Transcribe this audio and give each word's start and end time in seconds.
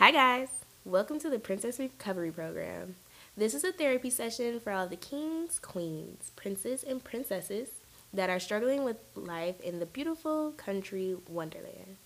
Hi, 0.00 0.12
guys. 0.12 0.48
Welcome 0.86 1.18
to 1.18 1.28
the 1.28 1.38
Princess 1.38 1.78
Recovery 1.78 2.30
Program. 2.30 2.94
This 3.36 3.52
is 3.52 3.64
a 3.64 3.70
therapy 3.70 4.08
session 4.08 4.58
for 4.58 4.72
all 4.72 4.88
the 4.88 4.96
kings, 4.96 5.58
queens, 5.58 6.32
princes, 6.36 6.82
and 6.82 7.04
princesses 7.04 7.68
that 8.10 8.30
are 8.30 8.40
struggling 8.40 8.82
with 8.82 8.96
life 9.14 9.60
in 9.60 9.78
the 9.78 9.84
beautiful 9.84 10.52
country 10.52 11.18
Wonderland. 11.28 11.98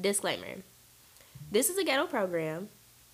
Disclaimer 0.00 0.64
This 1.48 1.70
is 1.70 1.78
a 1.78 1.84
ghetto 1.84 2.08
program, 2.08 2.70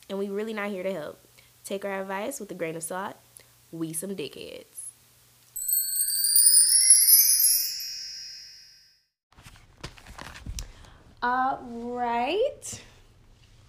and 0.09 0.19
we're 0.19 0.33
really 0.33 0.55
not 0.55 0.71
here 0.71 0.83
to 0.83 0.93
help. 0.95 1.21
Take 1.63 1.85
our 1.85 2.01
advice 2.01 2.41
with 2.41 2.51
a 2.51 2.55
grain 2.55 2.77
of 2.77 2.83
salt. 2.83 3.17
We 3.71 3.93
some 3.93 4.17
dickheads. 4.17 4.65
All 11.23 11.61
right. 11.63 12.81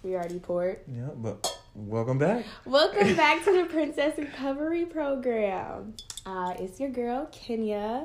We 0.04 0.14
already 0.16 0.38
poured. 0.38 0.80
Yeah, 0.86 1.08
but 1.16 1.58
welcome 1.74 2.18
back. 2.18 2.44
Welcome 2.66 3.16
back 3.16 3.42
to 3.44 3.52
the 3.54 3.64
Princess 3.64 4.18
Recovery 4.18 4.84
Program. 4.84 5.94
Uh, 6.26 6.52
it's 6.58 6.78
your 6.78 6.90
girl 6.90 7.26
Kenya, 7.32 8.04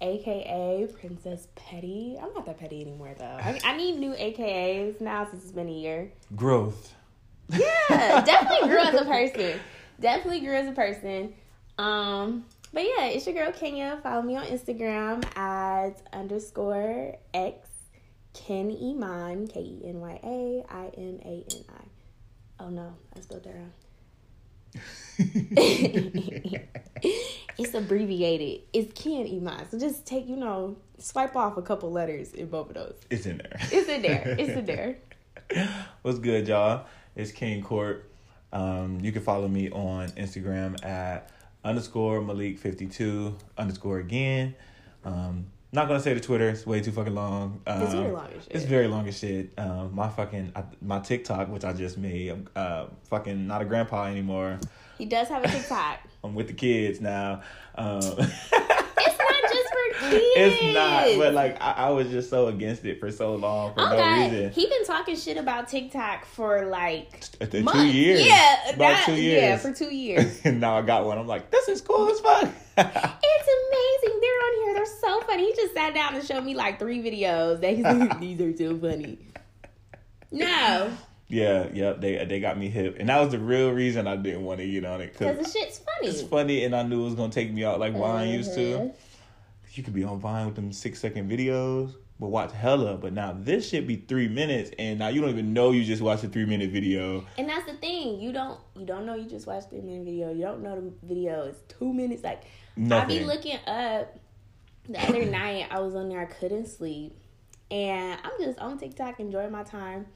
aka 0.00 0.86
Princess 1.00 1.48
Petty. 1.56 2.16
I'm 2.22 2.32
not 2.34 2.46
that 2.46 2.56
petty 2.56 2.80
anymore 2.80 3.16
though. 3.18 3.24
I, 3.24 3.58
I 3.64 3.76
need 3.76 3.98
new 3.98 4.12
AKAs 4.12 5.00
now 5.00 5.26
since 5.28 5.42
it's 5.42 5.50
been 5.50 5.68
a 5.68 5.72
year. 5.72 6.12
Growth. 6.36 6.94
Yeah, 7.48 7.58
definitely 8.24 8.68
grew 8.68 8.78
as 8.78 8.94
a 8.94 9.04
person. 9.04 9.60
Definitely 9.98 10.40
grew 10.42 10.54
as 10.54 10.68
a 10.68 10.72
person. 10.72 11.34
Um, 11.78 12.44
but 12.72 12.84
yeah, 12.84 13.06
it's 13.06 13.26
your 13.26 13.34
girl 13.34 13.50
Kenya. 13.50 13.98
Follow 14.04 14.22
me 14.22 14.36
on 14.36 14.46
Instagram 14.46 15.24
at 15.36 16.00
underscore 16.12 17.16
x 17.34 17.69
Ken 18.32 18.70
Iman 18.70 19.46
K 19.48 19.60
E 19.60 19.82
N 19.84 20.00
Y 20.00 20.20
A 20.22 20.64
I 20.68 20.90
M 20.96 21.20
A 21.24 21.44
N 21.50 21.64
I. 21.68 21.84
Oh 22.60 22.68
no, 22.68 22.94
I 23.16 23.20
spelled 23.20 23.44
that 23.44 23.54
wrong. 23.54 23.72
it's 27.58 27.74
abbreviated. 27.74 28.62
It's 28.72 28.92
Ken 29.00 29.26
Iman. 29.26 29.68
So 29.70 29.78
just 29.78 30.06
take, 30.06 30.28
you 30.28 30.36
know, 30.36 30.76
swipe 30.98 31.34
off 31.36 31.56
a 31.56 31.62
couple 31.62 31.90
letters 31.90 32.32
in 32.32 32.48
both 32.48 32.68
of 32.68 32.74
those. 32.74 33.00
It's 33.10 33.26
in 33.26 33.38
there. 33.38 33.56
It's 33.72 33.88
in 33.88 34.02
there. 34.02 34.36
It's 34.38 34.50
in 34.50 34.66
there. 34.66 34.98
What's 36.02 36.18
good, 36.18 36.46
y'all? 36.48 36.86
It's 37.16 37.32
King 37.32 37.62
Court. 37.62 38.10
Um, 38.52 39.00
you 39.00 39.12
can 39.12 39.22
follow 39.22 39.48
me 39.48 39.70
on 39.70 40.08
Instagram 40.10 40.84
at 40.84 41.30
underscore 41.64 42.20
Malik52 42.20 43.34
underscore 43.58 43.98
again. 43.98 44.54
Um, 45.04 45.46
not 45.72 45.86
gonna 45.88 46.00
say 46.00 46.14
the 46.14 46.20
Twitter. 46.20 46.48
It's 46.48 46.66
way 46.66 46.80
too 46.80 46.92
fucking 46.92 47.14
long. 47.14 47.60
Um, 47.66 47.82
It's 47.82 47.92
very 47.92 48.10
long 48.12 48.26
as 48.36 48.42
shit. 48.44 48.52
It's 48.56 48.64
very 48.64 48.88
long 48.88 49.08
as 49.08 49.18
shit. 49.18 49.52
Um, 49.58 49.94
my 49.94 50.08
fucking 50.08 50.52
I, 50.56 50.64
my 50.82 50.98
TikTok, 51.00 51.48
which 51.48 51.64
I 51.64 51.72
just 51.72 51.96
made. 51.98 52.30
I'm 52.30 52.48
uh, 52.56 52.86
fucking 53.08 53.46
not 53.46 53.62
a 53.62 53.64
grandpa 53.64 54.04
anymore. 54.06 54.58
He 54.98 55.04
does 55.06 55.28
have 55.28 55.44
a 55.44 55.48
TikTok. 55.48 56.00
I'm 56.24 56.34
with 56.34 56.48
the 56.48 56.52
kids 56.54 57.00
now. 57.00 57.42
Um, 57.76 58.00
It's 59.02 59.18
not 59.18 59.42
just 59.50 59.68
for 59.70 60.10
kids. 60.10 60.24
it's 60.36 60.74
not, 60.74 61.04
but 61.18 61.32
like 61.32 61.56
I, 61.62 61.72
I 61.72 61.90
was 61.90 62.08
just 62.10 62.28
so 62.28 62.48
against 62.48 62.84
it 62.84 63.00
for 63.00 63.10
so 63.10 63.34
long 63.34 63.72
for 63.74 63.80
Oh 63.80 63.88
no 63.90 63.96
God, 63.96 64.30
reason. 64.32 64.50
he 64.50 64.66
been 64.66 64.84
talking 64.84 65.16
shit 65.16 65.38
about 65.38 65.68
TikTok 65.68 66.26
for 66.26 66.66
like 66.66 67.24
At 67.40 67.50
two 67.50 67.62
months. 67.62 67.94
years. 67.94 68.26
Yeah, 68.26 68.70
About 68.70 68.78
that- 68.78 69.06
two 69.06 69.14
Yeah, 69.14 69.56
for 69.56 69.72
two 69.72 69.92
years. 69.94 70.40
and 70.44 70.60
now 70.60 70.76
I 70.78 70.82
got 70.82 71.06
one. 71.06 71.16
I'm 71.16 71.26
like, 71.26 71.50
this 71.50 71.68
is 71.68 71.80
cool 71.80 72.10
as 72.10 72.20
fuck. 72.20 72.50
It's 72.80 73.48
amazing. 74.02 74.20
They're 74.20 74.40
on 74.40 74.64
here. 74.64 74.74
They're 74.74 74.86
so 75.00 75.20
funny. 75.22 75.46
He 75.46 75.54
just 75.54 75.74
sat 75.74 75.94
down 75.94 76.14
and 76.14 76.24
showed 76.26 76.44
me 76.44 76.54
like 76.54 76.78
three 76.78 77.02
videos. 77.02 77.60
That 77.60 77.74
he's 77.74 77.84
like, 77.84 78.20
these 78.20 78.40
are 78.40 78.56
so 78.56 78.78
funny. 78.78 79.18
No, 80.32 80.92
yeah, 81.28 81.68
yeah, 81.72 81.92
they 81.92 82.24
they 82.24 82.40
got 82.40 82.58
me 82.58 82.68
hip, 82.68 82.96
and 82.98 83.08
that 83.08 83.20
was 83.20 83.30
the 83.30 83.38
real 83.38 83.70
reason 83.70 84.06
I 84.06 84.16
didn't 84.16 84.44
want 84.44 84.58
to 84.60 84.68
get 84.68 84.84
on 84.84 85.00
it 85.00 85.12
because 85.12 85.38
the 85.38 85.44
shit's 85.58 85.78
funny. 85.78 86.08
it's 86.08 86.22
funny, 86.22 86.64
and 86.64 86.74
I 86.74 86.82
knew 86.82 87.02
it 87.02 87.04
was 87.04 87.14
gonna 87.14 87.32
take 87.32 87.52
me 87.52 87.64
out 87.64 87.78
like 87.80 87.94
Vine 87.96 88.28
used 88.30 88.54
to. 88.54 88.60
Mhm. 88.60 88.94
You 89.74 89.82
could 89.84 89.94
be 89.94 90.02
on 90.02 90.18
Vine 90.18 90.46
with 90.46 90.56
them 90.56 90.72
six 90.72 91.00
second 91.00 91.30
videos, 91.30 91.94
but 92.18 92.28
watch 92.28 92.50
hella. 92.52 92.96
But 92.96 93.12
now 93.12 93.36
this 93.38 93.68
shit 93.68 93.86
be 93.86 93.96
three 93.96 94.26
minutes, 94.28 94.72
and 94.78 94.98
now 94.98 95.08
you 95.08 95.20
don't 95.20 95.30
even 95.30 95.52
know 95.52 95.70
you 95.70 95.84
just 95.84 96.02
watched 96.02 96.24
a 96.24 96.28
three 96.28 96.46
minute 96.46 96.70
video. 96.70 97.24
And 97.38 97.48
that's 97.48 97.66
the 97.66 97.76
thing. 97.76 98.20
You 98.20 98.32
don't 98.32 98.58
you 98.76 98.84
don't 98.84 99.06
know 99.06 99.14
you 99.14 99.28
just 99.30 99.46
watched 99.46 99.66
a 99.68 99.70
three 99.70 99.80
minute 99.82 100.04
video. 100.04 100.32
You 100.32 100.42
don't 100.42 100.62
know 100.62 100.80
the 100.80 100.92
video 101.06 101.42
is 101.42 101.56
two 101.68 101.92
minutes. 101.92 102.24
Like 102.24 102.42
I 102.76 102.80
Nothing. 102.80 103.18
be 103.18 103.24
looking 103.24 103.58
up 103.66 104.18
the 104.88 105.00
other 105.02 105.24
night 105.24 105.68
I 105.70 105.80
was 105.80 105.94
on 105.94 106.08
there, 106.08 106.20
I 106.20 106.26
couldn't 106.26 106.66
sleep. 106.66 107.16
And 107.70 108.18
I'm 108.24 108.32
just 108.40 108.58
on 108.58 108.78
TikTok 108.78 109.20
enjoying 109.20 109.52
my 109.52 109.62
time. 109.62 110.06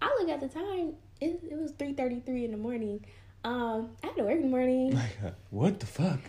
I 0.00 0.06
look 0.20 0.28
at 0.28 0.40
the 0.40 0.48
time, 0.48 0.94
it, 1.20 1.40
it 1.50 1.58
was 1.58 1.72
three 1.72 1.92
thirty 1.92 2.20
three 2.20 2.44
in 2.44 2.50
the 2.50 2.56
morning. 2.56 3.04
Um, 3.44 3.90
I 4.02 4.08
had 4.08 4.16
to 4.16 4.22
work 4.22 4.36
in 4.36 4.42
the 4.42 4.48
morning. 4.48 4.94
Like, 4.94 5.18
uh, 5.24 5.30
what 5.50 5.80
the 5.80 5.86
fuck? 5.86 6.20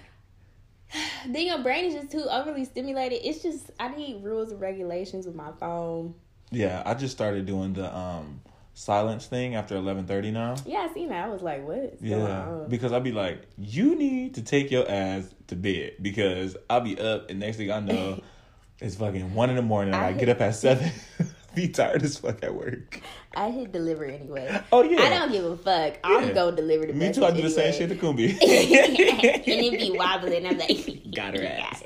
then 1.28 1.46
your 1.46 1.60
brain 1.60 1.86
is 1.86 1.94
just 1.94 2.12
too 2.12 2.26
overly 2.30 2.66
stimulated. 2.66 3.20
It's 3.24 3.42
just 3.42 3.72
I 3.80 3.90
need 3.90 4.24
rules 4.24 4.52
and 4.52 4.62
regulations 4.62 5.26
with 5.26 5.36
my 5.36 5.52
phone. 5.60 6.16
Yeah, 6.52 6.84
I 6.86 6.94
just 6.94 7.14
started 7.14 7.46
doing 7.46 7.74
the 7.74 7.96
um 7.96 8.42
silence 8.74 9.26
thing 9.28 9.56
after 9.56 9.76
eleven 9.76 10.06
thirty 10.06 10.32
now. 10.32 10.56
Yeah, 10.66 10.88
I 10.90 10.94
seen 10.94 11.10
that. 11.10 11.26
I 11.26 11.30
was 11.30 11.42
like, 11.42 11.66
what 11.68 11.98
Yeah, 12.02 12.64
because 12.68 12.92
I'll 12.92 13.00
be 13.02 13.12
like, 13.12 13.42
you 13.58 13.96
need 13.96 14.36
to 14.36 14.42
take 14.42 14.72
your 14.72 14.90
ass 14.90 15.34
to 15.48 15.56
bed 15.56 15.94
because 16.02 16.56
I'll 16.70 16.82
be 16.82 17.00
up 17.00 17.30
and 17.30 17.40
next 17.40 17.58
thing 17.58 17.72
I 17.72 17.80
know, 17.80 18.20
it's 18.80 18.96
fucking 18.96 19.34
one 19.34 19.50
in 19.50 19.56
the 19.56 19.62
morning. 19.62 19.94
and 19.94 20.04
I 20.04 20.10
I, 20.10 20.14
get 20.14 20.30
up 20.30 20.42
at 20.42 20.56
seven. 20.56 20.92
be 21.56 21.68
tired 21.68 22.02
as 22.02 22.18
fuck 22.18 22.44
at 22.44 22.56
work. 22.56 23.00
I 23.36 23.52
hit 23.52 23.72
deliver 23.72 24.06
anyway. 24.06 24.60
Oh 24.72 24.82
yeah, 24.82 25.02
I 25.02 25.10
don't 25.10 25.32
give 25.32 25.46
a 25.46 25.56
fuck. 25.58 26.00
I'm 26.04 26.30
Yeah. 26.30 26.34
gonna 26.34 26.56
deliver 26.56 26.88
the 26.88 26.94
Me 26.94 27.14
too. 27.14 27.24
I 27.26 27.30
do 27.32 27.44
the 27.44 27.50
same 27.52 27.74
shit 27.74 27.90
to 27.90 27.96
Kumbi. 27.96 28.30
and 28.32 28.40
it 28.42 29.80
be 29.80 29.92
wobbling. 29.96 30.48
I'm 30.48 30.58
like, 30.58 31.12
Got 31.16 31.38
her 31.38 31.44
ass. 31.46 31.84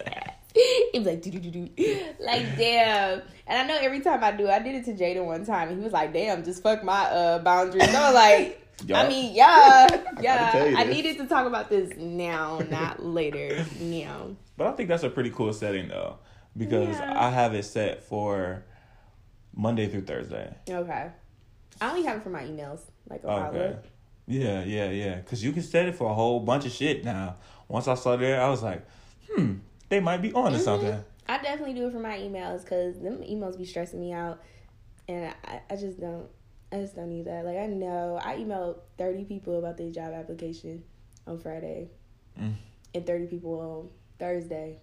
It 0.94 1.00
was 1.00 1.06
like, 1.08 1.22
do 1.22 1.30
do 1.32 1.40
do 1.40 1.52
do, 1.52 1.70
like 2.20 2.58
damn. 2.58 3.22
And 3.46 3.60
I 3.60 3.68
know 3.68 3.78
every 3.80 4.00
time 4.02 4.24
I 4.24 4.32
do, 4.32 4.46
it, 4.48 4.50
I 4.50 4.60
did 4.60 4.76
it 4.76 4.86
to 4.86 4.94
Jada 4.94 5.24
one 5.26 5.46
time, 5.46 5.70
and 5.70 5.78
he 5.78 5.84
was 5.84 5.94
like, 5.94 6.14
"Damn, 6.14 6.44
just 6.44 6.64
fuck 6.64 6.84
my 6.84 7.04
uh 7.06 7.40
boundaries." 7.40 7.90
So 7.92 7.98
I 7.98 8.06
was 8.08 8.16
like, 8.16 8.68
I 8.96 9.08
mean, 9.08 9.36
yeah, 9.36 9.88
yeah. 10.22 10.66
you 10.66 10.78
I 10.78 10.84
needed 10.86 11.18
to 11.20 11.28
talk 11.28 11.46
about 11.48 11.70
this 11.70 11.96
now, 11.98 12.60
not 12.70 13.04
later. 13.04 13.66
Now, 13.80 14.36
But 14.58 14.68
I 14.68 14.72
think 14.74 14.90
that's 14.90 15.04
a 15.04 15.10
pretty 15.10 15.30
cool 15.32 15.54
setting 15.54 15.88
though, 15.90 16.18
because 16.56 16.90
Yeah. 16.98 17.14
I 17.28 17.30
have 17.30 17.54
it 17.54 17.64
set 17.66 18.04
for 18.04 18.64
Monday 19.56 19.88
through 19.88 20.04
Thursday. 20.04 20.54
okay. 20.70 21.10
I 21.80 21.90
only 21.92 22.04
have 22.04 22.18
it 22.18 22.24
for 22.24 22.30
my 22.32 22.42
emails, 22.44 22.80
like 23.08 23.24
a 23.24 23.28
Okay. 23.30 23.58
okay. 23.60 23.80
Yeah, 24.28 24.64
yeah, 24.64 24.90
yeah. 24.90 25.16
Because 25.16 25.44
you 25.44 25.52
can 25.52 25.62
set 25.64 25.86
it 25.86 25.96
for 25.96 26.10
a 26.10 26.14
whole 26.14 26.40
bunch 26.40 26.66
of 26.66 26.72
shit 26.72 27.06
now. 27.06 27.36
Once 27.68 27.88
I 27.88 27.94
saw 27.96 28.16
that, 28.18 28.40
I 28.40 28.50
was 28.50 28.64
like, 28.64 28.84
hmm, 29.30 29.56
they 29.90 30.00
might 30.00 30.22
be 30.22 30.34
on 30.34 30.52
to 30.52 30.58
Mhm. 30.58 30.62
something. 30.62 31.04
I 31.30 31.38
definitely 31.42 31.74
do 31.74 31.88
it 31.88 31.92
for 31.92 32.00
my 32.00 32.18
emails 32.18 32.62
because 32.64 33.00
them 33.00 33.18
emails 33.22 33.58
be 33.58 33.66
stressing 33.66 34.00
me 34.00 34.14
out, 34.14 34.42
and 35.08 35.34
I, 35.46 35.62
I 35.70 35.76
just 35.76 36.00
don't. 36.00 36.28
I 36.72 36.78
just 36.78 36.96
don't 36.96 37.10
need 37.10 37.26
that. 37.26 37.46
Like 37.46 37.58
I 37.58 37.68
know 37.68 38.20
I 38.22 38.36
emailed 38.38 38.80
thirty 38.98 39.24
people 39.24 39.58
about 39.60 39.78
their 39.78 39.90
job 39.92 40.14
application 40.14 40.84
on 41.26 41.38
Friday, 41.40 41.90
Mm. 42.40 42.54
and 42.96 43.06
thirty 43.06 43.26
people 43.28 43.60
on 43.60 43.90
Thursday. 44.20 44.80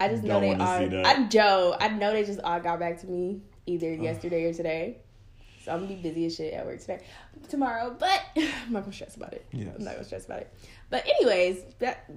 I 0.00 0.08
just 0.08 0.22
know 0.24 0.40
they 0.40 0.54
all. 0.54 1.06
I 1.06 1.26
Joe. 1.28 1.76
I 1.78 1.88
know 1.88 2.12
they 2.12 2.24
just 2.24 2.40
all 2.40 2.58
got 2.60 2.80
back 2.80 3.00
to 3.02 3.06
me 3.06 3.40
either 3.66 3.92
yesterday 3.94 4.44
or 4.44 4.52
today. 4.54 4.98
So 5.64 5.70
I'm 5.72 5.82
gonna 5.84 5.94
be 5.94 6.02
busy 6.02 6.26
as 6.26 6.34
shit 6.34 6.52
at 6.54 6.66
work 6.66 6.80
today, 6.80 7.00
tomorrow. 7.48 7.94
But 7.96 8.20
I'm 8.36 8.72
not 8.72 8.80
gonna 8.82 8.92
stress 8.92 9.14
about 9.16 9.32
it. 9.32 9.46
Yes. 9.52 9.68
I'm 9.78 9.84
not 9.84 9.94
gonna 9.94 10.04
stress 10.04 10.24
about 10.24 10.40
it. 10.40 10.52
But 10.90 11.06
anyways, 11.06 11.62
that 11.78 12.10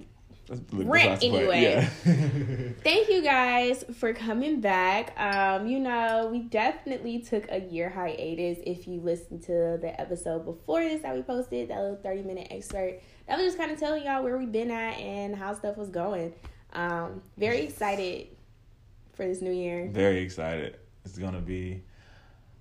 Rent 0.48 0.68
besides 0.68 1.20
the 1.20 1.30
point. 1.30 1.42
anyway. 1.42 1.62
Yeah. 1.62 1.88
Thank 2.84 3.08
you 3.08 3.22
guys 3.22 3.84
for 3.98 4.12
coming 4.12 4.60
back. 4.60 5.18
Um, 5.18 5.66
you 5.66 5.80
know, 5.80 6.28
we 6.30 6.40
definitely 6.40 7.20
took 7.20 7.50
a 7.50 7.60
year 7.60 7.88
hiatus. 7.88 8.58
If 8.64 8.86
you 8.86 9.00
listened 9.00 9.42
to 9.44 9.78
the 9.80 10.00
episode 10.00 10.44
before 10.44 10.82
this 10.82 11.02
that 11.02 11.14
we 11.14 11.22
posted, 11.22 11.68
that 11.68 11.80
little 11.80 11.96
30 11.96 12.22
minute 12.22 12.48
excerpt, 12.50 13.02
that 13.28 13.36
was 13.36 13.46
just 13.46 13.58
kind 13.58 13.72
of 13.72 13.78
telling 13.78 14.04
y'all 14.04 14.22
where 14.22 14.38
we've 14.38 14.52
been 14.52 14.70
at 14.70 14.98
and 14.98 15.34
how 15.34 15.54
stuff 15.54 15.76
was 15.76 15.88
going. 15.88 16.32
Um, 16.72 17.22
very 17.36 17.60
excited 17.60 18.28
for 19.14 19.26
this 19.26 19.40
new 19.40 19.52
year. 19.52 19.88
Very 19.90 20.20
excited. 20.22 20.78
It's 21.04 21.18
gonna 21.18 21.40
be. 21.40 21.82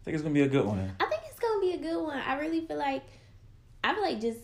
I 0.01 0.03
think 0.05 0.15
it's 0.15 0.23
gonna 0.23 0.33
be 0.33 0.43
a 0.43 0.47
good 0.47 0.65
one. 0.65 0.79
I 0.99 1.05
think 1.05 1.21
it's 1.29 1.39
gonna 1.39 1.59
be 1.59 1.73
a 1.73 1.77
good 1.77 2.01
one. 2.01 2.19
I 2.19 2.39
really 2.39 2.65
feel 2.65 2.77
like 2.77 3.03
I 3.83 3.93
feel 3.93 4.03
like 4.03 4.21
just 4.21 4.39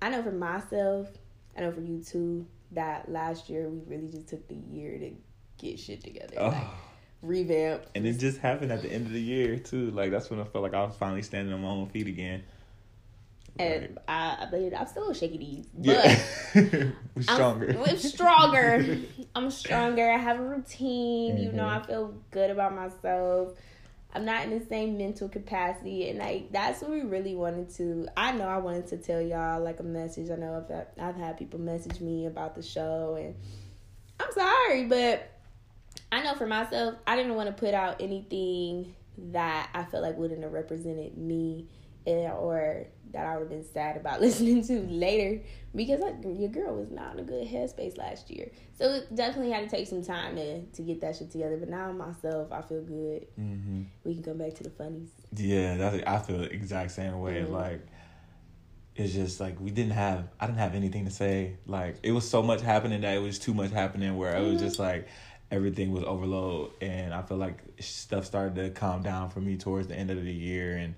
I 0.00 0.10
know 0.10 0.22
for 0.22 0.32
myself, 0.32 1.08
I 1.56 1.62
know 1.62 1.72
for 1.72 1.80
you 1.80 2.02
too, 2.02 2.46
that 2.72 3.10
last 3.10 3.48
year 3.48 3.68
we 3.68 3.80
really 3.86 4.08
just 4.08 4.28
took 4.28 4.46
the 4.48 4.54
year 4.54 4.98
to 4.98 5.10
get 5.58 5.78
shit 5.78 6.02
together. 6.02 6.34
Oh. 6.38 6.48
Like 6.48 6.66
revamp. 7.22 7.82
And 7.94 8.06
it 8.06 8.14
just 8.14 8.38
happened 8.38 8.70
at 8.72 8.82
the 8.82 8.90
end 8.92 9.06
of 9.06 9.12
the 9.12 9.20
year 9.20 9.58
too. 9.58 9.90
Like 9.90 10.10
that's 10.10 10.30
when 10.30 10.40
I 10.40 10.44
felt 10.44 10.62
like 10.62 10.74
I 10.74 10.84
was 10.84 10.94
finally 10.96 11.22
standing 11.22 11.52
on 11.54 11.62
my 11.62 11.68
own 11.68 11.88
feet 11.88 12.06
again. 12.06 12.42
And 13.58 13.98
I, 14.06 14.48
but 14.50 14.74
I'm 14.78 14.86
still 14.86 15.14
shaky 15.14 15.38
knees. 15.38 15.66
But 15.72 15.86
Yeah, 15.86 16.20
we're 16.54 16.92
I'm 17.16 17.22
stronger. 17.22 17.74
I'm 17.88 17.96
stronger. 17.96 18.98
I'm 19.34 19.50
stronger. 19.50 20.10
I 20.10 20.18
have 20.18 20.38
a 20.38 20.42
routine. 20.42 21.38
You 21.38 21.52
know, 21.52 21.62
Mhm. 21.64 21.82
I 21.82 21.86
feel 21.86 22.14
good 22.30 22.50
about 22.50 22.74
myself. 22.74 23.54
I'm 24.16 24.24
not 24.24 24.44
in 24.44 24.58
the 24.58 24.64
same 24.64 24.96
mental 24.96 25.28
capacity, 25.28 26.08
and 26.08 26.18
like 26.18 26.50
that's 26.50 26.80
what 26.80 26.90
we 26.90 27.02
really 27.02 27.34
wanted 27.34 27.68
to. 27.74 28.08
I 28.16 28.32
know 28.32 28.48
I 28.48 28.56
wanted 28.56 28.86
to 28.88 28.96
tell 28.96 29.20
y'all 29.20 29.62
like 29.62 29.78
a 29.80 29.82
message. 29.84 30.30
I 30.30 30.36
know 30.36 30.64
I've 30.68 30.86
I've 30.98 31.16
had 31.16 31.36
people 31.36 31.60
message 31.60 32.00
me 32.00 32.24
about 32.24 32.54
the 32.54 32.62
show, 32.62 33.16
and 33.20 33.34
I'm 34.18 34.32
sorry, 34.32 34.86
but 34.86 35.30
I 36.10 36.22
know 36.22 36.34
for 36.34 36.46
myself, 36.46 36.94
I 37.06 37.14
didn't 37.14 37.34
want 37.34 37.48
to 37.48 37.52
put 37.52 37.74
out 37.74 38.00
anything 38.00 38.94
that 39.32 39.68
I 39.74 39.84
felt 39.84 40.02
like 40.02 40.16
wouldn't 40.16 40.42
have 40.42 40.52
represented 40.52 41.18
me, 41.18 41.68
and, 42.06 42.32
or 42.32 42.86
that 43.16 43.26
I 43.26 43.32
would 43.36 43.40
have 43.40 43.48
been 43.50 43.64
sad 43.64 43.96
about 43.96 44.20
listening 44.26 44.62
to 44.66 44.80
later 44.82 45.42
because 45.74 46.00
like, 46.00 46.16
your 46.22 46.48
girl 46.48 46.76
was 46.76 46.90
not 46.90 47.14
in 47.14 47.20
a 47.20 47.22
good 47.22 47.48
headspace 47.48 47.96
last 47.98 48.30
year. 48.30 48.50
So 48.78 48.92
it 48.92 49.14
definitely 49.14 49.52
had 49.52 49.68
to 49.68 49.74
take 49.74 49.88
some 49.88 50.04
time 50.04 50.36
to 50.36 50.62
to 50.62 50.82
get 50.82 51.00
that 51.00 51.16
shit 51.16 51.30
together. 51.30 51.56
But 51.56 51.70
now 51.70 51.90
myself, 51.92 52.52
I 52.52 52.62
feel 52.62 52.82
good. 52.82 53.26
Mm-hmm. 53.40 53.82
We 54.04 54.14
can 54.14 54.22
come 54.22 54.38
back 54.38 54.54
to 54.54 54.62
the 54.62 54.70
funnies. 54.70 55.08
Yeah, 55.34 55.76
that's 55.76 56.02
I 56.06 56.18
feel 56.18 56.38
the 56.38 56.52
exact 56.52 56.90
same 56.92 57.18
way. 57.20 57.42
Mhm. 57.42 57.50
Like 57.50 57.86
it's 58.94 59.12
just 59.12 59.40
like 59.40 59.60
we 59.60 59.70
didn't 59.70 59.92
have 59.92 60.28
I 60.38 60.46
didn't 60.46 60.58
have 60.58 60.74
anything 60.74 61.06
to 61.06 61.10
say. 61.10 61.56
Like 61.66 61.96
it 62.02 62.12
was 62.12 62.28
so 62.28 62.42
much 62.42 62.60
happening 62.60 63.00
that 63.00 63.14
it 63.14 63.20
was 63.20 63.38
too 63.38 63.54
much 63.54 63.70
happening 63.70 64.16
where 64.16 64.36
it 64.36 64.46
was 64.46 64.60
just 64.60 64.78
like 64.78 65.08
everything 65.50 65.92
was 65.92 66.02
overload 66.02 66.72
and 66.80 67.14
I 67.14 67.22
feel 67.22 67.36
like 67.36 67.62
stuff 67.78 68.24
started 68.24 68.56
to 68.56 68.70
calm 68.70 69.02
down 69.02 69.30
for 69.30 69.40
me 69.40 69.56
towards 69.56 69.86
the 69.86 69.94
end 69.94 70.10
of 70.10 70.22
the 70.22 70.32
year 70.32 70.76
and 70.76 70.96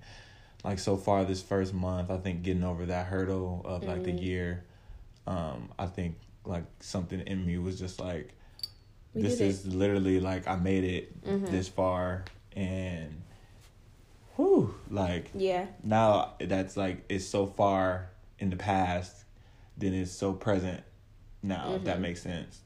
like 0.63 0.79
so 0.79 0.97
far 0.97 1.23
this 1.25 1.41
first 1.41 1.73
month 1.73 2.09
I 2.11 2.17
think 2.17 2.43
getting 2.43 2.63
over 2.63 2.85
that 2.87 3.07
hurdle 3.07 3.61
of 3.65 3.85
like 3.85 4.03
the 4.03 4.11
Mhm. 4.11 4.21
year 4.21 4.63
um 5.27 5.71
I 5.79 5.85
think 5.85 6.17
like 6.45 6.65
something 6.79 7.19
in 7.21 7.45
me 7.45 7.57
was 7.57 7.79
just 7.79 7.99
like 7.99 8.33
We 9.13 9.21
this 9.21 9.33
is 9.35 9.65
it. 9.65 9.69
is 9.69 9.75
literally 9.75 10.19
like 10.19 10.47
I 10.47 10.55
made 10.55 10.83
it 10.83 11.23
Mhm. 11.25 11.49
this 11.49 11.67
far 11.69 12.25
and 12.55 13.21
whew 14.35 14.73
like 14.89 15.31
Yeah. 15.33 15.67
now 15.83 16.33
that's 16.39 16.75
like 16.77 17.03
it's 17.09 17.25
so 17.25 17.45
far 17.45 18.09
in 18.39 18.49
the 18.49 18.55
past 18.55 19.23
then 19.77 19.93
it's 19.93 20.11
so 20.11 20.33
present 20.33 20.83
now 21.41 21.75
if 21.75 21.83
that 21.85 21.97
Mhm. 21.99 22.01
makes 22.01 22.21
sense 22.21 22.61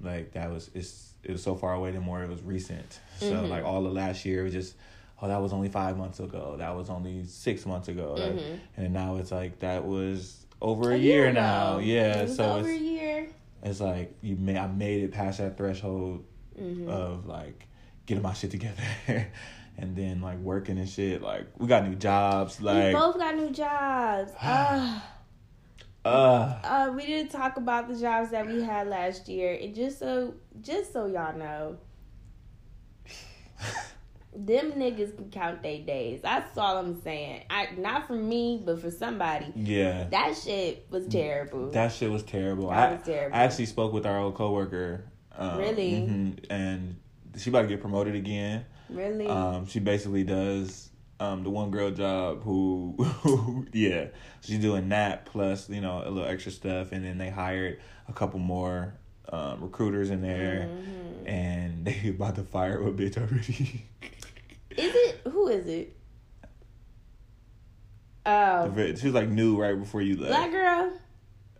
like 0.00 0.32
that 0.32 0.50
was 0.50 0.70
it's 0.74 1.14
it 1.24 1.32
was 1.32 1.42
so 1.42 1.54
far 1.56 1.72
away 1.74 1.90
the 1.90 2.00
more 2.00 2.22
it 2.22 2.28
was 2.28 2.42
recent 2.42 3.00
so 3.18 3.34
Mhm. 3.42 3.48
like 3.48 3.64
all 3.64 3.82
the 3.82 3.90
last 3.90 4.24
year 4.24 4.44
was 4.44 4.52
just 4.52 4.74
oh 5.22 5.28
that 5.28 5.40
was 5.40 5.52
only 5.52 5.68
five 5.68 5.96
months 5.96 6.20
ago 6.20 6.56
that 6.58 6.74
was 6.76 6.90
only 6.90 7.24
six 7.24 7.64
months 7.66 7.88
ago 7.88 8.14
like, 8.18 8.32
Mhm. 8.34 8.58
and 8.76 8.92
now 8.92 9.16
it's 9.16 9.32
like 9.32 9.58
that 9.60 9.84
was 9.84 10.44
over 10.60 10.90
a, 10.90 10.94
A 10.94 10.96
year, 10.98 11.24
year 11.24 11.32
now 11.32 11.78
yeah 11.78 12.18
It 12.20 12.22
was 12.28 12.36
so 12.36 12.52
over 12.54 12.68
it's, 12.70 12.80
a 12.80 12.84
year. 12.84 13.28
it's 13.62 13.80
like 13.80 14.14
you 14.22 14.36
made 14.36 14.56
I 14.56 14.66
made 14.66 15.04
it 15.04 15.12
past 15.12 15.38
that 15.38 15.56
threshold 15.56 16.24
Mhm. 16.60 16.88
of 16.88 17.26
like 17.26 17.66
getting 18.06 18.22
my 18.22 18.32
shit 18.32 18.50
together 18.50 18.82
and 19.78 19.94
then 19.96 20.22
like 20.22 20.38
working 20.38 20.78
and 20.78 20.88
shit. 20.88 21.20
Like 21.20 21.46
we 21.58 21.66
got 21.66 21.86
new 21.86 21.94
jobs. 21.96 22.58
we 22.60 22.66
Like 22.66 22.92
both 22.94 23.18
got 23.18 23.36
new 23.36 23.50
jobs. 23.50 24.32
uh, 24.42 25.00
uh 26.04 26.08
uh, 26.08 26.92
we 26.96 27.04
didn't 27.04 27.30
talk 27.30 27.56
about 27.58 27.88
the 27.88 27.94
jobs 28.00 28.30
that 28.30 28.46
we 28.46 28.62
had 28.62 28.86
last 28.88 29.28
year, 29.28 29.58
and 29.60 29.74
just 29.74 29.98
so 29.98 30.34
just 30.62 30.92
so 30.94 31.04
y'all 31.06 31.36
know, 31.36 31.76
them 34.36 34.72
niggas 34.72 35.16
can 35.16 35.30
count 35.30 35.62
their 35.62 35.78
days. 35.80 36.20
That's 36.22 36.56
all 36.58 36.76
I'm 36.78 37.00
saying. 37.02 37.44
I 37.50 37.68
not 37.78 38.06
for 38.06 38.14
me, 38.14 38.62
but 38.64 38.80
for 38.80 38.90
somebody. 38.90 39.46
yeah. 39.56 40.04
That 40.10 40.36
shit 40.36 40.86
was 40.90 41.06
terrible. 41.06 41.70
That 41.70 41.92
shit 41.92 42.10
was 42.10 42.22
terrible. 42.22 42.68
That 42.70 42.90
I, 42.90 42.92
was 42.96 43.02
terrible. 43.04 43.36
I 43.36 43.42
actually 43.44 43.66
spoke 43.66 43.92
with 43.92 44.06
our 44.06 44.18
old 44.18 44.34
coworker. 44.34 45.04
Um, 45.38 45.58
Really? 45.58 45.92
mhm, 45.92 46.44
and 46.50 46.96
she 47.36 47.50
about 47.50 47.62
to 47.62 47.68
get 47.68 47.80
promoted 47.80 48.14
again. 48.14 48.64
really? 48.90 49.26
Um, 49.26 49.66
she 49.66 49.80
basically 49.80 50.24
does 50.24 50.90
um 51.18 51.42
the 51.44 51.50
one 51.50 51.70
girl 51.70 51.90
job 51.90 52.42
who, 52.42 52.94
who 53.22 53.66
yeah 53.72 54.08
she's 54.42 54.58
doing 54.58 54.90
that 54.90 55.24
plus 55.24 55.66
you 55.70 55.80
know 55.80 56.02
a 56.04 56.10
little 56.10 56.28
extra 56.28 56.52
stuff 56.52 56.92
and 56.92 57.02
then 57.06 57.16
they 57.16 57.30
hired 57.30 57.80
a 58.06 58.12
couple 58.12 58.38
more 58.38 58.92
um, 59.32 59.62
recruiters 59.62 60.10
in 60.10 60.20
there 60.20 60.68
Mhm. 60.70 61.26
and 61.28 61.84
they 61.86 62.10
about 62.10 62.34
to 62.34 62.42
fire 62.42 62.78
a 62.86 62.90
bitch 62.92 63.16
already. 63.16 63.84
Is 64.76 64.94
it 64.94 65.20
who 65.30 65.48
is 65.48 65.66
it? 65.66 65.96
Oh, 68.24 68.72
she 68.74 69.06
was 69.06 69.14
like 69.14 69.28
new 69.28 69.60
right 69.60 69.78
before 69.78 70.02
you 70.02 70.16
left. 70.16 70.28
black 70.28 70.50
girl. 70.50 70.92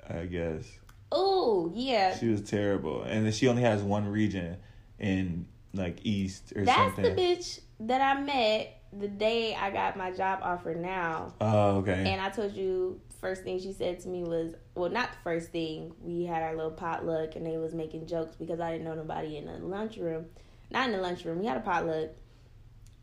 I 0.08 0.26
guess 0.26 0.64
Oh 1.12 1.70
yeah, 1.74 2.16
she 2.16 2.28
was 2.28 2.42
terrible, 2.42 3.02
and 3.02 3.24
then 3.24 3.32
she 3.32 3.48
only 3.48 3.62
has 3.62 3.82
one 3.82 4.08
region 4.08 4.56
in 4.98 5.46
like 5.72 5.98
East 6.04 6.52
or 6.56 6.64
that's 6.64 6.94
something. 6.94 7.14
the 7.14 7.22
bitch 7.22 7.60
that 7.80 8.00
I 8.00 8.20
met 8.20 8.82
the 8.92 9.08
day 9.08 9.54
I 9.54 9.70
got 9.70 9.96
my 9.96 10.10
job 10.10 10.40
offer. 10.42 10.74
Now. 10.74 11.34
Oh, 11.40 11.76
okay. 11.78 12.10
And 12.12 12.20
I 12.20 12.30
told 12.30 12.54
you 12.54 13.00
first 13.20 13.44
thing 13.44 13.60
she 13.60 13.72
said 13.72 14.00
to 14.00 14.08
me 14.08 14.24
was, 14.24 14.54
well, 14.74 14.90
not 14.90 15.10
the 15.10 15.18
first 15.24 15.50
thing. 15.50 15.92
We 16.00 16.24
had 16.24 16.42
our 16.42 16.54
little 16.54 16.70
potluck 16.70 17.36
and 17.36 17.46
they 17.46 17.56
was 17.56 17.74
making 17.74 18.06
jokes 18.06 18.36
because 18.36 18.60
I 18.60 18.72
didn't 18.72 18.84
know 18.84 18.94
nobody 18.94 19.36
in 19.36 19.46
the 19.46 19.58
lunchroom. 19.58 20.26
Not 20.70 20.86
in 20.86 20.92
the 20.92 21.00
lunchroom. 21.00 21.38
We 21.38 21.46
had 21.46 21.56
a 21.56 21.60
potluck. 21.60 22.10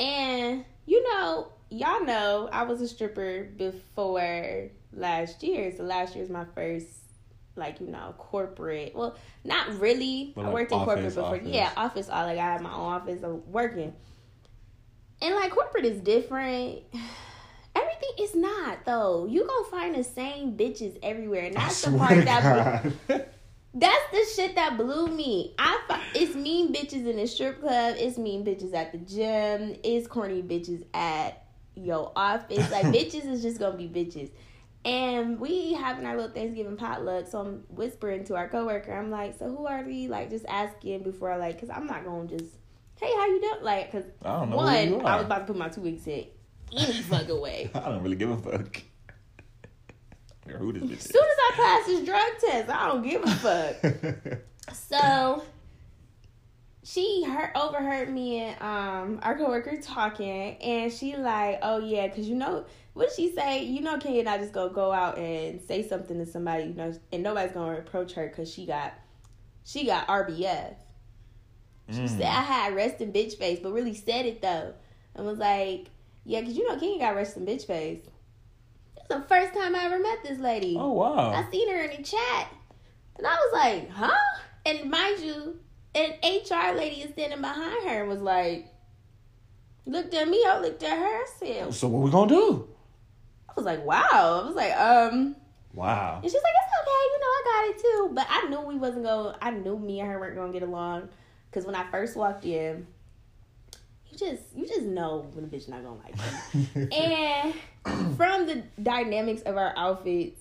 And 0.04 0.66
you 0.86 1.02
know, 1.12 1.54
y'all 1.70 2.04
know 2.04 2.50
I 2.52 2.64
was 2.64 2.82
a 2.82 2.88
stripper 2.88 3.44
before 3.44 4.70
last 4.92 5.44
year. 5.44 5.74
So 5.76 5.84
last 5.84 6.16
year's 6.16 6.30
my 6.30 6.46
first 6.54 6.88
like, 7.56 7.80
you 7.80 7.88
know, 7.88 8.16
corporate. 8.18 8.96
Well, 8.96 9.16
not 9.44 9.80
really. 9.80 10.34
I 10.36 10.50
worked 10.50 10.72
in 10.72 10.80
corporate 10.80 11.06
before. 11.06 11.36
office. 11.36 11.48
Yeah, 11.48 11.72
office 11.78 12.10
all 12.10 12.26
like 12.26 12.38
I 12.38 12.54
had 12.54 12.62
my 12.62 12.74
own 12.74 12.94
office. 12.94 13.24
I'm 13.24 13.50
working. 13.52 13.94
And 15.22 15.36
like 15.36 15.52
corporate 15.52 15.86
is 15.86 16.02
different. 16.02 16.82
Everything 17.76 18.12
is 18.20 18.36
not 18.36 18.86
though. 18.86 19.26
You 19.26 19.48
gonna 19.48 19.70
find 19.70 19.96
the 19.96 20.04
same 20.04 20.58
bitches 20.58 20.98
everywhere, 21.02 21.46
and 21.46 21.56
that's 21.56 21.82
the 21.82 21.98
part 21.98 22.26
that. 22.26 23.30
that's 23.74 24.12
the 24.12 24.25
shit 24.36 24.56
that 24.56 24.78
blew 24.78 25.08
me. 25.08 25.56
I 25.58 25.80
it's 26.14 26.36
mean 26.36 26.74
bitches 26.74 27.08
in 27.08 27.18
the 27.18 27.28
strip 27.28 27.60
club. 27.60 27.96
It's 27.98 28.18
mean 28.18 28.46
bitches 28.46 28.74
at 28.74 28.92
the 28.92 29.00
gym. 29.00 29.75
It's 29.84 30.08
corny 30.08 30.44
bitches 30.44 30.86
at 30.94 31.46
your 31.75 32.12
office. 32.16 32.70
Like 32.72 32.86
bitches 32.94 33.25
is 33.25 33.42
just 33.42 33.60
gonna 33.60 33.78
be 33.78 33.88
bitches. 33.88 34.30
And 34.86 35.40
we 35.40 35.74
having 35.74 36.06
our 36.06 36.16
little 36.16 36.31
Thanksgiving 36.31 36.75
potluck, 36.75 37.28
so 37.28 37.40
I'm 37.40 37.64
whispering 37.70 38.25
to 38.25 38.36
our 38.36 38.50
coworker. 38.50 38.94
I'm 38.94 39.10
like, 39.10 39.38
"So 39.40 39.50
who 39.50 39.66
are 39.66 39.81
we?" 39.81 40.10
Like, 40.10 40.30
just 40.30 40.46
asking 40.48 41.04
before 41.04 41.31
I 41.31 41.38
like, 41.38 41.60
cause 41.60 41.69
I'm 41.69 41.88
not 41.88 42.04
gonna 42.04 42.28
just, 42.28 42.54
"Hey, 43.00 43.12
how 43.16 43.26
you 43.28 43.40
doing?" 43.40 43.64
Like, 43.64 43.92
cause 43.94 44.04
I 44.24 44.40
don't 44.40 44.50
know 44.50 44.58
one, 44.58 44.88
who 44.88 44.96
you 44.96 45.02
are. 45.02 45.08
I 45.08 45.16
was 45.16 45.26
about 45.26 45.40
to 45.40 45.46
put 45.46 45.56
my 45.56 45.69
two 45.69 45.81
weeks 45.81 46.06
in 46.06 46.26
any 46.78 47.02
fucking 47.02 47.40
way. 47.40 47.72
I 47.76 47.80
don't 47.80 48.04
really 48.04 48.18
give 48.18 48.30
a 48.30 48.38
fuck. 48.38 48.81
Or 50.47 50.57
Who 50.57 50.73
this 50.73 50.83
bitch 50.83 50.97
As 50.97 51.09
soon 51.09 51.23
as 51.23 51.38
I 51.40 51.52
pass 51.56 51.85
this 51.88 52.06
drug 52.06 52.31
test, 52.40 52.69
I 52.69 52.88
don't 52.88 53.02
give 53.04 53.23
a 53.23 53.30
fuck. 53.30 54.40
So 54.73 55.44
she 56.83 57.23
heard 57.23 57.52
overheard 57.56 58.09
me 58.09 58.40
and 58.40 58.62
um 58.62 59.19
our 59.23 59.38
coworker 59.38 59.78
talking, 59.81 60.56
and 60.62 60.92
she 60.92 61.16
like, 61.16 61.59
oh 61.62 61.80
yeah, 61.80 62.07
cause 62.09 62.26
you 62.28 62.35
know 62.35 62.66
what 62.94 63.09
did 63.09 63.16
she 63.16 63.33
say? 63.33 63.64
You 63.64 63.81
know, 63.81 63.97
Kenya 63.97 64.30
I 64.30 64.38
just 64.38 64.54
gonna 64.54 64.73
go 64.73 64.92
out 64.92 65.18
and 65.18 65.62
say 65.62 65.88
something 65.88 66.18
to 66.18 66.26
somebody, 66.26 66.66
you 66.66 66.73
know, 66.73 66.94
and 67.12 67.23
nobody's 67.23 67.54
gonna 67.54 67.71
reproach 67.78 68.14
her 68.14 68.28
cause 68.30 68.52
she 68.52 68.66
got 68.66 68.94
she 69.64 69.85
got 69.85 70.07
RBF. 70.07 70.76
She 71.90 72.02
Mm. 72.04 72.09
said 72.18 72.26
I 72.26 72.42
had 72.42 72.76
resting 72.76 73.12
bitch 73.14 73.38
face, 73.38 73.59
but 73.62 73.71
really 73.73 73.94
said 73.94 74.26
it 74.26 74.42
though, 74.42 74.73
and 75.16 75.26
was 75.26 75.38
like, 75.40 75.88
yeah, 76.26 76.42
cause 76.42 76.54
you 76.54 76.68
know 76.68 76.78
Kenya 76.78 77.00
got 77.00 77.16
resting 77.16 77.45
bitch 77.45 77.66
face. 77.66 78.00
The 79.10 79.22
first 79.28 79.54
time 79.54 79.76
I 79.76 79.86
ever 79.86 80.00
met 80.00 80.24
this 80.24 80.40
lady. 80.40 80.76
Oh 80.80 80.92
wow. 80.94 81.31
I 81.31 81.50
seen 81.52 81.69
her 81.69 81.83
in 81.83 81.98
the 81.98 82.04
chat. 82.04 82.48
And 83.18 83.28
I 83.28 83.36
was 83.36 83.54
like, 83.54 83.90
huh? 83.92 84.12
And 84.66 84.90
mind 84.90 85.19
you, 85.19 85.60
an 85.95 86.12
HR 86.24 86.76
lady 86.76 87.02
is 87.02 87.12
standing 87.12 87.42
behind 87.42 87.88
her 87.88 88.00
and 88.02 88.10
was 88.10 88.22
like, 88.22 88.68
looked 89.86 90.14
at 90.14 90.28
me, 90.28 90.44
I 90.48 90.60
looked 90.60 90.81
at 90.83 90.98
her, 90.98 91.06
I 91.06 91.26
said, 91.38 91.74
So 91.74 91.88
what 91.88 92.02
we 92.04 92.12
gonna 92.12 92.30
do? 92.30 92.68
I 93.50 93.54
was 93.56 93.66
like, 93.66 93.86
wow. 93.86 94.07
I 94.12 94.45
was 94.45 94.56
like, 94.56 94.76
um, 94.76 95.36
Wow. 95.74 96.19
and 96.24 96.31
she's 96.31 96.42
like, 96.42 96.54
it's 96.56 96.81
okay, 96.81 97.04
you 97.12 97.19
know, 97.19 97.26
I 97.28 97.44
got 97.45 97.69
it 97.76 97.81
too. 97.81 98.12
But 98.14 98.28
I 98.30 98.50
knew 98.50 98.62
we 98.62 98.76
wasn't 98.78 99.04
going, 99.04 99.36
I 99.42 99.52
knew 99.52 99.78
me 99.78 100.00
and 100.00 100.10
her 100.10 100.19
weren't 100.19 100.36
going 100.36 100.52
to 100.52 100.60
get 100.60 100.68
along. 100.68 101.10
Because 101.50 101.66
when 101.66 101.76
I 101.76 101.90
first 101.92 102.16
walked 102.16 102.45
in, 102.45 102.88
you 104.14 104.28
just, 104.28 104.44
you 104.56 104.68
just 104.68 104.84
know 104.84 105.28
when 105.34 105.46
a 105.46 105.48
bitch 105.48 105.68
not 105.68 105.82
to 105.82 105.92
like 105.92 106.16
you. 106.54 106.88
and 106.92 107.54
from 108.18 108.46
the 108.46 108.64
dynamics 108.82 109.42
of 109.42 109.58
our 109.58 109.74
outfits, 109.76 110.40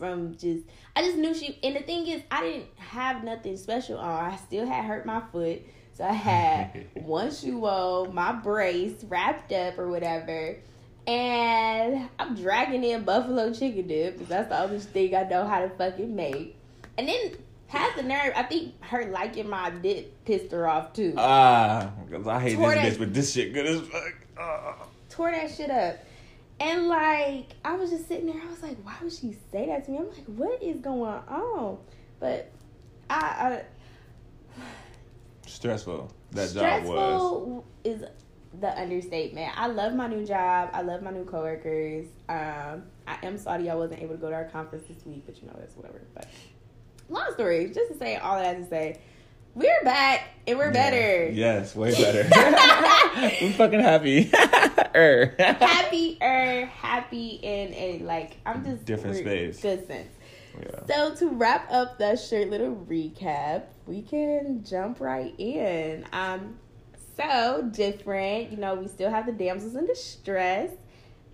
from 0.00 0.34
just 0.36 0.64
I 0.96 1.02
just 1.02 1.18
knew 1.18 1.34
she 1.34 1.58
and 1.62 1.76
the 1.76 1.80
thing 1.80 2.06
is 2.06 2.22
I 2.30 2.42
didn't 2.42 2.66
have 2.78 3.22
nothing 3.22 3.56
special 3.56 3.98
on. 3.98 4.32
I 4.32 4.36
still 4.36 4.66
had 4.66 4.84
hurt 4.86 5.04
my 5.04 5.20
foot. 5.30 5.62
So 5.92 6.04
I 6.04 6.12
had 6.12 6.86
one 6.94 7.32
shoe 7.32 7.64
on, 7.66 8.14
my 8.14 8.32
brace 8.32 9.04
wrapped 9.04 9.52
up 9.52 9.78
or 9.78 9.88
whatever. 9.88 10.56
And 11.06 12.08
I'm 12.18 12.34
dragging 12.34 12.84
in 12.84 13.04
buffalo 13.04 13.52
chicken 13.52 13.88
dip 13.88 14.14
because 14.14 14.28
that's 14.28 14.48
the 14.48 14.62
only 14.62 14.78
thing 14.78 15.14
I 15.14 15.24
know 15.24 15.46
how 15.46 15.60
to 15.60 15.68
fucking 15.68 16.14
make. 16.14 16.56
And 16.96 17.08
then 17.08 17.32
had 17.70 17.94
the 17.96 18.02
nerve, 18.02 18.32
I 18.36 18.42
think 18.42 18.82
her 18.84 19.06
liking 19.10 19.48
my 19.48 19.70
dip 19.70 20.24
pissed 20.24 20.50
her 20.52 20.66
off 20.68 20.92
too. 20.92 21.14
Ah, 21.16 21.92
because 22.08 22.26
I 22.26 22.40
hate 22.40 22.56
Tore 22.56 22.70
this 22.74 22.82
that- 22.82 22.92
bitch, 22.92 22.98
but 22.98 23.14
this 23.14 23.32
shit 23.32 23.54
good 23.54 23.66
as 23.66 23.80
fuck. 23.82 24.88
tore 25.08 25.30
that 25.30 25.50
shit 25.50 25.70
up. 25.70 25.96
And 26.58 26.88
like 26.88 27.46
I 27.64 27.74
was 27.76 27.90
just 27.90 28.06
sitting 28.08 28.26
there, 28.26 28.42
I 28.42 28.50
was 28.50 28.62
like, 28.62 28.76
why 28.84 28.94
would 29.02 29.12
she 29.12 29.36
say 29.52 29.66
that 29.66 29.84
to 29.86 29.90
me? 29.92 29.98
I'm 29.98 30.08
like, 30.08 30.24
what 30.26 30.62
is 30.62 30.76
going 30.80 31.02
on? 31.28 31.78
But 32.18 32.50
I, 33.08 33.62
Stressful. 35.46 36.12
That 36.32 36.50
I 36.50 36.52
job 36.52 36.84
was. 36.84 36.98
stressful 36.98 37.64
is 37.84 38.04
the 38.60 38.78
understatement. 38.80 39.52
I 39.58 39.66
love 39.68 39.94
my 39.94 40.06
new 40.06 40.24
job. 40.26 40.70
I 40.72 40.82
love 40.82 41.02
my 41.02 41.10
new 41.10 41.24
coworkers. 41.24 42.06
Um, 42.28 42.82
I 43.06 43.16
am 43.22 43.38
sorry 43.38 43.68
I 43.70 43.74
wasn't 43.74 44.02
able 44.02 44.14
to 44.16 44.20
go 44.20 44.28
to 44.28 44.34
our 44.34 44.44
conference 44.44 44.86
this 44.86 45.04
week, 45.06 45.22
but 45.26 45.40
you 45.40 45.46
know 45.48 45.54
that's 45.58 45.76
whatever. 45.76 46.02
But 46.14 46.26
long 47.10 47.32
story, 47.34 47.66
just 47.74 47.92
to 47.92 47.98
say 47.98 48.16
all 48.16 48.38
that 48.38 48.56
to 48.58 48.66
say, 48.68 48.98
we're 49.54 49.82
back 49.84 50.28
and 50.46 50.56
we're 50.58 50.72
better. 50.72 51.28
Yes, 51.28 51.74
way 51.74 51.90
better. 51.92 52.28
I'm 52.34 53.52
fucking 53.54 53.80
happy. 53.80 54.30
Er. 54.92 55.34
happier, 55.38 56.66
happy 56.66 57.38
in 57.42 57.72
a 57.74 57.98
like 58.04 58.38
I'm 58.44 58.64
just 58.64 58.84
Different 58.84 59.16
space. 59.18 59.60
Good 59.60 59.86
sense. 59.86 60.08
Yeah. 60.60 60.86
So 60.88 61.14
to 61.16 61.28
wrap 61.30 61.70
up 61.70 61.96
the 61.98 62.16
short 62.16 62.50
little 62.50 62.74
recap, 62.88 63.64
we 63.86 64.02
can 64.02 64.64
jump 64.64 65.00
right 65.00 65.32
in. 65.38 66.04
Um, 66.12 66.58
so 67.16 67.68
different. 67.72 68.50
You 68.50 68.56
know, 68.56 68.74
we 68.74 68.88
still 68.88 69.10
have 69.10 69.26
the 69.26 69.32
damsels 69.32 69.76
in 69.76 69.86
distress. 69.86 70.70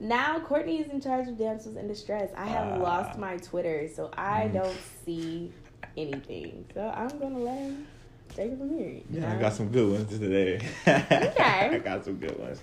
Now 0.00 0.38
Courtney 0.40 0.80
is 0.80 0.90
in 0.90 1.00
charge 1.00 1.26
of 1.28 1.38
damsels 1.38 1.76
in 1.76 1.88
distress. 1.88 2.30
I 2.36 2.44
have 2.46 2.74
Ah. 2.78 2.82
lost 2.82 3.18
my 3.18 3.38
Twitter, 3.38 3.88
so 3.88 4.10
I 4.18 4.48
Mm. 4.48 4.52
don't 4.52 4.78
see 5.06 5.52
anything. 5.96 6.66
So 6.74 6.80
I'm 6.80 7.18
gonna 7.18 7.38
let 7.38 7.58
him 7.58 7.86
take 8.34 8.52
it 8.52 8.58
from 8.58 8.76
here. 8.76 9.00
Yeah, 9.10 9.32
I 9.32 9.40
got 9.40 9.52
some 9.52 9.68
good 9.68 9.90
ones 9.90 10.18
today. 10.18 10.56
Okay. 10.86 11.70
I 11.72 11.78
got 11.78 12.04
some 12.04 12.16
good 12.16 12.38
ones. 12.38 12.60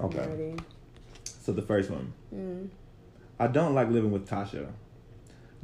Okay. 0.00 0.56
So 1.24 1.52
the 1.52 1.62
first 1.62 1.90
one. 1.90 2.12
Mm. 2.34 2.68
I 3.38 3.46
don't 3.46 3.74
like 3.74 3.88
living 3.88 4.10
with 4.10 4.28
Tasha. 4.28 4.68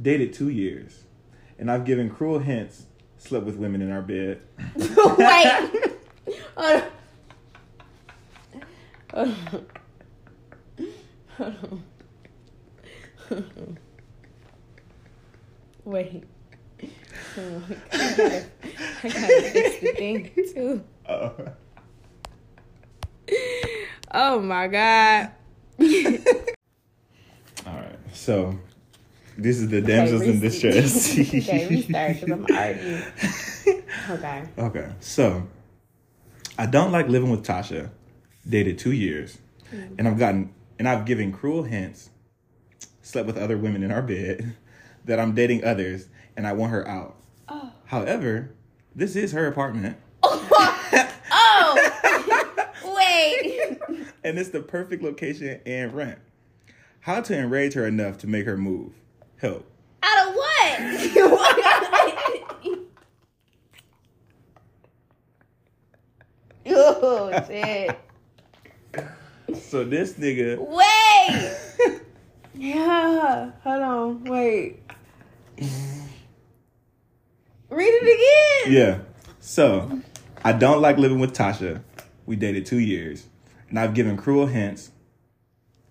Dated 0.00 0.32
two 0.32 0.48
years. 0.48 1.04
And 1.58 1.70
I've 1.70 1.84
given 1.84 2.10
cruel 2.10 2.38
hints, 2.38 2.86
slept 3.18 3.46
with 3.46 3.56
women 3.56 3.80
in 3.80 3.90
our 3.90 4.02
bed. 4.02 4.40
Wait. 4.76 5.96
Hold 6.56 6.82
on. 9.14 9.34
Hold 11.36 11.54
on. 11.56 11.82
Hold 13.28 13.44
on. 13.58 13.78
Wait. 15.86 16.24
Hold 17.34 17.54
on. 17.54 17.76
I 17.92 17.96
gotta, 17.96 18.46
I 19.02 19.08
gotta 19.08 19.50
fix 19.50 19.80
the 19.80 19.92
thing 19.96 20.30
too. 20.34 20.84
Uh, 21.06 21.30
Oh 24.10 24.40
my 24.40 24.66
god. 24.66 25.30
all 25.80 25.86
right. 27.66 27.98
So 28.12 28.58
this 29.36 29.58
is 29.58 29.68
the 29.68 29.80
damsels 29.80 30.22
in 30.22 30.40
distress. 30.40 31.12
okay, 31.18 31.68
restart 31.68 32.14
because 32.14 32.30
I'm 32.30 32.44
already. 32.46 33.04
Okay. 34.10 34.48
Okay, 34.58 34.92
so 35.00 35.46
I 36.58 36.66
don't 36.66 36.92
like 36.92 37.08
living 37.08 37.30
with 37.30 37.44
Tasha. 37.44 37.90
Dated 38.48 38.78
two 38.78 38.92
years, 38.92 39.38
and 39.98 40.06
I've 40.08 40.18
gotten 40.18 40.54
and 40.78 40.88
I've 40.88 41.04
given 41.04 41.32
cruel 41.32 41.64
hints. 41.64 42.10
Slept 43.02 43.26
with 43.26 43.36
other 43.36 43.56
women 43.58 43.82
in 43.82 43.92
our 43.92 44.02
bed. 44.02 44.56
That 45.06 45.18
I'm 45.18 45.34
dating 45.34 45.64
others, 45.64 46.08
and 46.36 46.46
I 46.46 46.52
want 46.52 46.72
her 46.72 46.86
out. 46.86 47.16
Oh. 47.48 47.72
However, 47.86 48.50
this 48.94 49.16
is 49.16 49.32
her 49.32 49.46
apartment, 49.46 49.96
Oh. 51.38 51.92
Wait. 52.96 53.78
and 54.24 54.38
it's 54.38 54.50
the 54.50 54.60
perfect 54.60 55.02
location 55.02 55.60
and 55.66 55.92
rent. 55.94 56.18
How 57.00 57.20
to 57.20 57.36
enrage 57.36 57.74
her 57.74 57.86
enough 57.86 58.18
to 58.18 58.26
make 58.26 58.46
her 58.46 58.56
move? 58.56 58.92
Help. 59.36 59.70
Out 60.02 60.28
of 60.28 60.34
what? 60.34 60.80
oh 66.68 67.44
shit. 67.46 67.98
So 69.54 69.84
this 69.84 70.14
nigga. 70.14 70.58
Wait. 70.58 72.02
Yeah. 72.54 73.52
Hold 73.62 73.82
on. 73.82 74.24
Wait. 74.24 74.80
Read 77.70 77.88
it 77.88 78.64
again. 78.66 78.72
Yeah. 78.72 78.98
So, 79.40 80.00
I 80.44 80.52
don't 80.52 80.80
like 80.80 80.98
living 80.98 81.18
with 81.18 81.32
Tasha. 81.32 81.82
We 82.26 82.36
dated 82.36 82.66
two 82.66 82.78
years. 82.78 83.26
And 83.68 83.78
I've 83.78 83.94
given 83.94 84.16
cruel 84.16 84.46
hints, 84.46 84.92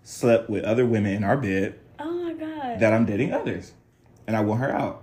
slept 0.02 0.48
with 0.48 0.64
other 0.64 0.86
women 0.86 1.12
in 1.12 1.24
our 1.24 1.36
bed, 1.36 1.78
Oh 1.98 2.10
my 2.10 2.32
god. 2.32 2.80
that 2.80 2.92
I'm 2.92 3.04
dating 3.04 3.32
others. 3.32 3.72
And 4.26 4.34
I 4.36 4.40
want 4.40 4.60
her 4.60 4.70
out. 4.70 5.02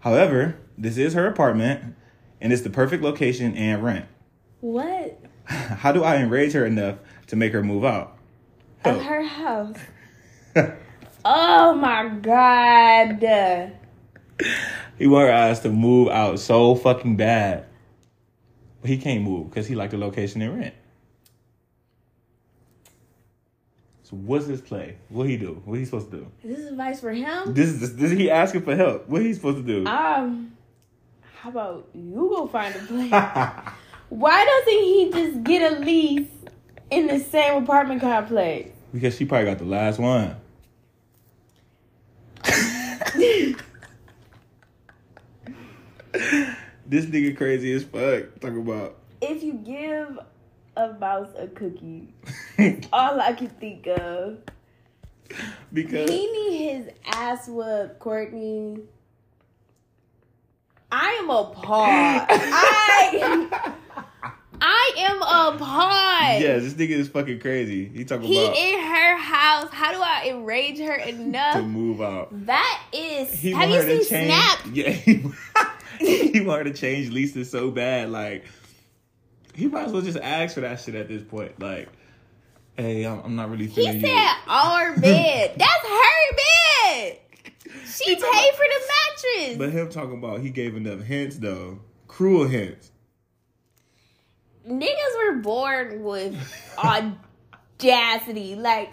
However, 0.00 0.56
this 0.76 0.96
is 0.96 1.14
her 1.14 1.26
apartment, 1.26 1.94
and 2.40 2.52
it's 2.52 2.62
the 2.62 2.70
perfect 2.70 3.02
location 3.02 3.56
and 3.56 3.82
rent. 3.84 4.06
what? 4.60 5.18
How 5.44 5.92
do 5.92 6.02
I 6.04 6.16
enrage 6.16 6.52
her 6.52 6.66
enough 6.66 6.96
to 7.28 7.36
make 7.36 7.52
her 7.52 7.62
move 7.62 7.84
out? 7.84 8.16
Of 8.84 9.00
her 9.02 9.22
house. 9.22 9.76
Oh 11.24 11.74
my 11.74 12.08
god. 12.08 13.20
he 14.98 15.06
want 15.06 15.30
us 15.30 15.60
to 15.60 15.70
move 15.70 16.08
out 16.08 16.38
so 16.38 16.74
fucking 16.74 17.16
bad. 17.16 17.66
But 18.80 18.90
he 18.90 18.98
can't 18.98 19.22
move 19.22 19.50
because 19.50 19.66
he 19.66 19.74
like 19.74 19.90
the 19.90 19.98
location 19.98 20.42
and 20.42 20.58
rent. 20.58 20.74
So 24.02 24.16
what's 24.16 24.46
his 24.46 24.62
play? 24.62 24.96
What 25.08 25.28
he 25.28 25.36
do? 25.36 25.60
What 25.64 25.78
he 25.78 25.84
supposed 25.84 26.10
to 26.10 26.18
do? 26.18 26.26
Is 26.42 26.56
this 26.56 26.70
advice 26.70 27.00
for 27.00 27.12
him? 27.12 27.52
This 27.52 27.68
is 27.68 27.96
this, 27.96 28.12
he 28.12 28.30
asking 28.30 28.62
for 28.62 28.74
help. 28.74 29.08
What 29.08 29.20
he 29.22 29.34
supposed 29.34 29.58
to 29.58 29.62
do? 29.62 29.86
Um, 29.86 30.56
how 31.40 31.50
about 31.50 31.88
you 31.92 32.32
go 32.34 32.46
find 32.46 32.74
a 32.74 32.78
place? 32.78 33.10
Why 34.08 34.44
doesn't 34.44 34.82
he 34.82 35.10
just 35.12 35.44
get 35.44 35.72
a 35.72 35.80
lease 35.80 36.30
in 36.90 37.06
the 37.06 37.18
same 37.18 37.62
apartment 37.62 38.00
complex? 38.00 38.70
because 38.92 39.16
she 39.16 39.24
probably 39.24 39.46
got 39.46 39.58
the 39.58 39.64
last 39.64 39.98
one. 39.98 40.36
this 46.86 47.06
nigga 47.06 47.36
crazy 47.36 47.72
as 47.72 47.84
fuck. 47.84 48.40
Talk 48.40 48.52
about 48.56 48.96
If 49.20 49.42
you 49.42 49.54
give 49.54 50.18
a 50.76 50.92
mouse 50.94 51.28
a 51.36 51.46
cookie, 51.48 52.12
all 52.92 53.20
I 53.20 53.32
can 53.32 53.48
think 53.48 53.86
of. 53.86 54.38
because 55.72 56.10
He 56.10 56.26
need 56.32 56.72
his 56.72 56.88
ass 57.06 57.48
whooped, 57.48 57.98
Courtney. 57.98 58.80
I 60.90 61.18
am 61.22 61.30
appalled. 61.30 61.88
I 62.30 63.74
I 64.60 64.92
am 64.98 65.16
appalled. 65.22 66.42
yeah, 66.42 66.58
this 66.58 66.74
nigga 66.74 66.90
is 66.90 67.08
fucking 67.08 67.40
crazy. 67.40 67.88
He 67.88 68.04
talking 68.04 68.26
He 68.26 68.42
about 68.42 68.56
in 68.56 68.80
her 68.80 69.16
house. 69.16 69.68
How 69.70 69.92
do 69.92 70.00
I 70.00 70.30
enrage 70.30 70.78
her 70.78 70.94
enough 70.94 71.54
to 71.54 71.62
move 71.62 72.00
out. 72.00 72.28
That 72.46 72.82
is. 72.92 73.32
He 73.32 73.52
have 73.52 73.70
you 73.70 74.02
seen. 74.02 74.26
Snap? 74.26 74.58
Yeah, 74.72 74.90
he, 74.90 75.24
he 76.32 76.40
want 76.40 76.66
her 76.66 76.72
to 76.72 76.78
change 76.78 77.10
Lisa 77.10 77.44
so 77.44 77.70
bad. 77.70 78.10
Like 78.10 78.44
he 79.54 79.66
might 79.66 79.86
as 79.86 79.92
well 79.92 80.02
just 80.02 80.18
ask 80.18 80.54
for 80.54 80.60
that 80.60 80.80
shit 80.80 80.94
at 80.94 81.08
this 81.08 81.22
point. 81.22 81.58
Like, 81.60 81.88
hey, 82.76 83.04
I'm, 83.04 83.20
I'm 83.20 83.36
not 83.36 83.50
really 83.50 83.66
He 83.66 83.74
feeling 83.74 84.00
you. 84.04 84.08
our 84.46 84.96
bed. 84.98 85.54
That's 85.56 85.88
her 85.88 86.36
bed. 86.36 87.18
She 87.86 88.14
paid 88.14 88.20
for 88.20 88.64
the 88.64 88.80
mattress. 88.88 89.58
But 89.58 89.70
him 89.70 89.88
talking 89.90 90.16
about 90.18 90.40
he 90.40 90.50
gave 90.50 90.76
enough 90.76 91.00
hints 91.02 91.36
though, 91.38 91.80
cruel 92.06 92.46
hints. 92.46 92.90
Niggas 94.66 95.16
were 95.26 95.36
born 95.36 96.02
with 96.04 96.36
audacity. 96.78 98.54
Like 98.54 98.90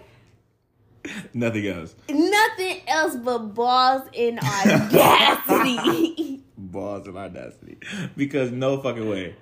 Nothing 1.34 1.68
else. 1.68 1.94
nothing 2.10 2.82
else 2.88 3.16
but 3.18 3.54
balls 3.54 4.08
and 4.18 4.40
audacity. 4.40 6.42
Balls 6.76 7.08
of 7.08 7.16
audacity. 7.16 7.78
Because 8.18 8.52
no 8.52 8.82
fucking 8.82 9.10
way. 9.10 9.36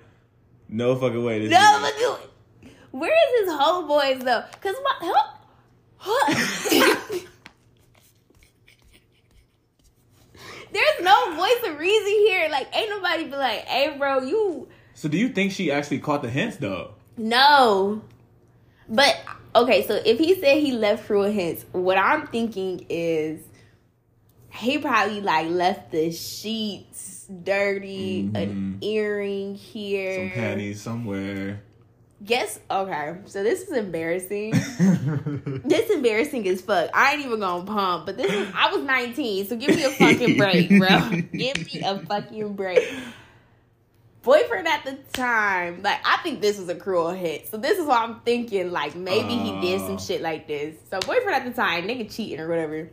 No 0.68 0.94
fucking 0.94 1.22
way. 1.22 1.40
This 1.40 1.50
no, 1.50 1.78
look 1.82 1.94
at 1.94 2.30
where 2.92 3.10
is 3.10 3.40
his 3.40 3.54
homeboys 3.58 4.22
though? 4.22 4.44
Cause 4.60 4.76
my 4.84 5.24
huh? 5.98 6.34
There's 10.72 11.00
no 11.02 11.34
voice 11.34 11.68
of 11.72 11.76
reason 11.76 12.06
here. 12.06 12.48
Like, 12.50 12.68
ain't 12.76 12.90
nobody 12.90 13.24
be 13.24 13.34
like, 13.34 13.64
"Hey, 13.64 13.98
bro, 13.98 14.20
you 14.20 14.68
So 14.94 15.08
do 15.08 15.18
you 15.18 15.28
think 15.30 15.50
she 15.50 15.72
actually 15.72 15.98
caught 15.98 16.22
the 16.22 16.30
hints 16.30 16.58
though? 16.58 16.94
No. 17.16 18.02
But 18.88 19.20
okay, 19.56 19.84
so 19.88 20.00
if 20.04 20.20
he 20.20 20.40
said 20.40 20.58
he 20.58 20.70
left 20.70 21.06
cruel 21.06 21.24
hints, 21.24 21.64
what 21.72 21.98
I'm 21.98 22.28
thinking 22.28 22.86
is 22.88 23.40
he 24.52 24.78
probably 24.78 25.20
like 25.20 25.48
left 25.48 25.90
the 25.90 26.12
sheets 26.12 27.13
dirty, 27.26 28.30
an 28.34 28.78
Mhm. 28.80 28.84
earring 28.84 29.54
here, 29.54 30.30
Some 30.30 30.30
panties 30.42 30.80
somewhere. 30.82 31.62
Yes. 32.26 32.58
okay. 32.70 33.16
So 33.26 33.42
this 33.42 33.62
is 33.62 33.76
embarrassing. 33.76 34.52
this 35.64 35.90
embarrassing 35.90 36.48
as 36.48 36.62
fuck. 36.62 36.88
I 36.94 37.12
ain't 37.14 37.24
even 37.26 37.40
gonna 37.40 37.64
pump, 37.64 38.06
but 38.06 38.16
this 38.16 38.32
is 38.32 38.48
I 38.54 38.74
was 38.74 38.82
19, 38.82 39.46
so 39.46 39.56
give 39.56 39.76
me 39.76 39.82
a 39.84 39.90
fucking 39.90 40.36
break, 40.38 40.68
bro. 40.70 41.10
give 41.32 41.58
me 41.74 41.82
a 41.84 41.98
fucking 41.98 42.54
break. 42.54 42.82
Boyfriend 44.22 44.66
at 44.66 44.84
the 44.86 44.96
time, 45.12 45.82
like 45.82 45.98
I 46.02 46.16
think 46.22 46.40
this 46.40 46.56
was 46.58 46.70
a 46.70 46.74
cruel 46.74 47.10
hit. 47.10 47.46
So 47.50 47.58
this 47.58 47.78
is 47.78 47.84
what 47.84 48.00
I'm 48.00 48.20
thinking, 48.20 48.70
like 48.72 48.94
maybe 48.94 49.34
he 49.36 49.60
did 49.60 49.80
some 49.80 49.96
Oh. 49.96 49.98
shit 49.98 50.22
like 50.22 50.48
this. 50.48 50.76
So 50.90 50.98
boyfriend 51.00 51.34
at 51.34 51.44
the 51.44 51.52
time, 51.52 51.84
nigga 51.86 52.10
cheating 52.14 52.40
or 52.40 52.48
whatever. 52.48 52.88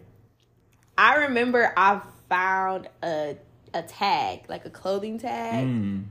I 0.98 1.16
remember 1.16 1.72
I 1.78 2.02
found 2.28 2.90
a 3.02 3.38
a 3.74 3.82
tag, 3.82 4.42
like 4.50 4.66
a 4.66 4.70
clothing 4.70 5.18
tag 5.20 5.66
Mm. 5.66 6.04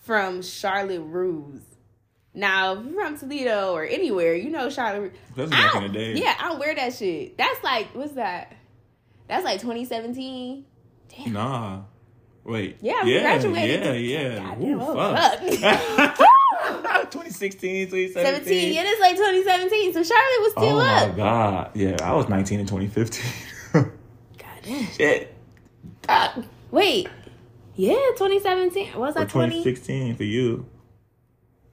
from 0.00 0.42
Charlotte 0.42 1.00
Russe. 1.02 1.60
Now, 2.34 2.74
if 2.78 2.86
you're 2.86 3.04
from 3.04 3.18
Toledo 3.18 3.72
or 3.74 3.84
anywhere, 3.84 4.34
you 4.34 4.48
know 4.50 4.70
Charlotte. 4.70 5.14
That's 5.36 5.50
back 5.50 5.74
in 5.76 5.82
the 5.84 5.88
day. 5.90 6.14
Yeah, 6.14 6.34
I 6.40 6.48
don't 6.48 6.58
wear 6.58 6.74
that 6.74 6.94
shit. 6.94 7.36
That's 7.36 7.62
like, 7.62 7.88
what's 7.94 8.12
that? 8.14 8.54
That's 9.28 9.44
like 9.44 9.60
2017. 9.60 10.64
Damn. 11.14 11.32
Nah. 11.34 11.80
Wait. 12.44 12.78
Yeah, 12.80 13.04
yeah, 13.04 13.20
graduated. 13.20 13.84
Yeah, 14.02 14.56
yeah. 14.58 14.74
Ooh, 14.74 14.80
oh, 14.80 14.94
fuck. 15.14 15.38
fuck. 16.16 16.18
2016, 17.12 17.86
2017. 17.90 18.44
17. 18.44 18.72
Yeah, 18.72 18.82
it's 18.86 19.00
like 19.00 19.16
2017. 19.16 19.92
So 19.92 20.02
Charlotte 20.02 20.40
was 20.40 20.52
still 20.52 20.78
up. 20.80 21.02
Oh 21.02 21.08
my 21.10 21.16
god. 21.16 21.70
Yeah, 21.74 21.96
I 22.02 22.14
was 22.14 22.28
19 22.28 22.60
in 22.60 22.66
2015. 22.66 23.24
God 23.72 23.90
damn. 24.62 24.86
Shit. 24.86 25.34
God. 26.06 26.48
Wait. 26.72 27.06
Yeah, 27.76 27.94
2017. 28.16 28.98
Was 28.98 29.14
that 29.14 29.20
I 29.20 29.24
20? 29.26 29.48
2016 29.62 30.16
for 30.16 30.24
you. 30.24 30.66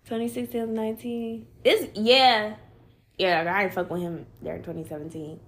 2016 0.06 0.74
19. 0.74 1.48
It's 1.64 1.98
yeah. 1.98 2.56
Yeah, 3.18 3.54
I 3.54 3.64
didn't 3.64 3.74
fuck 3.74 3.90
with 3.90 4.02
him 4.02 4.28
during 4.44 4.62
2017. 4.62 5.40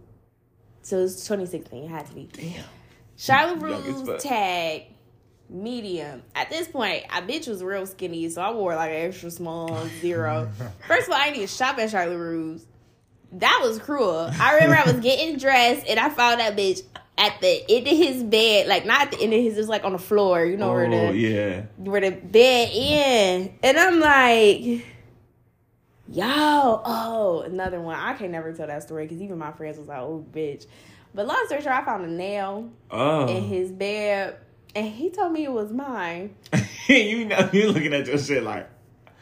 So 0.82 1.00
it's 1.00 1.24
2016. 1.28 1.84
It 1.84 1.90
had 1.90 2.08
to 2.08 2.14
be. 2.16 2.30
Damn. 2.32 2.64
Charlotte 3.18 3.86
as 3.86 4.24
tag 4.24 4.86
medium. 5.50 6.24
At 6.34 6.50
this 6.50 6.68
point, 6.68 7.04
I 7.10 7.22
bitch 7.22 7.48
was 7.48 7.62
real 7.62 7.86
skinny, 7.86 8.30
so 8.30 8.42
I 8.42 8.52
wore 8.52 8.76
like 8.76 8.92
an 8.92 9.08
extra 9.08 9.30
small 9.30 9.86
zero. 10.00 10.50
First 10.88 11.08
of 11.08 11.14
all, 11.14 11.20
I 11.20 11.26
didn't 11.26 11.36
even 11.38 11.48
shop 11.48 11.78
at 11.78 11.92
Charlotte 11.92 12.18
Russe. 12.18 12.66
That 13.34 13.60
was 13.64 13.80
cruel. 13.80 14.30
I 14.40 14.56
remember 14.56 14.78
I 14.78 14.92
was 14.92 15.02
getting 15.02 15.38
dressed 15.38 15.88
and 15.88 16.00
I 16.00 16.10
found 16.10 16.40
that 16.40 16.58
bitch 16.58 16.84
at 17.18 17.40
the 17.42 17.64
end 17.70 17.88
of 17.88 17.96
his 17.98 18.24
bed, 18.24 18.68
like 18.68 18.86
not 18.86 19.02
at 19.02 19.12
the 19.12 19.22
end 19.22 19.34
of 19.34 19.42
his, 19.42 19.56
it 19.56 19.60
was 19.60 19.70
like 19.70 19.84
on 19.84 19.92
the 19.94 20.00
floor, 20.00 20.44
you 20.46 20.58
know 20.58 20.72
where 20.74 20.86
Oh, 20.88 21.12
the 21.12 21.18
yeah. 21.18 21.62
where 21.78 22.02
the 22.02 22.12
bed 22.12 22.70
in. 22.74 23.54
And 23.62 23.78
I'm 23.78 24.00
like, 24.00 24.86
yo, 26.10 26.82
oh, 26.86 27.44
another 27.46 27.80
one. 27.82 27.96
I 27.96 28.14
can 28.14 28.32
never 28.32 28.52
tell 28.54 28.68
that 28.68 28.84
story 28.84 29.06
because 29.06 29.22
even 29.22 29.38
my 29.38 29.52
friends 29.52 29.78
was 29.78 29.88
like, 29.88 30.00
oh, 30.00 30.26
bitch. 30.32 30.66
But 31.14 31.28
long 31.28 31.44
story 31.46 31.62
short, 31.62 31.76
I 31.76 31.84
found 31.86 32.06
a 32.06 32.10
nail 32.10 32.70
Oh. 32.90 33.28
in 33.28 33.44
his 33.44 33.72
bed, 33.72 34.38
and 34.76 34.88
he 34.88 35.10
told 35.10 35.34
me 35.34 35.44
it 35.44 35.52
was 35.52 35.72
mine. 35.72 36.36
you 36.88 37.26
know, 37.26 37.50
you're 37.52 37.72
looking 37.72 37.94
at 37.94 38.08
your 38.08 38.18
shit 38.18 38.44
like, 38.44 38.70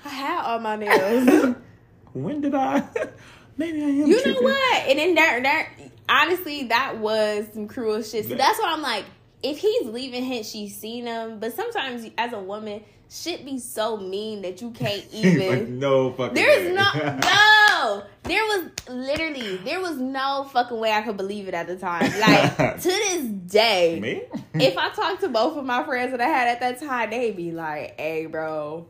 I 0.05 0.09
had 0.09 0.41
all 0.43 0.59
my 0.59 0.75
nails. 0.75 1.55
when 2.13 2.41
did 2.41 2.55
I? 2.55 2.83
Maybe 3.57 3.81
I 3.83 3.87
am. 3.87 4.07
you 4.07 4.25
know 4.25 4.41
what? 4.41 4.87
And 4.87 4.97
then 4.99 5.15
there, 5.15 5.41
there, 5.41 5.71
honestly, 6.09 6.63
that 6.65 6.97
was 6.97 7.45
some 7.53 7.67
cruel 7.67 8.01
shit. 8.01 8.23
So 8.25 8.29
That- 8.29 8.37
that's 8.39 8.59
why 8.59 8.71
I'm 8.73 8.81
like, 8.81 9.05
if 9.43 9.57
he's 9.59 9.85
leaving 9.87 10.23
hints, 10.25 10.49
she's 10.49 10.75
seen 10.75 11.05
him. 11.05 11.39
But 11.39 11.53
sometimes, 11.55 12.09
as 12.17 12.33
a 12.33 12.39
woman, 12.39 12.83
shit 13.09 13.45
be 13.45 13.57
so 13.59 13.95
mean 13.97 14.41
that 14.41 14.61
you 14.61 14.71
can't 14.71 15.05
like, 15.13 15.23
even. 15.25 15.79
no 15.79 16.11
fucking. 16.11 16.33
There's 16.35 16.67
way. 16.69 16.73
no 16.73 17.19
no. 17.23 18.03
There 18.23 18.43
was 18.43 18.69
literally 18.89 19.55
there 19.57 19.79
was 19.79 19.97
no 19.97 20.47
fucking 20.51 20.77
way 20.77 20.91
I 20.91 21.01
could 21.01 21.15
believe 21.15 21.47
it 21.47 21.53
at 21.53 21.67
the 21.67 21.77
time. 21.77 22.11
Like 22.19 22.81
to 22.81 22.87
this 22.89 23.23
day, 23.23 23.99
Me? 24.01 24.23
if 24.55 24.77
I 24.77 24.89
talk 24.89 25.21
to 25.21 25.29
both 25.29 25.55
of 25.57 25.63
my 25.65 25.83
friends 25.83 26.11
that 26.11 26.19
I 26.19 26.27
had 26.27 26.49
at 26.49 26.59
that 26.59 26.79
time, 26.85 27.09
they'd 27.11 27.35
be 27.37 27.51
like, 27.51 27.97
"Hey, 27.99 28.25
bro." 28.25 28.85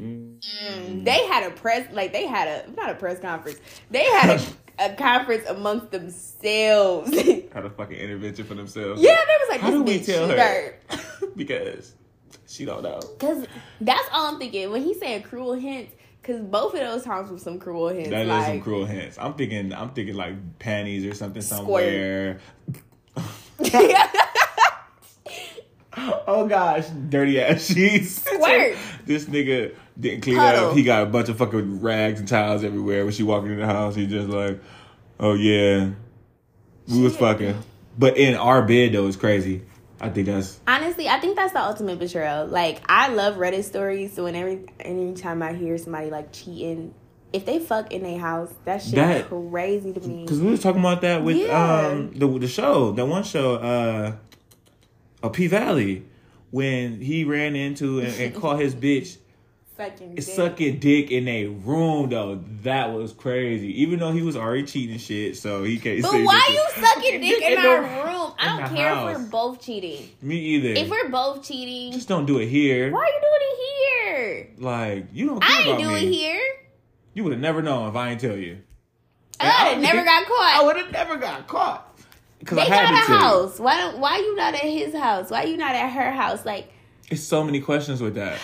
Mm. 0.00 1.04
They 1.04 1.24
had 1.26 1.44
a 1.44 1.50
press, 1.54 1.86
like 1.92 2.12
they 2.12 2.26
had 2.26 2.48
a 2.48 2.70
not 2.72 2.90
a 2.90 2.94
press 2.94 3.20
conference. 3.20 3.60
They 3.90 4.04
had 4.04 4.40
a, 4.40 4.42
a 4.78 4.94
conference 4.94 5.46
amongst 5.48 5.90
themselves. 5.90 7.10
Had 7.52 7.64
a 7.64 7.70
fucking 7.70 7.96
intervention 7.96 8.44
for 8.44 8.54
themselves. 8.54 9.00
Yeah, 9.00 9.16
they 9.26 9.36
was 9.40 9.48
like, 9.50 9.60
How 9.60 9.70
"This 9.70 9.78
do 9.78 9.82
we 9.84 10.00
tell 10.00 10.28
her? 10.28 10.36
dirt." 10.36 10.80
because 11.36 11.94
she 12.46 12.64
don't 12.64 12.82
know. 12.82 13.00
Cause 13.18 13.46
that's 13.80 14.08
all 14.12 14.32
I'm 14.32 14.38
thinking 14.38 14.70
when 14.70 14.82
he 14.82 14.94
said 14.94 15.24
cruel 15.24 15.54
hints. 15.54 15.92
Cause 16.22 16.40
both 16.40 16.74
of 16.74 16.80
those 16.80 17.02
times 17.02 17.30
were 17.30 17.38
some 17.38 17.58
cruel 17.58 17.88
hints. 17.88 18.10
That 18.10 18.22
is 18.22 18.28
like, 18.28 18.46
some 18.46 18.60
cruel 18.60 18.84
hints. 18.84 19.18
I'm 19.18 19.34
thinking. 19.34 19.72
I'm 19.72 19.90
thinking 19.90 20.14
like 20.14 20.58
panties 20.60 21.04
or 21.04 21.14
something 21.14 21.42
somewhere. 21.42 22.38
Oh 26.26 26.46
gosh, 26.48 26.86
dirty 27.08 27.40
ass 27.40 27.64
sheets. 27.66 28.22
Squirt. 28.22 28.76
this 29.06 29.24
nigga 29.26 29.74
didn't 29.98 30.22
clean 30.22 30.36
Puddle. 30.36 30.70
up. 30.70 30.76
He 30.76 30.82
got 30.82 31.02
a 31.02 31.06
bunch 31.06 31.28
of 31.28 31.36
fucking 31.38 31.80
rags 31.80 32.18
and 32.20 32.28
towels 32.28 32.64
everywhere. 32.64 33.04
When 33.04 33.12
she 33.12 33.22
walking 33.22 33.52
in 33.52 33.58
the 33.58 33.66
house, 33.66 33.94
he 33.94 34.06
just 34.06 34.28
like, 34.28 34.60
oh 35.20 35.34
yeah, 35.34 35.90
we 36.88 37.00
was 37.02 37.16
fucking. 37.16 37.56
But 37.98 38.16
in 38.16 38.34
our 38.34 38.62
bed 38.62 38.92
though, 38.92 39.06
it's 39.06 39.16
crazy. 39.16 39.62
I 40.00 40.08
think 40.08 40.26
that's 40.26 40.58
Honestly, 40.66 41.08
I 41.08 41.20
think 41.20 41.36
that's 41.36 41.52
the 41.52 41.62
ultimate 41.62 41.98
betrayal. 42.00 42.46
Like, 42.46 42.82
I 42.88 43.08
love 43.08 43.36
Reddit 43.36 43.62
stories, 43.62 44.12
so 44.14 44.24
whenever 44.24 44.58
anytime 44.80 45.42
I 45.42 45.52
hear 45.52 45.78
somebody 45.78 46.10
like 46.10 46.32
cheating, 46.32 46.92
if 47.32 47.46
they 47.46 47.60
fuck 47.60 47.92
in 47.92 48.02
their 48.02 48.18
house, 48.18 48.52
that 48.64 48.82
shit 48.82 48.96
That- 48.96 49.28
crazy 49.28 49.92
to 49.92 50.00
me. 50.00 50.22
because 50.24 50.40
we 50.40 50.50
was 50.50 50.60
talking 50.60 50.80
about 50.80 51.02
that 51.02 51.22
with 51.22 51.36
Yeah. 51.36 51.86
um 51.86 52.12
the 52.16 52.26
the 52.38 52.48
show, 52.48 52.90
that 52.92 53.06
one 53.06 53.22
show, 53.22 53.54
uh, 53.56 54.12
a 55.22 55.30
P 55.30 55.46
Valley, 55.46 56.04
when 56.50 57.00
he 57.00 57.24
ran 57.24 57.56
into 57.56 58.00
and, 58.00 58.14
and 58.20 58.34
caught 58.40 58.58
his 58.60 58.74
bitch 58.74 59.16
Sucking 59.76 60.14
dick. 60.14 60.22
sucking 60.24 60.78
dick 60.80 61.10
in 61.10 61.26
a 61.26 61.46
room 61.46 62.10
though. 62.10 62.40
That 62.62 62.92
was 62.92 63.12
crazy. 63.12 63.82
Even 63.82 63.98
though 64.00 64.12
he 64.12 64.20
was 64.22 64.36
already 64.36 64.64
cheating 64.64 64.98
shit, 64.98 65.36
so 65.36 65.64
he 65.64 65.78
can't 65.78 66.02
But 66.02 66.10
say 66.10 66.22
why 66.24 66.48
you 66.52 66.82
sucking 66.84 67.20
dick 67.20 67.42
in, 67.42 67.52
In 67.52 67.58
our 67.58 67.80
the- 67.82 67.88
room? 68.04 68.32
I 68.38 68.58
don't 68.58 68.76
care 68.76 68.92
if 68.92 69.18
we're 69.18 69.28
both 69.30 69.60
cheating. 69.62 70.10
Me 70.20 70.36
either. 70.36 70.68
If 70.80 70.88
we're 70.90 71.08
both 71.08 71.42
cheating, 71.42 71.92
just 71.92 72.06
don't 72.08 72.26
do 72.26 72.38
it 72.38 72.48
here. 72.48 72.90
why 72.92 73.00
are 73.00 73.06
you 73.06 73.20
doing 73.20 73.40
it 73.40 73.58
here? 73.58 74.50
Like 74.58 75.06
you 75.12 75.26
don't. 75.28 75.40
Care 75.42 75.50
I 75.50 75.62
ain't 75.70 75.78
doing 75.82 76.08
it 76.08 76.12
here. 76.12 76.42
You 77.14 77.24
would 77.24 77.32
have 77.32 77.40
never 77.42 77.62
known 77.62 77.88
if 77.88 77.96
I 77.96 78.10
ain't 78.10 78.20
tell 78.20 78.36
you. 78.36 78.58
Oh, 79.40 79.44
I 79.46 79.70
And 79.70 79.84
I 79.86 79.90
would've 79.90 79.94
never 79.94 80.04
got 80.04 80.26
caught. 80.26 80.60
I 80.60 80.64
would 80.64 80.76
have 80.76 80.92
never 80.92 81.16
got 81.16 81.46
caught. 81.48 81.91
Because 82.42 82.58
They 82.58 82.62
I 82.72 82.74
had 82.74 82.90
got 82.90 83.08
a 83.08 83.18
house. 83.18 83.58
Why 83.60 83.76
don't? 83.78 83.98
Why 83.98 84.18
you 84.18 84.34
not 84.34 84.54
at 84.54 84.60
his 84.62 84.92
house? 84.94 85.30
Why 85.30 85.44
you 85.44 85.56
not 85.56 85.74
at 85.76 85.90
her 85.92 86.10
house? 86.10 86.44
Like, 86.44 86.72
It's 87.08 87.22
so 87.22 87.44
many 87.44 87.60
questions 87.60 88.00
with 88.02 88.16
that. 88.16 88.38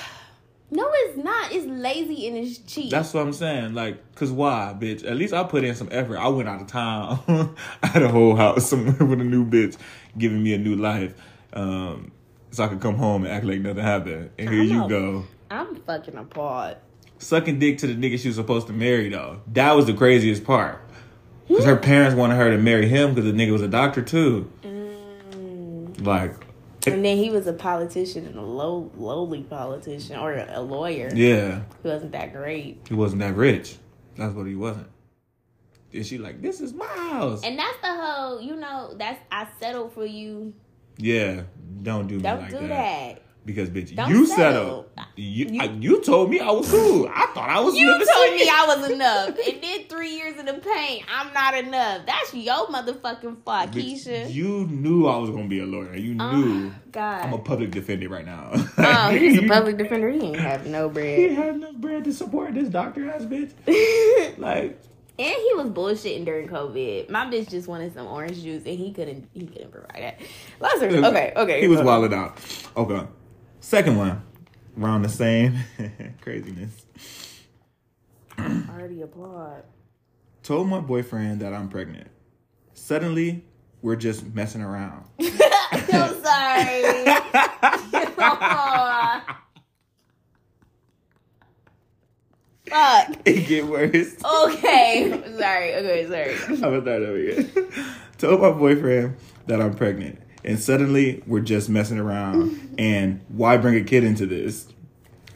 no, 0.70 0.88
it's 0.92 1.16
not. 1.18 1.50
It's 1.50 1.66
lazy 1.66 2.28
and 2.28 2.36
it's 2.36 2.58
cheap. 2.58 2.90
That's 2.90 3.12
what 3.12 3.22
I'm 3.22 3.32
saying. 3.32 3.74
Like, 3.74 4.14
cause 4.14 4.30
why, 4.30 4.76
bitch? 4.78 5.04
At 5.04 5.16
least 5.16 5.32
I 5.34 5.42
put 5.42 5.64
in 5.64 5.74
some 5.74 5.88
effort. 5.90 6.16
I 6.18 6.28
went 6.28 6.48
out 6.48 6.60
of 6.60 6.66
town. 6.68 7.54
I 7.82 7.86
had 7.88 8.02
a 8.02 8.08
whole 8.08 8.36
house 8.36 8.66
somewhere 8.70 9.04
with 9.08 9.20
a 9.20 9.24
new 9.24 9.44
bitch 9.44 9.76
giving 10.16 10.42
me 10.42 10.54
a 10.54 10.58
new 10.58 10.76
life, 10.76 11.14
um, 11.54 12.12
so 12.52 12.64
I 12.64 12.68
could 12.68 12.80
come 12.80 12.96
home 12.96 13.24
and 13.24 13.32
act 13.32 13.44
like 13.46 13.60
nothing 13.60 13.82
happened. 13.82 14.30
And 14.38 14.48
here 14.48 14.60
I'm 14.62 14.68
you 14.68 14.84
a- 14.84 14.88
go, 14.88 15.24
I'm 15.50 15.74
fucking 15.82 16.16
apart. 16.16 16.78
sucking 17.18 17.58
dick 17.58 17.78
to 17.78 17.86
the 17.88 17.94
nigga 17.94 18.18
she 18.18 18.28
was 18.28 18.36
supposed 18.36 18.66
to 18.68 18.72
marry. 18.72 19.08
Though 19.08 19.40
that 19.54 19.72
was 19.74 19.86
the 19.86 19.94
craziest 19.94 20.44
part. 20.44 20.82
Cause 21.48 21.64
her 21.64 21.76
parents 21.76 22.14
wanted 22.14 22.36
her 22.36 22.50
to 22.50 22.58
marry 22.58 22.88
him 22.88 23.14
because 23.14 23.30
the 23.30 23.36
nigga 23.36 23.52
was 23.52 23.62
a 23.62 23.68
doctor 23.68 24.02
too. 24.02 24.50
Mm. 24.62 26.04
Like, 26.06 26.34
And 26.86 27.04
then 27.04 27.16
he 27.16 27.30
was 27.30 27.46
a 27.46 27.52
politician 27.52 28.26
and 28.26 28.36
a 28.36 28.42
low, 28.42 28.90
lowly 28.96 29.42
politician 29.42 30.16
or 30.16 30.34
a 30.34 30.60
lawyer. 30.60 31.10
yeah, 31.14 31.62
He 31.82 31.88
wasn't 31.88 32.12
that 32.12 32.32
great. 32.32 32.86
he 32.88 32.94
wasn't 32.94 33.20
that 33.20 33.34
rich. 33.34 33.76
That's 34.16 34.34
what 34.34 34.46
he 34.46 34.54
wasn't. 34.54 34.88
And 35.92 36.04
she 36.04 36.18
like, 36.18 36.42
this 36.42 36.60
is 36.60 36.74
my 36.74 36.86
house. 36.86 37.42
And 37.44 37.58
that's 37.58 37.80
the 37.80 37.94
whole, 37.94 38.40
you 38.42 38.56
know, 38.56 38.94
that's 38.98 39.18
I 39.32 39.46
settled 39.58 39.92
for 39.94 40.04
you. 40.04 40.52
Yeah, 40.98 41.42
don't 41.82 42.06
do 42.08 42.20
Don't 42.20 42.40
like 42.42 42.50
do 42.50 42.58
that. 42.58 42.68
that. 42.68 43.22
Because 43.48 43.70
bitch, 43.70 43.96
Don't 43.96 44.10
you 44.10 44.26
settle. 44.26 44.86
settled. 44.94 45.08
You, 45.16 45.46
You- 45.46 45.60
I- 45.62 45.64
you 45.80 46.02
told 46.02 46.28
me 46.28 46.38
I 46.38 46.50
was 46.50 46.70
cool. 46.70 47.08
I 47.08 47.26
thought 47.34 47.48
I 47.48 47.58
was. 47.60 47.74
You 47.74 47.86
told 47.90 48.34
me 48.34 48.46
I 48.46 48.64
was 48.76 48.90
enough. 48.90 49.28
And 49.28 49.62
then 49.62 49.84
three 49.88 50.10
years 50.14 50.38
in 50.38 50.44
the 50.44 50.52
pain, 50.52 51.02
I'm 51.10 51.32
not 51.32 51.54
enough. 51.56 52.04
That's 52.04 52.34
your 52.34 52.66
motherfucking 52.66 53.42
fault, 53.42 53.70
Bitch, 53.72 54.04
Keisha. 54.06 54.30
You 54.32 54.66
knew 54.66 55.06
I 55.06 55.16
was 55.16 55.30
gonna 55.30 55.48
be 55.48 55.60
a 55.60 55.66
lawyer. 55.66 55.96
You 55.96 56.14
Oh, 56.20 56.36
knew. 56.36 56.72
God. 56.92 57.22
I'm 57.24 57.32
a 57.32 57.38
public 57.38 57.70
defender 57.70 58.10
right 58.10 58.26
now. 58.26 58.50
oh, 58.52 59.10
he's 59.18 59.38
a 59.38 59.48
public 59.48 59.78
defender. 59.78 60.10
He 60.10 60.20
ain't 60.20 60.40
have 60.40 60.66
no 60.66 60.90
bread. 60.90 61.18
He 61.18 61.34
had 61.34 61.54
enough 61.54 61.76
bread 61.76 62.04
to 62.04 62.12
support 62.12 62.52
this 62.52 62.68
doctor 62.68 63.10
ass 63.10 63.22
bitch. 63.24 63.52
Like. 64.38 64.78
And 65.20 65.34
he 65.34 65.52
was 65.54 65.66
bullshitting 65.70 66.24
during 66.26 66.46
COVID. 66.46 67.10
My 67.10 67.24
bitch 67.26 67.50
just 67.50 67.66
wanted 67.66 67.92
some 67.92 68.06
orange 68.06 68.40
juice, 68.40 68.62
and 68.66 68.78
he 68.78 68.92
couldn't. 68.92 69.28
He 69.32 69.46
couldn't 69.48 69.72
provide 69.72 69.96
that. 69.96 70.20
Last 70.60 70.80
okay, 70.80 71.32
okay. 71.34 71.60
He 71.60 71.66
was 71.66 71.80
wilding 71.82 72.14
out. 72.14 72.38
Okay. 72.76 73.04
Second 73.60 73.96
one, 73.96 74.22
around 74.80 75.02
the 75.02 75.08
same 75.08 75.58
craziness. 76.20 76.86
Already 78.38 79.02
applaud. 79.02 79.64
Told 80.42 80.68
my 80.68 80.80
boyfriend 80.80 81.40
that 81.40 81.52
I'm 81.52 81.68
pregnant. 81.68 82.08
Suddenly, 82.74 83.44
we're 83.82 83.96
just 83.96 84.24
messing 84.34 84.62
around. 84.62 85.04
I'm 85.20 86.22
sorry. 86.22 87.04
Fuck. 92.68 93.16
it 93.24 93.46
get 93.46 93.66
worse. 93.66 94.16
Okay. 94.24 95.22
Sorry. 95.38 95.74
Okay, 95.74 96.06
sorry. 96.06 96.34
I'm 96.48 96.60
gonna 96.60 96.82
start 96.82 97.02
over 97.02 97.16
again. 97.16 97.50
Told 98.18 98.40
my 98.42 98.50
boyfriend 98.50 99.16
that 99.46 99.60
I'm 99.60 99.74
pregnant, 99.74 100.18
and 100.44 100.58
suddenly 100.58 101.22
we're 101.26 101.40
just 101.40 101.68
messing 101.68 101.98
around. 101.98 102.74
and 102.78 103.20
why 103.28 103.56
bring 103.56 103.76
a 103.76 103.84
kid 103.84 104.04
into 104.04 104.26
this? 104.26 104.68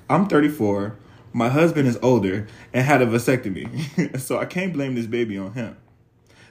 I'm 0.09 0.27
34. 0.29 0.97
My 1.33 1.49
husband 1.49 1.89
is 1.89 1.99
older 2.03 2.47
and 2.75 2.85
had 2.85 3.01
a 3.01 3.07
vasectomy, 3.07 4.19
so 4.21 4.39
I 4.39 4.45
can't 4.45 4.73
blame 4.73 4.95
this 4.95 5.07
baby 5.07 5.39
on 5.39 5.53
him. 5.55 5.77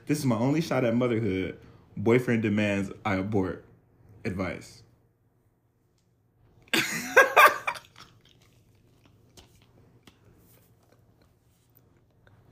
This 0.08 0.18
is 0.18 0.26
my 0.26 0.38
only 0.38 0.62
shot 0.62 0.84
at 0.84 0.96
motherhood. 0.96 1.58
Boyfriend 1.96 2.42
demands 2.42 2.92
I 3.06 3.16
abort. 3.16 3.64
Advice. 4.26 4.82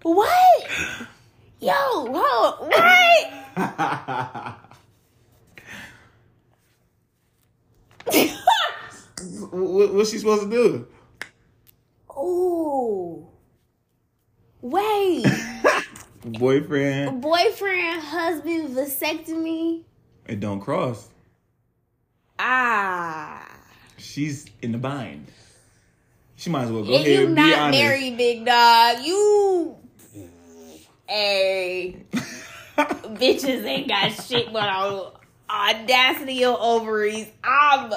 What? 0.01 0.71
Yo, 1.59 2.05
what? 2.05 2.71
what, 9.51 9.93
what's 9.93 10.11
she 10.11 10.17
supposed 10.17 10.43
to 10.43 10.49
do? 10.49 10.87
Oh, 12.09 13.27
Wait. 14.61 15.25
Boyfriend, 16.25 17.21
Boyfriend, 17.21 18.01
husband, 18.01 18.75
vasectomy. 18.75 19.83
it 20.27 20.39
don't 20.41 20.59
cross. 20.59 21.07
Ah. 22.37 23.47
She's 23.97 24.45
in 24.61 24.73
the 24.73 24.77
bind. 24.77 25.27
She 26.35 26.49
might 26.49 26.63
as 26.63 26.71
well 26.71 26.83
go 26.83 26.93
And 26.93 27.05
ahead 27.05 27.19
you 27.19 27.29
not 27.29 27.71
married, 27.71 28.17
big 28.17 28.45
dog. 28.45 28.99
You. 29.03 29.75
Hey. 31.07 32.03
Bitches 32.77 33.65
ain't 33.65 33.87
got 33.89 34.09
shit 34.11 34.51
but 34.53 34.63
on 34.69 35.11
audacity 35.49 36.43
of 36.45 36.57
ovaries. 36.59 37.27
I'm. 37.43 37.91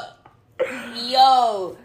Yo. 1.07 1.77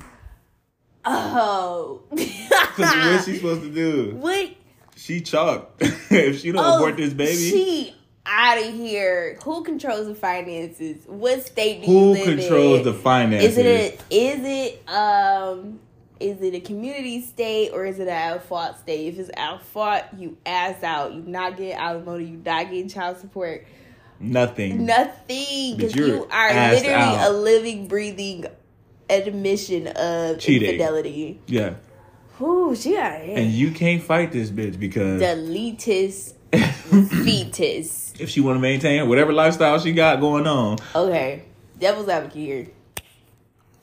Oh. 1.06 2.02
What's 2.10 3.26
she 3.26 3.36
supposed 3.38 3.62
to 3.64 3.74
do? 3.74 4.16
what? 4.16 4.52
She 4.96 5.22
chalked. 5.22 5.82
if 5.82 6.42
she 6.42 6.52
don't 6.52 6.64
Oh, 6.64 6.78
abort 6.78 6.98
this 6.98 7.14
baby, 7.14 7.34
She 7.50 7.96
out 8.26 8.58
of 8.58 8.74
here. 8.74 9.38
Who 9.44 9.64
controls 9.64 10.08
the 10.08 10.16
finances? 10.16 10.98
What 11.08 11.46
state 11.46 11.82
do 11.82 11.88
who 11.88 11.94
you 11.94 12.12
live 12.14 12.40
controls 12.40 12.80
in? 12.80 12.84
the 12.84 12.94
finances? 12.94 13.58
Is 13.58 13.58
it 13.58 13.66
a, 13.66 14.16
is 14.16 14.40
it 14.44 14.90
um 14.90 15.80
is 16.20 16.42
it 16.42 16.56
a 16.56 16.60
community 16.60 17.22
state 17.22 17.70
or 17.74 17.86
is 17.86 18.00
it 18.00 18.08
an 18.08 18.34
out 18.34 18.44
fault 18.44 18.80
state? 18.80 19.14
If 19.14 19.20
it's 19.20 19.30
out 19.38 19.64
fault, 19.64 20.04
you 20.18 20.36
ass 20.46 20.84
out. 20.84 21.14
You 21.14 21.22
not 21.22 21.56
getting 21.58 21.74
alimony. 21.74 22.26
You 22.26 22.38
not 22.44 22.66
getting 22.66 22.90
child 22.90 23.18
support. 23.20 23.66
Nothing. 24.20 24.86
Nothing 24.86 25.78
because 25.78 25.96
you 25.96 26.28
are 26.32 26.54
literally 26.72 26.94
out. 26.94 27.32
a 27.32 27.34
living, 27.34 27.88
breathing 27.88 28.46
admission 29.10 29.88
of 29.88 30.40
Cheating. 30.40 30.70
infidelity. 30.72 31.40
Yeah. 31.48 31.76
Whoo, 32.40 32.76
she 32.76 32.98
out 32.98 33.22
here. 33.22 33.38
And 33.38 33.52
you 33.52 33.72
can't 33.72 34.02
fight 34.04 34.32
this 34.32 34.50
bitch 34.52 34.80
because 34.80 35.22
Deletus 35.22 36.34
fetus. 37.24 38.14
if 38.20 38.30
she 38.30 38.42
want 38.42 38.58
to 38.58 38.62
maintain 38.62 39.08
whatever 39.10 39.34
lifestyle 39.34 39.80
she 39.80 39.92
got 39.94 40.20
going 40.20 40.46
on, 40.48 40.78
Okay, 40.96 41.44
devil's 41.80 42.10
advocate 42.10 42.36
here. 42.38 42.68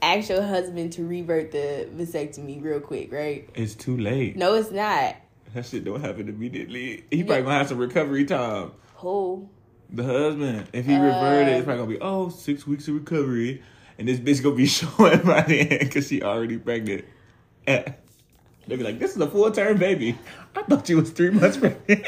Ask 0.03 0.29
your 0.29 0.43
husband 0.43 0.93
to 0.95 1.05
revert 1.07 1.51
the 1.51 1.89
vasectomy 1.97 2.63
real 2.63 2.81
quick, 2.81 3.11
right? 3.13 3.49
it's 3.55 3.75
too 3.75 3.97
late. 3.97 4.37
No, 4.37 4.55
it's 4.55 4.71
not. 4.71 5.17
That 5.55 5.65
shit 5.67 5.85
don't 5.85 6.01
happen 6.01 6.29
immediately. 6.29 7.05
He 7.11 7.23
probably 7.25 7.45
gonna 7.45 7.59
have 7.59 7.69
some 7.69 7.79
recovery 7.79 8.25
time. 8.25 8.73
Who? 8.97 9.49
The 9.91 10.03
husband, 10.03 10.67
if 10.73 10.87
he 10.87 10.97
revert 10.97 11.47
it, 11.49 11.53
it's 11.53 11.61
Uh. 11.63 11.65
probably 11.65 11.97
gonna 11.97 11.99
be 11.99 12.01
oh 12.01 12.29
six 12.29 12.67
weeks 12.67 12.89
of 12.89 12.95
recovery, 12.95 13.63
and 13.99 14.09
this 14.09 14.19
bitch 14.19 14.43
gonna 14.43 14.57
be 14.57 14.67
showing 14.79 15.21
by 15.21 15.43
then 15.43 15.69
because 15.81 16.09
she 16.09 16.23
already 16.23 16.59
pregnant. 16.59 17.05
Eh. 17.67 17.85
They 18.67 18.77
be 18.77 18.83
like, 18.83 18.99
this 18.99 19.15
is 19.15 19.21
a 19.21 19.29
full 19.29 19.51
term 19.51 19.79
baby. 19.79 20.19
I 20.57 20.63
thought 20.63 20.89
you 20.89 20.97
was 20.97 21.11
three 21.11 21.31
months 21.31 21.57
pregnant. 21.59 22.07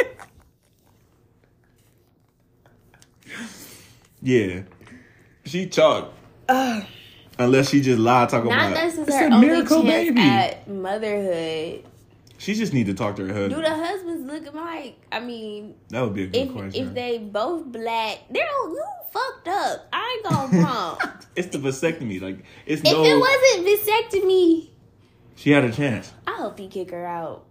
yeah, 4.23 4.63
she 5.45 5.67
chalked. 5.69 6.13
Unless 7.39 7.69
she 7.71 7.81
just 7.83 7.99
lied, 7.99 8.31
talking 8.31 8.49
Not 8.51 8.73
about 8.73 8.85
this 8.85 8.95
is 8.95 9.01
it's 9.09 9.17
her 9.17 9.29
a 9.29 9.35
only 9.35 9.49
chance 9.67 9.83
baby. 9.83 10.21
at 10.21 10.69
motherhood. 10.69 11.85
She 12.39 12.55
just 12.55 12.73
need 12.73 12.87
to 12.87 12.95
talk 12.95 13.17
to 13.17 13.27
her 13.27 13.33
husband. 13.33 13.55
Do 13.55 13.63
the 13.63 13.75
husbands 13.75 14.31
look 14.31 14.47
alike? 14.53 14.99
I 15.11 15.21
mean, 15.21 15.75
that 15.89 16.03
would 16.03 16.15
be 16.15 16.25
a 16.25 16.27
good 16.27 16.37
if 16.37 16.53
question. 16.53 16.87
if 16.89 16.95
they 16.95 17.19
both 17.19 17.65
black, 17.67 18.19
they're 18.31 18.49
all 18.61 18.71
you 18.71 18.85
fucked 19.13 19.49
up. 19.49 19.87
I 19.93 20.21
ain't 20.25 20.33
gonna 20.33 20.63
wrong. 20.65 20.99
it's 21.37 21.49
the 21.49 21.59
vasectomy. 21.59 22.21
Like 22.21 22.45
it's 22.67 22.83
if 22.85 22.93
no. 22.93 23.05
it 23.05 23.19
wasn't 23.19 23.67
vasectomy, 23.67 24.71
she 25.35 25.51
had 25.51 25.65
a 25.65 25.73
chance. 25.73 26.13
I 26.27 26.33
hope 26.33 26.59
he 26.59 26.69
kick 26.69 26.91
her 26.91 27.07
out. 27.07 27.45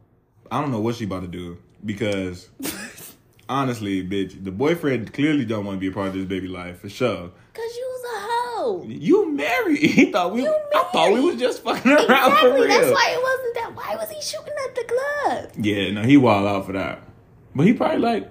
I 0.51 0.61
don't 0.61 0.71
know 0.71 0.79
what 0.81 0.95
she 0.95 1.05
about 1.05 1.21
to 1.21 1.27
do 1.27 1.57
because 1.83 2.49
honestly, 3.49 4.07
bitch, 4.07 4.43
the 4.43 4.51
boyfriend 4.51 5.13
clearly 5.13 5.45
don't 5.45 5.65
want 5.65 5.77
to 5.77 5.79
be 5.79 5.87
a 5.87 5.91
part 5.91 6.09
of 6.09 6.13
this 6.13 6.25
baby 6.25 6.47
life 6.47 6.79
for 6.81 6.89
sure. 6.89 7.31
Cause 7.53 7.75
you 7.75 7.87
was 7.87 8.03
a 8.03 8.19
hoe. 8.21 8.83
You 8.87 9.31
married? 9.31 9.79
He 9.79 10.11
thought 10.11 10.33
we. 10.33 10.47
I 10.47 10.89
thought 10.91 11.13
we 11.13 11.21
was 11.21 11.37
just 11.37 11.63
fucking 11.63 11.91
around 11.91 12.07
for 12.07 12.09
Exactly. 12.09 12.51
real. 12.51 12.67
That's 12.67 12.91
why 12.91 13.09
it 13.11 13.23
wasn't. 13.23 13.54
Why 13.75 13.95
was 13.95 14.09
he 14.09 14.21
shooting 14.21 14.53
up 14.63 14.75
the 14.75 14.83
club? 14.83 15.51
Yeah, 15.57 15.91
no, 15.91 16.03
he 16.03 16.17
wild 16.17 16.47
out 16.47 16.65
for 16.65 16.73
that. 16.73 17.01
But 17.53 17.65
he 17.67 17.73
probably 17.73 17.99
like, 17.99 18.29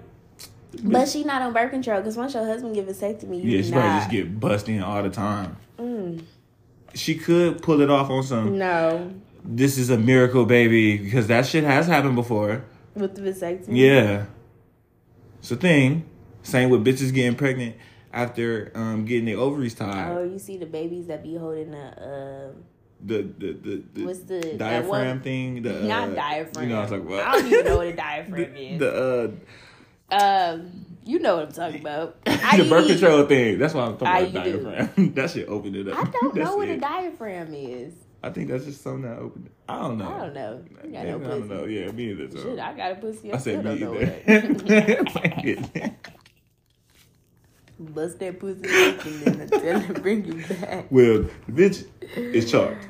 But 0.83 1.09
she 1.09 1.25
not 1.25 1.43
on 1.43 1.53
birth 1.53 1.71
control 1.71 1.99
because 2.01 2.17
once 2.17 2.35
your 2.35 2.45
husband 2.45 2.75
give 2.75 2.87
vasectomy, 2.87 3.43
you 3.43 3.57
yeah, 3.57 3.63
she 3.63 3.71
not. 3.71 3.81
probably 3.81 3.99
just 4.01 4.11
get 4.11 4.41
busting 4.41 4.83
all 4.83 5.03
the 5.03 5.11
time. 5.11 5.57
Mm. 5.79 6.25
She 6.95 7.15
could 7.17 7.63
pull 7.63 7.81
it 7.81 7.91
off 7.91 8.11
on 8.11 8.23
some. 8.23 8.59
No, 8.59 9.13
This 9.45 9.79
is 9.79 9.91
a 9.91 9.99
miracle 9.99 10.45
baby 10.47 10.97
because 10.99 11.27
that 11.29 11.47
shit 11.47 11.65
has 11.65 11.87
happened 11.87 12.15
before. 12.17 12.65
with 12.95 13.15
the 13.17 13.23
vasectomy. 13.23 13.77
Yeah, 13.77 14.27
it's 15.39 15.51
a 15.51 15.57
thing. 15.57 16.05
Same 16.43 16.71
with 16.71 16.85
bitches 16.85 17.13
getting 17.13 17.35
pregnant 17.37 17.77
after 18.13 18.71
um, 18.75 19.05
getting 19.07 19.25
their 19.25 19.39
ovaries 19.39 19.75
tied. 19.75 20.13
Oh, 20.13 20.23
you 20.23 20.39
see 20.39 20.57
the 20.59 20.67
babies 20.67 21.07
that 21.09 21.23
be 21.23 21.35
holding 21.37 21.71
the 21.73 22.49
um, 22.51 22.65
the 23.05 23.23
the 23.23 23.53
the, 23.53 23.83
the 23.93 24.05
What's 24.07 24.21
the- 24.21 24.55
diaphragm 24.57 25.07
one- 25.09 25.21
thing. 25.21 25.63
The 25.63 25.83
not 25.83 26.11
uh, 26.11 26.15
diaphragm. 26.15 26.65
You 26.65 26.71
know 26.75 26.81
what 26.81 26.93
I'm 26.93 27.01
talking 27.01 27.15
about. 27.15 27.27
I 27.27 27.33
don't 27.41 27.53
even 27.53 27.65
know 27.67 27.77
what 27.77 27.87
a 27.87 27.93
diaphragm 27.97 28.57
is. 28.57 28.79
the 28.81 29.33
uh, 30.11 30.15
um, 30.15 30.87
you 31.05 31.19
know 31.19 31.37
what 31.37 31.47
I'm 31.47 31.53
talking 31.53 31.81
about. 31.81 32.21
the 32.25 32.67
birth 32.69 32.87
control 32.89 33.27
thing. 33.27 33.59
That's 33.59 33.75
what 33.75 33.89
I'm 33.89 33.97
talking 33.99 34.31
about. 34.33 34.47
I. 34.47 34.51
Diaphragm. 34.51 35.13
that 35.15 35.31
shit 35.31 35.49
opened 35.49 35.77
it 35.77 35.89
up. 35.89 35.99
I 35.99 36.11
don't 36.11 36.35
know 36.35 36.57
what 36.57 36.69
it. 36.69 36.79
a 36.79 36.81
diaphragm 36.81 37.55
is. 37.55 37.93
I 38.23 38.31
think 38.31 38.49
that's 38.49 38.65
just 38.65 38.83
something 38.83 39.03
that 39.03 39.19
opened. 39.19 39.51
I 39.69 39.79
don't 39.81 39.99
know. 39.99 40.09
I 40.09 40.19
don't 40.19 40.35
know. 40.35 40.65
You 40.83 40.91
got 40.93 41.05
no 41.05 41.17
I 41.17 41.29
don't 41.29 41.49
know. 41.49 41.65
Yeah, 41.67 41.91
me 41.93 42.11
either. 42.11 42.31
So. 42.31 42.43
Shit, 42.43 42.59
I 42.59 42.73
got 42.75 42.93
a 42.93 42.95
pussy. 42.97 43.33
I, 43.33 43.37
I 43.37 43.39
said 43.39 43.65
me 43.65 43.83
either. 43.83 45.95
Bust 47.79 48.19
that 48.21 48.39
pussy 48.39 48.61
open 48.63 49.23
and 49.27 49.41
then 49.41 49.49
tell 49.61 49.81
her 49.81 49.95
to 49.95 50.01
bring 50.01 50.25
you 50.25 50.47
back. 50.47 50.87
well, 50.91 51.25
the 51.49 51.53
bitch 51.53 51.87
is 52.17 52.51
chalked. 52.51 52.89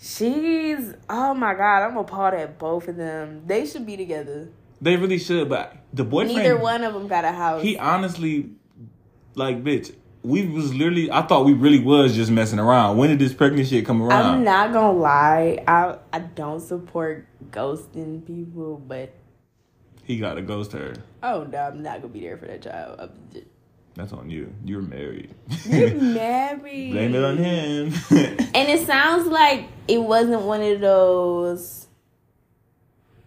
She's 0.00 0.94
oh 1.10 1.34
my 1.34 1.54
god, 1.54 1.82
I'm 1.82 1.96
appalled 1.96 2.34
at 2.34 2.58
both 2.58 2.86
of 2.88 2.96
them. 2.96 3.42
They 3.46 3.66
should 3.66 3.84
be 3.84 3.96
together. 3.96 4.48
They 4.80 4.96
really 4.96 5.18
should, 5.18 5.48
but 5.48 5.76
the 5.92 6.04
boyfriend. 6.04 6.36
Neither 6.36 6.56
one 6.56 6.84
of 6.84 6.94
them 6.94 7.08
got 7.08 7.24
a 7.24 7.32
house. 7.32 7.62
He 7.62 7.76
honestly, 7.76 8.50
like, 9.34 9.62
bitch. 9.64 9.94
We 10.22 10.46
was 10.46 10.74
literally. 10.74 11.10
I 11.10 11.22
thought 11.22 11.44
we 11.46 11.52
really 11.52 11.80
was 11.80 12.14
just 12.14 12.30
messing 12.30 12.58
around. 12.58 12.96
When 12.96 13.08
did 13.10 13.18
this 13.18 13.32
pregnant 13.34 13.68
shit 13.68 13.84
come 13.86 14.02
around? 14.02 14.34
I'm 14.36 14.44
not 14.44 14.72
gonna 14.72 14.96
lie, 14.98 15.62
I 15.66 15.96
I 16.12 16.18
don't 16.20 16.60
support 16.60 17.26
ghosting 17.50 18.24
people, 18.26 18.76
but 18.86 19.14
He 20.04 20.18
got 20.18 20.34
to 20.34 20.42
ghost 20.42 20.72
her. 20.72 20.94
oh 21.22 21.44
no, 21.44 21.58
I'm 21.58 21.82
not 21.82 22.02
gonna 22.02 22.12
be 22.12 22.20
there 22.20 22.36
for 22.36 22.46
that 22.46 22.62
child. 22.62 23.00
I'm 23.00 23.10
just, 23.32 23.46
That's 23.98 24.12
on 24.12 24.30
you. 24.30 24.54
You're 24.64 24.80
married. 24.80 25.34
you're 25.66 25.92
married. 26.00 26.92
Blame 26.92 27.14
it 27.16 27.24
on 27.24 27.36
him. 27.36 27.92
And 28.54 28.68
it 28.68 28.86
sounds 28.86 29.26
like 29.26 29.66
it 29.88 29.98
wasn't 29.98 30.42
one 30.42 30.62
of 30.62 30.80
those 30.80 31.86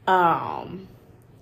um 0.07 0.88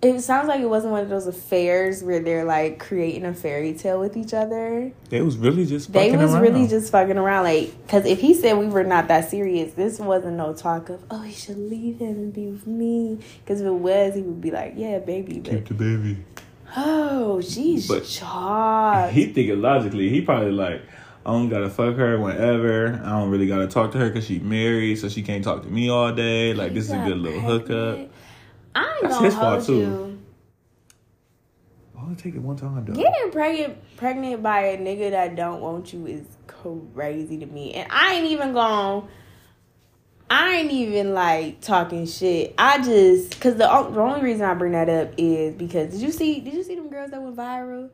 It 0.02 0.20
sounds 0.22 0.48
like 0.48 0.62
it 0.62 0.70
wasn't 0.70 0.94
one 0.94 1.04
of 1.04 1.10
those 1.10 1.28
affairs 1.28 2.04
where 2.04 2.20
they're 2.22 2.44
like 2.44 2.80
creating 2.80 3.24
a 3.26 3.34
fairy 3.34 3.74
tale 3.74 4.00
with 4.00 4.18
each 4.18 4.34
other. 4.34 4.92
They 5.10 5.22
was 5.22 5.38
really 5.38 5.66
just 5.66 5.94
They 5.94 6.16
was 6.16 6.34
around. 6.34 6.42
really 6.42 6.68
just 6.68 6.92
fucking 6.92 7.18
around, 7.18 7.44
like, 7.44 7.72
because 7.86 8.06
if 8.06 8.20
he 8.20 8.34
said 8.34 8.58
we 8.58 8.68
were 8.68 8.84
not 8.84 9.08
that 9.10 9.30
serious, 9.30 9.74
this 9.74 10.00
wasn't 10.00 10.38
no 10.38 10.54
talk 10.54 10.90
of, 10.90 11.04
oh, 11.12 11.22
he 11.22 11.34
should 11.34 11.58
leave 11.58 12.00
him 12.00 12.16
and 12.16 12.34
be 12.34 12.48
with 12.48 12.66
me. 12.66 13.20
Because 13.44 13.62
if 13.62 13.68
it 13.68 13.72
was, 13.72 14.16
he 14.16 14.22
would 14.22 14.42
be 14.42 14.50
like, 14.52 14.74
yeah, 14.76 14.98
baby, 15.00 15.40
but 15.40 15.52
keep 15.52 15.68
the 15.68 15.74
baby. 15.76 16.18
Oh, 16.78 17.42
she's 17.42 17.88
But 17.88 18.06
shocked. 18.06 19.14
He 19.14 19.34
thinking 19.34 19.62
logically. 19.62 20.10
He 20.10 20.22
probably 20.22 20.52
like, 20.52 20.82
I 21.26 21.32
don't 21.32 21.50
gotta 21.50 21.70
fuck 21.70 21.96
her 21.96 22.20
whenever. 22.20 23.02
I 23.04 23.10
don't 23.20 23.30
really 23.30 23.48
gotta 23.48 23.68
talk 23.68 23.92
to 23.92 23.98
her 23.98 24.10
because 24.10 24.26
she 24.26 24.40
married, 24.40 24.98
so 24.98 25.10
she 25.10 25.22
can't 25.22 25.44
talk 25.44 25.64
to 25.64 25.70
me 25.70 25.90
all 25.90 26.14
day. 26.14 26.54
Like 26.54 26.74
this 26.74 26.86
is 26.86 26.92
a 26.92 27.04
good 27.06 27.18
little 27.18 27.42
hookup. 27.42 28.10
I 28.76 28.84
ain't 28.84 29.02
That's 29.02 29.14
gonna 29.16 29.26
his 29.26 29.36
fault, 29.36 29.66
too. 29.66 29.78
you. 29.78 30.22
Oh, 31.98 32.14
take 32.16 32.36
it 32.36 32.42
one 32.42 32.56
time, 32.56 32.86
though. 32.86 32.94
Getting 32.94 33.32
pregnant 33.32 33.78
pregnant 33.98 34.42
by 34.42 34.62
a 34.62 34.78
nigga 34.78 35.12
that 35.12 35.36
don't 35.36 35.62
want 35.62 35.92
you 35.94 36.08
is 36.08 36.26
crazy 36.48 37.38
to 37.38 37.46
me. 37.46 37.74
And 37.74 37.92
I 37.92 38.16
ain't 38.16 38.28
even 38.28 38.54
going 38.54 39.08
I 40.30 40.58
ain't 40.58 40.72
even 40.72 41.14
like 41.14 41.62
talking 41.62 42.06
shit. 42.06 42.54
I 42.58 42.78
just 42.84 43.40
cuz 43.42 43.54
the, 43.54 43.66
the 43.66 44.00
only 44.02 44.22
reason 44.22 44.44
I 44.46 44.54
bring 44.54 44.74
that 44.74 44.90
up 44.90 45.14
is 45.18 45.56
because 45.56 45.92
did 45.92 46.02
you 46.02 46.12
see 46.12 46.40
did 46.40 46.54
you 46.54 46.64
see 46.64 46.76
them 46.76 46.90
girls 46.90 47.12
that 47.12 47.22
went 47.22 47.36
viral? 47.36 47.90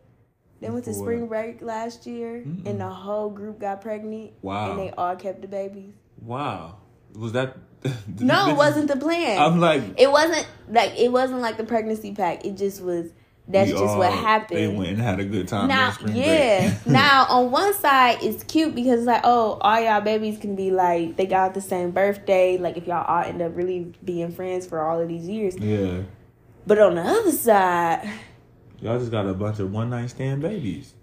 They 0.62 0.70
went 0.70 0.86
to 0.86 0.92
what? 0.92 1.00
spring 1.00 1.28
break 1.28 1.62
last 1.62 2.06
year 2.08 2.44
Mm-mm. 2.46 2.66
and 2.66 2.80
the 2.80 2.90
whole 2.90 3.30
group 3.30 3.60
got 3.60 3.82
pregnant 3.82 4.32
Wow. 4.42 4.72
and 4.72 4.80
they 4.80 4.92
all 4.92 5.16
kept 5.16 5.42
the 5.42 5.48
babies. 5.48 5.94
Wow. 6.22 6.78
Was 7.14 7.32
that? 7.34 7.58
No, 8.20 8.50
it 8.50 8.58
wasn't 8.58 8.88
the 8.88 8.96
plan. 8.98 9.40
I'm 9.40 9.60
like, 9.60 9.84
it 9.98 10.12
wasn't 10.12 10.48
like 10.70 10.98
it 10.98 11.12
wasn't 11.12 11.42
like 11.42 11.58
the 11.58 11.64
pregnancy 11.64 12.14
pack. 12.14 12.44
It 12.46 12.58
just 12.58 12.82
was 12.82 13.12
that's 13.48 13.72
we 13.72 13.78
just 13.78 13.98
what 13.98 14.12
happened. 14.12 14.60
They 14.60 14.68
went 14.68 14.90
and 14.90 14.98
had 15.00 15.20
a 15.20 15.26
good 15.26 15.48
time. 15.48 15.68
Now, 15.68 15.94
yeah. 16.08 16.78
now, 16.86 17.26
on 17.30 17.52
one 17.52 17.74
side, 17.76 18.18
it's 18.24 18.44
cute 18.44 18.74
because 18.74 19.00
it's 19.00 19.08
like, 19.08 19.22
oh, 19.24 19.58
all 19.62 19.80
y'all 19.80 20.02
babies 20.02 20.40
can 20.40 20.56
be 20.56 20.72
like, 20.72 21.16
they 21.16 21.26
got 21.28 21.54
the 21.54 21.62
same 21.62 21.92
birthday. 21.92 22.58
Like, 22.58 22.76
if 22.78 22.88
y'all 22.88 23.06
all 23.06 23.24
end 23.24 23.42
up 23.42 23.56
really 23.56 23.94
being 24.04 24.32
friends 24.32 24.66
for 24.66 24.82
all 24.82 25.00
of 25.00 25.08
these 25.08 25.28
years. 25.28 25.56
yeah. 25.58 26.02
But 26.68 26.80
on 26.80 26.96
the 26.96 27.02
other 27.04 27.32
side, 27.32 28.10
Y'all 28.82 28.98
just 29.00 29.12
got 29.12 29.28
a 29.28 29.34
bunch 29.36 29.60
of 29.60 29.72
one 29.72 29.90
night 29.92 30.10
stand 30.10 30.42
babies, 30.42 30.94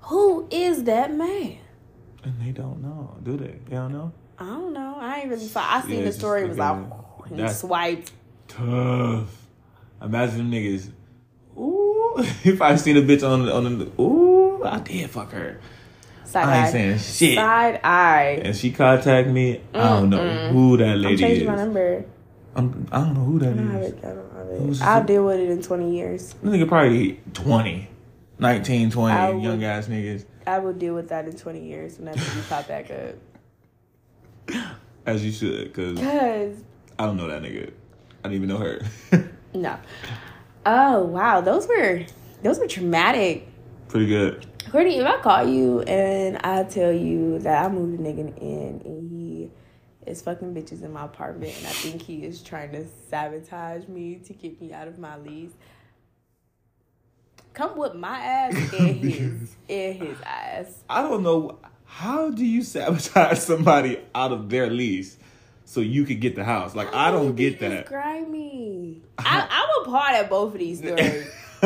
who 0.00 0.46
is 0.50 0.84
that 0.84 1.12
man? 1.14 1.58
and 2.24 2.34
they 2.42 2.52
don't 2.52 2.82
know, 2.82 3.16
do 3.22 3.36
they? 3.38 3.58
They 3.68 3.76
don't 3.76 3.92
know. 3.92 4.12
I 4.38 4.44
don't 4.44 4.72
know. 4.74 4.96
I 5.00 5.20
ain't 5.20 5.30
really. 5.30 5.46
Fo- 5.48 5.60
I 5.60 5.80
seen 5.82 6.00
Yeah, 6.00 6.04
the 6.04 6.12
story. 6.12 6.40
just 6.42 6.50
Was 6.50 6.58
like 6.58 6.76
a- 6.76 7.34
and 7.42 7.50
swiped. 7.50 8.12
Tough. 8.48 9.46
Imagine 10.02 10.36
them 10.38 10.50
niggas. 10.52 10.90
Ooh, 11.58 12.14
if 12.44 12.62
I 12.62 12.76
seen 12.76 12.96
a 12.96 13.02
bitch 13.02 13.28
on 13.28 13.46
the, 13.46 13.54
on 13.54 13.78
the, 13.78 14.02
ooh, 14.02 14.62
I 14.64 14.78
did 14.80 15.10
fuck 15.10 15.32
her, 15.32 15.60
Side 16.24 16.44
I 16.48 16.56
ain't 16.58 16.66
eye. 16.66 16.70
saying 16.70 16.98
shit. 16.98 17.34
Side 17.36 17.80
eye. 17.82 18.40
and 18.44 18.56
she 18.56 18.70
contact 18.72 19.28
me. 19.28 19.60
I 19.74 19.78
don't 19.88 20.10
know 20.10 20.18
Mm-mm. 20.18 20.50
who 20.52 20.76
that 20.76 20.88
I'm 20.88 21.02
lady 21.02 21.16
changing 21.16 21.42
is. 21.44 21.48
my 21.48 21.56
number. 21.56 22.04
I'm, 22.54 22.86
I 22.92 22.98
don't 23.00 23.14
know 23.14 23.24
who 23.24 23.38
that 23.40 23.50
I 23.50 23.54
don't 23.54 23.70
have 23.70 23.82
is. 23.82 23.92
it. 23.92 23.98
I 24.04 24.08
don't 24.08 24.32
have 24.68 24.76
it. 24.76 24.82
I'll 24.82 25.04
deal 25.04 25.24
with 25.26 25.40
it 25.40 25.48
in 25.50 25.62
20 25.62 25.94
years. 25.96 26.34
This 26.34 26.52
nigga 26.52 26.68
probably 26.68 27.20
20, 27.34 27.88
19, 28.38 28.90
20, 28.90 29.34
would- 29.34 29.42
young 29.42 29.64
ass 29.64 29.86
niggas. 29.88 30.24
I 30.46 30.58
will 30.60 30.72
deal 30.72 30.94
with 30.94 31.08
that 31.10 31.26
in 31.26 31.36
20 31.36 31.62
years 31.64 31.98
whenever 31.98 32.18
you 32.18 32.42
pop 32.48 32.66
back 32.68 32.90
up. 32.90 33.14
As 35.06 35.24
you 35.24 35.32
should, 35.32 35.72
because 35.72 35.98
Cause 35.98 36.62
I 36.98 37.04
don't 37.06 37.16
know 37.16 37.28
that 37.28 37.42
nigga. 37.42 37.70
I 38.24 38.28
didn't 38.28 38.44
even 38.44 38.48
know 38.48 38.58
her. 38.58 38.80
no. 39.54 39.76
Oh 40.70 41.02
wow, 41.02 41.40
those 41.40 41.66
were 41.66 42.04
those 42.42 42.58
were 42.58 42.66
traumatic. 42.66 43.48
Pretty 43.88 44.06
good. 44.06 44.46
Courtney, 44.70 44.98
if 44.98 45.06
I 45.06 45.16
call 45.22 45.48
you 45.48 45.80
and 45.80 46.36
I 46.44 46.64
tell 46.64 46.92
you 46.92 47.38
that 47.38 47.64
I 47.64 47.68
moved 47.70 47.98
a 47.98 48.02
nigga 48.02 48.36
in 48.36 48.82
and 48.84 49.10
he 49.10 49.50
is 50.06 50.20
fucking 50.20 50.54
bitches 50.54 50.82
in 50.82 50.92
my 50.92 51.06
apartment 51.06 51.54
and 51.56 51.66
I 51.66 51.70
think 51.70 52.02
he 52.02 52.22
is 52.22 52.42
trying 52.42 52.72
to 52.72 52.86
sabotage 53.08 53.88
me 53.88 54.16
to 54.16 54.34
get 54.34 54.60
me 54.60 54.74
out 54.74 54.88
of 54.88 54.98
my 54.98 55.16
lease. 55.16 55.52
Come 57.54 57.78
with 57.78 57.94
my 57.94 58.18
ass 58.20 58.52
and 58.78 58.96
his 58.96 59.56
and 59.70 59.96
his 59.96 60.18
ass. 60.22 60.84
I 60.90 61.00
don't 61.00 61.22
know. 61.22 61.60
How 61.86 62.28
do 62.28 62.44
you 62.44 62.62
sabotage 62.62 63.38
somebody 63.38 64.00
out 64.14 64.32
of 64.32 64.50
their 64.50 64.68
lease 64.68 65.16
so 65.68 65.80
you 65.80 66.04
could 66.04 66.18
get 66.18 66.34
the 66.34 66.44
house? 66.44 66.74
Like, 66.74 66.94
I 66.94 67.10
don't 67.10 67.36
get 67.36 67.60
that. 67.60 67.84
grimy. 67.84 69.02
I, 69.18 69.46
I'm 69.50 69.82
appalled 69.82 70.14
at 70.14 70.30
both 70.30 70.54
of 70.54 70.58
these 70.58 70.78
stories. 70.78 71.30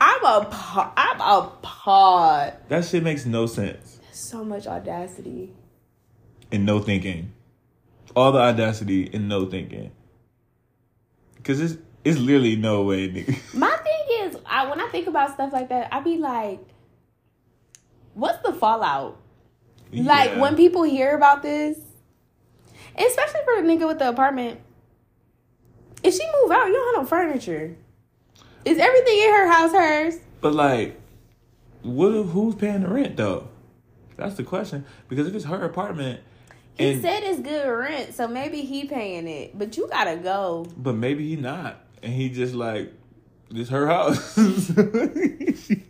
I'm 0.00 0.24
a 0.24 0.92
I'm 0.96 1.20
a 1.20 1.52
appalled. 1.54 2.54
that 2.68 2.84
shit 2.84 3.04
makes 3.04 3.24
no 3.24 3.46
sense. 3.46 4.00
So 4.10 4.44
much 4.44 4.66
audacity. 4.66 5.52
And 6.50 6.66
no 6.66 6.80
thinking. 6.80 7.32
All 8.16 8.32
the 8.32 8.40
audacity 8.40 9.08
and 9.12 9.28
no 9.28 9.46
thinking. 9.46 9.92
Because 11.36 11.60
it's, 11.60 11.76
it's 12.04 12.18
literally 12.18 12.56
no 12.56 12.82
way, 12.82 13.08
nigga. 13.08 13.54
My 13.54 13.76
thing 13.76 14.26
is, 14.26 14.36
I 14.44 14.68
when 14.68 14.80
I 14.80 14.88
think 14.88 15.06
about 15.06 15.34
stuff 15.34 15.52
like 15.52 15.68
that, 15.68 15.94
I 15.94 16.00
be 16.00 16.16
like, 16.18 16.58
what's 18.14 18.42
the 18.42 18.52
fallout? 18.52 19.20
Like 19.92 20.36
when 20.40 20.56
people 20.56 20.82
hear 20.82 21.14
about 21.14 21.42
this, 21.42 21.78
especially 22.98 23.40
for 23.44 23.54
a 23.58 23.62
nigga 23.62 23.86
with 23.86 23.98
the 23.98 24.08
apartment. 24.08 24.60
If 26.02 26.14
she 26.14 26.22
move 26.42 26.50
out, 26.52 26.66
you 26.68 26.74
don't 26.74 26.94
have 26.96 27.04
no 27.04 27.08
furniture. 27.08 27.76
Is 28.64 28.78
everything 28.78 29.18
in 29.18 29.30
her 29.32 29.50
house 29.50 29.72
hers? 29.72 30.16
But 30.40 30.54
like, 30.54 31.00
what? 31.82 32.10
Who's 32.10 32.54
paying 32.54 32.82
the 32.82 32.88
rent 32.88 33.16
though? 33.16 33.48
That's 34.16 34.34
the 34.36 34.44
question. 34.44 34.84
Because 35.08 35.26
if 35.26 35.34
it's 35.34 35.44
her 35.44 35.64
apartment, 35.64 36.20
He 36.76 36.92
and 36.92 37.02
said 37.02 37.22
it's 37.22 37.40
good 37.40 37.66
rent, 37.68 38.14
so 38.14 38.28
maybe 38.28 38.62
he 38.62 38.84
paying 38.84 39.26
it. 39.28 39.56
But 39.58 39.76
you 39.76 39.88
gotta 39.88 40.16
go. 40.16 40.66
but 40.76 40.94
maybe 40.94 41.28
he 41.28 41.36
not, 41.36 41.80
and 42.02 42.12
he 42.12 42.28
just 42.28 42.54
like, 42.54 42.92
this 43.50 43.68
her 43.70 43.86
house. 43.86 44.36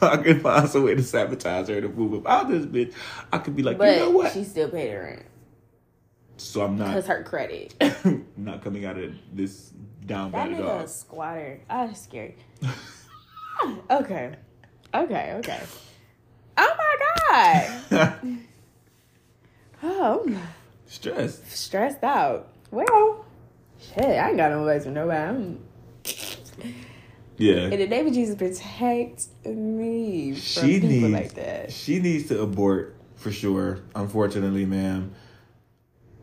so 0.00 0.06
I 0.08 0.16
could 0.18 0.42
find 0.42 0.68
some 0.68 0.84
way 0.84 0.94
to 0.94 1.02
sabotage 1.02 1.68
her 1.68 1.80
to 1.80 1.88
move 1.88 2.14
up 2.14 2.26
out 2.30 2.48
this 2.50 2.66
bitch. 2.66 2.92
I 3.32 3.38
could 3.38 3.56
be 3.56 3.62
like, 3.62 3.78
But 3.78 3.92
you 3.94 4.04
know 4.04 4.10
what? 4.10 4.32
she 4.32 4.44
still 4.44 4.68
paid 4.70 4.90
her 4.92 5.02
rent 5.02 5.26
so 6.38 6.62
I'm 6.64 6.76
not 6.76 6.88
because 6.88 7.06
her 7.06 7.22
credit. 7.22 7.74
not 8.36 8.62
coming 8.62 8.84
out 8.84 8.98
of 8.98 9.14
this 9.32 9.72
down 10.04 10.32
That 10.32 10.50
bad 10.50 10.60
at 10.60 10.66
all. 10.66 10.80
a 10.80 10.88
squatter. 10.88 11.60
Oh, 11.70 11.92
scary. 11.94 12.36
okay. 13.90 14.34
Okay, 14.94 15.32
okay. 15.38 15.62
Oh 16.58 16.74
my 16.78 17.80
god. 17.90 18.38
Oh, 19.82 20.24
I'm 20.26 20.38
Stress. 20.86 21.42
stressed 21.54 22.02
out. 22.02 22.48
Well, 22.70 23.26
shit, 23.78 24.04
I 24.04 24.28
ain't 24.28 24.38
got 24.38 24.50
no 24.50 24.66
advice 24.66 24.84
for 24.84 24.90
nobody. 24.90 25.20
I'm, 25.20 25.64
Yeah. 27.38 27.68
in 27.68 27.78
the 27.78 27.86
name 27.86 28.06
of 28.06 28.12
Jesus, 28.14 28.34
protect 28.34 29.26
me 29.44 30.32
from 30.32 30.40
she 30.40 30.80
people 30.80 30.88
needs 30.88 31.12
like 31.12 31.34
that. 31.34 31.72
she 31.72 31.98
needs 32.00 32.28
to 32.28 32.40
abort 32.42 32.94
for 33.16 33.30
sure 33.32 33.80
unfortunately 33.94 34.64
ma'am 34.66 35.12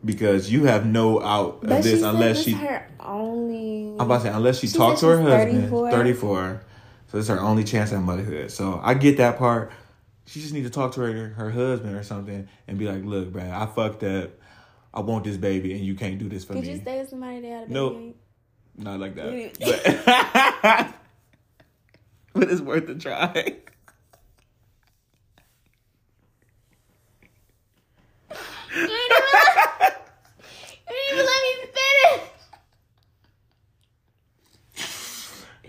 because 0.04 0.50
you 0.52 0.64
have 0.64 0.86
no 0.86 1.20
out 1.22 1.54
of 1.62 1.68
But 1.68 1.82
this 1.82 2.00
she 2.00 2.04
unless 2.06 2.36
this 2.38 2.44
she 2.44 2.52
her 2.52 2.88
only. 3.00 3.88
i'm 3.98 4.00
about 4.02 4.18
to 4.18 4.22
say 4.24 4.28
unless 4.30 4.58
she, 4.60 4.66
She 4.68 4.76
talks 4.76 5.00
to 5.00 5.06
her 5.06 5.16
she's 5.18 5.28
husband 5.28 5.60
34. 5.70 5.90
34 5.90 6.60
so 7.08 7.18
it's 7.18 7.28
her 7.28 7.40
only 7.40 7.64
chance 7.64 7.92
at 7.92 8.00
motherhood 8.02 8.50
so 8.50 8.80
i 8.82 8.94
get 8.94 9.16
that 9.18 9.38
part 9.38 9.70
she 10.26 10.40
just 10.40 10.52
needs 10.54 10.66
to 10.66 10.72
talk 10.72 10.92
to 10.94 11.00
her 11.00 11.28
her 11.30 11.50
husband 11.50 11.94
or 11.96 12.02
something 12.02 12.48
and 12.68 12.78
be 12.78 12.86
like 12.86 13.04
look 13.04 13.28
bruh, 13.32 13.50
i 13.50 13.66
fucked 13.66 14.02
up 14.04 14.30
i 14.92 15.00
want 15.00 15.24
this 15.24 15.36
baby 15.36 15.72
and 15.72 15.80
you 15.84 15.94
can't 15.94 16.18
do 16.18 16.28
this 16.28 16.44
for 16.44 16.54
Could 16.54 16.62
me 16.64 16.72
you 16.72 16.80
stay 16.80 17.00
with 17.00 17.08
somebody 17.10 17.40
that 17.40 17.48
had 17.48 17.68
a 17.70 17.72
Nope. 17.72 18.16
not 18.76 19.00
like 19.00 19.14
that 19.16 20.94
but, 22.36 22.50
it's 22.50 22.60
worth 22.60 22.88
a 22.88 22.94
try 22.96 23.32
You 28.76 28.80
ain't 28.80 28.90
even 28.90 29.24
let, 29.32 30.08
you 30.88 30.96
ain't 30.96 31.12
even 31.12 31.26
let 31.26 31.40
me 31.44 31.52
finish. 31.78 32.22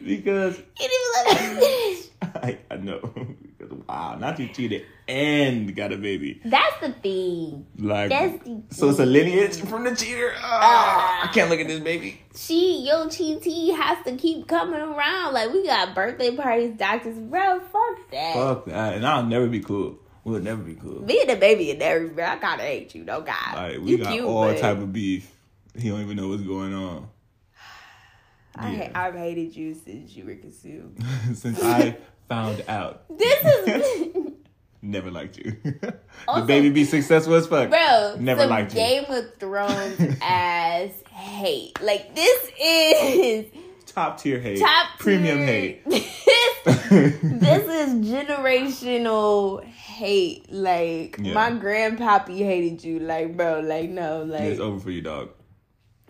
because 0.03 0.57
You 0.57 0.63
didn't 0.89 0.95
even 0.95 1.11
let 1.15 1.25
me 1.35 1.37
finish. 1.61 2.01
I, 2.21 2.57
I 2.71 2.77
know. 2.77 3.35
Wow, 3.71 4.15
not 4.19 4.39
you 4.39 4.47
cheated 4.49 4.85
and 5.07 5.75
got 5.75 5.91
a 5.93 5.97
baby. 5.97 6.41
That's 6.43 6.79
the 6.81 6.91
thing. 6.91 7.65
Like, 7.77 8.09
That's 8.09 8.43
the 8.43 8.61
so 8.71 8.89
it's 8.89 8.99
a 8.99 9.05
lineage 9.05 9.57
from 9.61 9.83
the 9.83 9.95
cheater. 9.95 10.33
Ah, 10.37 11.29
I 11.29 11.33
can't 11.33 11.49
look 11.49 11.59
at 11.59 11.67
this 11.67 11.79
baby. 11.79 12.21
She, 12.35 12.85
yo, 12.87 13.07
Chi 13.07 13.75
has 13.75 14.03
to 14.05 14.15
keep 14.17 14.47
coming 14.47 14.79
around. 14.81 15.33
Like, 15.33 15.51
we 15.53 15.65
got 15.65 15.93
birthday 15.93 16.35
parties, 16.35 16.73
doctors. 16.77 17.17
Bro, 17.17 17.59
fuck 17.71 18.11
that. 18.11 18.33
Fuck 18.35 18.65
that, 18.65 18.95
and 18.95 19.05
I'll 19.05 19.25
never 19.25 19.47
be 19.47 19.59
cool. 19.59 19.97
We'll 20.23 20.41
never 20.41 20.63
be 20.63 20.73
cool. 20.73 21.03
Me 21.03 21.21
and 21.21 21.29
the 21.29 21.35
baby 21.35 21.69
and 21.69 21.77
never, 21.79 22.07
bro. 22.07 22.25
I 22.25 22.35
kind 22.37 22.59
of 22.59 22.65
hate 22.65 22.95
you, 22.95 23.03
no 23.03 23.21
God. 23.21 23.53
Like 23.53 23.79
we 23.79 23.91
you 23.91 23.97
got 23.99 24.11
cute, 24.11 24.25
all 24.25 24.47
but 24.47 24.57
type 24.57 24.77
of 24.79 24.91
beef. 24.91 25.31
He 25.77 25.89
don't 25.89 26.01
even 26.01 26.17
know 26.17 26.29
what's 26.29 26.41
going 26.41 26.73
on. 26.73 27.09
I, 28.55 28.71
Yeah. 28.71 28.89
ha- 28.93 29.05
I've 29.07 29.15
hated 29.15 29.55
you 29.55 29.75
since 29.75 30.15
you 30.15 30.25
were 30.25 30.35
consumed. 30.35 30.97
Since 31.35 31.61
I 31.61 31.97
found 32.27 32.63
out, 32.67 33.03
This 33.17 33.67
is, 33.67 34.15
never 34.81 35.09
liked 35.11 35.37
you. 35.37 35.55
the 35.63 35.95
Also- 36.27 36.45
baby 36.45 36.69
be 36.69 36.83
successful 36.85 37.33
as 37.35 37.47
fuck. 37.47 37.69
bro. 37.69 38.15
Never 38.19 38.45
liked 38.45 38.73
you. 38.73 38.79
Game 38.79 39.05
of 39.09 39.35
Thrones 39.39 40.17
as 40.21 40.91
hate. 41.11 41.81
Like 41.81 42.13
this 42.15 42.51
is 42.61 43.45
Top 43.85 44.19
tier 44.19 44.39
hate. 44.39 44.59
top 44.59 44.99
Premium 44.99 45.37
tier- 45.37 45.45
hate. 45.45 45.85
this 45.85 47.65
is 47.65 47.93
generational 48.05 49.63
hate. 49.63 50.51
Like 50.51 51.17
Yeah. 51.21 51.33
my 51.33 51.51
grandpappy 51.51 52.37
hated 52.39 52.83
you. 52.83 52.99
Like 52.99 53.37
bro. 53.37 53.61
Like 53.61 53.89
no. 53.89 54.23
Like 54.23 54.41
it's 54.41 54.59
over 54.59 54.79
for 54.79 54.91
you, 54.91 55.01
dog. 55.01 55.29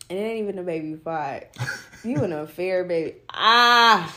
And 0.09 0.17
it 0.19 0.21
ain't 0.21 0.39
even 0.43 0.59
a 0.59 0.63
baby 0.63 0.95
fight. 0.95 1.49
You 2.03 2.23
an 2.23 2.33
affair 2.33 2.83
baby. 2.85 3.15
Ah. 3.31 4.13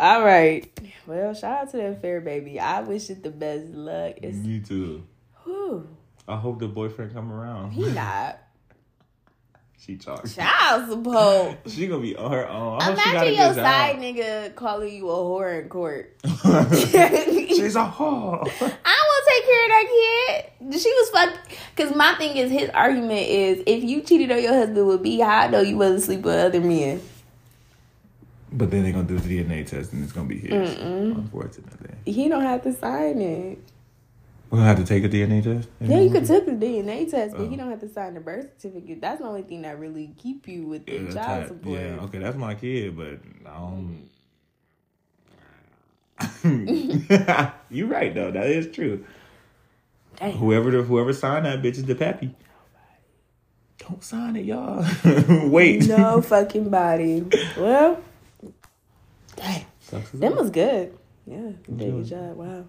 All 0.00 0.24
right. 0.24 0.68
Well, 1.06 1.34
shout 1.34 1.62
out 1.62 1.70
to 1.72 1.76
that 1.78 2.00
fair 2.00 2.20
baby. 2.20 2.60
I 2.60 2.80
wish 2.80 3.10
it 3.10 3.22
the 3.22 3.30
best 3.30 3.66
luck. 3.68 4.14
It's 4.18 4.36
Me 4.38 4.60
too. 4.60 5.04
whew, 5.44 5.88
I 6.28 6.36
hope 6.36 6.58
the 6.60 6.68
boyfriend 6.68 7.12
come 7.12 7.32
around. 7.32 7.72
he 7.72 7.90
not 7.90 8.38
She 9.84 9.96
talks. 9.96 10.36
child 10.36 10.88
support. 10.88 11.58
She 11.68 11.88
gonna 11.88 12.00
be 12.00 12.14
on 12.14 12.30
her 12.30 12.48
own. 12.48 12.80
I 12.80 12.84
hope 12.84 12.98
she 13.00 13.04
got 13.12 13.26
a 13.26 13.32
Imagine 13.32 13.34
your 13.34 13.54
side 13.54 13.92
job. 13.96 14.02
nigga 14.04 14.54
calling 14.54 14.94
you 14.94 15.10
a 15.10 15.14
whore 15.14 15.60
in 15.60 15.68
court. 15.68 16.14
She's 16.24 17.74
a 17.74 17.84
whore. 17.84 18.46
I 18.84 19.08
will 19.08 19.24
take 19.26 19.44
care 19.46 19.64
of 19.64 19.70
that 19.70 19.86
kid. 20.70 20.80
She 20.80 20.88
was 20.88 21.10
fucked. 21.10 21.38
Cause 21.76 21.96
my 21.96 22.14
thing 22.14 22.36
is, 22.36 22.48
his 22.52 22.70
argument 22.70 23.26
is, 23.28 23.62
if 23.66 23.82
you 23.82 24.02
cheated 24.02 24.30
on 24.30 24.40
your 24.40 24.54
husband 24.54 24.86
with 24.86 25.00
me, 25.00 25.18
how 25.18 25.38
I 25.40 25.46
know 25.48 25.60
you 25.62 25.76
wasn't 25.76 26.02
sleeping 26.02 26.22
with 26.26 26.36
other 26.38 26.60
men? 26.60 27.00
But 28.52 28.70
then 28.70 28.82
they're 28.82 28.92
gonna 28.92 29.04
do 29.08 29.18
the 29.18 29.42
DNA 29.42 29.66
test 29.66 29.92
and 29.92 30.02
it's 30.04 30.12
gonna 30.12 30.28
be 30.28 30.38
his. 30.38 30.78
Unfortunately. 30.78 31.90
He 32.04 32.28
don't 32.28 32.42
have 32.42 32.62
to 32.64 32.72
sign 32.72 33.20
it. 33.20 33.58
We're 34.50 34.58
gonna 34.58 34.68
have 34.68 34.78
to 34.78 34.84
take 34.84 35.02
a 35.04 35.08
DNA 35.08 35.42
test? 35.42 35.68
Yeah, 35.80 36.00
you 36.00 36.10
could 36.10 36.26
take 36.26 36.44
the 36.44 36.52
DNA 36.52 37.10
test, 37.10 37.34
but 37.36 37.48
he 37.48 37.54
Oh. 37.54 37.56
don't 37.56 37.70
have 37.70 37.80
to 37.80 37.88
sign 37.88 38.12
the 38.14 38.20
birth 38.20 38.50
certificate. 38.58 39.00
That's 39.00 39.20
the 39.22 39.26
only 39.26 39.42
thing 39.42 39.62
that 39.62 39.78
really 39.78 40.12
keep 40.18 40.46
you 40.46 40.66
with 40.66 40.84
the 40.84 40.92
Yeah, 40.92 41.10
child 41.12 41.14
type- 41.14 41.48
support. 41.48 41.80
yeah, 41.80 41.96
okay, 42.02 42.18
that's 42.18 42.36
my 42.36 42.54
kid, 42.54 42.94
but 42.94 43.18
I 43.46 43.58
don't. 43.58 44.08
You're 47.70 47.88
right 47.88 48.14
though. 48.14 48.30
That 48.30 48.46
is 48.46 48.68
true. 48.74 49.04
Damn. 50.16 50.32
Whoever 50.32 50.70
the 50.70 50.82
whoever 50.82 51.12
signed 51.12 51.46
that 51.46 51.62
bitch 51.62 51.78
is 51.78 51.84
the 51.84 51.94
pappy. 51.94 52.34
Don't 53.78 54.04
sign 54.04 54.36
it, 54.36 54.44
y'all. 54.44 54.84
Wait. 55.48 55.88
No 55.88 56.20
fucking 56.22 56.68
body. 56.68 57.24
Well, 57.56 58.00
Dang. 59.42 59.66
Sucks 59.80 60.10
them 60.10 60.36
was 60.36 60.50
good. 60.50 60.96
Yeah, 61.26 61.50
Enjoy. 61.68 62.02
job. 62.02 62.36
Wow. 62.36 62.64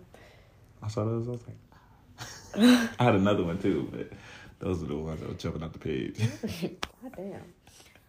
I 0.82 0.88
saw 0.88 1.06
those. 1.06 1.28
I 1.28 1.32
was 1.32 1.42
like, 1.48 2.92
I 3.00 3.04
had 3.04 3.16
another 3.16 3.44
one 3.44 3.58
too, 3.60 3.90
but 3.92 4.12
those 4.60 4.84
are 4.84 4.88
the 4.88 4.96
ones 4.98 5.20
that 5.22 5.30
were 5.30 5.36
jumping 5.36 5.64
out 5.64 5.74
the 5.74 5.80
page. 5.80 6.20
God 7.02 7.16
damn. 7.16 7.42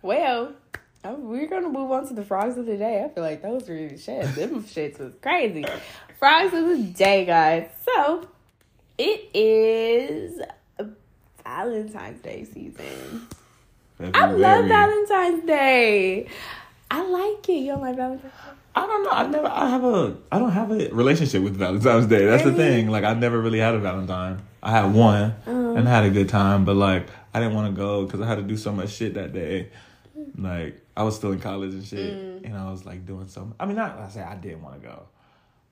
Well, 0.03 0.53
we're 1.05 1.47
gonna 1.49 1.69
move 1.69 1.91
on 1.93 2.07
to 2.09 2.15
the 2.15 2.25
frogs 2.25 2.57
of 2.59 2.67
the 2.67 2.77
day. 2.77 3.05
I 3.05 3.09
feel 3.09 3.23
like 3.23 3.43
those 3.43 3.69
were 3.69 3.97
shit. 3.97 4.35
Them 4.35 4.63
shits 4.65 4.99
was 4.99 5.15
crazy. 5.23 5.65
Frogs 6.19 6.55
of 6.55 6.67
the 6.67 6.79
day, 6.79 7.25
guys. 7.25 7.69
So 7.85 8.29
it 8.99 9.31
is 9.35 10.41
Valentine's 11.45 12.21
Day 12.21 12.45
season. 12.45 13.29
I 14.13 14.31
love 14.31 14.67
Valentine's 14.67 15.45
Day. 15.47 16.29
I 16.97 17.03
like 17.09 17.49
it. 17.49 17.53
You 17.53 17.73
don't 17.73 17.81
like 17.83 17.97
Valentine's 17.97 18.33
Day? 18.33 18.39
I 18.77 18.87
don't 18.87 19.03
know. 19.05 19.11
I 19.11 19.27
never. 19.27 19.47
I 19.49 19.69
have 19.71 19.85
a. 19.85 20.17
I 20.33 20.39
don't 20.39 20.51
have 20.53 20.71
a 20.71 20.89
relationship 20.91 21.43
with 21.43 21.57
Valentine's 21.57 22.07
Day. 22.07 22.25
That's 22.27 22.45
the 22.45 22.53
thing. 22.53 22.89
Like 22.89 23.05
I 23.05 23.15
never 23.15 23.41
really 23.41 23.59
had 23.59 23.75
a 23.75 23.79
Valentine. 23.79 24.43
I 24.63 24.71
had 24.71 24.95
one 24.95 25.23
Uh-huh. 25.47 25.75
and 25.77 25.87
had 25.87 26.05
a 26.05 26.11
good 26.11 26.29
time, 26.29 26.65
but 26.65 26.77
like 26.77 27.09
I 27.33 27.41
didn't 27.41 27.55
want 27.55 27.75
to 27.75 27.77
go 27.81 28.05
because 28.05 28.21
I 28.21 28.27
had 28.27 28.37
to 28.37 28.43
do 28.43 28.57
so 28.57 28.73
much 28.73 28.91
shit 28.91 29.15
that 29.15 29.33
day. 29.33 29.71
Like 30.39 30.81
I 30.97 31.03
was 31.03 31.17
still 31.17 31.33
in 31.33 31.41
college 31.41 31.73
and 31.75 31.85
shit, 31.85 32.13
Mm. 32.15 32.45
and 32.47 32.57
I 32.57 32.71
was 32.71 32.85
like 32.85 33.05
doing 33.07 33.27
some. 33.29 33.55
I 33.59 33.67
mean, 33.67 33.77
not 33.77 33.99
I 33.99 34.09
say 34.09 34.23
I 34.23 34.37
didn't 34.37 34.63
want 34.63 34.81
to 34.81 34.89
go. 34.89 35.03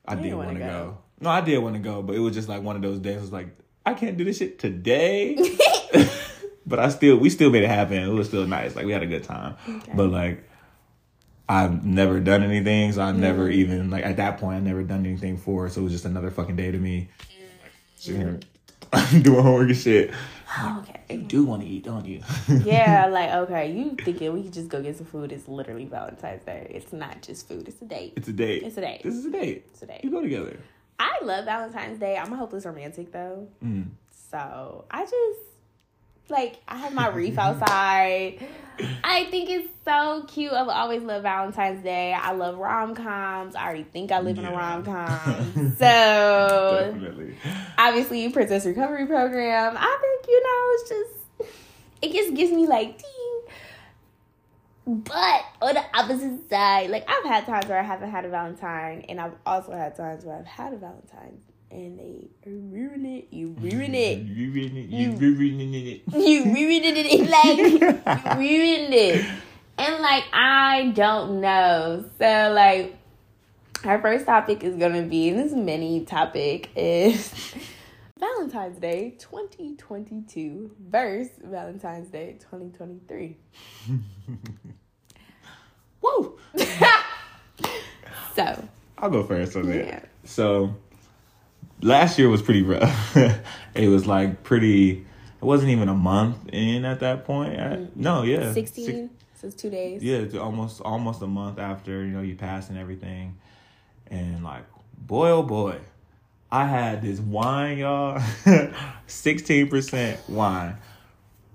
I 0.05 0.15
did 0.15 0.23
didn't 0.23 0.37
want 0.37 0.47
wanna 0.49 0.59
go. 0.59 0.65
go. 0.65 0.97
No, 1.21 1.29
I 1.29 1.41
did 1.41 1.57
want 1.59 1.75
to 1.75 1.79
go, 1.81 2.01
but 2.01 2.15
it 2.15 2.19
was 2.19 2.33
just 2.33 2.49
like 2.49 2.61
one 2.61 2.75
of 2.75 2.81
those 2.81 2.99
days. 2.99 3.17
I 3.17 3.21
was 3.21 3.31
like, 3.31 3.47
I 3.85 3.93
can't 3.93 4.17
do 4.17 4.23
this 4.25 4.37
shit 4.37 4.59
today. 4.59 5.35
but 6.65 6.79
I 6.79 6.89
still, 6.89 7.17
we 7.17 7.29
still 7.29 7.49
made 7.49 7.63
it 7.63 7.69
happen. 7.69 7.97
It 7.97 8.07
was 8.13 8.27
still 8.27 8.45
nice. 8.45 8.75
Like 8.75 8.85
we 8.85 8.91
had 8.91 9.03
a 9.03 9.07
good 9.07 9.23
time. 9.23 9.55
But 9.95 10.09
like, 10.09 10.43
I've 11.53 11.85
never 11.85 12.19
done 12.19 12.43
anything, 12.43 12.91
so 12.93 13.01
I 13.01 13.11
never 13.11 13.47
Mm. 13.47 13.53
even 13.53 13.89
like 13.89 14.03
at 14.05 14.17
that 14.17 14.37
point 14.39 14.57
I've 14.57 14.63
never 14.63 14.83
done 14.83 15.05
anything 15.05 15.37
for. 15.37 15.67
it, 15.67 15.71
So 15.71 15.81
it 15.81 15.83
was 15.85 15.93
just 15.93 16.05
another 16.05 16.31
fucking 16.31 16.55
day 16.55 16.71
to 16.71 16.77
me. 16.77 17.09
Sitting 17.95 18.21
here 18.21 18.39
doing 19.21 19.41
homework 19.43 19.69
and 19.69 19.77
shit. 19.77 20.11
Okay. 20.79 20.99
You 21.09 21.17
do 21.23 21.43
want 21.45 21.63
to 21.63 21.67
eat, 21.67 21.83
don't 21.83 22.05
you? 22.05 22.21
Yeah, 22.63 23.07
like 23.07 23.31
okay, 23.31 23.71
you 23.71 23.95
thinking 24.03 24.31
we 24.33 24.43
could 24.43 24.53
just 24.53 24.67
go 24.69 24.81
get 24.83 24.95
some 24.97 25.07
food? 25.07 25.31
It's 25.31 25.47
literally 25.47 25.85
Valentine's 25.85 26.43
Day. 26.43 26.67
It's 26.69 26.93
not 26.93 27.23
just 27.23 27.47
food. 27.47 27.67
It's 27.67 27.81
a 27.81 27.85
date. 27.85 28.13
it's 28.17 28.27
a 28.27 28.33
date. 28.33 28.61
It's 28.63 28.77
a 28.77 28.81
date. 28.81 29.01
This 29.03 29.15
is 29.15 29.25
a 29.25 29.31
date. 29.31 29.65
It's 29.71 29.81
a 29.81 29.87
date. 29.87 30.01
You 30.03 30.11
go 30.11 30.21
together. 30.21 30.59
I 30.99 31.17
love 31.23 31.45
Valentine's 31.45 31.97
Day. 31.99 32.17
I'm 32.17 32.31
a 32.31 32.35
hopeless 32.35 32.65
romantic 32.65 33.11
though. 33.11 33.47
Mm. 33.65 33.87
So 34.31 34.85
I 34.91 35.01
just 35.05 35.39
like 36.29 36.57
I 36.67 36.77
have 36.77 36.93
my 36.93 37.07
wreath 37.09 37.37
outside. 37.37 38.39
I 39.03 39.25
think 39.25 39.49
it's 39.51 39.69
so 39.85 40.25
cute. 40.27 40.51
I've 40.51 40.67
always 40.67 41.03
loved 41.03 41.23
Valentine's 41.23 41.83
Day. 41.83 42.11
I 42.11 42.31
love 42.31 42.57
rom 42.57 42.95
coms. 42.95 43.55
I 43.55 43.65
already 43.65 43.83
think 43.83 44.11
I 44.11 44.19
live 44.19 44.39
in 44.39 44.45
a 44.45 44.51
Yeah. 44.51 44.57
rom 44.57 44.83
com. 44.83 45.75
so 45.77 46.91
Definitely. 46.91 47.35
obviously 47.77 48.29
Princess 48.29 48.65
Recovery 48.65 49.05
Program. 49.05 49.75
I 49.77 49.97
think, 50.01 50.27
you 50.27 50.43
know, 50.43 50.69
it's 50.73 50.89
just 50.89 51.51
it 52.01 52.11
just 52.13 52.33
gives 52.35 52.51
me 52.51 52.65
like 52.67 52.97
ding. 52.97 53.07
But 54.85 55.41
on 55.61 55.75
the 55.75 55.83
opposite 55.93 56.49
side, 56.49 56.89
like 56.89 57.05
I've 57.09 57.23
had 57.25 57.45
times 57.45 57.67
where 57.67 57.79
I 57.79 57.83
haven't 57.83 58.11
had 58.11 58.25
a 58.25 58.29
Valentine, 58.29 59.05
and 59.07 59.21
I've 59.21 59.35
also 59.45 59.71
had 59.71 59.95
times 59.95 60.25
where 60.25 60.35
I've 60.37 60.45
had 60.45 60.73
a 60.73 60.77
Valentine 60.77 61.39
and 61.73 61.97
they 61.99 62.29
ruin 62.45 63.05
it. 63.05 63.27
You 63.31 63.55
ruin 63.59 63.95
it. 63.95 64.19
You 64.19 64.51
ruined 64.51 64.77
it. 64.77 64.89
You- 64.89 65.11
You 65.11 65.17
ruined 65.17 65.75
it. 65.75 66.01
You 66.13 66.43
ruined 66.53 66.85
it. 66.97 67.29
Like 67.29 67.57
you 67.57 67.79
ruined 68.37 68.93
it. 68.93 69.25
And 69.77 70.01
like 70.01 70.23
I 70.31 70.91
don't 70.95 71.41
know. 71.41 72.05
So 72.19 72.51
like 72.53 72.95
our 73.85 73.99
first 74.01 74.25
topic 74.25 74.63
is 74.63 74.75
gonna 74.77 75.01
be, 75.03 75.31
this 75.31 75.51
mini 75.51 76.05
topic 76.05 76.69
is 76.75 77.33
Valentine's 78.19 78.77
Day 78.79 79.15
2022 79.19 80.71
versus 80.89 81.31
Valentine's 81.43 82.07
Day 82.09 82.37
2023. 82.39 83.35
Woo! 86.01 86.37
So 88.35 88.67
I'll 88.97 89.09
go 89.09 89.23
first 89.23 89.55
on 89.55 89.67
that. 89.67 89.85
Yeah. 89.87 89.99
So 90.23 90.75
last 91.83 92.17
year 92.17 92.29
was 92.29 92.41
pretty 92.41 92.63
rough. 92.63 93.15
it 93.75 93.87
was 93.89 94.07
like 94.07 94.43
pretty. 94.43 94.91
It 95.41 95.45
wasn't 95.45 95.71
even 95.71 95.89
a 95.89 95.93
month 95.93 96.37
in 96.53 96.85
at 96.85 97.01
that 97.01 97.25
point. 97.25 97.59
I- 97.59 97.87
no, 97.95 98.23
yeah, 98.23 98.53
16, 98.53 98.85
Six- 98.85 99.09
so 99.35 99.47
it's 99.47 99.55
two 99.55 99.69
days. 99.69 100.01
yeah, 100.01 100.17
it's 100.17 100.35
almost 100.35 100.81
almost 100.81 101.21
a 101.21 101.27
month 101.27 101.59
after 101.59 102.03
you 102.05 102.11
know 102.11 102.21
you 102.21 102.35
pass 102.35 102.69
and 102.69 102.77
everything, 102.77 103.37
and 104.07 104.43
like 104.43 104.63
boy 104.97 105.29
oh 105.29 105.43
boy, 105.43 105.79
I 106.49 106.65
had 106.65 107.01
this 107.01 107.19
wine, 107.19 107.79
y'all, 107.79 108.21
sixteen 109.07 109.67
percent 109.67 110.19
wine. 110.29 110.77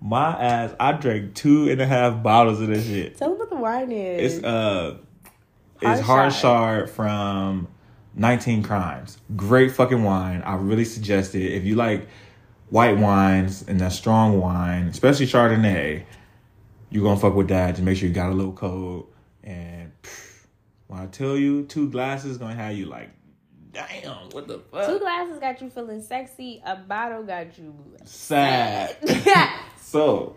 My 0.01 0.31
ass, 0.41 0.75
I 0.79 0.93
drank 0.93 1.35
two 1.35 1.69
and 1.71 1.81
a 1.81 1.87
half 1.87 2.23
bottles 2.23 2.61
of 2.61 2.69
this 2.69 2.87
shit. 2.87 3.17
Tell 3.17 3.31
them 3.31 3.39
what 3.39 3.51
the 3.51 3.57
wine 3.57 3.91
is. 3.91 4.35
It's 4.35 4.45
uh, 4.45 4.99
it's 5.81 6.01
Hard 6.03 6.33
Chard 6.35 6.91
from 6.91 7.69
19 8.15 8.63
Crimes. 8.63 9.19
Great 9.37 9.73
fucking 9.73 10.03
wine. 10.03 10.43
I 10.43 10.55
really 10.57 10.85
suggest 10.85 11.35
it 11.35 11.53
if 11.53 11.65
you 11.65 11.75
like 11.77 12.09
white 12.71 12.99
wines 12.99 13.65
and 13.67 13.81
that 13.81 13.93
strong 13.93 14.41
wine, 14.41 14.87
especially 14.89 15.27
Chardonnay. 15.27 16.05
you're 16.91 17.05
gonna 17.05 17.21
fuck 17.21 17.35
with 17.35 17.49
that. 17.49 17.73
Just 17.73 17.83
make 17.83 17.97
sure 17.97 18.09
you 18.09 18.15
got 18.15 18.31
a 18.31 18.35
little 18.35 18.53
cold. 18.53 19.13
And 19.45 19.93
pff, 20.03 20.47
when 20.89 21.01
I 21.01 21.07
tell 21.07 21.37
you, 21.37 21.65
two 21.65 21.89
glasses 21.91 22.39
gonna 22.39 22.55
have 22.55 22.75
you 22.77 22.87
like, 22.87 23.11
damn, 23.73 24.31
what 24.31 24.49
the 24.49 24.59
fuck? 24.59 24.87
Two 24.87 24.99
glasses 24.99 25.39
got 25.39 25.61
you 25.63 25.71
feeling 25.71 26.03
sexy. 26.03 26.63
A 26.65 26.77
bottle 26.77 27.23
got 27.23 27.57
you 27.59 27.75
Sad. 28.05 28.97
So, 29.81 30.37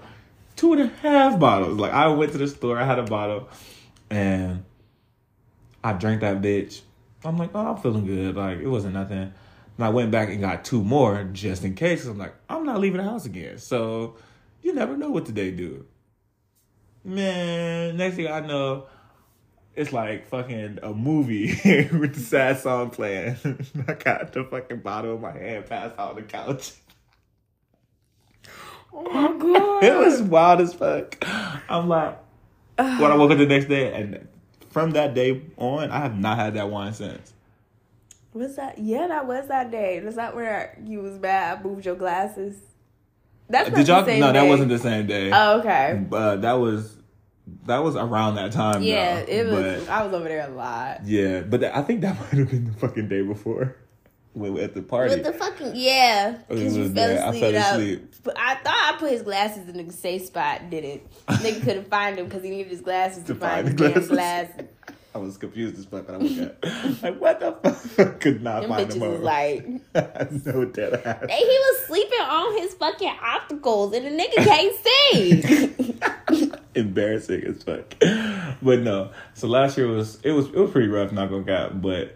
two 0.55 0.71
and 0.71 0.81
a 0.83 0.87
half 0.87 1.37
bottles. 1.37 1.77
Like 1.77 1.91
I 1.91 2.07
went 2.07 2.31
to 2.31 2.37
the 2.37 2.47
store, 2.47 2.77
I 2.77 2.85
had 2.85 2.99
a 2.99 3.03
bottle, 3.03 3.49
and 4.09 4.63
I 5.83 5.91
drank 5.91 6.21
that 6.21 6.41
bitch. 6.41 6.81
I'm 7.23 7.37
like, 7.37 7.51
oh, 7.53 7.67
I'm 7.67 7.77
feeling 7.77 8.05
good. 8.05 8.35
Like 8.35 8.59
it 8.59 8.67
wasn't 8.67 8.93
nothing. 8.93 9.33
And 9.77 9.85
I 9.85 9.89
went 9.89 10.11
back 10.11 10.29
and 10.29 10.41
got 10.41 10.65
two 10.65 10.83
more 10.83 11.23
just 11.31 11.63
in 11.63 11.75
case. 11.75 12.05
I'm 12.05 12.17
like, 12.17 12.35
I'm 12.49 12.65
not 12.65 12.79
leaving 12.79 12.97
the 12.97 13.03
house 13.03 13.25
again. 13.25 13.57
So 13.57 14.15
you 14.61 14.73
never 14.73 14.97
know 14.97 15.09
what 15.09 15.25
today 15.25 15.51
do. 15.51 15.85
Man, 17.03 17.97
next 17.97 18.15
thing 18.15 18.27
I 18.27 18.41
know, 18.41 18.85
it's 19.75 19.91
like 19.91 20.27
fucking 20.27 20.79
a 20.83 20.93
movie 20.93 21.47
with 21.91 22.13
the 22.15 22.19
sad 22.19 22.59
song 22.59 22.89
playing. 22.89 23.37
I 23.87 23.93
got 23.93 24.33
the 24.33 24.43
fucking 24.43 24.79
bottle 24.79 25.15
in 25.15 25.21
my 25.21 25.31
hand, 25.31 25.65
passed 25.65 25.97
out 25.97 26.11
on 26.11 26.15
the 26.17 26.21
couch. 26.23 26.73
Oh 28.93 29.03
my 29.03 29.37
god. 29.37 29.83
it 29.83 29.97
was 29.97 30.21
wild 30.21 30.61
as 30.61 30.73
fuck. 30.73 31.17
I'm 31.69 31.87
like, 31.87 32.19
when 32.77 33.03
I 33.03 33.15
woke 33.15 33.31
up 33.31 33.37
the 33.37 33.45
next 33.45 33.65
day, 33.65 33.93
and 33.93 34.27
from 34.71 34.91
that 34.91 35.13
day 35.13 35.41
on, 35.57 35.91
I 35.91 35.99
have 35.99 36.17
not 36.17 36.37
had 36.37 36.55
that 36.55 36.69
wine 36.69 36.93
since. 36.93 37.33
Was 38.33 38.55
that? 38.55 38.79
Yeah, 38.79 39.07
that 39.07 39.27
was 39.27 39.47
that 39.49 39.71
day. 39.71 39.99
That's 39.99 40.15
not 40.15 40.35
where 40.35 40.79
you 40.83 41.01
was 41.01 41.17
bad. 41.17 41.59
I 41.59 41.63
moved 41.63 41.85
your 41.85 41.95
glasses. 41.95 42.57
That's 43.49 43.69
not 43.69 43.77
Did 43.77 43.87
y'all? 43.89 44.01
the 44.01 44.11
same 44.11 44.19
No, 44.21 44.31
that 44.31 44.43
wasn't 44.43 44.69
the 44.69 44.79
same 44.79 45.05
day. 45.07 45.31
Oh, 45.33 45.59
okay. 45.59 46.05
Uh, 46.11 46.37
that 46.37 46.53
was 46.53 46.97
that 47.65 47.83
was 47.83 47.97
around 47.97 48.35
that 48.35 48.53
time. 48.53 48.81
Yeah, 48.81 49.23
though. 49.25 49.31
it 49.31 49.45
was. 49.47 49.83
But, 49.83 49.89
I 49.91 50.05
was 50.05 50.13
over 50.13 50.29
there 50.29 50.47
a 50.47 50.53
lot. 50.53 51.05
yeah, 51.05 51.41
but 51.41 51.63
I 51.63 51.81
think 51.81 52.01
that 52.01 52.17
might 52.19 52.39
have 52.39 52.49
been 52.49 52.65
the 52.65 52.73
fucking 52.73 53.09
day 53.09 53.21
before. 53.21 53.75
When 54.33 54.53
we 54.53 54.61
at 54.61 54.73
the 54.73 54.81
party. 54.81 55.15
With 55.15 55.25
the 55.25 55.33
fucking 55.33 55.73
yeah, 55.75 56.37
because 56.47 56.77
you 56.77 56.85
fell 56.85 56.93
there. 56.93 57.23
I 57.23 57.27
asleep. 57.29 57.41
fell 57.53 57.73
asleep. 57.73 58.15
But 58.23 58.37
I 58.39 58.55
thought 58.55 58.93
I 58.93 58.97
put 58.97 59.11
his 59.11 59.23
glasses 59.23 59.67
in 59.67 59.85
the 59.85 59.91
safe 59.91 60.25
spot. 60.25 60.69
Didn't 60.69 61.01
nigga 61.27 61.61
couldn't 61.65 61.89
find 61.89 62.17
him 62.17 62.25
because 62.27 62.43
he 62.43 62.49
needed 62.49 62.71
his 62.71 62.81
glasses 62.81 63.23
to, 63.23 63.33
To 63.33 63.39
find, 63.39 63.67
the 63.67 63.73
glasses. 63.73 64.07
glasses. 64.07 64.65
I 65.13 65.17
was 65.17 65.35
confused 65.37 65.77
as 65.77 65.83
fuck 65.83 66.07
when 66.07 66.15
I 66.15 66.23
woke 66.23 66.39
up. 66.49 66.63
like, 67.03 67.19
what 67.19 67.39
the 67.41 67.51
fuck? 67.73 68.21
Could 68.21 68.41
not 68.41 68.61
Them 68.61 68.69
find 68.69 68.89
them 68.89 69.11
was 69.11 69.19
like, 69.19 69.65
no 70.45 70.63
dead 70.63 70.93
ass. 71.05 71.25
Hey, 71.29 71.39
he 71.39 71.43
was 71.45 71.85
sleeping 71.87 72.21
on 72.21 72.57
his 72.57 72.73
fucking 72.75 73.09
opticals 73.21 73.93
and 73.93 74.05
the 74.05 74.23
nigga 74.23 74.35
can't 74.45 74.75
see. 74.85 76.55
Embarrassing 76.75 77.43
as 77.43 77.61
fuck. 77.63 77.93
But 78.61 78.79
no. 78.79 79.11
So 79.33 79.47
last 79.47 79.77
year 79.77 79.87
was 79.87 80.17
it 80.23 80.31
was 80.31 80.45
it 80.47 80.55
was 80.55 80.71
pretty 80.71 80.87
rough, 80.87 81.11
not 81.11 81.29
gonna 81.29 81.43
cap, 81.43 81.71
but 81.75 82.15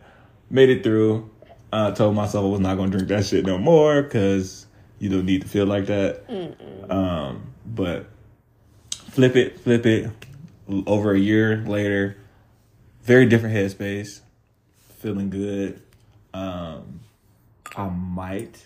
made 0.50 0.70
it 0.70 0.82
through. 0.84 1.30
I 1.76 1.92
told 1.92 2.16
myself 2.16 2.46
I 2.46 2.48
was 2.48 2.60
not 2.60 2.76
gonna 2.78 2.92
drink 2.92 3.08
that 3.10 3.26
shit 3.26 3.46
no 3.46 3.58
more 3.58 4.02
because 4.02 4.66
you 5.00 5.10
don't 5.10 5.26
need 5.26 5.42
to 5.42 5.48
feel 5.48 5.66
like 5.66 5.88
that. 5.88 6.24
Um, 6.90 7.54
but 7.66 8.08
flip 8.90 9.36
it, 9.36 9.60
flip 9.60 9.86
it. 9.86 10.10
Over 10.88 11.14
a 11.14 11.20
year 11.20 11.58
later, 11.58 12.18
very 13.04 13.28
different 13.28 13.56
headspace, 13.56 14.22
feeling 14.98 15.30
good. 15.30 15.80
Um, 16.34 17.02
I 17.76 17.88
might 17.90 18.66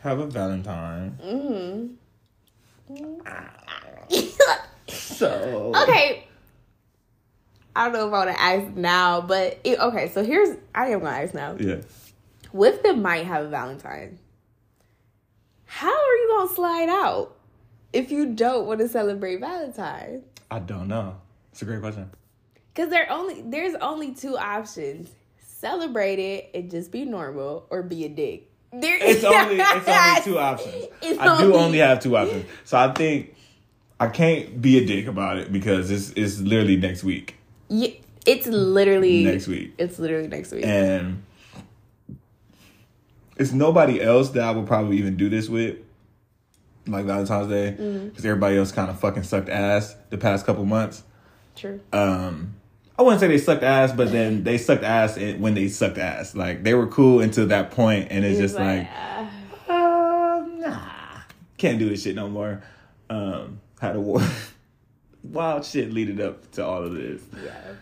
have 0.00 0.18
a 0.18 0.26
Valentine. 0.26 1.98
So 4.88 5.72
okay. 5.82 6.24
I 7.74 7.84
don't 7.84 7.92
know 7.94 8.06
if 8.06 8.14
I 8.14 8.24
want 8.24 8.30
to 8.30 8.40
ask 8.40 8.76
now, 8.76 9.20
but 9.20 9.58
it, 9.64 9.78
okay. 9.78 10.08
So 10.08 10.24
here's 10.24 10.56
I 10.74 10.88
am 10.88 11.00
gonna 11.00 11.16
ask 11.16 11.34
now. 11.34 11.56
yeah. 11.58 11.76
With 12.56 12.82
them 12.82 13.02
might 13.02 13.26
have 13.26 13.44
a 13.44 13.48
Valentine. 13.48 14.18
How 15.66 15.92
are 15.92 16.14
you 16.16 16.34
gonna 16.38 16.54
slide 16.54 16.88
out 16.88 17.36
if 17.92 18.10
you 18.10 18.32
don't 18.34 18.66
want 18.66 18.80
to 18.80 18.88
celebrate 18.88 19.40
Valentine? 19.40 20.22
I 20.50 20.60
don't 20.60 20.88
know. 20.88 21.16
It's 21.52 21.60
a 21.60 21.66
great 21.66 21.80
question. 21.80 22.10
Because 22.72 22.88
there 22.90 23.10
only 23.12 23.42
there's 23.42 23.74
only 23.74 24.14
two 24.14 24.38
options: 24.38 25.10
celebrate 25.38 26.18
it 26.18 26.50
and 26.54 26.70
just 26.70 26.90
be 26.90 27.04
normal, 27.04 27.66
or 27.68 27.82
be 27.82 28.06
a 28.06 28.08
dick. 28.08 28.48
There, 28.72 28.96
It's 29.02 29.22
only 29.24 29.56
it's 29.60 29.88
only 29.88 30.20
two 30.22 30.38
options. 30.38 30.86
It's 31.02 31.18
I 31.20 31.24
do 31.38 31.44
only- 31.52 31.58
only 31.58 31.78
have 31.78 32.00
two 32.00 32.16
options. 32.16 32.46
So 32.64 32.78
I 32.78 32.90
think 32.94 33.34
I 34.00 34.06
can't 34.08 34.62
be 34.62 34.78
a 34.78 34.86
dick 34.86 35.08
about 35.08 35.36
it 35.36 35.52
because 35.52 35.90
it's 35.90 36.10
it's 36.16 36.40
literally 36.40 36.76
next 36.76 37.04
week. 37.04 37.36
Yeah, 37.68 37.90
it's 38.24 38.46
literally 38.46 39.24
Next 39.24 39.46
week. 39.46 39.74
It's 39.76 39.98
literally 39.98 40.28
next 40.28 40.52
week. 40.52 40.64
And 40.64 41.22
it's 43.36 43.52
nobody 43.52 44.00
else 44.00 44.30
that 44.30 44.42
I 44.44 44.50
would 44.50 44.66
probably 44.66 44.98
even 44.98 45.16
do 45.16 45.28
this 45.28 45.48
with. 45.48 45.76
Like 46.86 47.04
Valentine's 47.04 47.48
Day. 47.48 47.76
Mm-hmm. 47.78 48.08
Because 48.08 48.24
everybody 48.24 48.56
else 48.58 48.70
kind 48.72 48.88
of 48.90 49.00
fucking 49.00 49.24
sucked 49.24 49.48
ass 49.48 49.96
the 50.10 50.18
past 50.18 50.46
couple 50.46 50.64
months. 50.64 51.02
True. 51.56 51.80
um 51.92 52.54
I 52.98 53.02
wouldn't 53.02 53.20
say 53.20 53.28
they 53.28 53.38
sucked 53.38 53.62
ass, 53.62 53.92
but 53.92 54.10
then 54.10 54.42
they 54.42 54.56
sucked 54.56 54.82
ass 54.82 55.18
when 55.18 55.52
they 55.54 55.68
sucked 55.68 55.98
ass. 55.98 56.34
Like 56.34 56.62
they 56.62 56.72
were 56.72 56.86
cool 56.86 57.20
until 57.20 57.46
that 57.48 57.70
point, 57.70 58.08
and 58.10 58.24
it's 58.24 58.38
It 58.38 58.42
was 58.42 58.52
just 58.52 58.60
like, 58.60 58.88
ah. 59.68 60.38
um, 60.38 60.60
nah, 60.60 61.20
can't 61.58 61.78
do 61.78 61.90
this 61.90 62.02
shit 62.02 62.14
no 62.14 62.28
more. 62.28 62.62
Um, 63.10 63.60
had 63.80 63.96
a 63.96 64.00
war, 64.00 64.22
wild 65.24 65.66
shit 65.66 65.92
leading 65.92 66.22
up 66.22 66.50
to 66.52 66.64
all 66.64 66.84
of 66.84 66.94
this. 66.94 67.20
yeah. 67.44 67.74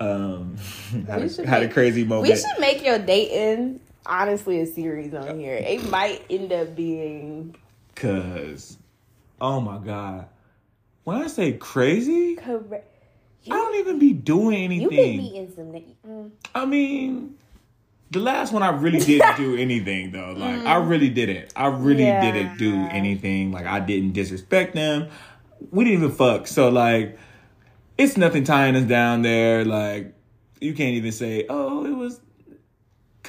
Um, 0.00 0.56
had, 1.06 1.22
a, 1.22 1.46
had 1.46 1.62
a 1.62 1.68
crazy 1.68 2.02
We 2.02 2.08
moment. 2.08 2.36
should 2.38 2.58
make 2.58 2.84
your 2.84 2.98
dating 2.98 3.78
honestly 4.06 4.60
a 4.60 4.66
series 4.66 5.14
on 5.14 5.38
here. 5.38 5.54
It 5.54 5.88
might 5.90 6.24
end 6.30 6.52
up 6.52 6.74
being 6.74 7.54
Cause, 7.94 8.78
oh 9.40 9.60
my 9.60 9.78
god, 9.78 10.26
when 11.04 11.16
I 11.22 11.26
say 11.26 11.52
crazy, 11.54 12.36
correct. 12.36 12.86
I 13.46 13.50
don't 13.50 13.74
even 13.76 13.98
be 13.98 14.12
doing 14.12 14.56
anything. 14.64 14.92
You 14.92 15.40
anything. 15.40 15.54
some. 15.54 16.10
Mm. 16.10 16.30
I 16.54 16.66
mean, 16.66 17.36
the 18.10 18.20
last 18.20 18.52
one 18.52 18.62
I 18.62 18.70
really 18.70 18.98
didn't 19.00 19.36
do 19.36 19.56
anything 19.58 20.12
though. 20.12 20.32
Like 20.36 20.60
I 20.60 20.76
really 20.76 21.08
didn't. 21.08 21.52
I 21.56 21.66
really 21.68 22.04
Yeah. 22.04 22.20
didn't 22.32 22.58
do 22.58 22.74
anything. 22.90 23.52
Like 23.52 23.66
I 23.66 23.80
didn't 23.80 24.12
disrespect 24.12 24.74
them. 24.74 25.08
We 25.70 25.84
didn't 25.84 26.02
even 26.04 26.14
fuck. 26.16 26.46
So 26.46 26.68
like, 26.68 27.18
it's 27.98 28.16
nothing 28.16 28.44
tying 28.44 28.76
us 28.76 28.84
down 28.84 29.22
there. 29.22 29.64
Like 29.64 30.14
you 30.60 30.74
can't 30.74 30.94
even 30.94 31.12
say, 31.12 31.46
oh, 31.48 31.86
it 31.86 31.94
was, 31.94 32.20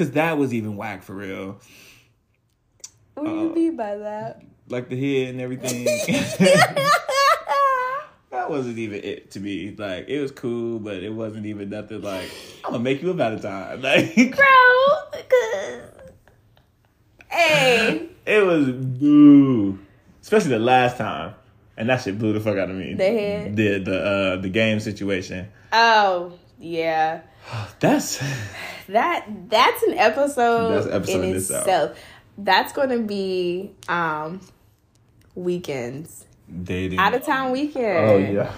because 0.01 0.13
that 0.15 0.35
was 0.39 0.51
even 0.51 0.77
whack 0.77 1.03
for 1.03 1.13
real. 1.13 1.59
What 3.13 3.25
do 3.25 3.29
Uh, 3.29 3.43
you 3.43 3.53
mean 3.53 3.75
by 3.77 3.97
that? 3.97 4.41
Like 4.67 4.89
the 4.89 4.95
head 4.95 5.29
and 5.35 5.41
everything. 5.41 5.85
that 8.31 8.49
wasn't 8.49 8.79
even 8.79 9.03
it 9.03 9.29
to 9.31 9.39
me. 9.39 9.75
Like 9.77 10.07
it 10.09 10.19
was 10.19 10.31
cool, 10.31 10.79
but 10.79 11.03
it 11.03 11.13
wasn't 11.13 11.45
even 11.45 11.69
nothing. 11.69 12.01
Like 12.01 12.31
I'm 12.65 12.71
gonna 12.71 12.83
make 12.83 13.03
you 13.03 13.11
a 13.11 13.13
Valentine. 13.13 13.79
Like. 13.83 14.15
Bro, 14.15 15.11
because 15.11 15.81
hey, 17.29 18.09
It 18.25 18.43
was 18.43 18.71
boo. 18.71 19.77
Especially 20.21 20.49
the 20.51 20.59
last 20.59 20.97
time. 20.97 21.35
And 21.77 21.89
that 21.89 22.01
shit 22.01 22.17
blew 22.17 22.33
the 22.33 22.39
fuck 22.39 22.57
out 22.57 22.69
of 22.71 22.75
me. 22.75 22.93
The 22.95 23.03
head? 23.03 23.55
The 23.55 23.79
the 23.79 24.03
uh 24.03 24.35
the 24.37 24.49
game 24.49 24.79
situation. 24.79 25.47
oh 25.73 26.33
yeah, 26.61 27.21
That's 27.79 28.21
that 28.89 29.25
that's 29.49 29.83
an 29.83 29.93
episode, 29.95 30.73
That's 30.75 30.85
an 30.87 30.93
episode 30.93 31.15
in 31.15 31.23
in 31.31 31.35
itself. 31.35 31.61
itself. 31.67 31.99
That's 32.37 32.71
going 32.73 32.89
to 32.89 32.99
be 32.99 33.71
um 33.89 34.41
weekends, 35.35 36.25
dating. 36.63 36.99
out 36.99 37.13
of 37.13 37.23
town 37.25 37.51
weekend. 37.51 38.09
Oh 38.09 38.17
yeah. 38.17 38.51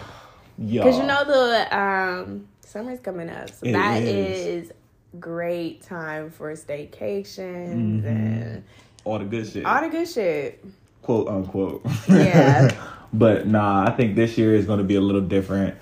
Yeah. 0.57 0.83
Because 0.83 0.97
you 0.99 1.05
know 1.05 1.23
the 1.25 1.77
um 1.77 2.47
summer's 2.61 2.99
coming 2.99 3.29
up, 3.29 3.49
so 3.49 3.65
It 3.65 3.73
that 3.73 4.01
is. 4.03 4.65
is 4.67 4.71
great 5.19 5.81
time 5.83 6.29
for 6.31 6.51
staycations 6.53 7.73
Mm-hmm. 7.75 8.07
and 8.07 8.63
all 9.05 9.19
the 9.19 9.25
good 9.25 9.47
shit. 9.47 9.65
all 9.65 9.81
the 9.81 9.89
good 9.89 10.07
shit. 10.07 10.63
quote 11.01 11.27
unquote. 11.27 11.85
Yeah. 12.09 12.71
but 13.13 13.47
nah, 13.47 13.85
I 13.87 13.91
think 13.91 14.15
this 14.15 14.37
year 14.37 14.55
is 14.55 14.65
gonna 14.65 14.83
be 14.83 14.95
a 14.95 15.01
little 15.01 15.21
different. 15.21 15.75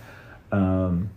Um 0.52 1.10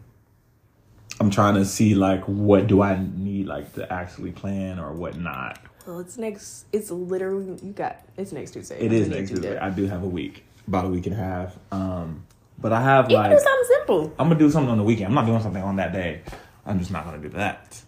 I'm 1.25 1.31
trying 1.31 1.55
to 1.55 1.65
see 1.65 1.95
like 1.95 2.23
what 2.25 2.67
do 2.67 2.83
I 2.83 3.03
need 3.17 3.47
like 3.47 3.73
to 3.77 3.91
actually 3.91 4.31
plan 4.33 4.79
or 4.79 4.93
what 4.93 5.17
not. 5.17 5.59
Well, 5.87 6.01
it's 6.01 6.19
next. 6.19 6.67
It's 6.71 6.91
literally 6.91 7.59
you 7.63 7.73
got. 7.73 8.05
It's 8.19 8.31
next 8.31 8.51
Tuesday. 8.51 8.79
It 8.79 8.93
is 8.93 9.09
next 9.09 9.31
to 9.31 9.37
Tuesday. 9.37 9.57
I 9.57 9.71
do 9.71 9.87
have 9.87 10.03
a 10.03 10.07
week. 10.07 10.45
About 10.69 10.85
a 10.85 10.89
week 10.89 11.07
and 11.07 11.15
a 11.15 11.19
half. 11.19 11.57
Um 11.73 12.27
but 12.59 12.75
I 12.75 12.83
have 12.83 13.11
You 13.11 13.17
like 13.17 13.31
can 13.31 13.39
do 13.39 13.43
something 13.43 13.69
simple. 13.69 14.15
I'm 14.19 14.29
gonna 14.29 14.39
do 14.39 14.51
something 14.51 14.71
on 14.71 14.77
the 14.77 14.85
weekend. 14.85 15.09
I'm 15.09 15.15
not 15.15 15.25
doing 15.25 15.41
something 15.41 15.63
on 15.63 15.77
that 15.77 15.95
day. 15.95 16.21
I'm 16.67 16.79
just 16.79 16.91
not 16.91 17.07
gonna 17.07 17.17
do 17.17 17.31
that. 17.31 17.81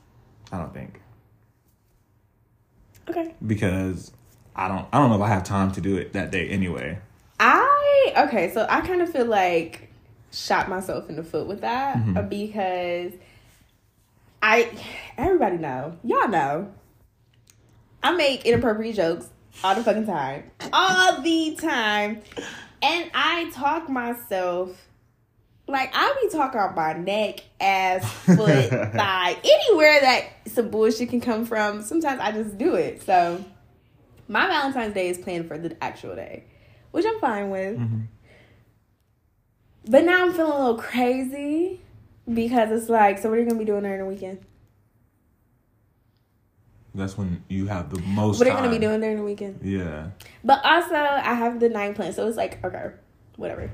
I 0.51 0.57
don't 0.57 0.72
think 0.72 0.99
Okay. 3.11 3.34
because 3.47 4.12
I 4.55 4.68
don't. 4.68 4.87
I 4.95 4.99
don't 4.99 5.11
know 5.11 5.16
if 5.16 5.22
I 5.22 5.28
have 5.28 5.45
time 5.45 5.72
to 5.72 5.82
do 5.82 5.99
it 5.99 6.14
that 6.14 6.30
day 6.30 6.49
anyway. 6.49 7.01
I 7.39 8.14
okay, 8.28 8.51
so 8.55 8.66
I 8.66 8.80
kind 8.80 9.03
of 9.03 9.12
feel 9.12 9.26
like 9.26 9.86
shot 10.37 10.68
myself 10.68 11.09
in 11.09 11.16
the 11.16 11.24
foot 11.24 11.47
with 11.47 11.62
that 11.62 11.97
Mm-hmm. 11.97 12.16
uh, 12.18 12.22
because 12.22 13.12
I 14.43 14.70
everybody 15.16 15.57
know 15.57 15.97
y'all 16.05 16.28
know 16.28 16.72
I 18.03 18.12
make 18.12 18.45
inappropriate 18.45 18.97
jokes 18.97 19.28
all 19.64 19.74
the 19.74 19.82
fucking 19.82 20.07
time, 20.07 20.51
all 20.72 21.20
the 21.22 21.57
time, 21.59 22.20
and 22.82 23.11
I 23.14 23.51
talk 23.55 23.89
myself 23.89 24.70
Like 25.66 25.91
I 25.95 26.14
be 26.22 26.28
talking 26.30 26.61
about 26.61 26.76
my 26.76 26.93
neck, 26.93 27.41
ass, 27.61 28.09
foot, 28.22 28.68
thigh, 28.70 29.37
anywhere 29.43 30.01
that 30.03 30.24
some 30.47 30.68
bullshit 30.68 31.09
can 31.09 31.20
come 31.20 31.45
from. 31.47 31.82
Sometimes 31.82 32.20
I 32.20 32.30
just 32.32 32.57
do 32.59 32.74
it. 32.74 33.03
So 33.03 33.45
my 34.28 34.47
Valentine's 34.47 34.95
Day 34.95 35.09
is 35.09 35.18
planned 35.18 35.49
for 35.49 35.59
the 35.59 35.76
actual 35.82 36.14
day, 36.14 36.45
which 36.93 37.05
I'm 37.05 37.18
fine 37.18 37.51
with. 37.51 37.78
Mm-hmm. 37.78 38.01
But 39.89 40.05
now 40.05 40.24
I'm 40.24 40.32
feeling 40.32 40.53
a 40.53 40.59
little 40.59 40.78
crazy 40.78 41.80
because 42.32 42.70
it's 42.70 42.89
like, 42.91 43.18
so 43.18 43.28
what 43.28 43.39
are 43.39 43.43
you 43.43 43.47
gonna 43.47 43.59
be 43.59 43.64
doing 43.64 43.82
during 43.82 44.01
the 44.01 44.07
weekend? 44.07 44.41
That's 46.95 47.16
when 47.16 47.45
you 47.49 47.66
have 47.66 47.91
the 47.91 48.01
most. 48.01 48.39
What 48.39 48.49
are 48.49 48.51
you 48.51 48.57
gonna 48.57 48.70
be 48.70 48.78
doing 48.78 49.01
during 49.01 49.18
the 49.18 49.22
weekend? 49.22 49.61
Yeah. 49.62 50.09
But 50.43 50.64
also, 50.64 50.95
I 50.95 51.34
have 51.34 51.61
the 51.61 51.68
night 51.68 51.95
plan, 51.95 52.12
so 52.12 52.26
it's 52.26 52.37
like 52.37 52.64
okay, 52.64 52.91
whatever. 53.37 53.70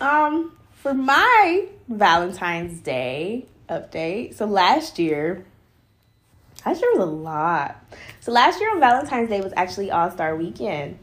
Um, 0.00 0.56
for 0.74 0.94
my 0.94 1.66
Valentine's 1.88 2.80
Day 2.80 3.46
update, 3.68 4.34
so 4.34 4.46
last 4.46 4.98
year, 4.98 5.44
last 6.64 6.80
year 6.80 6.90
was 6.92 7.02
a 7.02 7.10
lot. 7.10 7.84
So 8.20 8.30
last 8.30 8.60
year 8.60 8.70
on 8.70 8.80
Valentine's 8.80 9.28
Day 9.28 9.40
was 9.40 9.52
actually 9.56 9.90
All 9.90 10.10
Star 10.10 10.36
Weekend, 10.36 10.98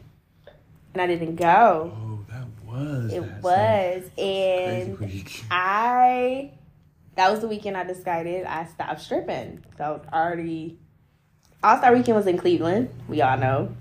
and 0.94 1.02
I 1.02 1.06
didn't 1.06 1.36
go. 1.36 1.92
Oh, 1.94 2.09
was. 2.70 3.12
It 3.12 3.24
was, 3.42 4.10
and. 4.18 5.32
I 5.50 6.52
that 7.20 7.30
was 7.30 7.40
the 7.40 7.48
weekend 7.48 7.76
I 7.76 7.84
decided 7.84 8.46
I 8.46 8.64
stopped 8.64 9.02
stripping. 9.02 9.62
So 9.76 10.00
already 10.12 10.78
All 11.62 11.76
Star 11.76 11.94
Weekend 11.94 12.16
was 12.16 12.26
in 12.26 12.38
Cleveland, 12.38 12.88
we 13.08 13.20
all 13.20 13.36
know. 13.36 13.74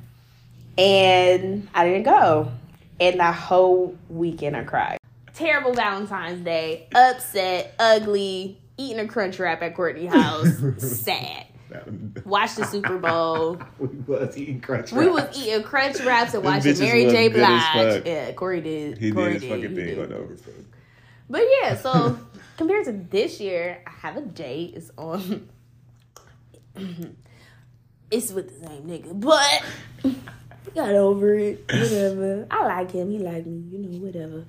And 0.78 1.68
I 1.74 1.86
didn't 1.86 2.04
go. 2.04 2.52
And 3.00 3.20
that 3.20 3.36
whole 3.36 3.98
weekend 4.10 4.58
I 4.58 4.64
cried. 4.64 4.98
Terrible 5.34 5.74
Valentine's 5.74 6.44
Day, 6.44 6.90
upset, 6.94 7.76
ugly, 7.80 8.58
eating 8.78 9.00
a 9.00 9.08
crunch 9.08 9.40
wrap 9.40 9.62
at 9.62 9.74
Courtney 9.74 10.08
house, 10.08 10.50
sad. 10.78 11.46
Watched 12.26 12.58
the 12.58 12.66
Super 12.66 12.98
Bowl. 12.98 13.60
we 13.80 13.88
was 14.08 14.38
eating 14.38 14.60
crunch 14.62 14.92
We 14.92 15.08
was 15.08 15.24
wraps. 15.24 15.38
eating 15.38 15.64
crunch 15.64 16.00
wraps 16.02 16.34
and 16.34 16.44
watching 16.44 16.78
Mary 16.80 17.06
J. 17.06 17.28
Blige. 17.30 18.04
Yeah, 18.06 18.32
Corey 18.34 18.62
did. 18.62 18.98
He 18.98 19.12
Corey 19.12 19.34
did 19.34 19.42
his 19.44 19.52
fucking 19.52 19.76
thing 19.76 20.00
on 20.02 20.14
over. 20.14 20.36
But 21.30 21.44
yeah, 21.62 21.76
so 21.76 22.18
compared 22.58 22.86
to 22.86 22.94
this 22.94 23.40
year, 23.40 23.84
I 23.86 23.92
have 23.92 24.18
a 24.18 24.22
date. 24.22 24.74
It's 24.76 24.92
on. 24.98 25.48
it's 28.12 28.32
with 28.32 28.60
the 28.60 28.68
same 28.68 28.84
nigga, 28.84 29.20
but 29.20 29.64
got 30.74 30.90
over 30.90 31.36
it. 31.36 31.64
Whatever. 31.72 32.48
I 32.50 32.66
like 32.66 32.92
him. 32.92 33.12
He 33.12 33.20
like 33.20 33.46
me. 33.46 33.64
You 33.72 33.78
know, 33.80 34.06
whatever. 34.06 34.46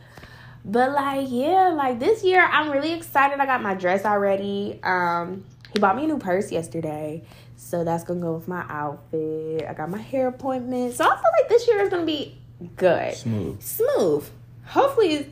But 0.64 0.92
like, 0.92 1.28
yeah, 1.30 1.68
like 1.68 1.98
this 1.98 2.22
year, 2.22 2.42
I'm 2.42 2.70
really 2.70 2.92
excited. 2.92 3.40
I 3.40 3.46
got 3.46 3.62
my 3.62 3.74
dress 3.74 4.04
already. 4.04 4.78
Um, 4.82 5.44
he 5.72 5.78
bought 5.78 5.96
me 5.96 6.04
a 6.04 6.06
new 6.08 6.18
purse 6.18 6.50
yesterday, 6.50 7.22
so 7.56 7.84
that's 7.84 8.04
gonna 8.04 8.20
go 8.20 8.34
with 8.34 8.48
my 8.48 8.64
outfit. 8.68 9.64
I 9.68 9.74
got 9.74 9.90
my 9.90 9.98
hair 9.98 10.28
appointment, 10.28 10.94
so 10.94 11.04
I 11.04 11.08
feel 11.08 11.30
like 11.40 11.48
this 11.48 11.66
year 11.68 11.80
is 11.82 11.88
gonna 11.90 12.04
be 12.06 12.38
good 12.76 13.14
Smooth. 13.14 13.60
smooth. 13.62 14.28
Hopefully, 14.66 15.26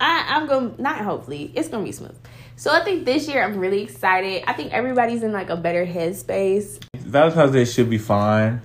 I, 0.00 0.24
I'm 0.28 0.46
going 0.46 0.76
to 0.76 0.82
not 0.82 0.98
hopefully 0.98 1.50
it's 1.54 1.68
gonna 1.68 1.84
be 1.84 1.92
smooth. 1.92 2.16
So 2.56 2.72
I 2.72 2.82
think 2.84 3.04
this 3.04 3.28
year 3.28 3.42
I'm 3.42 3.58
really 3.58 3.82
excited. 3.82 4.44
I 4.46 4.52
think 4.52 4.72
everybody's 4.72 5.22
in 5.22 5.32
like 5.32 5.50
a 5.50 5.56
better 5.56 5.86
headspace. 5.86 6.82
Valentine's 6.96 7.52
Day 7.52 7.64
should 7.64 7.88
be 7.88 7.98
fine. 7.98 8.60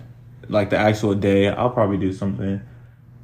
Like 0.50 0.70
the 0.70 0.78
actual 0.78 1.16
day, 1.16 1.48
I'll 1.48 1.70
probably 1.70 1.98
do 1.98 2.12
something. 2.12 2.62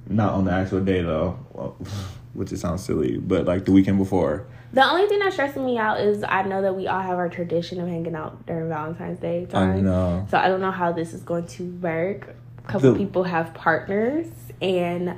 Not 0.08 0.34
on 0.34 0.46
the 0.46 0.52
actual 0.52 0.82
day 0.82 1.02
though, 1.02 1.40
well, 1.54 1.76
which 2.34 2.52
it 2.52 2.58
sounds 2.58 2.84
silly, 2.84 3.18
but 3.18 3.46
like 3.46 3.66
the 3.66 3.72
weekend 3.72 3.98
before. 3.98 4.48
The 4.72 4.84
only 4.84 5.08
thing 5.08 5.20
that's 5.20 5.34
stressing 5.36 5.66
me 5.66 5.78
out 5.78 6.00
is 6.00 6.24
I 6.28 6.44
know 6.44 6.62
that 6.62 6.76
we 6.76 6.88
all 6.88 7.02
have 7.02 7.18
our 7.18 7.30
tradition 7.30 7.82
of 7.82 7.88
hanging 7.88 8.14
out 8.16 8.46
during 8.46 8.70
Valentine's 8.70 9.20
Day 9.20 9.46
time. 9.48 9.78
I 9.78 9.82
know. 9.82 10.28
So 10.30 10.38
I 10.38 10.48
don't 10.48 10.62
know 10.62 10.72
how 10.72 10.92
this 10.92 11.14
is 11.14 11.22
going 11.24 11.48
to 11.48 11.64
work. 11.82 12.36
A 12.60 12.72
couple 12.72 12.94
The- 12.94 13.00
people 13.00 13.24
have 13.24 13.54
partners, 13.56 14.28
and 14.62 15.16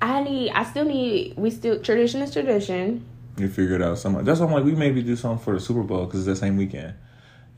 I 0.00 0.22
need. 0.22 0.50
I 0.52 0.64
still 0.64 0.84
need. 0.86 1.34
We 1.36 1.50
still 1.50 1.80
tradition 1.82 2.22
is 2.22 2.32
tradition. 2.32 3.04
You 3.36 3.48
figure 3.48 3.76
it 3.76 3.82
out 3.82 3.98
somewhere. 3.98 4.22
That's 4.24 4.40
why 4.40 4.46
I'm 4.46 4.52
like, 4.52 4.64
we 4.64 4.74
maybe 4.74 5.02
do 5.02 5.14
something 5.14 5.44
for 5.44 5.52
the 5.54 5.60
Super 5.60 5.82
Bowl 5.82 6.06
because 6.06 6.26
it's 6.26 6.38
that 6.40 6.44
same 6.44 6.56
weekend. 6.56 6.94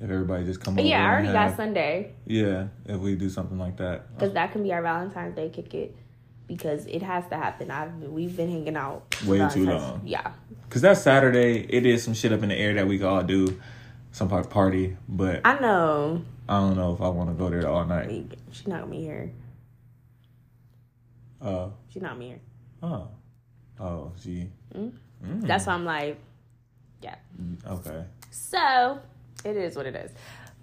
If 0.00 0.10
everybody 0.10 0.44
just 0.44 0.60
come 0.60 0.78
over. 0.78 0.86
yeah, 0.86 1.04
I 1.06 1.10
already 1.10 1.26
have- 1.28 1.50
got 1.50 1.56
Sunday. 1.56 2.12
Yeah, 2.26 2.68
if 2.86 2.98
we 3.00 3.14
do 3.14 3.28
something 3.30 3.58
like 3.58 3.76
that. 3.76 4.14
because 4.16 4.32
that 4.34 4.50
can 4.52 4.62
be 4.62 4.72
our 4.72 4.82
Valentine's 4.82 5.36
Day 5.36 5.50
kick 5.50 5.72
it 5.74 5.94
because 6.48 6.86
it 6.86 7.02
has 7.02 7.26
to 7.28 7.36
happen. 7.36 7.70
I've 7.70 7.94
we've 8.02 8.36
been 8.36 8.50
hanging 8.50 8.76
out 8.76 9.14
Way 9.26 9.46
too 9.50 9.66
long. 9.66 10.00
Yeah, 10.04 10.32
Because 10.70 10.82
that 10.82 10.98
Saturday, 10.98 11.66
it 11.68 11.84
is 11.84 12.04
some 12.04 12.14
shit 12.14 12.32
up 12.32 12.44
in 12.44 12.48
the 12.48 12.54
air 12.54 12.74
that 12.74 12.86
we 12.86 12.96
could 12.96 13.08
all 13.08 13.24
do. 13.24 13.60
Some 14.12 14.28
part 14.28 14.50
party, 14.50 14.96
but 15.08 15.40
I 15.44 15.58
know. 15.58 16.22
I 16.48 16.60
don't 16.60 16.76
know 16.76 16.94
if 16.94 17.00
I 17.00 17.08
want 17.08 17.28
to 17.28 17.34
go 17.34 17.50
there 17.50 17.66
all 17.68 17.84
night. 17.84 18.38
She 18.52 18.68
not 18.68 18.82
gonna 18.82 18.90
be 18.92 18.98
here. 18.98 19.32
Uh, 21.42 21.70
She 21.88 21.98
not 21.98 22.16
me 22.16 22.28
here. 22.28 22.40
oh, 22.84 23.08
oh, 23.80 24.12
gee. 24.22 24.48
Mm. 24.72 24.92
That's 25.40 25.66
why 25.66 25.72
I'm 25.74 25.84
like, 25.84 26.18
yeah. 27.02 27.16
Okay. 27.66 28.04
So 28.30 29.00
it 29.44 29.56
is 29.56 29.74
what 29.74 29.86
it 29.86 29.96
is. 29.96 30.12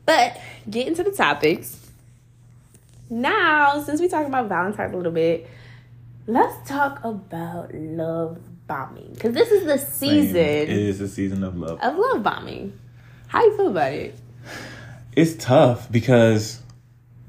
But 0.06 0.40
getting 0.70 0.96
to 0.96 1.04
the 1.04 1.12
topics. 1.12 1.86
Now, 3.10 3.82
since 3.82 4.00
we 4.00 4.08
talking 4.08 4.28
about 4.28 4.48
Valentine's 4.48 4.94
a 4.94 4.98
little 4.98 5.12
bit, 5.12 5.50
let's 6.28 6.70
talk 6.70 7.04
about 7.04 7.74
love 7.74 8.40
bombing 8.68 9.12
because 9.14 9.34
this 9.34 9.52
is 9.52 9.66
the 9.66 9.78
Same. 9.78 10.22
season 10.24 10.38
It 10.38 10.70
is 10.70 11.00
the 11.00 11.08
season 11.08 11.44
of 11.44 11.58
love. 11.58 11.80
of 11.82 11.98
love 11.98 12.24
bombing. 12.24 12.78
How 13.28 13.44
you 13.44 13.56
feel 13.58 13.70
about 13.70 13.92
it? 13.94 14.16
It's 15.16 15.36
tough 15.44 15.92
because 15.92 16.62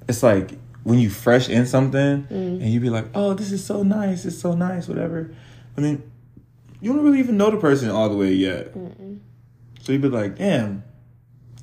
it's 0.08 0.22
like 0.22 0.52
when 0.84 0.98
you 0.98 1.10
fresh 1.10 1.48
in 1.48 1.66
something 1.66 2.26
and 2.30 2.62
you 2.62 2.80
be 2.80 2.90
like, 2.90 3.06
oh, 3.14 3.34
this 3.34 3.52
is 3.52 3.64
so 3.64 3.82
nice, 3.82 4.24
it's 4.24 4.38
so 4.38 4.54
nice, 4.54 4.88
whatever. 4.88 5.34
I 5.76 5.80
mean, 5.80 6.02
you 6.80 6.92
don't 6.92 7.04
really 7.04 7.18
even 7.18 7.36
know 7.36 7.50
the 7.50 7.56
person 7.56 7.90
all 7.90 8.08
the 8.08 8.16
way 8.16 8.32
yet. 8.32 8.72
So 9.82 9.92
you 9.92 9.98
be 9.98 10.08
like, 10.08 10.36
damn. 10.36 10.84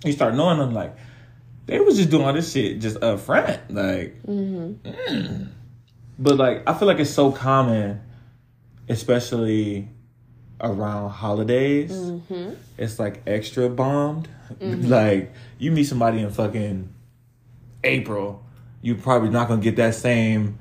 You 0.04 0.12
start 0.12 0.36
knowing 0.36 0.60
them 0.60 0.74
like 0.74 0.96
they 1.66 1.80
was 1.80 1.98
just 1.98 2.10
doing 2.12 2.26
all 2.26 2.34
this 2.34 2.52
shit 2.52 2.80
just 2.80 3.02
up 3.02 3.20
front, 3.20 3.60
like. 3.72 4.22
mm. 4.24 5.50
But 6.20 6.38
like, 6.38 6.64
I 6.68 6.74
feel 6.74 6.88
like 6.88 7.00
it's 7.00 7.10
so 7.10 7.32
common, 7.32 8.02
especially 8.88 9.90
around 10.62 11.10
holidays. 11.10 11.92
Mm-hmm. 11.92 12.54
It's 12.78 13.00
like 13.00 13.22
extra 13.28 13.70
bombed. 13.70 14.28
Mm-hmm. 14.54 14.90
Like 14.90 15.34
you 15.58 15.72
meet 15.72 15.86
somebody 15.86 16.20
in 16.20 16.30
fucking 16.30 16.94
April, 17.84 18.44
you're 18.82 18.96
probably 18.96 19.30
not 19.30 19.48
gonna 19.48 19.62
get 19.62 19.76
that 19.78 19.96
same 19.96 20.60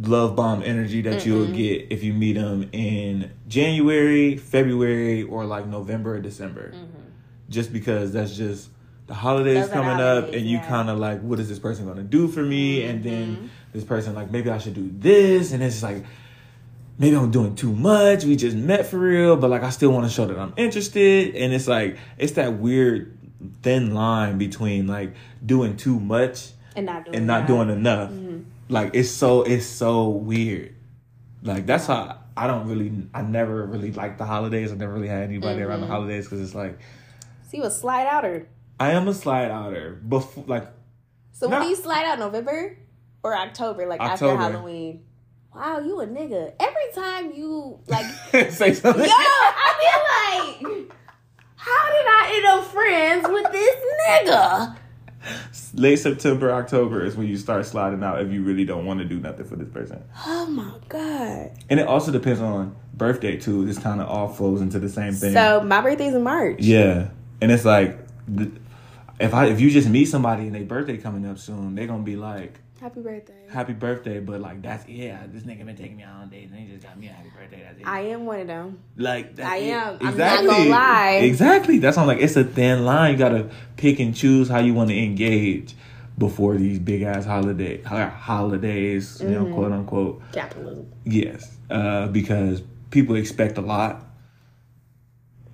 love 0.00 0.34
bomb 0.34 0.62
energy 0.62 1.02
that 1.02 1.26
you'll 1.26 1.48
get 1.48 1.88
if 1.90 2.02
you 2.02 2.14
meet 2.14 2.32
them 2.34 2.68
in 2.72 3.30
January, 3.46 4.36
February, 4.36 5.22
or 5.22 5.44
like 5.44 5.66
November 5.66 6.16
or 6.16 6.20
December. 6.20 6.72
Mm-hmm. 6.72 6.98
Just 7.48 7.72
because 7.72 8.12
that's 8.12 8.34
just 8.34 8.70
the 9.06 9.14
holidays 9.14 9.64
Those 9.64 9.72
coming 9.74 10.00
up, 10.00 10.00
holidays, 10.00 10.40
and 10.40 10.46
you 10.46 10.56
yeah. 10.56 10.68
kind 10.68 10.88
of 10.88 10.98
like, 10.98 11.20
what 11.20 11.38
is 11.38 11.48
this 11.48 11.58
person 11.58 11.86
gonna 11.86 12.02
do 12.02 12.28
for 12.28 12.42
me? 12.42 12.82
And 12.84 13.04
then 13.04 13.50
this 13.72 13.84
person 13.84 14.14
like, 14.14 14.30
maybe 14.30 14.48
I 14.48 14.58
should 14.58 14.74
do 14.74 14.90
this, 14.90 15.52
and 15.52 15.62
it's 15.62 15.82
like, 15.82 16.04
maybe 16.98 17.16
I'm 17.16 17.30
doing 17.30 17.54
too 17.54 17.72
much. 17.72 18.24
We 18.24 18.36
just 18.36 18.56
met 18.56 18.86
for 18.86 18.98
real, 18.98 19.36
but 19.36 19.50
like 19.50 19.62
I 19.62 19.70
still 19.70 19.90
want 19.90 20.06
to 20.06 20.12
show 20.12 20.26
that 20.26 20.38
I'm 20.38 20.54
interested. 20.56 21.34
And 21.34 21.52
it's 21.52 21.68
like 21.68 21.98
it's 22.18 22.32
that 22.32 22.54
weird 22.54 23.18
thin 23.62 23.94
line 23.94 24.38
between 24.38 24.86
like 24.86 25.14
doing 25.44 25.76
too 25.76 25.98
much 25.98 26.50
And 26.76 26.86
not 26.86 27.04
doing 27.04 27.16
and 27.16 27.26
not 27.26 27.46
doing 27.46 27.70
enough. 27.70 28.10
Mm-hmm. 28.10 28.42
Like 28.68 28.94
it's 28.94 29.10
so 29.10 29.42
it's 29.42 29.66
so 29.66 30.08
weird. 30.08 30.74
Like 31.42 31.66
that's 31.66 31.86
how 31.86 32.18
I 32.36 32.46
don't 32.46 32.68
really 32.68 32.92
I 33.12 33.22
never 33.22 33.66
really 33.66 33.92
liked 33.92 34.18
the 34.18 34.24
holidays. 34.24 34.72
I 34.72 34.76
never 34.76 34.92
really 34.92 35.08
had 35.08 35.22
anybody 35.22 35.62
around 35.62 35.80
the 35.80 35.86
mm-hmm. 35.86 35.92
holidays 35.92 36.26
because 36.26 36.40
it's 36.40 36.54
like 36.54 36.78
See 37.48 37.60
what 37.60 37.72
slide 37.72 38.06
out 38.06 38.24
or 38.24 38.48
I 38.80 38.92
am 38.92 39.06
a 39.08 39.14
slide 39.14 39.50
outer. 39.50 39.92
Before 39.92 40.44
like 40.46 40.68
so 41.32 41.48
when 41.48 41.62
do 41.62 41.68
you 41.68 41.76
slide 41.76 42.04
out 42.04 42.18
November 42.18 42.78
or 43.22 43.36
October? 43.36 43.86
Like 43.86 44.00
October. 44.00 44.32
after 44.32 44.52
Halloween. 44.52 45.04
Wow, 45.54 45.80
you 45.80 46.00
a 46.00 46.06
nigga. 46.06 46.52
Every 46.58 46.92
time 46.94 47.32
you 47.34 47.78
like 47.86 48.06
say 48.50 48.72
something. 48.74 49.04
Yo, 49.04 49.10
I 49.10 50.58
feel 50.60 50.70
like 50.70 50.92
how 51.56 51.86
did 51.92 52.06
I 52.06 52.32
end 52.34 52.46
up 52.46 52.64
friends 52.66 53.28
with 53.28 53.52
this 53.52 53.76
nigga? 54.08 54.76
Late 55.74 55.96
September, 55.96 56.52
October 56.52 57.04
is 57.04 57.16
when 57.16 57.28
you 57.28 57.36
start 57.36 57.64
sliding 57.66 58.02
out 58.02 58.20
if 58.20 58.32
you 58.32 58.42
really 58.42 58.64
don't 58.64 58.84
want 58.86 58.98
to 58.98 59.04
do 59.04 59.20
nothing 59.20 59.46
for 59.46 59.54
this 59.56 59.68
person. 59.68 60.02
Oh 60.26 60.46
my 60.46 60.72
god. 60.88 61.52
And 61.70 61.78
it 61.78 61.86
also 61.86 62.10
depends 62.10 62.40
on 62.40 62.74
birthday 62.94 63.36
too. 63.36 63.64
This 63.64 63.78
kind 63.78 64.00
of 64.00 64.08
all 64.08 64.28
flows 64.28 64.60
into 64.60 64.78
the 64.80 64.88
same 64.88 65.12
thing. 65.12 65.32
So 65.32 65.62
my 65.62 65.80
birthday's 65.80 66.14
in 66.14 66.22
March. 66.22 66.60
yeah, 66.60 67.10
and 67.40 67.52
it's 67.52 67.64
like, 67.64 67.98
if 69.20 69.32
I 69.34 69.46
if 69.46 69.60
you 69.60 69.70
just 69.70 69.88
meet 69.88 70.06
somebody 70.06 70.46
and 70.46 70.54
their 70.54 70.64
birthday 70.64 70.96
coming 70.96 71.24
up 71.26 71.38
soon, 71.38 71.74
they're 71.76 71.86
gonna 71.86 72.02
be 72.02 72.16
like, 72.16 72.58
Happy 72.82 73.00
birthday. 73.00 73.46
happy 73.48 73.72
birthday, 73.74 74.18
but 74.18 74.40
like 74.40 74.60
that's 74.60 74.88
yeah, 74.88 75.22
this 75.28 75.44
nigga 75.44 75.64
been 75.64 75.76
taking 75.76 75.96
me 75.98 76.02
out 76.02 76.16
on 76.22 76.28
dates 76.30 76.50
and 76.50 76.60
he 76.60 76.66
just 76.72 76.82
got 76.84 76.98
me 76.98 77.06
a 77.06 77.12
happy 77.12 77.30
birthday. 77.38 77.62
That's 77.64 77.78
it. 77.78 77.86
I 77.86 78.00
am 78.00 78.26
one 78.26 78.40
of 78.40 78.46
them. 78.48 78.82
like 78.96 79.36
that's 79.36 79.48
I 79.48 79.56
it. 79.58 79.70
am. 79.70 79.98
I'm 80.00 80.16
not 80.16 80.44
gonna 80.44 80.64
lie. 80.68 81.20
Exactly. 81.22 81.78
That's 81.78 81.96
why 81.96 82.02
I'm 82.02 82.08
like 82.08 82.18
it's 82.20 82.34
a 82.36 82.42
thin 82.42 82.84
line. 82.84 83.12
You 83.12 83.18
gotta 83.18 83.50
pick 83.76 84.00
and 84.00 84.14
choose 84.16 84.48
how 84.48 84.58
you 84.58 84.74
want 84.74 84.90
to 84.90 84.98
engage 84.98 85.74
before 86.18 86.56
these 86.56 86.80
big 86.80 87.02
ass 87.02 87.24
holiday 87.24 87.80
ho- 87.82 88.08
holidays, 88.08 89.20
you 89.22 89.28
know, 89.30 89.44
Mm-hmm. 89.44 89.54
quote 89.54 89.72
unquote. 89.72 90.22
Capitalism. 90.32 90.92
Yes, 91.04 91.56
uh, 91.70 92.08
because 92.08 92.62
people 92.90 93.14
expect 93.14 93.58
a 93.58 93.62
lot, 93.62 94.04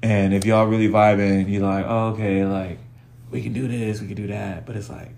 and 0.03 0.33
if 0.33 0.45
y'all 0.47 0.67
really 0.67 0.89
vibing, 0.89 1.51
you're 1.51 1.63
like, 1.63 1.85
oh, 1.87 2.09
okay, 2.15 2.45
like 2.47 2.79
we 3.31 3.43
can 3.43 3.53
do 3.53 3.69
this, 3.69 4.01
we 4.01 4.07
can 4.07 4.17
do 4.17 4.29
that, 4.29 4.65
but 4.65 4.77
it's 4.77 4.89
like, 4.89 5.11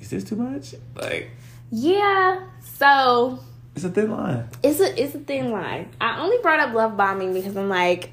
is 0.00 0.10
this 0.10 0.24
too 0.24 0.36
much? 0.36 0.74
Like, 0.94 1.30
Yeah. 1.70 2.46
So 2.76 3.38
it's 3.74 3.84
a 3.84 3.90
thin 3.90 4.10
line. 4.10 4.48
it's 4.62 4.80
a 4.80 5.02
it's 5.02 5.14
a 5.14 5.18
thin 5.20 5.50
line. 5.50 5.90
I 6.00 6.20
only 6.20 6.38
brought 6.42 6.60
up 6.60 6.74
love 6.74 6.96
bombing 6.96 7.32
because 7.32 7.56
I'm 7.56 7.68
like, 7.68 8.10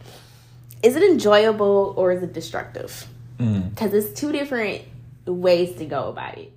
is 0.84 0.96
it 0.96 1.04
enjoyable 1.04 1.94
or 1.98 2.12
is 2.12 2.22
it 2.22 2.34
destructive? 2.34 3.08
Mm. 3.40 3.70
Because 3.70 3.94
it's 3.94 4.20
two 4.20 4.32
different 4.32 4.82
ways 5.26 5.76
to 5.78 5.86
go 5.86 6.10
about 6.10 6.38
it. 6.38 6.52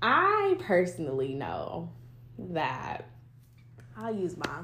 I 0.00 0.56
personally 0.60 1.34
know 1.34 1.90
that 2.38 3.08
I'll 3.96 4.14
use 4.14 4.36
my 4.36 4.60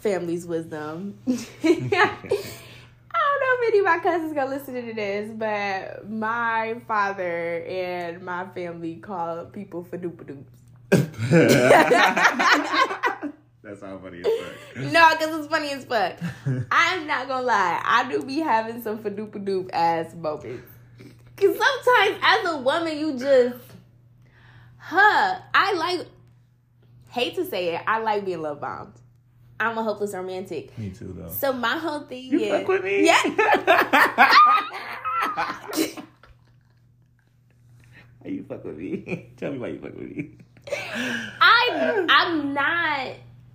family's 0.00 0.46
wisdom. 0.46 1.18
I 3.54 3.56
don't 3.56 3.60
know 3.60 3.66
if 3.66 3.72
any 3.72 3.78
of 3.78 3.84
my 3.84 3.98
cousins 3.98 4.32
gonna 4.32 4.50
listen 4.50 4.74
to 4.74 4.94
this, 4.94 5.30
but 5.36 6.10
my 6.10 6.80
father 6.88 7.62
and 7.62 8.22
my 8.22 8.48
family 8.48 8.96
call 8.96 9.44
people 9.46 9.84
for 9.84 9.96
That's 13.62 13.80
how 13.80 13.98
funny 13.98 14.22
it's 14.24 14.76
like. 14.76 14.92
No, 14.92 15.08
because 15.12 15.38
it's 15.38 15.46
funny 15.48 15.70
as 15.70 15.84
fuck. 15.84 16.18
I'm 16.72 17.06
not 17.06 17.28
gonna 17.28 17.46
lie. 17.46 17.80
I 17.84 18.10
do 18.10 18.22
be 18.22 18.40
having 18.40 18.82
some 18.82 18.98
fadoop 18.98 19.30
doop 19.44 19.70
ass 19.72 20.14
moments. 20.14 20.68
Because 21.36 21.56
sometimes 21.56 22.18
as 22.22 22.46
a 22.46 22.56
woman, 22.58 22.98
you 22.98 23.16
just, 23.16 23.64
huh, 24.78 25.38
I 25.54 25.74
like, 25.74 26.08
hate 27.08 27.36
to 27.36 27.44
say 27.44 27.76
it, 27.76 27.82
I 27.86 28.00
like 28.00 28.24
being 28.24 28.42
love 28.42 28.60
bombed. 28.60 28.94
I'm 29.60 29.78
a 29.78 29.82
hopeless 29.82 30.12
romantic. 30.14 30.76
Me 30.78 30.90
too, 30.90 31.14
though. 31.16 31.28
So 31.30 31.52
my 31.52 31.76
whole 31.78 32.00
thing 32.00 32.24
is 32.26 32.32
You 32.32 32.40
is. 32.40 32.50
fuck 32.50 32.68
with 32.68 32.84
me? 32.84 33.06
Yeah. 33.06 33.22
Why 38.20 38.24
you 38.30 38.44
fuck 38.48 38.64
with 38.64 38.76
me? 38.78 39.30
Tell 39.36 39.52
me 39.52 39.58
why 39.58 39.68
you 39.68 39.78
fuck 39.80 39.94
with 39.94 40.10
me. 40.16 40.30
I 41.40 42.06
I'm 42.08 42.54
not 42.54 43.08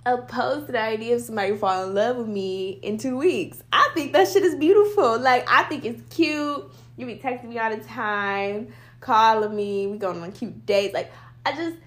opposed 0.05 0.67
to 0.67 0.71
the 0.73 0.81
idea 0.81 1.15
of 1.15 1.21
somebody 1.21 1.55
falling 1.57 1.89
in 1.89 1.95
love 1.95 2.17
with 2.17 2.27
me 2.27 2.79
in 2.83 2.97
two 2.97 3.17
weeks. 3.17 3.61
I 3.73 3.89
think 3.93 4.13
that 4.13 4.27
shit 4.27 4.43
is 4.43 4.55
beautiful. 4.55 5.19
Like 5.19 5.45
I 5.49 5.63
think 5.63 5.85
it's 5.85 6.01
cute. 6.15 6.71
You 6.97 7.05
be 7.05 7.15
texting 7.15 7.45
me 7.45 7.57
all 7.59 7.75
the 7.75 7.83
time, 7.83 8.71
calling 8.99 9.55
me. 9.55 9.87
We 9.87 9.97
going 9.97 10.21
on 10.21 10.31
cute 10.31 10.65
dates. 10.65 10.93
Like 10.93 11.11
I 11.45 11.55
just 11.55 11.77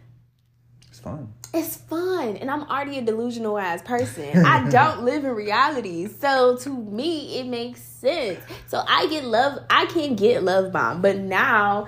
It's 0.88 0.98
fun. 1.00 1.32
It's 1.55 1.76
fun 1.76 2.36
and 2.38 2.50
i'm 2.50 2.62
already 2.64 2.98
a 2.98 3.03
delusional 3.03 3.59
ass 3.59 3.82
person 3.82 4.44
i 4.46 4.68
don't 4.70 5.03
live 5.03 5.24
in 5.24 5.30
reality 5.32 6.07
so 6.09 6.57
to 6.57 6.70
me 6.70 7.38
it 7.38 7.46
makes 7.46 7.80
sense 7.82 8.38
so 8.66 8.82
i 8.88 9.07
get 9.09 9.24
love 9.24 9.59
i 9.68 9.84
can 9.86 10.16
get 10.16 10.42
love 10.42 10.72
bomb 10.72 11.03
but 11.03 11.16
now 11.18 11.86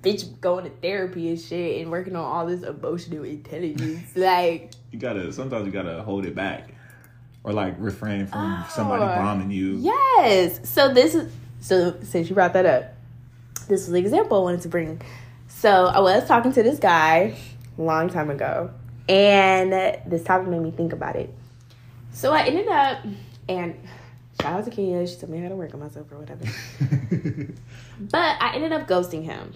bitch 0.00 0.40
going 0.40 0.64
to 0.64 0.70
therapy 0.80 1.28
and 1.28 1.40
shit 1.40 1.82
and 1.82 1.90
working 1.90 2.14
on 2.14 2.24
all 2.24 2.46
this 2.46 2.62
emotional 2.62 3.24
intelligence 3.24 4.10
like 4.14 4.70
You 4.92 4.98
gotta, 5.00 5.32
sometimes 5.32 5.66
you 5.66 5.72
gotta 5.72 6.02
hold 6.02 6.24
it 6.24 6.34
back. 6.36 6.72
Or 7.44 7.52
like 7.52 7.74
refrain 7.78 8.26
from 8.28 8.64
somebody 8.70 9.02
Oh. 9.02 9.06
bombing 9.06 9.50
you. 9.50 9.76
yes 9.78 10.60
so 10.68 10.92
this 10.94 11.14
is 11.16 11.32
so 11.60 11.96
since 12.02 12.28
you 12.28 12.34
brought 12.36 12.52
that 12.52 12.64
up 12.66 12.94
this 13.68 13.80
was 13.82 13.88
the 13.90 13.98
example 13.98 14.38
i 14.38 14.42
wanted 14.42 14.60
to 14.62 14.68
bring 14.68 15.00
so 15.48 15.86
i 15.86 15.98
was 15.98 16.26
talking 16.28 16.52
to 16.52 16.62
this 16.62 16.78
guy 16.78 17.34
a 17.57 17.57
long 17.78 18.10
time 18.10 18.30
ago. 18.30 18.70
And 19.08 19.72
this 20.06 20.22
topic 20.24 20.48
made 20.48 20.60
me 20.60 20.70
think 20.70 20.92
about 20.92 21.16
it. 21.16 21.32
So 22.12 22.32
i 22.32 22.42
ended 22.42 22.68
up 22.68 22.98
and 23.48 23.78
shout 24.42 24.52
out 24.58 24.64
to 24.64 24.70
Kenya, 24.70 25.06
she 25.06 25.16
told 25.16 25.30
me 25.30 25.38
how 25.38 25.48
to 25.48 25.56
work 25.56 25.72
on 25.72 25.80
myself 25.80 26.10
or 26.12 26.18
whatever. 26.18 26.44
But 28.00 28.36
i 28.40 28.52
ended 28.54 28.72
up 28.72 28.86
ghosting 28.86 29.24
him. 29.24 29.54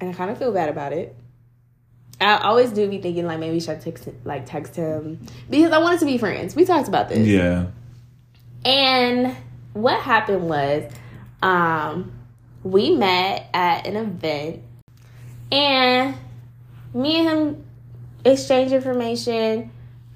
And 0.00 0.10
i 0.10 0.12
kind 0.12 0.30
of 0.30 0.38
feel 0.38 0.52
bad 0.52 0.68
about 0.68 0.92
it. 0.92 1.14
I 2.20 2.38
always 2.38 2.70
do 2.70 2.88
be 2.88 3.00
thinking 3.00 3.26
like 3.26 3.38
maybe 3.38 3.60
should 3.60 3.76
I 3.76 3.80
text 3.80 4.08
like 4.24 4.46
text 4.46 4.74
him? 4.74 5.24
Because 5.48 5.72
I 5.72 5.78
wanted 5.78 6.00
to 6.00 6.06
be 6.06 6.18
friends. 6.18 6.56
We 6.56 6.64
talked 6.64 6.88
about 6.88 7.08
this. 7.08 7.26
yeah. 7.26 7.66
And 8.64 9.36
what 9.72 10.00
happened 10.00 10.48
was, 10.48 10.90
um, 11.42 12.12
we 12.64 12.90
met 12.96 13.48
at 13.54 13.86
an 13.86 13.96
event, 13.96 14.62
and 15.52 16.16
me 16.94 17.18
and 17.20 17.28
him 17.28 17.64
exchange 18.24 18.72
information, 18.72 19.70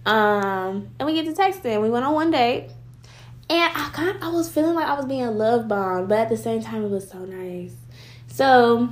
um, 0.06 0.88
and 0.98 1.06
we 1.06 1.14
get 1.14 1.24
to 1.26 1.32
texting. 1.40 1.80
We 1.82 1.90
went 1.90 2.04
on 2.04 2.14
one 2.14 2.30
date, 2.30 2.70
and 3.48 3.72
I 3.74 3.90
kind 3.92 4.18
I 4.22 4.28
was 4.30 4.48
feeling 4.48 4.74
like 4.74 4.86
I 4.86 4.94
was 4.94 5.06
being 5.06 5.26
love 5.26 5.68
bombed, 5.68 6.08
but 6.08 6.18
at 6.18 6.28
the 6.28 6.36
same 6.36 6.62
time, 6.62 6.84
it 6.84 6.90
was 6.90 7.08
so 7.08 7.18
nice. 7.24 7.74
So 8.28 8.88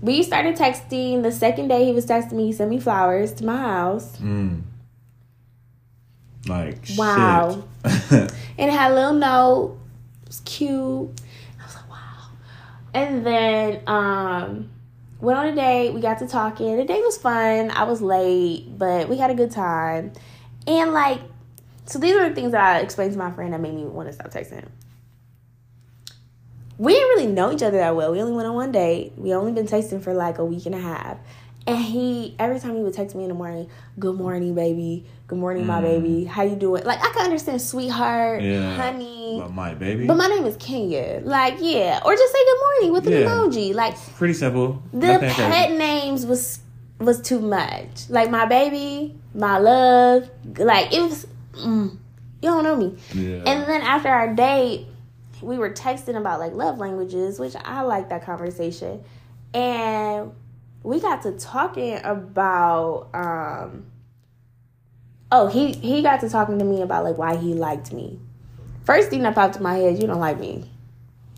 we 0.00 0.22
started 0.22 0.56
texting. 0.56 1.22
The 1.22 1.32
second 1.32 1.68
day 1.68 1.84
he 1.84 1.92
was 1.92 2.06
texting 2.06 2.32
me, 2.32 2.46
he 2.46 2.52
sent 2.52 2.70
me 2.70 2.80
flowers 2.80 3.32
to 3.34 3.44
my 3.44 3.56
house. 3.56 4.16
Mm. 4.18 4.62
Like, 6.48 6.78
Wow. 6.96 7.62
and 7.84 8.30
it 8.58 8.70
had 8.70 8.90
a 8.90 8.94
little 8.94 9.12
note. 9.14 9.78
It 10.22 10.28
was 10.28 10.40
cute. 10.44 11.10
I 11.60 11.64
was 11.64 11.74
like, 11.76 11.88
wow. 11.88 12.30
And 12.94 13.24
then 13.24 13.80
um 13.86 14.70
went 15.22 15.38
on 15.38 15.46
a 15.46 15.54
date. 15.54 15.94
We 15.94 16.00
got 16.00 16.18
to 16.18 16.26
talking. 16.26 16.76
The 16.76 16.84
date 16.84 17.00
was 17.00 17.16
fun. 17.16 17.70
I 17.70 17.84
was 17.84 18.02
late, 18.02 18.76
but 18.76 19.08
we 19.08 19.16
had 19.16 19.30
a 19.30 19.34
good 19.34 19.52
time. 19.52 20.12
And 20.66 20.92
like, 20.92 21.20
so 21.86 21.98
these 21.98 22.14
are 22.16 22.28
the 22.28 22.34
things 22.34 22.52
that 22.52 22.60
I 22.60 22.80
explained 22.80 23.12
to 23.12 23.18
my 23.18 23.30
friend 23.30 23.52
that 23.54 23.60
made 23.60 23.72
me 23.72 23.84
want 23.84 24.08
to 24.08 24.12
stop 24.12 24.30
texting 24.30 24.60
him. 24.60 24.72
We 26.76 26.94
didn't 26.94 27.08
really 27.10 27.26
know 27.26 27.52
each 27.52 27.62
other 27.62 27.78
that 27.78 27.94
well. 27.94 28.10
We 28.10 28.20
only 28.20 28.32
went 28.32 28.48
on 28.48 28.54
one 28.54 28.72
date. 28.72 29.12
We 29.16 29.32
only 29.32 29.52
been 29.52 29.66
texting 29.66 30.02
for 30.02 30.12
like 30.12 30.38
a 30.38 30.44
week 30.44 30.66
and 30.66 30.74
a 30.74 30.80
half. 30.80 31.18
And 31.66 31.78
he, 31.78 32.34
every 32.40 32.58
time 32.58 32.74
he 32.76 32.82
would 32.82 32.92
text 32.94 33.14
me 33.14 33.22
in 33.22 33.28
the 33.28 33.34
morning, 33.36 33.68
"Good 33.98 34.16
morning, 34.16 34.54
baby. 34.54 35.04
Good 35.28 35.38
morning, 35.38 35.64
my 35.66 35.78
Mm. 35.80 35.82
baby. 35.82 36.24
How 36.24 36.42
you 36.42 36.56
doing?" 36.56 36.82
Like 36.84 36.98
I 37.04 37.10
can 37.10 37.24
understand, 37.24 37.62
sweetheart, 37.62 38.42
Yeah. 38.42 38.74
honey. 38.74 39.36
But 39.40 39.52
my 39.52 39.74
baby. 39.74 40.06
But 40.06 40.16
my 40.16 40.26
name 40.26 40.44
is 40.44 40.56
Kenya. 40.56 41.20
Like, 41.24 41.58
yeah. 41.60 42.00
Or 42.04 42.14
just 42.16 42.32
say 42.32 42.38
good 42.44 42.60
morning 42.60 42.92
with 42.92 43.06
an 43.06 43.12
Yeah. 43.12 43.26
emoji. 43.28 43.74
Like 43.74 43.94
Pretty 44.16 44.34
simple. 44.34 44.82
the 44.92 45.06
Nothing 45.06 45.28
pet 45.30 45.68
crazy. 45.68 45.78
names 45.78 46.26
was 46.26 46.58
was 46.98 47.20
too 47.20 47.38
much. 47.40 48.08
Like 48.10 48.28
my 48.30 48.44
baby, 48.46 49.14
my 49.34 49.58
love. 49.58 50.28
Like 50.58 50.92
it 50.92 51.00
was 51.02 51.26
mm, 51.54 51.90
you 51.92 51.98
don't 52.50 52.64
know 52.64 52.76
me. 52.76 52.96
Yeah. 53.14 53.42
And 53.46 53.64
then 53.68 53.82
after 53.82 54.08
our 54.08 54.34
date, 54.34 54.86
we 55.40 55.58
were 55.58 55.70
texting 55.70 56.16
about 56.16 56.40
like 56.40 56.54
love 56.54 56.78
languages, 56.78 57.38
which 57.38 57.54
I 57.64 57.82
like 57.82 58.08
that 58.10 58.24
conversation. 58.24 59.00
And 59.54 60.32
we 60.82 61.00
got 61.00 61.22
to 61.22 61.32
talking 61.32 62.00
about 62.02 63.08
um 63.14 63.86
oh, 65.30 65.46
he 65.48 65.72
he 65.72 66.02
got 66.02 66.20
to 66.20 66.28
talking 66.28 66.58
to 66.58 66.64
me 66.64 66.82
about 66.82 67.04
like 67.04 67.18
why 67.18 67.36
he 67.36 67.54
liked 67.54 67.92
me. 67.92 68.20
First 68.84 69.10
thing 69.10 69.22
that 69.22 69.34
popped 69.34 69.56
in 69.56 69.62
my 69.62 69.74
head, 69.74 70.00
you 70.00 70.06
don't 70.06 70.20
like 70.20 70.38
me. 70.38 70.70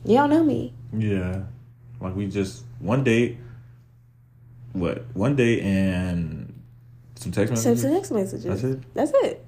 You 0.04 0.16
don't 0.16 0.30
know 0.30 0.42
me. 0.42 0.72
Yeah. 0.96 1.42
Like 2.00 2.14
we 2.14 2.26
just 2.26 2.64
one 2.78 3.04
date. 3.04 3.38
What? 4.72 5.04
One 5.14 5.36
date 5.36 5.62
and 5.62 6.62
some 7.14 7.32
text 7.32 7.52
messages. 7.52 7.82
some 7.82 7.92
text 7.92 8.12
messages. 8.12 8.44
That's 8.44 8.64
it? 8.64 8.94
That's 8.94 9.12
it. 9.22 9.44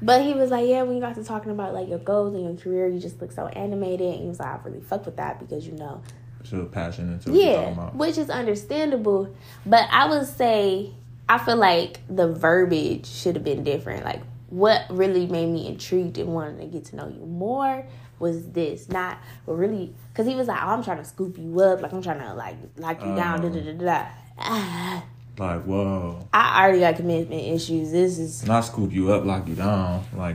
But 0.00 0.22
he 0.22 0.34
was 0.34 0.50
like, 0.50 0.68
yeah, 0.68 0.82
when 0.82 0.94
you 0.94 1.00
got 1.00 1.16
to 1.16 1.24
talking 1.24 1.50
about 1.50 1.74
like 1.74 1.88
your 1.88 1.98
goals 1.98 2.34
and 2.34 2.44
your 2.44 2.54
career, 2.54 2.86
you 2.86 3.00
just 3.00 3.20
look 3.20 3.32
so 3.32 3.46
animated. 3.48 4.06
And 4.06 4.20
he 4.22 4.28
was 4.28 4.38
like, 4.38 4.48
I 4.48 4.60
really 4.64 4.80
fuck 4.80 5.06
with 5.06 5.16
that 5.16 5.40
because 5.40 5.66
you 5.66 5.72
know 5.72 6.02
Show 6.44 6.64
passion 6.66 7.12
into 7.12 7.30
what 7.30 7.40
you're 7.40 7.50
Yeah, 7.52 7.68
about. 7.70 7.94
which 7.96 8.16
is 8.18 8.30
understandable. 8.30 9.34
But 9.66 9.88
I 9.90 10.08
would 10.08 10.26
say 10.26 10.92
I 11.28 11.38
feel 11.38 11.56
like 11.56 12.00
the 12.08 12.32
verbiage 12.32 13.06
should 13.06 13.34
have 13.34 13.44
been 13.44 13.64
different. 13.64 14.04
Like 14.04 14.22
what 14.48 14.86
really 14.88 15.26
made 15.26 15.46
me 15.50 15.66
intrigued 15.66 16.16
and 16.18 16.32
wanted 16.32 16.60
to 16.60 16.66
get 16.66 16.86
to 16.86 16.96
know 16.96 17.08
you 17.08 17.26
more 17.26 17.86
was 18.18 18.48
this, 18.50 18.88
not 18.88 19.18
really 19.46 19.94
because 20.12 20.26
he 20.26 20.34
was 20.34 20.48
like, 20.48 20.60
oh, 20.62 20.68
I'm 20.68 20.82
trying 20.82 20.96
to 20.98 21.04
scoop 21.04 21.36
you 21.38 21.60
up, 21.60 21.82
like 21.82 21.92
I'm 21.92 22.02
trying 22.02 22.20
to 22.20 22.34
like 22.34 22.56
lock 22.76 23.00
you 23.00 23.14
down, 23.14 23.42
da 23.42 23.48
da 23.48 23.72
da 23.72 24.06
da. 24.38 25.02
Like, 25.38 25.62
whoa. 25.62 26.26
I 26.32 26.64
already 26.64 26.80
got 26.80 26.96
commitment 26.96 27.40
issues. 27.40 27.92
This 27.92 28.18
is 28.18 28.44
Not 28.44 28.62
scoop 28.62 28.92
you 28.92 29.12
up, 29.12 29.24
lock 29.24 29.46
you 29.46 29.54
down. 29.54 30.02
Like, 30.16 30.34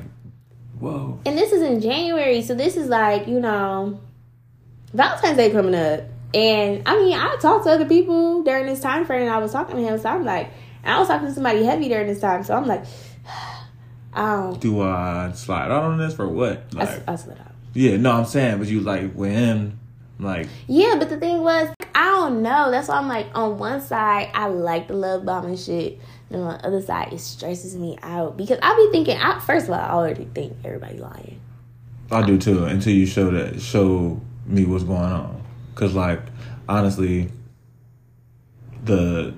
whoa. 0.80 1.20
and 1.26 1.38
this 1.38 1.52
is 1.52 1.62
in 1.62 1.82
January, 1.82 2.42
so 2.42 2.56
this 2.56 2.78
is 2.78 2.88
like 2.88 3.28
you 3.28 3.40
know 3.42 4.00
Valentine's 4.94 5.38
Day 5.38 5.52
coming 5.52 5.76
up. 5.76 6.02
And 6.34 6.82
I 6.88 6.96
mean, 6.98 7.14
I 7.18 7.36
talked 7.42 7.66
to 7.66 7.72
other 7.72 7.86
people 7.86 8.44
during 8.44 8.66
this 8.66 8.80
time 8.80 9.06
frame, 9.06 9.24
and 9.24 9.32
I 9.32 9.38
was 9.38 9.52
talking 9.52 9.76
to 9.76 9.82
him. 9.82 9.98
So 10.00 10.10
I'm 10.10 10.24
like, 10.26 10.50
I 10.84 10.98
was 11.00 11.08
talking 11.08 11.28
to 11.28 11.34
somebody 11.34 11.64
heavy 11.64 11.88
during 11.90 12.08
this 12.08 12.20
time. 12.20 12.44
So 12.44 12.56
I'm 12.56 12.66
like, 12.66 12.84
I 14.14 14.36
don't. 14.36 14.60
Do 14.60 14.82
I 14.82 15.32
slide 15.34 15.72
out 15.72 15.84
on 15.84 15.98
this 15.98 16.14
for 16.16 16.28
what? 16.28 16.64
I, 16.76 16.78
Like, 16.80 16.90
s- 16.90 17.02
I 17.08 17.16
slid 17.16 17.40
out. 17.40 17.52
yeah, 17.74 17.98
no, 17.98 18.12
I'm 18.12 18.26
saying, 18.26 18.60
but 18.60 18.68
you 18.68 18.82
like 18.82 19.16
with 19.16 19.32
him, 19.32 19.80
like, 20.20 20.48
Yeah, 20.68 20.96
but 21.00 21.10
the 21.10 21.18
thing 21.18 21.42
was, 21.42 21.70
I 21.96 22.04
don't 22.06 22.42
know. 22.44 22.70
That's 22.72 22.88
why 22.88 22.96
I'm 22.98 23.08
like, 23.08 23.28
on 23.36 23.58
one 23.58 23.82
side, 23.82 24.30
I 24.34 24.48
like 24.48 24.88
the 24.88 24.94
love 24.94 25.26
bombing 25.26 25.58
shit. 25.58 26.00
And 26.30 26.42
on 26.42 26.58
the 26.58 26.66
other 26.68 26.82
side, 26.82 27.14
it 27.14 27.20
stresses 27.20 27.76
me 27.76 27.98
out 28.02 28.38
because 28.38 28.58
I'll 28.64 28.76
be 28.76 28.92
thinking. 28.92 29.18
I, 29.18 29.40
first 29.40 29.66
of 29.68 29.72
all, 29.74 29.80
I 29.80 29.90
already 29.92 30.26
think 30.34 30.58
everybody 30.64 30.98
lying. 30.98 31.40
I 32.12 32.24
do 32.26 32.38
too. 32.38 32.66
Until 32.66 32.94
you 32.94 33.06
show 33.06 33.30
that, 33.32 33.60
show 33.62 34.20
me 34.46 34.66
what's 34.66 34.84
going 34.84 35.00
on. 35.02 35.44
Cause 35.76 35.94
like, 35.94 36.20
honestly, 36.70 37.30
the 38.84 39.34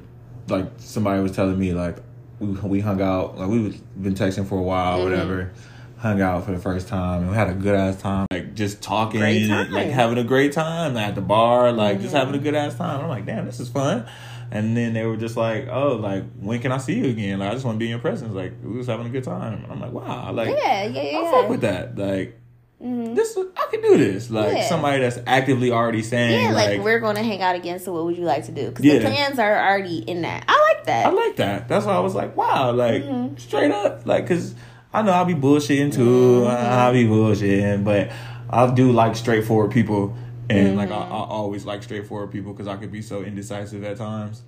like 0.47 0.65
somebody 0.77 1.21
was 1.21 1.31
telling 1.31 1.57
me 1.57 1.73
like 1.73 1.97
we 2.39 2.47
we 2.47 2.79
hung 2.79 3.01
out 3.01 3.37
like 3.37 3.47
we 3.49 3.59
was 3.61 3.75
been 3.75 4.13
texting 4.15 4.47
for 4.47 4.57
a 4.57 4.63
while, 4.63 4.99
Mm-hmm. 4.99 5.03
whatever. 5.09 5.53
Hung 5.97 6.21
out 6.21 6.45
for 6.45 6.51
the 6.51 6.59
first 6.59 6.87
time 6.87 7.21
and 7.21 7.29
we 7.31 7.35
had 7.35 7.49
a 7.49 7.53
good 7.53 7.73
ass 7.73 7.99
time, 8.01 8.27
like 8.29 8.53
just 8.53 8.81
talking, 8.83 9.21
Great 9.21 9.43
and, 9.43 9.49
time. 9.49 9.65
Mm-hmm. 9.65 9.73
like 9.75 9.87
having 9.87 10.17
a 10.17 10.23
great 10.23 10.51
time 10.51 10.97
at 10.97 11.15
the 11.15 11.21
bar, 11.21 11.71
like 11.71 12.01
just 12.01 12.13
having 12.13 12.35
a 12.35 12.37
good 12.37 12.53
ass 12.53 12.75
time. 12.75 13.01
I'm 13.01 13.07
like, 13.07 13.25
damn, 13.25 13.45
this 13.45 13.59
is 13.59 13.69
fun. 13.69 14.05
And 14.51 14.77
then 14.77 14.93
they 14.93 15.03
were 15.05 15.17
just 15.17 15.35
like, 15.37 15.67
oh, 15.71 15.95
like 15.95 16.23
when 16.39 16.61
can 16.61 16.71
I 16.71 16.77
see 16.77 16.93
you 16.95 17.05
again? 17.05 17.39
Like 17.39 17.49
I 17.49 17.53
just 17.53 17.65
want 17.65 17.75
to 17.75 17.79
be 17.79 17.85
in 17.85 17.91
your 17.91 17.99
presence. 17.99 18.33
Like 18.33 18.53
we 18.63 18.77
was 18.77 18.85
having 18.87 19.07
a 19.07 19.09
good 19.09 19.23
time. 19.23 19.63
And 19.63 19.71
I'm 19.71 19.79
like, 19.79 19.91
wow, 19.93 20.31
like 20.31 20.49
Yeah, 20.49 20.83
yeah, 20.83 21.01
yeah. 21.01 21.17
I 21.19 21.31
fuck 21.31 21.49
with 21.49 21.61
that. 21.61 21.97
Like 21.97 22.39
Mhm. 22.85 23.15
this, 23.15 23.35
I 23.37 23.67
can 23.71 23.81
do 23.81 23.97
this. 23.97 24.29
Like 24.29 24.53
Yeah. 24.53 24.67
somebody 24.69 25.01
that's 25.01 25.17
actively 25.25 25.71
already 25.71 26.03
saying, 26.03 26.43
Yeah, 26.43 26.51
like, 26.53 26.69
like, 26.77 26.81
we're 26.83 26.99
going 26.99 27.15
to 27.15 27.23
hang 27.23 27.41
out 27.41 27.55
again. 27.55 27.79
So 27.79 27.91
what 27.93 28.05
would 28.05 28.17
you 28.17 28.25
like 28.25 28.45
to 28.45 28.51
do? 28.51 28.69
Because 28.69 28.85
Yeah. 28.85 28.99
the 28.99 29.05
plans 29.07 29.39
are 29.39 29.57
already 29.69 29.97
in 29.99 30.21
that. 30.21 30.45
I 30.47 30.73
like 30.75 30.85
that. 30.85 31.05
I 31.07 31.09
like 31.09 31.35
that. 31.37 31.67
That's 31.67 31.85
why 31.85 31.93
I 31.93 31.99
was 31.99 32.13
like, 32.13 32.37
wow, 32.37 32.71
like 32.71 33.03
Mm-hmm. 33.03 33.37
straight 33.37 33.71
up, 33.71 34.05
like, 34.05 34.27
cause 34.27 34.53
I 34.93 35.01
know 35.01 35.11
I'll 35.11 35.25
be 35.25 35.33
bullshitting 35.35 35.93
too. 35.93 36.41
Mm-hmm. 36.45 36.73
I'll 36.73 36.93
be 36.93 37.05
bullshitting, 37.05 37.83
but 37.83 38.11
I 38.49 38.71
do 38.73 38.91
like 38.91 39.15
straightforward 39.15 39.71
people, 39.71 40.15
and 40.49 40.77
like 40.77 40.89
I, 40.91 40.93
Mm-hmm. 40.95 41.11
I 41.13 41.17
always 41.17 41.65
like 41.65 41.81
straightforward 41.83 42.31
people 42.31 42.53
because 42.53 42.67
I 42.67 42.77
could 42.77 42.91
be 42.91 43.01
so 43.01 43.21
indecisive 43.23 43.83
at 43.83 43.97
times. 43.97 44.43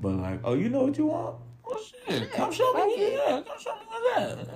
But 0.00 0.14
like, 0.14 0.40
oh, 0.42 0.54
you 0.54 0.68
know 0.70 0.84
what 0.84 0.96
you 0.98 1.06
want? 1.06 1.36
Oh 1.66 1.78
shit, 2.08 2.32
come 2.32 2.50
show 2.50 2.72
me. 2.72 3.12
Yeah, 3.12 3.42
come 3.46 3.58
show 3.60 3.74
me 3.74 3.80
what's 3.88 4.16
that. 4.16 4.48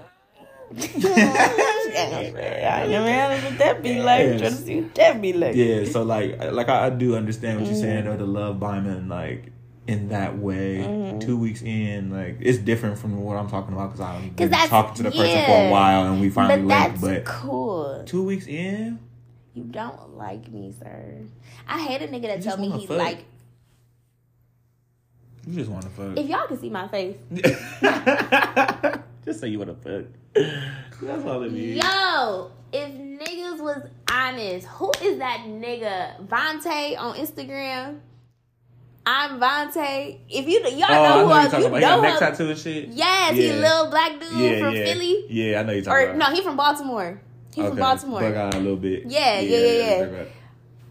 I 0.76 2.86
never 2.88 3.08
had 3.10 3.44
what 3.44 3.58
that 3.58 3.82
be 3.82 4.00
like. 4.00 4.26
Yes. 4.26 4.40
Trying 4.40 4.52
to 4.52 4.56
see 4.58 4.80
what 4.82 4.94
that 4.94 5.20
be 5.22 5.32
like. 5.32 5.54
yeah 5.56 5.84
so 5.84 6.02
like 6.02 6.38
like 6.52 6.68
i, 6.68 6.86
I 6.86 6.90
do 6.90 7.16
understand 7.16 7.60
what 7.60 7.66
you're 7.68 7.76
saying 7.76 8.04
Mm-hmm. 8.04 8.10
though 8.18 8.26
the 8.26 8.26
love 8.26 8.60
bombing 8.60 9.08
like 9.08 9.50
in 9.86 10.08
that 10.10 10.36
way 10.38 10.78
Mm-hmm. 10.78 11.18
two 11.20 11.38
weeks 11.38 11.62
in 11.62 12.10
like 12.10 12.36
it's 12.40 12.58
different 12.58 12.98
from 12.98 13.16
what 13.22 13.36
i'm 13.38 13.48
talking 13.48 13.72
about 13.74 13.92
because 13.92 14.00
i'm 14.06 14.28
been 14.34 14.50
talking 14.50 14.94
to 14.96 15.02
the 15.04 15.10
person 15.10 15.44
for 15.46 15.66
a 15.66 15.70
while 15.70 16.04
and 16.06 16.20
we 16.20 16.28
finally 16.28 16.60
But 16.62 16.66
linked 16.66 17.00
that's 17.00 17.02
but 17.24 17.24
cool. 17.24 18.02
two 18.04 18.22
weeks 18.24 18.46
in 18.46 18.98
You 19.54 19.64
don't 19.64 20.16
like 20.16 20.48
me, 20.52 20.72
sir. 20.78 21.22
I 21.66 21.80
hate 21.80 22.02
a 22.02 22.08
nigga 22.08 22.22
that 22.28 22.42
tell 22.42 22.56
me 22.58 22.70
he 22.70 22.86
fuck. 22.86 22.98
like. 22.98 23.24
you 25.46 25.54
just 25.54 25.70
want 25.70 25.82
to 25.84 25.90
fuck 25.90 26.16
If 26.18 26.28
y'all 26.28 26.46
can 26.46 26.58
see 26.60 26.68
my 26.70 26.86
face, 26.88 27.16
just 29.28 29.40
say 29.40 29.48
you 29.48 29.58
want 29.58 29.82
to 29.82 30.02
fuck 30.02 30.06
that's 31.02 31.24
all 31.24 31.42
it 31.42 31.52
means 31.52 31.76
yo. 31.82 32.50
If 32.70 32.90
niggas 32.92 33.62
was 33.62 33.82
honest, 34.10 34.66
who 34.66 34.92
is 35.02 35.18
that 35.18 35.40
nigga? 35.46 36.26
Vontae 36.26 36.98
on 36.98 37.16
Instagram. 37.16 38.00
I'm 39.06 39.40
Vontae. 39.40 40.18
If 40.28 40.46
you 40.46 40.60
y'all 40.76 40.84
oh, 40.90 41.02
know 41.02 41.22
who 41.24 41.28
know 41.28 41.32
I, 41.32 41.44
talking 41.44 41.60
you 41.60 41.66
about. 41.68 41.76
He 41.76 41.80
got 41.80 42.02
know 42.02 42.08
him. 42.10 42.18
tattoo 42.18 42.50
and 42.50 42.58
shit. 42.58 42.88
Yes, 42.90 43.34
he 43.36 43.48
a 43.48 43.56
little 43.56 43.88
black 43.88 44.20
dude 44.20 44.32
Yeah, 44.32 44.58
from 44.60 44.74
yeah. 44.74 44.84
Philly. 44.84 45.24
Yeah, 45.30 45.60
I 45.60 45.62
know 45.62 45.72
you're 45.72 45.82
talking 45.82 45.98
Or 45.98 46.10
about. 46.10 46.30
no, 46.30 46.36
he 46.36 46.42
from 46.42 46.56
Baltimore. 46.58 47.22
He 47.54 47.62
from 47.62 47.76
Baltimore. 47.76 48.20
Bug 48.20 48.34
eye 48.34 48.50
a 48.50 48.60
little 48.60 48.76
bit. 48.76 49.04
Yeah, 49.06 49.40
yeah, 49.40 49.56
yeah, 49.56 50.06
yeah. 50.10 50.24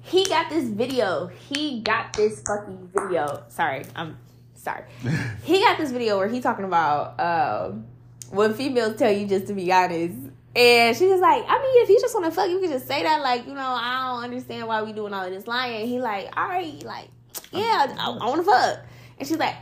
he 0.02 0.26
got 0.26 0.50
this 0.50 0.68
video. 0.68 1.28
He 1.28 1.82
got 1.82 2.14
this 2.14 2.42
fucking 2.42 2.90
video. 2.92 3.44
Sorry, 3.50 3.86
I'm 3.96 4.18
sorry. 4.56 4.86
he 5.44 5.60
got 5.60 5.78
this 5.78 5.92
video 5.92 6.18
where 6.18 6.28
he 6.28 6.42
talking 6.42 6.66
about 6.66 7.20
um, 7.20 7.86
when 8.32 8.54
females 8.54 8.98
tell 8.98 9.12
you 9.12 9.28
just 9.28 9.48
to 9.48 9.54
be 9.54 9.72
honest. 9.72 10.18
And 10.56 10.98
she 10.98 11.06
was 11.06 11.22
like, 11.22 11.44
I 11.48 11.62
mean, 11.62 11.84
if 11.84 11.90
you 11.90 12.00
just 12.02 12.16
want 12.16 12.26
to 12.26 12.32
fuck, 12.32 12.50
you 12.50 12.60
can 12.60 12.72
just 12.72 12.88
say 12.88 13.04
that. 13.04 13.22
Like, 13.22 13.46
you 13.46 13.54
know, 13.54 13.60
I 13.60 14.08
don't 14.08 14.24
understand 14.24 14.68
why 14.68 14.82
we 14.82 14.92
doing 14.92 15.14
all 15.14 15.30
this 15.30 15.46
lying. 15.46 15.88
He 15.88 16.00
like, 16.00 16.36
all 16.36 16.48
right, 16.48 16.84
like, 16.84 17.10
yeah, 17.52 17.96
I, 18.00 18.10
I 18.10 18.26
want 18.26 18.44
to 18.44 18.52
fuck. 18.52 18.80
And 19.20 19.28
she's 19.28 19.38
like, 19.38 19.56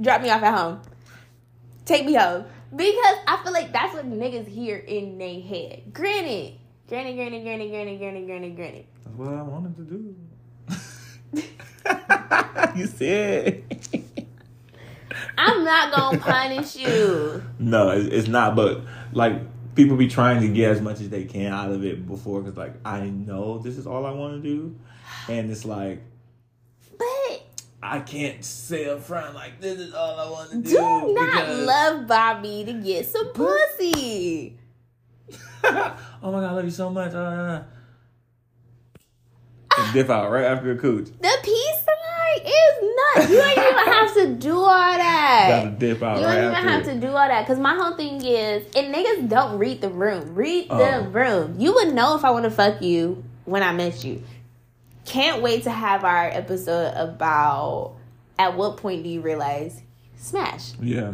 drop 0.00 0.20
me 0.20 0.28
off 0.28 0.42
at 0.42 0.54
home. 0.54 0.82
Take 1.86 2.04
me 2.04 2.14
home. 2.14 2.44
Because 2.74 3.16
I 3.26 3.40
feel 3.42 3.52
like 3.52 3.72
that's 3.72 3.94
what 3.94 4.10
niggas 4.10 4.46
hear 4.46 4.76
in 4.76 5.18
their 5.18 5.40
head. 5.40 5.92
Granted, 5.92 6.58
granted, 6.88 7.16
granted, 7.16 7.42
granted, 7.42 7.70
granted, 7.70 7.98
granted, 7.98 8.26
granted, 8.26 8.56
granted. 8.56 8.86
That's 9.04 9.16
what 9.16 9.28
I 9.28 9.42
wanted 9.42 9.76
to 9.76 9.82
do. 9.82 10.16
you 12.78 12.86
said. 12.86 13.64
I'm 15.38 15.64
not 15.64 15.92
gonna 15.92 16.18
punish 16.18 16.76
you. 16.76 17.42
No, 17.58 17.90
it's, 17.90 18.28
not. 18.28 18.56
But 18.56 18.82
like 19.12 19.34
people 19.74 19.96
be 19.96 20.08
trying 20.08 20.40
to 20.42 20.48
get 20.48 20.70
as 20.70 20.80
much 20.80 21.00
as 21.00 21.08
they 21.08 21.24
can 21.24 21.52
out 21.52 21.70
of 21.70 21.84
it 21.84 22.06
before, 22.06 22.40
because 22.40 22.56
like 22.56 22.74
I 22.84 23.00
know 23.06 23.58
this 23.58 23.78
is 23.78 23.86
all 23.86 24.06
I 24.06 24.12
want 24.12 24.42
to 24.42 24.48
do, 24.48 24.76
and 25.28 25.50
it's 25.50 25.64
like 25.64 26.02
But 26.98 27.42
I 27.82 28.00
can't 28.00 28.44
say 28.44 28.88
up 28.88 29.00
front 29.00 29.34
like 29.34 29.60
this 29.60 29.78
is 29.78 29.94
all 29.94 30.18
I 30.18 30.30
want 30.30 30.50
to 30.50 30.56
do. 30.58 30.70
do 30.70 31.14
not 31.14 31.48
love 31.50 32.06
Bobby 32.06 32.64
to 32.64 32.72
get 32.74 33.06
some 33.06 33.28
pussy. 33.28 34.58
oh 35.64 35.96
my 36.22 36.30
god, 36.30 36.44
I 36.44 36.50
love 36.52 36.64
you 36.64 36.70
so 36.70 36.90
much. 36.90 37.14
Uh, 37.14 37.62
and 39.78 39.92
dip 39.92 40.10
out 40.10 40.30
right 40.30 40.44
after 40.44 40.74
the 40.74 40.80
cooch. 40.80 41.08
The 41.20 41.38
peace 41.42 41.81
is 42.40 42.96
nuts. 43.16 43.30
You 43.30 43.40
ain't 43.42 43.58
even 43.58 43.92
have 43.92 44.14
to 44.14 44.34
do 44.34 44.56
all 44.58 44.66
that. 44.66 45.46
Gotta 45.64 45.70
dip 45.76 46.02
out 46.02 46.20
You 46.20 46.26
right 46.26 46.34
don't 46.40 46.52
even 46.52 46.68
have 46.68 46.84
to 46.84 46.94
do 47.00 47.08
all 47.08 47.28
that. 47.28 47.46
Cause 47.46 47.58
my 47.58 47.74
whole 47.74 47.96
thing 47.96 48.24
is, 48.24 48.64
and 48.74 48.94
niggas 48.94 49.28
don't 49.28 49.58
read 49.58 49.80
the 49.80 49.88
room. 49.90 50.34
Read 50.34 50.68
the 50.68 50.96
Oh. 50.98 51.04
room. 51.10 51.56
You 51.58 51.74
would 51.74 51.94
know 51.94 52.16
if 52.16 52.24
I 52.24 52.30
want 52.30 52.44
to 52.44 52.50
fuck 52.50 52.80
you 52.82 53.22
when 53.44 53.62
I 53.62 53.72
met 53.72 54.04
you. 54.04 54.22
Can't 55.04 55.42
wait 55.42 55.64
to 55.64 55.70
have 55.70 56.04
our 56.04 56.28
episode 56.28 56.92
about 56.96 57.94
at 58.38 58.56
what 58.56 58.76
point 58.76 59.02
do 59.02 59.08
you 59.08 59.20
realize 59.20 59.82
smash, 60.16 60.72
Yeah, 60.80 61.12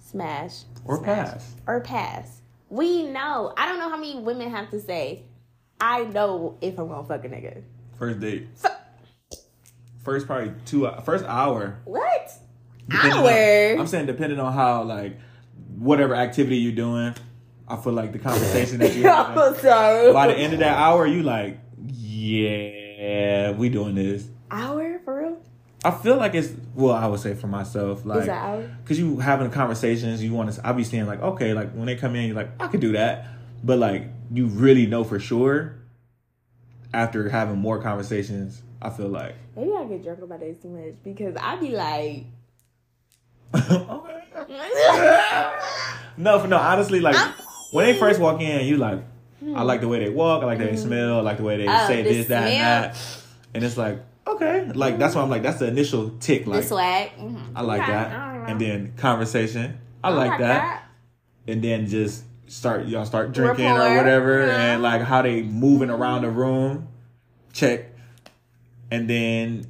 smash, 0.00 0.64
or 0.84 0.98
smash, 0.98 1.28
pass. 1.30 1.54
or 1.66 1.80
pass. 1.80 2.40
We 2.68 3.04
know. 3.04 3.52
I 3.56 3.66
don't 3.66 3.78
know 3.78 3.88
how 3.88 3.96
many 3.96 4.18
women 4.20 4.50
have 4.50 4.70
to 4.70 4.80
say, 4.80 5.22
I 5.80 6.04
know 6.04 6.56
if 6.60 6.78
I'm 6.78 6.88
gonna 6.88 7.06
fuck 7.06 7.24
a 7.24 7.28
nigga. 7.28 7.62
First 7.98 8.20
date. 8.20 8.48
Fu- 8.54 8.68
First 10.04 10.26
probably 10.26 10.52
two 10.64 10.90
first 11.04 11.24
hour. 11.26 11.78
What? 11.84 12.32
On- 12.90 12.96
Hour? 12.96 13.78
I'm 13.78 13.86
saying 13.86 14.06
depending 14.06 14.40
on 14.40 14.52
how 14.52 14.82
like 14.82 15.18
whatever 15.78 16.14
activity 16.14 16.56
you're 16.56 16.72
doing, 16.72 17.14
I 17.68 17.76
feel 17.76 17.92
like 17.92 18.12
the 18.12 18.18
conversation 18.18 18.78
that 18.78 18.94
you 18.96 19.02
have. 19.08 19.58
Sorry. 19.58 20.12
by 20.12 20.26
the 20.28 20.34
end 20.36 20.54
of 20.54 20.58
that 20.60 20.76
hour, 20.76 21.06
you 21.06 21.22
like, 21.22 21.58
yeah, 21.86 23.52
we 23.52 23.68
doing 23.68 23.94
this. 23.94 24.26
Hour 24.50 24.98
for 25.04 25.18
real? 25.22 25.42
I 25.84 25.90
feel 25.92 26.16
like 26.16 26.34
it's 26.34 26.52
well, 26.74 26.94
I 26.94 27.06
would 27.06 27.20
say 27.20 27.34
for 27.34 27.46
myself, 27.46 28.04
like, 28.04 28.26
cause 28.84 28.98
you 28.98 29.18
having 29.18 29.50
conversations, 29.50 30.22
you 30.22 30.32
want 30.32 30.52
to. 30.52 30.66
I'll 30.66 30.74
be 30.74 30.84
saying 30.84 31.06
like, 31.06 31.20
okay, 31.22 31.54
like 31.54 31.72
when 31.72 31.86
they 31.86 31.96
come 31.96 32.16
in, 32.16 32.26
you're 32.26 32.36
like, 32.36 32.50
I 32.60 32.66
could 32.68 32.80
do 32.80 32.92
that, 32.92 33.26
but 33.62 33.78
like 33.78 34.04
you 34.32 34.46
really 34.46 34.86
know 34.86 35.04
for 35.04 35.18
sure 35.20 35.76
after 36.92 37.28
having 37.28 37.58
more 37.58 37.80
conversations. 37.80 38.62
I 38.82 38.90
feel 38.90 39.08
like. 39.08 39.34
Maybe 39.56 39.72
I 39.72 39.84
get 39.84 40.02
drunk 40.02 40.22
about 40.22 40.40
this 40.40 40.56
too 40.58 40.68
much 40.68 40.94
because 41.04 41.36
I 41.40 41.56
be 41.56 41.70
like, 41.70 42.26
okay. 43.54 44.16
No, 46.16 46.38
for 46.38 46.48
no, 46.48 46.58
honestly, 46.58 47.00
like 47.00 47.16
when 47.72 47.86
they 47.86 47.98
first 47.98 48.20
walk 48.20 48.40
in, 48.40 48.66
you 48.66 48.76
like, 48.76 49.02
hmm. 49.38 49.56
I 49.56 49.62
like 49.62 49.80
the 49.80 49.88
way 49.88 50.04
they 50.04 50.10
walk, 50.10 50.42
I 50.42 50.46
like 50.46 50.58
the 50.58 50.64
way 50.64 50.70
they 50.72 50.76
hmm. 50.76 50.86
smell, 50.86 51.18
I 51.18 51.22
like 51.22 51.36
the 51.38 51.44
way 51.44 51.56
they 51.56 51.66
Oh, 51.66 51.86
say 51.86 52.02
the 52.02 52.12
this, 52.12 52.26
that, 52.28 52.42
and 52.46 52.94
that, 52.94 53.22
and 53.54 53.64
it's 53.64 53.76
like, 53.76 54.00
okay, 54.26 54.70
like 54.74 54.98
that's 54.98 55.14
why 55.14 55.22
I'm 55.22 55.30
like, 55.30 55.42
that's 55.42 55.58
the 55.58 55.66
initial 55.66 56.10
tick, 56.20 56.44
the 56.44 56.50
like 56.50 56.64
swag. 56.64 57.12
Mhm. 57.16 57.20
I 57.20 57.60
mm-hmm. 57.60 57.66
like 57.66 57.82
Okay, 57.82 57.92
that, 57.92 58.12
I 58.12 58.50
and 58.50 58.60
then 58.60 58.92
conversation, 58.96 59.78
I 60.04 60.10
like 60.10 60.38
that, 60.40 60.84
and 61.46 61.62
then 61.62 61.86
just 61.86 62.24
start 62.48 62.86
y'all 62.86 63.06
start 63.06 63.32
drinking 63.32 63.66
or 63.66 63.96
whatever, 63.96 64.46
Yeah. 64.46 64.60
and 64.60 64.84
uh-huh. 64.84 64.98
like 64.98 65.06
how 65.06 65.22
they 65.22 65.42
moving 65.42 65.90
around 65.90 66.22
the 66.22 66.30
room, 66.30 66.88
check, 67.52 67.89
and 68.90 69.08
then 69.08 69.66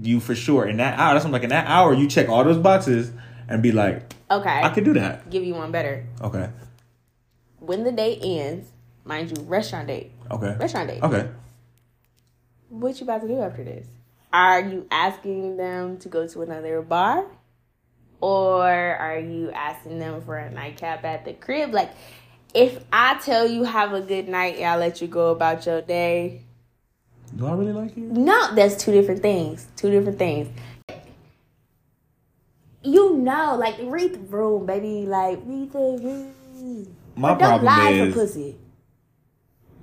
you 0.00 0.20
for 0.20 0.34
sure 0.34 0.66
in 0.66 0.76
that 0.78 0.98
hour. 0.98 1.14
That's 1.14 1.24
what 1.24 1.28
I'm 1.28 1.32
like 1.32 1.42
in 1.44 1.50
that 1.50 1.66
hour 1.66 1.92
you 1.94 2.08
check 2.08 2.28
all 2.28 2.44
those 2.44 2.58
boxes 2.58 3.10
and 3.48 3.62
be 3.62 3.72
like, 3.72 4.12
Okay. 4.30 4.60
I 4.62 4.68
could 4.70 4.84
do 4.84 4.92
that. 4.94 5.30
give 5.30 5.42
you 5.44 5.54
one 5.54 5.72
better. 5.72 6.04
Okay, 6.20 6.50
When 7.60 7.84
the 7.84 7.92
date 7.92 8.20
ends, 8.22 8.70
mind 9.04 9.36
you, 9.36 9.42
restaurant 9.44 9.88
date. 9.88 10.12
okay, 10.30 10.54
Restaurant 10.58 10.88
date. 10.88 11.02
okay. 11.02 11.28
what 12.68 13.00
you 13.00 13.04
about 13.04 13.22
to 13.22 13.28
do 13.28 13.40
after 13.40 13.64
this? 13.64 13.86
Are 14.32 14.60
you 14.60 14.86
asking 14.90 15.56
them 15.56 15.96
to 15.98 16.08
go 16.08 16.26
to 16.28 16.42
another 16.42 16.82
bar? 16.82 17.24
Or 18.20 18.64
are 18.66 19.18
you 19.18 19.50
asking 19.52 19.98
them 20.00 20.20
for 20.22 20.36
a 20.36 20.50
nightcap 20.50 21.04
at 21.04 21.24
the 21.24 21.32
crib? 21.32 21.72
Like, 21.72 21.92
if 22.52 22.82
I 22.92 23.16
tell 23.18 23.46
you 23.48 23.62
have 23.64 23.92
a 23.94 24.00
good 24.02 24.28
night 24.28 24.56
and 24.56 24.64
I 24.66 24.76
let 24.76 25.00
you 25.00 25.06
go 25.08 25.30
about 25.30 25.64
your 25.66 25.80
day, 25.80 26.42
Do 27.36 27.46
I 27.46 27.52
really 27.54 27.72
like 27.72 27.96
you? 27.96 28.04
no, 28.04 28.54
that's 28.54 28.76
two 28.82 28.92
different 28.92 29.22
things. 29.22 29.66
Two 29.76 29.90
different 29.90 30.18
things. 30.18 30.48
You 32.82 33.16
know, 33.16 33.56
like 33.56 33.76
read 33.82 34.14
the 34.14 34.18
room, 34.18 34.66
baby. 34.66 35.06
Like 35.06 35.40
read 35.44 35.72
the 35.72 35.78
room. 35.78 36.96
My 37.16 37.34
But 37.34 37.38
don't 37.38 37.48
problem 37.48 37.64
lie 37.64 37.90
is 37.90 38.14
for 38.14 38.20
pussy. 38.20 38.56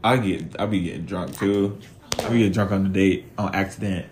I 0.03 0.17
get 0.17 0.59
I 0.59 0.65
be 0.65 0.81
getting 0.81 1.05
drunk 1.05 1.37
too. 1.37 1.77
I 2.19 2.29
be 2.29 2.37
getting 2.39 2.53
drunk 2.53 2.71
on 2.71 2.83
the 2.83 2.89
date 2.89 3.25
on 3.37 3.53
accident, 3.53 4.07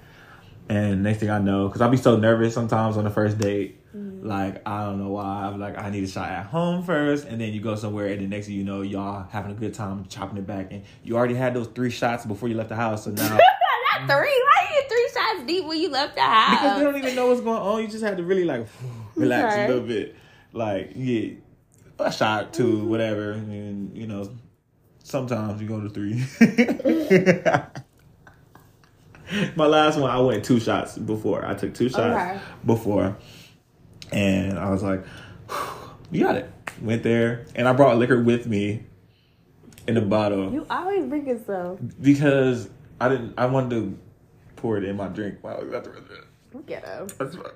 and 0.69 1.03
next 1.03 1.19
thing 1.19 1.29
I 1.29 1.39
know, 1.39 1.67
because 1.67 1.81
I 1.81 1.87
be 1.87 1.97
so 1.97 2.17
nervous 2.17 2.53
sometimes 2.53 2.97
on 2.97 3.03
the 3.03 3.09
first 3.09 3.37
date. 3.37 3.79
Mm-hmm. 4.23 4.29
Like 4.29 4.61
I 4.67 4.85
don't 4.85 4.99
know 4.99 5.09
why. 5.09 5.45
I'm 5.45 5.59
like 5.59 5.77
I 5.77 5.89
need 5.89 6.03
a 6.03 6.07
shot 6.07 6.29
at 6.29 6.45
home 6.45 6.83
first, 6.83 7.25
and 7.25 7.39
then 7.41 7.53
you 7.53 7.61
go 7.61 7.75
somewhere, 7.75 8.07
and 8.07 8.21
the 8.21 8.27
next 8.27 8.47
thing 8.47 8.55
you 8.55 8.63
know, 8.63 8.81
y'all 8.81 9.27
having 9.29 9.51
a 9.51 9.55
good 9.55 9.73
time 9.73 10.05
chopping 10.07 10.37
it 10.37 10.47
back, 10.47 10.67
and 10.71 10.83
you 11.03 11.15
already 11.17 11.35
had 11.35 11.53
those 11.53 11.67
three 11.67 11.89
shots 11.91 12.25
before 12.25 12.49
you 12.49 12.55
left 12.55 12.69
the 12.69 12.75
house. 12.75 13.03
So 13.05 13.11
now 13.11 13.37
Not 13.97 14.07
three. 14.07 14.43
Why 14.43 14.75
you 14.75 14.83
three 14.89 15.09
shots 15.13 15.43
deep 15.45 15.65
when 15.65 15.79
you 15.79 15.89
left 15.89 16.15
the 16.15 16.21
house? 16.21 16.61
because 16.61 16.77
they 16.79 16.83
don't 16.83 16.97
even 16.97 17.15
know 17.15 17.27
what's 17.27 17.41
going 17.41 17.61
on, 17.61 17.81
you 17.81 17.87
just 17.87 18.03
have 18.03 18.17
to 18.17 18.23
really 18.23 18.43
like 18.45 18.67
relax 19.15 19.53
Okay. 19.53 19.65
a 19.65 19.67
little 19.67 19.87
bit. 19.87 20.15
Like 20.51 20.93
get 20.95 21.37
a 21.99 22.11
shot, 22.11 22.53
two, 22.53 22.85
whatever, 22.85 23.31
and 23.33 23.95
you 23.97 24.07
know 24.07 24.31
sometimes 25.03 25.61
you 25.61 25.67
go 25.67 25.81
to 25.81 25.89
three. 25.89 26.23
My 29.55 29.65
last 29.65 29.97
one, 29.97 30.11
I 30.11 30.19
went 30.19 30.45
two 30.45 30.59
shots 30.59 30.97
before. 30.97 31.43
I 31.45 31.55
took 31.55 31.73
two 31.73 31.89
shots 31.89 32.35
Okay. 32.35 32.39
before, 32.65 33.17
and 34.13 34.57
I 34.57 34.69
was 34.69 34.83
like, 34.83 35.03
"You 36.11 36.23
got 36.23 36.35
it." 36.35 36.49
Went 36.81 37.03
there, 37.03 37.45
and 37.55 37.67
I 37.67 37.73
brought 37.73 37.97
liquor 37.97 38.21
with 38.21 38.47
me 38.47 38.83
in 39.87 39.95
a 39.97 40.01
bottle 40.01 40.51
You 40.51 40.65
always 40.69 41.05
bring 41.05 41.27
it 41.27 41.45
so. 41.45 41.77
because 42.01 42.69
I 42.99 43.09
didn't. 43.09 43.33
I 43.37 43.45
wanted 43.45 43.69
to 43.71 43.97
pour 44.55 44.77
it 44.77 44.83
in 44.83 44.95
my 44.97 45.07
drink 45.07 45.37
while 45.41 45.57
I 45.57 45.63
was 45.63 45.73
at 45.73 45.83
the 45.83 45.89
restaurant. 45.91 46.25
At 46.69 46.83
them. 46.83 47.07
That's 47.17 47.35
fine. 47.35 47.51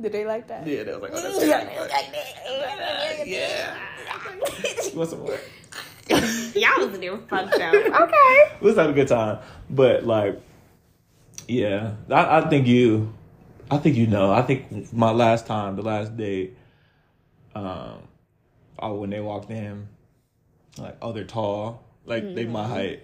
Did 0.00 0.12
they 0.12 0.24
like 0.24 0.48
that? 0.48 0.66
Yeah, 0.66 0.82
that 0.82 1.00
was 1.00 1.10
like, 1.10 1.12
oh, 1.14 1.46
that's 1.46 3.26
Yeah. 3.26 3.26
Yeah. 3.26 4.90
You 4.92 4.98
want 4.98 5.10
some 5.10 5.20
more? 5.20 5.38
Y'all 6.08 6.86
was 6.86 6.94
in 6.94 7.00
there 7.00 7.16
fucked 7.28 7.54
up. 7.54 7.74
Okay. 7.74 8.50
We 8.60 8.66
was 8.66 8.76
having 8.76 8.92
a 8.92 8.94
good 8.94 9.08
time, 9.08 9.38
but 9.70 10.04
like, 10.04 10.40
yeah, 11.48 11.94
I, 12.10 12.38
I 12.40 12.48
think 12.48 12.66
you, 12.66 13.12
I 13.70 13.78
think 13.78 13.96
you 13.96 14.06
know. 14.06 14.32
I 14.32 14.42
think 14.42 14.92
my 14.92 15.10
last 15.10 15.46
time, 15.46 15.76
the 15.76 15.82
last 15.82 16.16
day, 16.16 16.50
um, 17.54 17.98
oh, 18.78 18.94
when 18.94 19.10
they 19.10 19.20
walked 19.20 19.50
in, 19.50 19.88
like, 20.78 20.96
oh, 21.02 21.12
they're 21.12 21.24
tall, 21.24 21.84
like 22.04 22.34
they 22.34 22.44
my 22.44 22.66
height. 22.66 23.02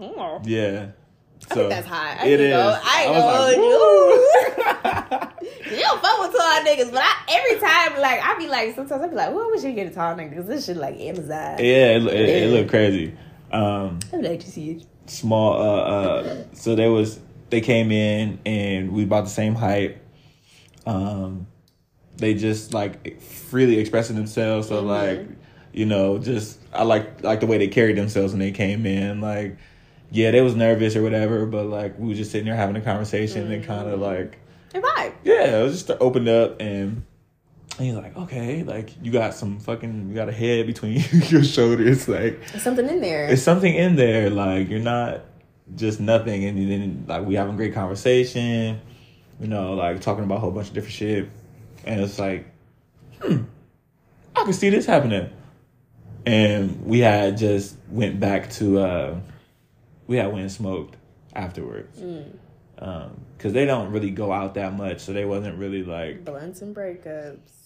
Oh. 0.00 0.40
Yeah. 0.44 0.88
I 1.50 1.54
think 1.54 1.70
that's 1.70 1.86
high. 1.86 2.16
I 2.20 2.26
it 2.26 2.40
is. 2.40 2.50
know- 2.50 2.78
I 2.82 3.02
ain't 3.02 3.14
was 3.14 3.24
know 3.24 3.46
like, 3.46 3.56
you. 3.56 5.36
You 5.70 5.76
don't 5.80 6.02
fuck 6.02 6.18
with 6.20 6.36
tall 6.36 6.60
niggas, 6.64 6.90
but 6.90 7.00
I 7.02 7.14
every 7.28 7.60
time 7.60 8.00
like 8.00 8.20
I 8.22 8.36
be 8.38 8.48
like 8.48 8.74
sometimes 8.74 9.02
I 9.02 9.06
be 9.06 9.14
like, 9.14 9.30
well, 9.32 9.44
I 9.46 9.50
wish 9.52 9.62
you 9.62 9.72
get 9.72 9.86
a 9.86 9.90
tall 9.94 10.14
nigga 10.16 10.30
because 10.30 10.46
this 10.46 10.66
shit 10.66 10.76
like 10.76 10.96
Amazon. 10.98 11.58
yeah, 11.58 11.96
it, 11.96 12.06
it, 12.06 12.28
it 12.28 12.50
looked 12.52 12.70
crazy. 12.70 13.14
Um, 13.52 14.00
I 14.12 14.16
would 14.16 14.24
like 14.24 14.40
to 14.40 14.50
see 14.50 14.70
it. 14.72 14.86
small 15.06 15.54
uh 15.54 15.80
uh 15.82 16.44
so 16.54 16.74
there 16.74 16.90
was 16.90 17.20
they 17.50 17.60
came 17.60 17.90
in 17.92 18.38
and 18.46 18.92
we 18.92 19.02
about 19.04 19.24
the 19.24 19.30
same 19.30 19.54
height 19.54 19.98
um 20.86 21.46
they 22.16 22.34
just 22.34 22.72
like 22.74 23.20
freely 23.20 23.78
expressing 23.78 24.16
themselves 24.16 24.68
so 24.68 24.80
like 24.82 25.20
you 25.72 25.86
know 25.86 26.18
just 26.18 26.58
i 26.72 26.82
like 26.82 27.22
like 27.22 27.40
the 27.40 27.46
way 27.46 27.58
they 27.58 27.68
carried 27.68 27.96
themselves 27.96 28.32
when 28.32 28.40
they 28.40 28.50
came 28.50 28.86
in 28.86 29.20
like 29.20 29.56
yeah 30.10 30.30
they 30.30 30.40
was 30.40 30.54
nervous 30.54 30.96
or 30.96 31.02
whatever 31.02 31.46
but 31.46 31.64
like 31.66 31.98
we 31.98 32.08
were 32.08 32.14
just 32.14 32.30
sitting 32.30 32.46
there 32.46 32.56
having 32.56 32.76
a 32.76 32.80
conversation 32.80 33.50
and 33.52 33.64
kind 33.64 33.88
of 33.88 34.00
like 34.00 34.38
Hey, 34.72 34.80
vibe. 34.80 35.12
yeah 35.24 35.58
it 35.60 35.62
was 35.64 35.82
just 35.82 35.90
opened 36.00 36.28
up 36.28 36.60
and 36.60 37.02
and 37.78 37.86
he's 37.86 37.94
like, 37.96 38.14
okay, 38.14 38.62
like 38.62 38.90
you 39.02 39.10
got 39.10 39.32
some 39.32 39.58
fucking, 39.58 40.10
you 40.10 40.14
got 40.14 40.28
a 40.28 40.32
head 40.32 40.66
between 40.66 41.02
your 41.28 41.42
shoulders, 41.42 42.08
like 42.08 42.38
There's 42.50 42.62
something 42.62 42.86
in 42.86 43.00
there. 43.00 43.28
it's 43.28 43.42
something 43.42 43.72
in 43.74 43.96
there. 43.96 44.28
Like 44.28 44.68
you're 44.68 44.80
not 44.80 45.22
just 45.76 46.00
nothing, 46.00 46.44
and 46.44 46.58
then 46.70 47.04
like 47.06 47.24
we 47.24 47.34
having 47.34 47.54
a 47.54 47.56
great 47.56 47.74
conversation, 47.74 48.80
you 49.40 49.46
know, 49.46 49.74
like 49.74 50.00
talking 50.00 50.24
about 50.24 50.36
a 50.36 50.40
whole 50.40 50.50
bunch 50.50 50.68
of 50.68 50.74
different 50.74 50.94
shit, 50.94 51.28
and 51.84 52.00
it's 52.00 52.18
like, 52.18 52.46
hmm, 53.20 53.42
I 54.36 54.44
can 54.44 54.52
see 54.52 54.70
this 54.70 54.86
happening. 54.86 55.30
And 56.26 56.84
we 56.84 57.00
had 57.00 57.38
just 57.38 57.76
went 57.88 58.20
back 58.20 58.50
to, 58.52 58.78
uh 58.78 59.20
we 60.06 60.16
had 60.16 60.26
went 60.26 60.40
and 60.40 60.52
smoked 60.52 60.96
afterwards, 61.34 62.02
um 62.78 63.20
because 63.36 63.52
they 63.54 63.64
don't 63.64 63.90
really 63.90 64.10
go 64.10 64.32
out 64.32 64.54
that 64.54 64.76
much, 64.76 65.00
so 65.00 65.12
they 65.12 65.24
wasn't 65.24 65.56
really 65.58 65.82
like 65.82 66.24
Blunts 66.24 66.60
and 66.62 66.76
breakups. 66.76 67.59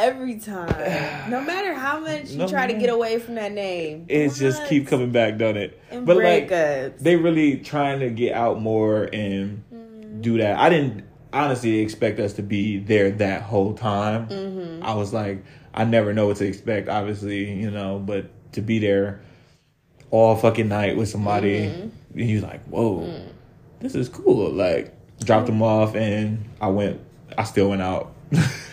Every 0.00 0.38
time. 0.38 1.30
no 1.30 1.40
matter 1.52 1.74
how 1.74 2.00
much 2.00 2.30
you 2.30 2.38
No 2.38 2.48
try 2.48 2.66
to 2.66 2.78
get 2.78 2.88
away 2.90 3.18
from 3.18 3.34
that 3.36 3.52
name. 3.52 4.06
it's 4.08 4.38
just 4.38 4.66
keep 4.66 4.86
coming 4.86 5.10
back, 5.12 5.36
don't 5.38 5.56
it? 5.56 5.78
And 5.90 6.06
But 6.06 6.16
like 6.16 6.48
they 6.98 7.16
really 7.16 7.58
trying 7.58 8.00
to 8.00 8.10
get 8.10 8.34
out 8.34 8.60
more 8.60 9.04
and 9.12 9.62
do 10.22 10.38
that. 10.38 10.58
I 10.58 10.68
didn't 10.70 11.04
honestly 11.32 11.78
expect 11.80 12.18
us 12.18 12.32
to 12.34 12.42
be 12.42 12.78
there 12.78 13.10
that 13.12 13.42
whole 13.42 13.74
time. 13.74 14.26
Mm-hmm. 14.28 14.82
I 14.84 14.94
was 14.94 15.12
like, 15.12 15.44
I 15.74 15.84
never 15.84 16.12
know 16.12 16.26
what 16.26 16.38
to 16.38 16.46
expect, 16.46 16.88
obviously, 16.88 17.52
you 17.52 17.70
know, 17.70 17.98
but 18.04 18.26
to 18.54 18.60
be 18.62 18.78
there 18.80 19.20
all 20.10 20.34
fucking 20.34 20.68
night 20.68 20.96
with 20.96 21.08
somebody, 21.08 21.66
Mm-hmm. 21.66 22.18
and 22.18 22.30
you're 22.30 22.42
like, 22.42 22.64
whoa, 22.64 23.00
Mm. 23.02 23.28
this 23.78 23.94
is 23.94 24.08
cool. 24.08 24.50
Like, 24.50 24.92
dropped 25.24 25.46
them 25.46 25.62
off, 25.62 25.94
and 25.94 26.44
I 26.60 26.68
went, 26.68 27.00
I 27.38 27.44
still 27.44 27.68
went 27.70 27.82
out. 27.82 28.12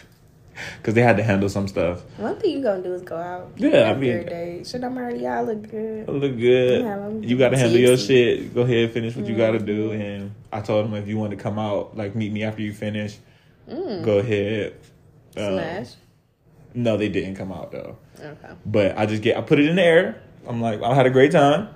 Because 0.87 0.95
they 0.95 1.01
had 1.01 1.17
to 1.17 1.23
handle 1.23 1.49
some 1.49 1.67
stuff. 1.67 2.01
One 2.15 2.39
thing 2.39 2.51
you 2.51 2.63
gonna 2.63 2.81
do 2.81 2.93
is 2.93 3.01
go 3.01 3.17
out. 3.17 3.51
Yeah, 3.57 3.91
I 3.91 3.93
mean- 3.93 4.25
day. 4.25 4.63
Shit, 4.65 4.85
I'm 4.85 4.97
already 4.97 5.19
y'all 5.19 5.43
look 5.43 5.69
good. 5.69 6.07
I 6.07 6.11
look 6.13 6.37
good. 6.37 6.81
Yeah, 6.81 7.09
you 7.27 7.37
got 7.37 7.49
to 7.49 7.57
handle 7.57 7.77
your 7.77 7.97
shit. 7.97 8.55
Go 8.55 8.61
ahead, 8.61 8.93
finish 8.93 9.13
what 9.17 9.25
you 9.25 9.35
got 9.35 9.51
to 9.51 9.59
do. 9.59 9.89
Mm-hmm. 9.89 10.01
And 10.01 10.31
I 10.53 10.61
told 10.61 10.85
him 10.85 10.93
if 10.93 11.05
you 11.05 11.17
want 11.17 11.31
to 11.31 11.35
come 11.35 11.59
out, 11.59 11.97
like 11.97 12.15
meet 12.15 12.31
me 12.31 12.43
after 12.45 12.61
you 12.61 12.71
finish, 12.73 13.17
Mm. 13.69 14.05
go 14.05 14.19
ahead. 14.19 14.75
Um, 15.35 15.55
Smash. 15.55 15.95
No, 16.73 16.95
they 16.95 17.09
didn't 17.09 17.35
come 17.35 17.51
out 17.51 17.73
though. 17.73 17.97
Okay. 18.17 18.53
But 18.65 18.97
I 18.97 19.05
just 19.07 19.21
get 19.21 19.35
I 19.35 19.41
put 19.41 19.59
it 19.59 19.65
in 19.65 19.75
the 19.75 19.83
air. 19.83 20.21
I'm 20.47 20.61
like 20.61 20.81
I 20.81 20.93
had 20.95 21.05
a 21.05 21.09
great 21.09 21.33
time. 21.33 21.67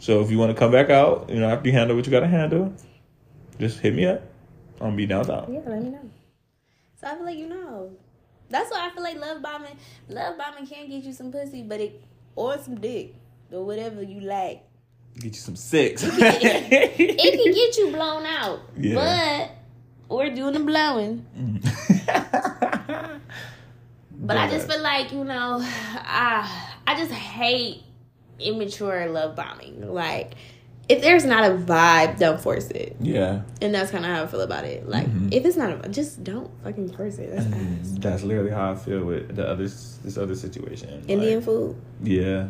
So 0.00 0.20
if 0.20 0.30
you 0.30 0.36
want 0.36 0.52
to 0.52 0.58
come 0.58 0.70
back 0.70 0.90
out, 0.90 1.30
you 1.30 1.40
know 1.40 1.48
after 1.48 1.66
you 1.66 1.72
handle 1.72 1.96
what 1.96 2.04
you 2.04 2.10
got 2.12 2.20
to 2.20 2.28
handle, 2.28 2.74
just 3.58 3.80
hit 3.80 3.94
me 3.94 4.04
up. 4.04 4.20
I'm 4.82 4.88
gonna 4.88 4.96
be 4.96 5.06
downtown. 5.06 5.50
Yeah, 5.50 5.60
let 5.64 5.82
me 5.82 5.88
know. 5.88 6.10
So 7.00 7.06
I 7.06 7.14
feel 7.14 7.24
like 7.24 7.38
you 7.38 7.48
know. 7.48 7.96
That's 8.50 8.70
why 8.70 8.86
I 8.86 8.90
feel 8.90 9.02
like 9.02 9.16
love 9.18 9.40
bombing. 9.42 9.76
Love 10.08 10.36
bombing 10.36 10.66
can 10.66 10.88
get 10.88 11.04
you 11.04 11.12
some 11.12 11.30
pussy, 11.32 11.62
but 11.62 11.80
it 11.80 12.02
or 12.36 12.58
some 12.58 12.80
dick 12.80 13.14
or 13.52 13.64
whatever 13.64 14.02
you 14.02 14.20
like. 14.20 14.62
Get 15.14 15.32
you 15.34 15.40
some 15.40 15.56
sex. 15.56 16.02
It 16.06 17.42
can 17.44 17.52
get 17.54 17.76
you 17.78 17.90
blown 17.92 18.26
out, 18.26 18.60
Yeah. 18.76 18.94
but 18.94 19.50
or 20.08 20.30
doing 20.30 20.54
the 20.54 20.60
blowing. 20.60 21.24
Mm. 21.36 23.20
But 24.22 24.36
I 24.36 24.50
just 24.50 24.68
feel 24.70 24.82
like 24.82 25.12
you 25.12 25.24
know, 25.24 25.60
I 25.64 26.68
I 26.86 26.94
just 26.94 27.10
hate 27.10 27.82
immature 28.38 29.08
love 29.08 29.34
bombing. 29.36 29.92
Like 29.94 30.34
if 30.90 31.02
there's 31.02 31.24
not 31.24 31.44
a 31.50 31.54
vibe, 31.54 32.18
don't 32.18 32.40
force 32.40 32.68
it. 32.70 32.96
yeah, 33.00 33.42
And 33.62 33.74
that's 33.74 33.90
kind 33.90 34.04
of 34.04 34.10
how 34.10 34.22
I 34.24 34.26
feel 34.26 34.40
about 34.40 34.64
it. 34.64 34.88
Like 34.88 35.06
Mhm. 35.06 35.32
if 35.32 35.44
it's 35.44 35.56
not 35.56 35.84
a, 35.84 35.88
just 35.88 36.24
don't 36.24 36.50
fucking 36.64 36.90
force 36.92 37.18
it. 37.18 37.30
That's 37.32 37.46
ass. 37.46 37.98
that's 38.00 38.22
literally 38.24 38.50
how 38.50 38.72
I 38.72 38.74
feel 38.74 39.04
with 39.04 39.36
the 39.36 39.46
other 39.48 39.64
this 39.64 40.18
other 40.18 40.34
situation. 40.34 41.02
Indian 41.06 41.36
Like, 41.36 41.44
food. 41.44 41.76
Yeah. 42.02 42.48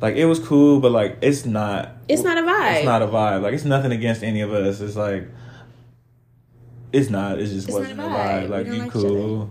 Like 0.00 0.16
it 0.16 0.24
was 0.26 0.38
cool, 0.40 0.80
but 0.80 0.92
like 0.92 1.18
it's 1.20 1.44
not 1.44 1.96
It's 2.08 2.22
not 2.22 2.38
a 2.38 2.42
vibe. 2.42 2.76
It's 2.76 2.84
not 2.84 3.02
a 3.02 3.06
vibe. 3.08 3.42
Like 3.42 3.54
it's 3.54 3.64
nothing 3.64 3.92
against 3.92 4.22
any 4.22 4.40
of 4.40 4.52
us. 4.52 4.80
It's 4.80 4.96
like 4.96 5.28
it's 6.92 7.10
not. 7.10 7.38
It 7.38 7.46
just 7.46 7.68
It's 7.68 7.76
wasn't 7.76 8.00
a 8.00 8.02
vibe. 8.02 8.46
vibe. 8.46 8.48
Like 8.48 8.66
you 8.66 8.72
like 8.74 8.90
cool. 8.90 9.50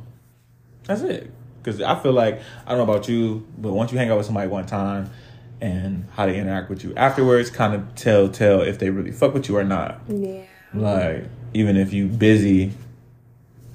That's 0.86 1.02
it. 1.02 1.32
Cause 1.64 1.82
I 1.82 1.96
feel 2.02 2.14
like 2.14 2.42
I 2.66 2.70
don't 2.76 2.78
know 2.86 2.92
about 2.94 3.08
you, 3.10 3.46
but 3.58 3.74
once 3.74 3.92
you 3.92 3.98
hang 3.98 4.10
out 4.12 4.18
with 4.18 4.26
somebody 4.28 4.48
one 4.48 4.66
time 4.68 5.10
and 5.62 6.08
how 6.14 6.26
they 6.26 6.40
interact 6.40 6.70
with 6.70 6.84
you 6.84 6.94
afterwards 6.96 7.50
kind 7.50 7.74
of 7.74 7.96
tell 7.96 8.30
tell 8.30 8.62
if 8.62 8.80
they 8.80 8.90
really 8.90 9.12
fuck 9.12 9.34
with 9.34 9.48
you 9.50 9.58
or 9.58 9.64
not. 9.64 10.02
Yeah. 10.08 10.44
Like 10.74 11.26
even 11.54 11.78
if 11.78 11.94
you 11.94 12.08
busy 12.08 12.74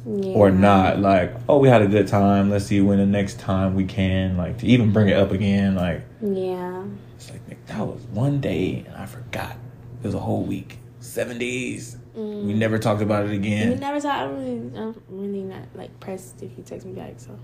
yeah. 0.07 0.33
or 0.33 0.51
not, 0.51 0.99
like, 0.99 1.35
oh 1.49 1.59
we 1.59 1.69
had 1.69 1.83
a 1.83 1.89
good 1.89 2.07
time, 2.09 2.51
let's 2.51 2.67
see 2.67 2.81
when 2.81 2.99
the 2.99 3.07
next 3.07 3.39
time 3.39 3.75
we 3.75 3.85
can, 3.85 4.37
like 4.37 4.59
to 4.59 4.67
even 4.67 4.93
bring 4.93 5.09
it 5.09 5.17
up 5.17 5.31
again, 5.31 5.75
like 5.75 6.03
Yeah. 6.21 6.85
it's 7.17 7.31
like 7.31 7.67
that 7.67 7.87
was 7.87 8.01
one 8.13 8.41
day 8.41 8.85
and 8.87 8.97
I 8.97 9.07
forgot. 9.07 9.57
It 10.03 10.07
was 10.07 10.15
a 10.15 10.19
whole 10.21 10.45
week, 10.45 10.79
seven 11.01 11.39
days. 11.39 11.97
Mm. 12.17 12.45
We 12.45 12.55
never 12.55 12.79
talked 12.79 13.03
about 13.03 13.27
it 13.27 13.33
again. 13.33 13.71
We 13.71 13.75
never 13.77 14.01
talk. 14.01 14.15
I'm 14.15 14.37
really, 14.37 14.79
I'm 14.79 15.03
really 15.09 15.43
not 15.43 15.63
like 15.75 15.99
pressed 16.01 16.43
if 16.43 16.51
you 16.57 16.65
text 16.65 16.87
me 16.87 16.93
back. 16.93 17.15
So. 17.19 17.39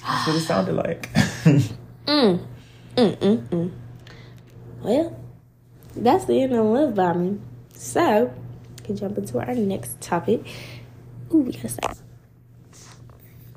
That's 0.00 0.26
what 0.26 0.36
it 0.36 0.40
sounded 0.40 0.74
like. 0.74 1.08
Mm. 2.08 2.42
Mm 2.98 3.16
mm 3.18 3.48
mm. 3.50 3.70
Well, 4.82 5.16
that's 5.94 6.24
the 6.24 6.42
end 6.42 6.52
of 6.52 6.66
love 6.66 6.96
bombing. 6.96 7.40
So, 7.72 8.34
we 8.76 8.84
can 8.84 8.96
jump 8.96 9.16
into 9.16 9.38
our 9.38 9.54
next 9.54 10.00
topic. 10.00 10.44
Ooh, 11.32 11.42
we 11.42 11.52
gotta 11.52 11.68
stop. 11.68 11.96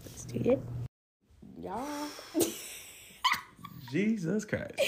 Let's 0.03 0.25
do 0.25 0.51
it. 0.51 0.61
Y'all. 1.59 2.07
Jesus 3.91 4.45
Christ. 4.45 4.79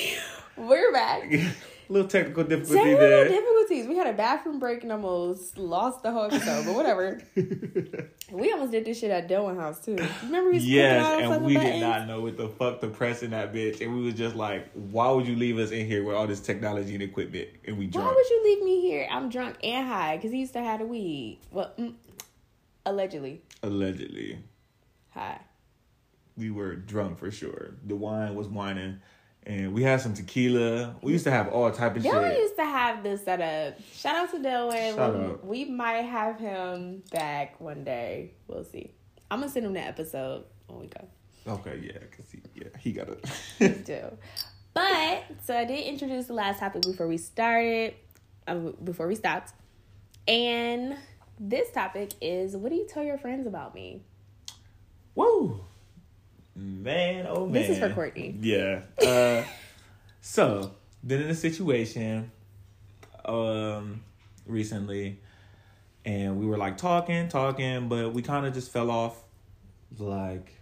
We're 0.56 0.92
back. 0.92 1.32
little 1.90 2.08
technical 2.08 2.44
difficulty 2.44 2.76
Technical 2.76 3.00
there. 3.00 3.28
difficulties. 3.28 3.88
We 3.88 3.98
had 3.98 4.08
a 4.08 4.14
bathroom 4.14 4.60
break 4.60 4.84
and 4.84 4.92
almost 4.92 5.58
lost 5.58 6.04
the 6.04 6.12
whole 6.12 6.26
episode, 6.26 6.66
but 6.66 6.76
whatever. 6.76 7.22
we 8.32 8.52
almost 8.52 8.72
did 8.72 8.86
this 8.86 9.00
shit 9.00 9.12
at 9.12 9.28
Dylan 9.28 9.58
house 9.58 9.84
too. 9.84 9.98
Remember 10.24 10.52
we 10.52 10.58
yes, 10.60 11.22
and 11.22 11.44
we 11.46 11.56
did 11.56 11.80
not 11.82 12.08
know 12.08 12.22
what 12.22 12.38
the 12.38 12.50
fuck 12.50 12.82
to 12.82 12.88
press 12.88 13.24
in 13.24 13.32
that 13.32 13.54
bitch, 13.54 13.82
and 13.82 13.96
we 13.96 14.02
was 14.04 14.14
just 14.14 14.36
like, 14.36 14.70
"Why 14.74 15.10
would 15.12 15.28
you 15.28 15.36
leave 15.36 15.58
us 15.58 15.72
in 15.72 15.86
here 15.86 16.04
with 16.04 16.16
all 16.16 16.28
this 16.28 16.40
technology 16.40 16.94
and 16.94 17.04
equipment?" 17.04 17.50
And 17.66 17.78
we 17.78 17.88
Why 17.88 18.06
would 18.06 18.30
you 18.30 18.42
leave 18.44 18.64
me 18.64 18.82
here? 18.82 19.08
I'm 19.10 19.30
drunk 19.30 19.56
and 19.64 19.88
high 19.88 20.18
because 20.18 20.32
he 20.32 20.40
used 20.40 20.54
to 20.54 20.62
have 20.62 20.80
the 20.80 20.86
weed. 20.86 21.40
Well, 21.52 21.72
mm, 21.78 21.94
allegedly 22.86 23.42
Allegedly, 23.64 24.40
high. 25.12 25.40
we 26.36 26.52
were 26.52 26.76
drunk 26.76 27.18
for 27.18 27.32
sure. 27.32 27.76
The 27.86 27.96
wine 27.96 28.36
was 28.36 28.48
whining, 28.48 29.00
and 29.46 29.74
we 29.74 29.84
had 29.84 30.02
some 30.02 30.14
tequila. 30.14 30.96
We 31.02 31.12
used 31.12 31.26
to 31.26 31.32
have 31.32 31.50
all 31.50 31.72
type 31.72 31.96
of 31.96 32.04
Dylan 32.04 32.32
shit. 32.32 32.40
used 32.40 32.56
to 32.56 32.66
have 32.66 33.04
this 33.04 33.24
setup. 33.24 33.80
Shout 33.94 34.16
out 34.16 34.32
to 34.32 34.38
Dylan. 34.38 34.96
Shout 34.96 35.18
we, 35.18 35.26
out. 35.26 35.46
we 35.46 35.66
might 35.66 36.04
have 36.04 36.40
him 36.40 37.04
back 37.12 37.60
one 37.60 37.84
day. 37.84 38.32
We'll 38.48 38.64
see. 38.64 38.92
I'm 39.30 39.40
gonna 39.40 39.52
send 39.52 39.66
him 39.66 39.74
the 39.74 39.82
episode 39.82 40.46
when 40.68 40.80
we 40.80 40.88
go. 40.88 41.08
Okay, 41.46 41.82
yeah, 41.84 42.00
cause 42.16 42.26
he, 42.32 42.42
yeah, 42.56 42.70
he 42.80 42.92
got 42.94 43.10
it. 43.10 43.86
Do. 43.86 44.18
But 44.74 45.26
so 45.44 45.58
I 45.58 45.66
did 45.66 45.86
introduce 45.86 46.26
the 46.28 46.34
last 46.34 46.60
topic 46.60 46.84
before 46.84 47.08
we 47.08 47.18
started, 47.18 47.96
um, 48.48 48.76
before 48.84 49.08
we 49.08 49.16
stopped, 49.16 49.54
and 50.28 50.96
this 51.40 51.70
topic 51.72 52.12
is 52.22 52.56
what 52.56 52.70
do 52.70 52.76
you 52.76 52.88
tell 52.88 53.04
your 53.04 53.18
friends 53.18 53.46
about 53.46 53.76
me? 53.76 54.02
Woo, 55.16 55.64
man, 56.56 57.26
oh 57.30 57.46
man. 57.46 57.54
This 57.54 57.70
is 57.70 57.80
for 57.80 57.90
Courtney. 57.90 58.38
Yeah. 58.40 58.82
Uh, 59.02 59.44
so 60.22 60.72
been 61.06 61.22
in 61.22 61.30
a 61.30 61.36
situation, 61.36 62.32
um, 63.26 64.02
recently, 64.46 65.20
and 66.06 66.40
we 66.40 66.46
were 66.46 66.58
like 66.58 66.78
talking, 66.78 67.28
talking, 67.28 67.90
but 67.90 68.14
we 68.14 68.22
kind 68.22 68.46
of 68.46 68.54
just 68.54 68.72
fell 68.72 68.92
off. 68.92 69.22
Like, 69.98 70.54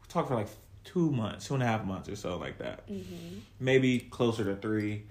we 0.00 0.08
talked 0.08 0.28
for 0.28 0.34
like 0.34 0.48
two 0.84 1.10
months, 1.10 1.46
two 1.46 1.54
and 1.54 1.62
a 1.62 1.66
half 1.66 1.84
months 1.84 2.08
or 2.08 2.16
so, 2.16 2.38
like 2.38 2.58
that. 2.58 2.88
Mm-hmm. 2.88 3.38
Maybe 3.60 3.98
closer 3.98 4.44
to 4.44 4.56
three, 4.56 5.04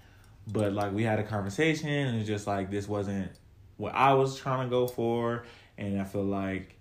but 0.47 0.73
like 0.73 0.93
we 0.93 1.03
had 1.03 1.19
a 1.19 1.23
conversation, 1.23 1.89
and 1.89 2.17
it's 2.19 2.27
just 2.27 2.47
like 2.47 2.71
this 2.71 2.87
wasn't 2.87 3.31
what 3.77 3.93
I 3.93 4.13
was 4.13 4.37
trying 4.37 4.67
to 4.67 4.69
go 4.69 4.87
for, 4.87 5.43
and 5.77 6.01
I 6.01 6.03
feel 6.03 6.23
like 6.23 6.75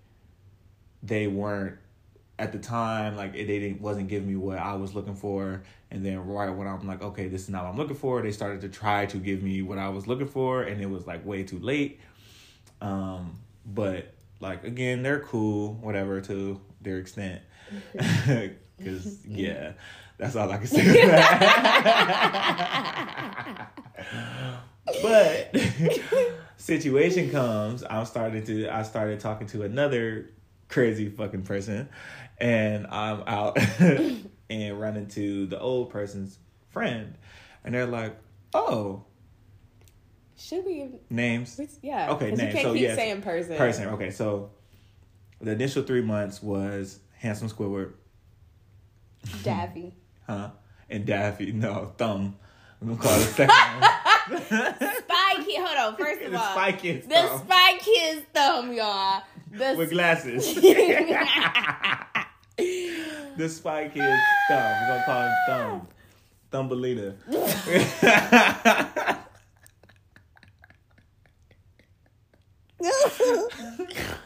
they 1.03 1.27
weren't 1.27 1.77
at 2.39 2.51
the 2.51 2.59
time 2.59 3.15
like 3.15 3.33
it 3.35 3.47
they 3.47 3.59
didn't 3.59 3.81
wasn't 3.81 4.07
giving 4.07 4.27
me 4.27 4.35
what 4.35 4.57
I 4.57 4.75
was 4.75 4.93
looking 4.93 5.15
for. 5.15 5.63
And 5.89 6.05
then 6.05 6.25
right 6.27 6.49
when 6.49 6.67
I'm 6.67 6.85
like 6.87 7.01
okay 7.01 7.27
this 7.27 7.43
is 7.43 7.49
not 7.49 7.63
what 7.63 7.71
I'm 7.71 7.77
looking 7.77 7.95
for 7.95 8.21
they 8.21 8.31
started 8.31 8.61
to 8.61 8.69
try 8.69 9.05
to 9.07 9.17
give 9.17 9.41
me 9.41 9.61
what 9.61 9.77
I 9.77 9.89
was 9.89 10.07
looking 10.07 10.27
for 10.27 10.63
and 10.63 10.81
it 10.81 10.89
was 10.89 11.07
like 11.07 11.25
way 11.25 11.43
too 11.43 11.59
late. 11.59 11.99
Um 12.81 13.39
but 13.65 14.13
like 14.39 14.63
again 14.63 15.03
they're 15.03 15.19
cool 15.21 15.73
whatever 15.75 16.21
to 16.21 16.61
their 16.81 16.97
extent. 16.97 17.41
Cuz 18.83 19.25
yeah 19.25 19.73
that's 20.17 20.35
all 20.35 20.51
I 20.51 20.57
can 20.57 20.67
say 20.67 21.05
but 25.01 25.55
situation 26.57 27.29
comes 27.29 27.83
i'm 27.89 28.05
starting 28.05 28.43
to 28.43 28.67
i 28.69 28.83
started 28.83 29.19
talking 29.19 29.47
to 29.47 29.63
another 29.63 30.29
crazy 30.69 31.09
fucking 31.09 31.43
person 31.43 31.87
and 32.39 32.85
i'm 32.87 33.23
out 33.25 33.57
and 34.49 34.79
run 34.79 34.95
into 34.97 35.45
the 35.47 35.59
old 35.59 35.89
person's 35.89 36.37
friend 36.69 37.15
and 37.63 37.73
they're 37.73 37.85
like 37.85 38.15
oh 38.53 39.03
Should 40.37 40.65
we? 40.65 40.89
names 41.09 41.59
Yeah. 41.81 42.11
Okay, 42.11 42.29
'cause 42.31 42.39
You 42.41 42.47
can't 42.49 42.61
So, 42.61 42.73
keep 42.73 42.81
yes, 42.81 42.95
saying 42.95 43.21
person. 43.21 43.57
person 43.57 43.87
okay 43.89 44.11
so 44.11 44.51
the 45.41 45.51
initial 45.51 45.83
three 45.83 46.01
months 46.01 46.41
was 46.43 46.99
handsome 47.17 47.49
squidward 47.49 47.93
Daffy. 49.43 49.93
huh 50.27 50.51
and 50.89 51.05
daffy 51.05 51.51
no 51.51 51.93
thumb 51.97 52.35
i'm 52.81 52.87
gonna 52.87 52.99
call 53.01 53.19
it 53.19 53.23
second 53.25 53.55
one. 53.81 53.91
Spy 54.29 55.43
Kid. 55.45 55.65
Hold 55.65 55.77
on. 55.77 55.95
First 55.97 56.21
of 56.21 56.31
the 56.33 56.37
all, 56.37 56.51
spy 56.51 56.71
kid's 56.73 57.07
the 57.07 57.15
thumb 57.15 57.39
Spy 57.45 57.77
Kid's 57.79 58.25
thumb, 58.33 58.73
y'all. 58.73 59.23
The 59.57 59.75
with 59.77 59.89
glasses. 59.91 60.57
The 63.37 63.47
spy 63.49 63.87
kid's 63.87 64.19
thumb. 64.49 64.73
We're 64.81 64.87
gonna 64.87 65.03
call 65.05 65.21
him 65.21 65.35
thumb. 65.47 65.87
Thumbelina. 66.49 67.13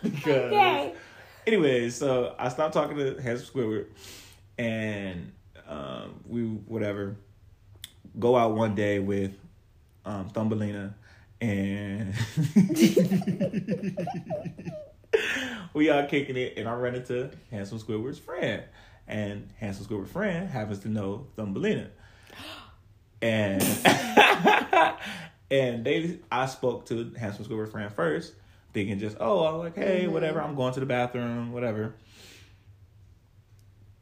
Because 0.01 0.51
okay. 0.53 0.93
anyways, 1.45 1.95
so 1.95 2.35
I 2.39 2.47
stopped 2.47 2.73
talking 2.73 2.95
to 2.95 3.21
Handsome 3.21 3.47
Squidward, 3.53 3.87
and 4.57 5.33
um, 5.67 6.21
we 6.25 6.43
whatever 6.43 7.17
go 8.17 8.37
out 8.37 8.55
one 8.55 8.75
day 8.75 8.99
with 8.99 9.33
um, 10.05 10.29
Thumbelina, 10.29 10.93
and 11.41 12.13
we 15.73 15.89
are 15.89 16.05
kicking 16.05 16.37
it, 16.37 16.53
and 16.57 16.67
I 16.67 16.73
run 16.73 16.95
into 16.95 17.31
Handsome 17.49 17.79
Squidward's 17.79 18.19
friend, 18.19 18.63
and 19.07 19.49
Handsome 19.57 19.85
Squidward's 19.85 20.11
friend 20.11 20.49
happens 20.49 20.79
to 20.79 20.89
know 20.89 21.27
Thumbelina, 21.35 21.89
and 23.21 23.63
and 25.51 25.85
they 25.85 26.19
I 26.31 26.45
spoke 26.45 26.85
to 26.87 27.13
Handsome 27.17 27.45
Squidward's 27.45 27.71
friend 27.71 27.91
first 27.93 28.33
thinking 28.73 28.99
just, 28.99 29.17
oh, 29.19 29.45
I'm 29.45 29.59
like, 29.59 29.75
hey, 29.75 30.07
whatever, 30.07 30.39
mm-hmm. 30.39 30.49
I'm 30.49 30.55
going 30.55 30.73
to 30.73 30.79
the 30.79 30.85
bathroom, 30.85 31.51
whatever. 31.51 31.93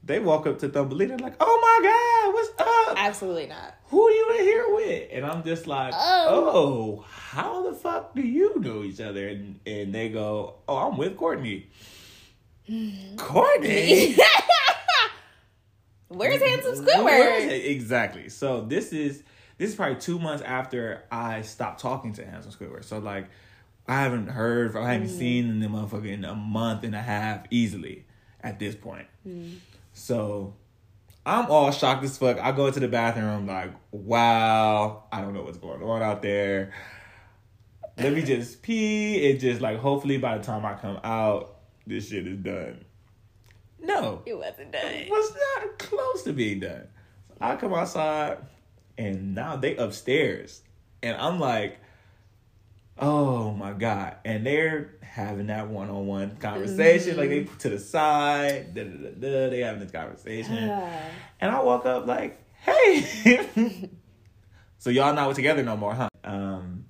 They 0.09 0.17
walk 0.17 0.47
up 0.47 0.57
to 0.61 0.69
Thumbelina 0.69 1.17
like, 1.17 1.35
oh 1.39 1.59
my 1.61 1.87
God, 1.87 2.33
what's 2.33 2.49
up? 2.59 2.95
Absolutely 2.97 3.45
not. 3.45 3.75
Who 3.89 4.07
are 4.07 4.09
you 4.09 4.35
in 4.39 4.43
here 4.43 4.65
with? 4.69 5.09
And 5.11 5.23
I'm 5.23 5.43
just 5.43 5.67
like, 5.67 5.93
Oh. 5.95 6.49
oh, 6.51 7.05
how 7.07 7.69
the 7.69 7.75
fuck 7.75 8.15
do 8.15 8.23
you 8.23 8.59
know 8.59 8.81
each 8.81 8.99
other? 9.01 9.27
And, 9.27 9.59
and 9.67 9.93
they 9.93 10.09
go, 10.09 10.55
oh, 10.67 10.77
I'm 10.77 10.97
with 10.97 11.15
Courtney. 11.15 11.67
Hmm. 12.65 13.17
Courtney? 13.17 14.17
Where's 16.07 16.41
Handsome 16.41 16.85
Where 16.85 17.41
Squidward? 17.41 17.51
it? 17.51 17.65
Exactly. 17.67 18.29
So 18.29 18.61
this 18.61 18.91
is 18.91 19.21
this 19.59 19.69
is 19.69 19.75
probably 19.75 19.97
two 19.97 20.17
months 20.17 20.41
after 20.41 21.03
I 21.11 21.43
stopped 21.43 21.81
talking 21.81 22.13
to 22.13 22.25
Handsome 22.25 22.51
Squidward. 22.51 22.83
So 22.83 22.97
like 22.97 23.27
I 23.87 24.01
haven't 24.01 24.29
heard, 24.29 24.75
I 24.75 24.93
haven't 24.93 25.09
hmm. 25.09 25.19
seen 25.19 25.59
the 25.59 25.67
motherfucker 25.67 26.11
in 26.11 26.25
a 26.25 26.33
month 26.33 26.83
and 26.83 26.95
a 26.95 27.01
half 27.01 27.45
easily 27.51 28.07
at 28.41 28.57
this 28.57 28.73
point. 28.73 29.05
Hmm. 29.21 29.49
So 29.99 30.55
I'm 31.25 31.51
all 31.51 31.71
shocked 31.71 32.03
as 32.03 32.17
fuck. 32.17 32.39
I 32.39 32.51
go 32.53 32.67
into 32.67 32.79
the 32.79 32.87
bathroom 32.87 33.45
like, 33.45 33.73
wow, 33.91 35.03
I 35.11 35.21
don't 35.21 35.33
know 35.33 35.43
what's 35.43 35.57
going 35.57 35.83
on 35.83 36.01
out 36.01 36.21
there. 36.21 36.71
Let 37.97 38.13
me 38.13 38.21
just 38.21 38.61
pee. 38.61 39.17
It 39.17 39.39
just 39.39 39.61
like 39.61 39.77
hopefully 39.77 40.17
by 40.17 40.37
the 40.37 40.43
time 40.43 40.65
I 40.65 40.75
come 40.75 40.99
out, 41.03 41.57
this 41.85 42.09
shit 42.09 42.25
is 42.27 42.37
done. 42.37 42.85
No 43.81 44.21
It 44.25 44.37
wasn't 44.37 44.71
done. 44.71 44.85
It 44.85 45.09
was 45.09 45.33
not 45.33 45.79
close 45.79 46.23
to 46.23 46.33
being 46.33 46.61
done. 46.61 46.87
I 47.41 47.57
come 47.57 47.73
outside 47.73 48.37
and 48.97 49.35
now 49.35 49.57
they 49.57 49.75
upstairs. 49.75 50.61
And 51.03 51.17
I'm 51.17 51.39
like, 51.39 51.79
oh 52.99 53.51
my 53.51 53.73
God. 53.73 54.17
And 54.25 54.45
they're 54.45 54.95
having 55.01 55.47
that 55.47 55.67
one 55.67 55.89
on 55.89 56.07
one 56.07 56.35
conversation. 56.37 57.17
Like 57.17 57.29
they 57.29 57.43
put 57.43 57.59
to 57.59 57.69
the 57.69 57.79
side, 57.79 58.73
da, 58.73 58.83
da, 58.83 58.89
da, 58.89 59.09
da, 59.19 59.49
they 59.49 59.59
having 59.59 59.81
this 59.81 59.91
conversation. 59.91 60.57
And 61.39 61.51
I 61.51 61.61
walk 61.61 61.85
up 61.85 62.05
like, 62.05 62.41
hey. 62.61 63.49
so 64.77 64.89
y'all 64.89 65.13
not 65.13 65.33
together 65.35 65.63
no 65.63 65.77
more, 65.77 65.93
huh? 65.93 66.09
Um 66.23 66.85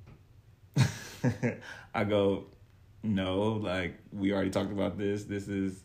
I 1.94 2.04
go, 2.04 2.46
no, 3.04 3.54
like 3.54 4.00
we 4.12 4.34
already 4.34 4.50
talked 4.50 4.72
about 4.72 4.98
this. 4.98 5.24
This 5.24 5.48
is 5.48 5.84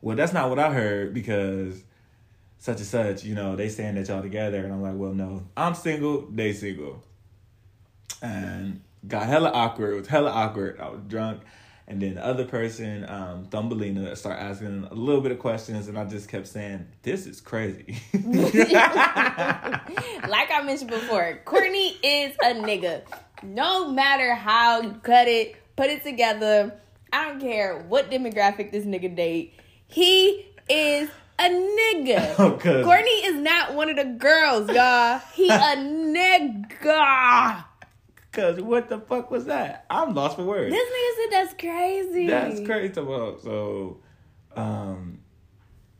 well, 0.00 0.16
that's 0.16 0.32
not 0.32 0.50
what 0.50 0.58
I 0.58 0.72
heard 0.72 1.14
because 1.14 1.82
such 2.58 2.78
and 2.78 2.86
such, 2.86 3.24
you 3.24 3.34
know, 3.34 3.56
they 3.56 3.68
saying 3.68 3.94
that 3.94 4.08
y'all 4.08 4.22
together, 4.22 4.64
and 4.64 4.72
I'm 4.72 4.82
like, 4.82 4.94
well, 4.96 5.12
no, 5.12 5.44
I'm 5.56 5.74
single, 5.74 6.26
they 6.30 6.52
single. 6.52 7.02
and 8.22 8.80
got 9.06 9.26
hella 9.26 9.50
awkward. 9.50 9.94
It 9.94 9.96
was 9.96 10.08
hella 10.08 10.30
awkward. 10.30 10.80
I 10.80 10.88
was 10.88 11.00
drunk. 11.06 11.42
And 11.86 12.00
then 12.00 12.14
the 12.14 12.24
other 12.24 12.46
person, 12.46 13.04
um, 13.10 13.44
Thumbelina, 13.50 14.16
started 14.16 14.42
asking 14.42 14.88
a 14.90 14.94
little 14.94 15.20
bit 15.20 15.32
of 15.32 15.38
questions, 15.38 15.86
and 15.86 15.98
I 15.98 16.06
just 16.06 16.30
kept 16.30 16.46
saying, 16.46 16.86
"This 17.02 17.26
is 17.26 17.42
crazy." 17.42 17.98
like 18.14 18.24
I 20.50 20.62
mentioned 20.64 20.90
before, 20.90 21.40
Courtney 21.44 21.90
is 22.02 22.34
a 22.42 22.54
nigga. 22.54 23.02
No 23.42 23.90
matter 23.90 24.34
how 24.34 24.80
you 24.80 24.94
cut 25.02 25.28
it, 25.28 25.56
put 25.76 25.90
it 25.90 26.02
together. 26.02 26.72
I 27.12 27.28
don't 27.28 27.40
care 27.40 27.78
what 27.80 28.10
demographic 28.10 28.72
this 28.72 28.86
nigga 28.86 29.14
date. 29.14 29.52
He 29.86 30.46
is 30.70 31.10
a 31.38 31.50
nigga. 31.50 32.34
Oh, 32.38 32.58
Courtney 32.58 33.26
is 33.26 33.40
not 33.40 33.74
one 33.74 33.90
of 33.90 33.96
the 33.96 34.04
girls, 34.04 34.70
y'all. 34.70 35.20
He 35.34 35.48
a 35.50 35.76
nigga. 35.76 37.64
Cause 38.34 38.60
what 38.60 38.88
the 38.88 38.98
fuck 38.98 39.30
was 39.30 39.44
that? 39.46 39.86
I'm 39.88 40.14
lost 40.14 40.36
for 40.36 40.44
words. 40.44 40.74
This 40.74 40.88
nigga 40.88 41.22
said 41.22 41.32
that's 41.32 41.54
crazy. 41.60 42.26
That's 42.26 42.60
crazy 42.66 43.00
about. 43.00 43.42
So, 43.42 44.00
um, 44.56 45.20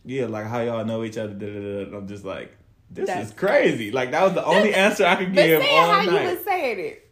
yeah, 0.04 0.26
like 0.26 0.46
how 0.46 0.60
y'all 0.60 0.84
know 0.84 1.04
each 1.04 1.16
other. 1.16 1.32
Da, 1.32 1.46
da, 1.46 1.84
da. 1.90 1.96
I'm 1.96 2.08
just 2.08 2.24
like, 2.24 2.56
this 2.90 3.06
That's 3.06 3.28
is 3.30 3.34
crazy. 3.34 3.90
Like 3.90 4.10
that 4.10 4.22
was 4.22 4.34
the 4.34 4.44
only 4.44 4.74
answer 4.74 5.04
I 5.04 5.16
could 5.16 5.34
But 5.34 5.42
give 5.42 5.62
say 5.62 5.76
it 5.76 5.78
all 5.78 5.90
how 5.92 6.02
night. 6.02 6.22
you 6.22 6.34
was 6.36 6.44
saying 6.44 6.78
it. 6.80 7.10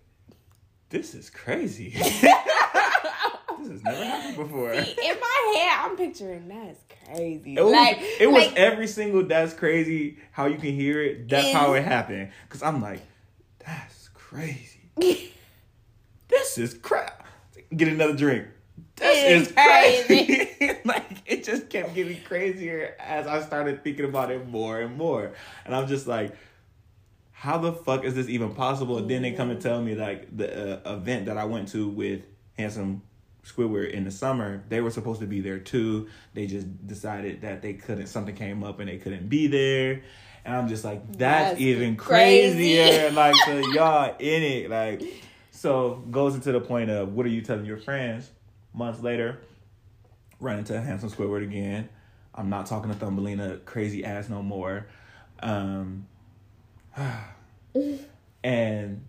This 0.90 1.14
is 1.14 1.30
crazy. 1.30 1.90
this 1.96 2.20
has 2.22 3.82
never 3.82 4.04
happened 4.04 4.36
before. 4.36 4.72
In 4.72 4.80
my 4.84 5.54
head, 5.56 5.90
I'm 5.90 5.96
picturing 5.96 6.48
that's 6.48 6.80
crazy. 7.06 7.56
It 7.56 7.64
was, 7.64 7.72
like 7.72 7.98
it 8.20 8.26
was 8.30 8.46
like, 8.46 8.56
every 8.56 8.86
single 8.86 9.24
that's 9.24 9.54
crazy 9.54 10.18
how 10.32 10.46
you 10.46 10.56
can 10.56 10.74
hear 10.74 11.02
it. 11.02 11.28
That's 11.28 11.52
how 11.52 11.74
it 11.74 11.84
happened. 11.84 12.30
Cause 12.48 12.62
I'm 12.62 12.82
like, 12.82 13.00
that's 13.64 14.08
crazy. 14.14 14.71
this 16.28 16.58
is 16.58 16.74
crap. 16.74 17.26
Get 17.74 17.88
another 17.88 18.14
drink. 18.14 18.48
This 18.96 19.24
It 19.24 19.32
is 19.32 19.48
is 19.48 19.54
crazy. 19.54 20.78
like 20.84 21.22
it 21.26 21.44
just 21.44 21.70
kept 21.70 21.94
getting 21.94 22.20
crazier 22.22 22.94
as 23.00 23.26
I 23.26 23.42
started 23.42 23.82
thinking 23.82 24.04
about 24.04 24.30
it 24.30 24.46
more 24.46 24.80
and 24.80 24.96
more. 24.96 25.32
And 25.64 25.74
I'm 25.74 25.86
just 25.88 26.06
like, 26.06 26.36
how 27.32 27.58
the 27.58 27.72
fuck 27.72 28.04
is 28.04 28.14
this 28.14 28.28
even 28.28 28.54
possible? 28.54 28.98
And 28.98 29.10
then 29.10 29.22
they 29.22 29.32
come 29.32 29.50
and 29.50 29.60
tell 29.60 29.80
me 29.82 29.94
like 29.94 30.36
the 30.36 30.86
uh, 30.86 30.94
event 30.94 31.26
that 31.26 31.38
I 31.38 31.44
went 31.44 31.68
to 31.68 31.88
with 31.88 32.22
Handsome 32.56 33.02
Squidward 33.44 33.90
in 33.90 34.04
the 34.04 34.10
summer, 34.10 34.62
they 34.68 34.80
were 34.80 34.90
supposed 34.90 35.20
to 35.20 35.26
be 35.26 35.40
there 35.40 35.58
too. 35.58 36.08
They 36.34 36.46
just 36.46 36.86
decided 36.86 37.40
that 37.42 37.60
they 37.60 37.74
couldn't. 37.74 38.06
Something 38.06 38.36
came 38.36 38.62
up 38.62 38.78
and 38.78 38.88
they 38.88 38.98
couldn't 38.98 39.28
be 39.28 39.48
there. 39.48 40.02
And 40.44 40.56
I'm 40.56 40.68
just 40.68 40.84
like, 40.84 41.06
that's, 41.06 41.50
That's 41.50 41.60
even 41.60 41.96
crazy. 41.96 42.76
crazier. 42.76 43.10
like, 43.12 43.34
so 43.44 43.58
y'all 43.72 44.16
in 44.18 44.42
it. 44.42 44.70
Like, 44.70 45.02
so 45.50 46.02
goes 46.10 46.34
into 46.34 46.50
the 46.50 46.60
point 46.60 46.90
of 46.90 47.12
what 47.12 47.24
are 47.26 47.30
you 47.30 47.42
telling 47.42 47.64
your 47.64 47.76
friends? 47.76 48.28
Months 48.74 49.00
later, 49.02 49.40
run 50.40 50.58
into 50.58 50.80
Handsome 50.80 51.10
Squidward 51.10 51.44
again. 51.44 51.88
I'm 52.34 52.48
not 52.48 52.66
talking 52.66 52.90
to 52.90 52.96
Thumbelina 52.96 53.58
crazy 53.64 54.04
ass 54.04 54.28
no 54.28 54.42
more. 54.42 54.86
Um, 55.40 56.08
and 58.42 59.04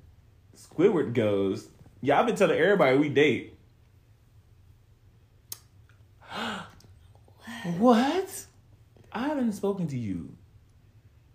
Squidward 0.55 1.13
goes, 1.13 1.69
Yeah, 2.01 2.19
I've 2.19 2.27
been 2.27 2.36
telling 2.36 2.59
everybody 2.59 2.97
we 2.97 3.09
date. 3.09 3.57
what? 7.77 8.45
I 9.11 9.27
haven't 9.27 9.53
spoken 9.53 9.88
to 9.88 9.97
you 9.97 10.36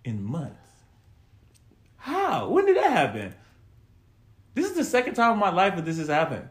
in 0.09 0.22
months. 0.24 0.56
How? 1.98 2.48
When 2.48 2.64
did 2.66 2.76
that 2.76 2.90
happen? 2.90 3.34
This 4.54 4.66
is 4.70 4.76
the 4.76 4.84
second 4.84 5.14
time 5.14 5.34
in 5.34 5.38
my 5.38 5.50
life 5.50 5.76
that 5.76 5.84
this 5.84 5.98
has 5.98 6.09
happened. 6.09 6.48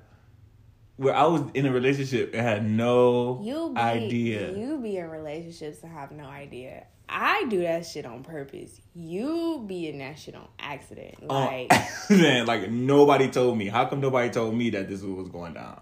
Where 0.98 1.14
I 1.14 1.26
was 1.26 1.44
in 1.54 1.66
a 1.66 1.72
relationship 1.72 2.34
and 2.34 2.42
had 2.42 2.66
no 2.66 3.42
you 3.44 3.72
be, 3.74 3.80
idea. 3.80 4.56
You 4.56 4.78
be 4.78 4.98
in 4.98 5.10
relationships 5.10 5.84
and 5.84 5.92
have 5.92 6.12
no 6.12 6.24
idea. 6.24 6.86
I 7.10 7.46
do 7.50 7.62
that 7.62 7.86
shit 7.86 8.06
on 8.06 8.24
purpose. 8.24 8.80
You 8.94 9.64
be 9.66 9.88
in 9.88 10.00
that 10.00 10.20
shit 10.20 10.36
on 10.36 10.48
accident. 10.60 11.16
Uh, 11.30 11.34
Like 11.70 11.72
man, 12.10 12.46
like 12.46 12.70
nobody 12.70 13.30
told 13.30 13.58
me. 13.58 13.68
How 13.68 13.86
come 13.86 14.02
nobody 14.02 14.30
told 14.30 14.56
me 14.56 14.70
that 14.72 14.90
this 14.90 15.02
was 15.02 15.30
going 15.30 15.54
down? 15.54 15.82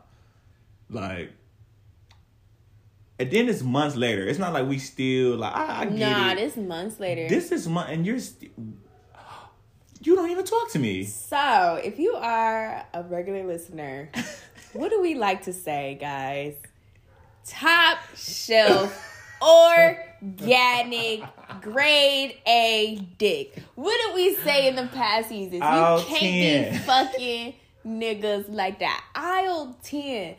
Like, 0.90 1.32
and 3.18 3.32
then 3.32 3.48
it's 3.48 3.62
months 3.62 3.96
later. 3.96 4.28
It's 4.28 4.40
not 4.40 4.54
like 4.54 4.68
we 4.68 4.78
still 4.78 5.38
like. 5.38 5.56
I, 5.56 5.82
I 5.82 5.86
get 5.86 5.98
nah, 5.98 6.32
it. 6.32 6.36
this 6.36 6.58
months 6.58 7.00
later. 7.00 7.30
This 7.30 7.52
is 7.52 7.68
month, 7.68 7.90
and 7.90 8.06
you're. 8.06 8.20
St- 8.20 8.52
you 10.02 10.16
don't 10.16 10.30
even 10.30 10.46
talk 10.46 10.70
to 10.72 10.80
me. 10.80 11.04
so 11.04 11.80
if 11.84 11.98
you 11.98 12.14
are 12.16 12.86
a 12.94 13.04
regular 13.04 13.44
listener, 13.44 14.12
what 14.74 14.92
do 14.92 15.02
we 15.02 15.16
like 15.16 15.44
to 15.46 15.54
say, 15.54 15.98
guys? 16.00 16.56
Top 17.46 17.98
shelf 18.16 19.12
organic 19.42 21.24
grade 21.62 22.38
A 22.46 23.00
dick. 23.18 23.64
What 23.76 23.98
did 24.06 24.16
we 24.16 24.36
say 24.36 24.68
in 24.68 24.76
the 24.76 24.88
past 24.88 25.30
seasons? 25.30 25.62
Aisle 25.62 26.00
you 26.00 26.06
can't 26.06 26.66
10. 26.66 26.74
be 26.74 26.78
fucking 26.80 27.54
niggas 27.86 28.46
like 28.50 28.80
that. 28.80 29.04
Aisle 29.16 29.78
10. 29.84 30.36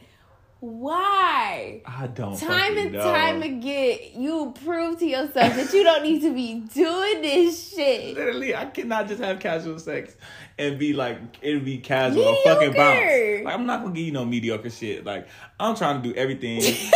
Why? 0.61 1.83
I 1.85 2.07
don't. 2.07 2.37
Time 2.39 2.79
and 2.79 2.93
know. 2.93 3.03
time 3.03 3.43
again, 3.43 3.99
you 4.15 4.55
prove 4.65 4.99
to 5.01 5.07
yourself 5.07 5.55
that 5.55 5.73
you 5.73 5.85
don't 5.85 6.03
need 6.03 6.23
to 6.23 6.33
be 6.33 6.61
doing 6.75 7.21
this 7.21 7.75
shit. 7.75 8.15
Literally, 8.17 8.57
I 8.57 8.65
cannot 8.67 9.07
just 9.07 9.23
have 9.23 9.39
casual 9.39 9.79
sex 9.79 10.17
and 10.59 10.79
be 10.79 10.95
like 10.95 11.19
it'll 11.43 11.61
be 11.61 11.79
casual 11.79 12.25
or 12.25 12.37
fucking 12.45 12.73
bounce. 12.73 13.45
Like 13.45 13.55
I'm 13.55 13.67
not 13.67 13.83
gonna 13.83 13.95
give 13.95 14.07
you 14.07 14.13
no 14.13 14.25
mediocre 14.25 14.71
shit. 14.71 15.05
Like 15.05 15.29
I'm 15.61 15.77
trying 15.77 16.03
to 16.03 16.09
do 16.09 16.15
everything. 16.15 16.63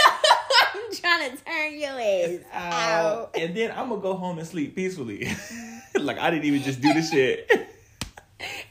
I'm 0.74 0.94
trying 0.94 1.30
to 1.30 1.44
turn 1.44 1.78
your 1.78 2.00
ass 2.00 2.38
out, 2.52 2.72
out. 2.72 3.36
and 3.36 3.54
then 3.54 3.72
I'm 3.72 3.90
gonna 3.90 4.00
go 4.00 4.14
home 4.14 4.38
and 4.38 4.46
sleep 4.48 4.74
peacefully. 4.74 5.28
like 6.00 6.18
I 6.18 6.30
didn't 6.30 6.46
even 6.46 6.62
just 6.62 6.80
do 6.80 6.92
the 6.94 7.02
shit. 7.02 7.50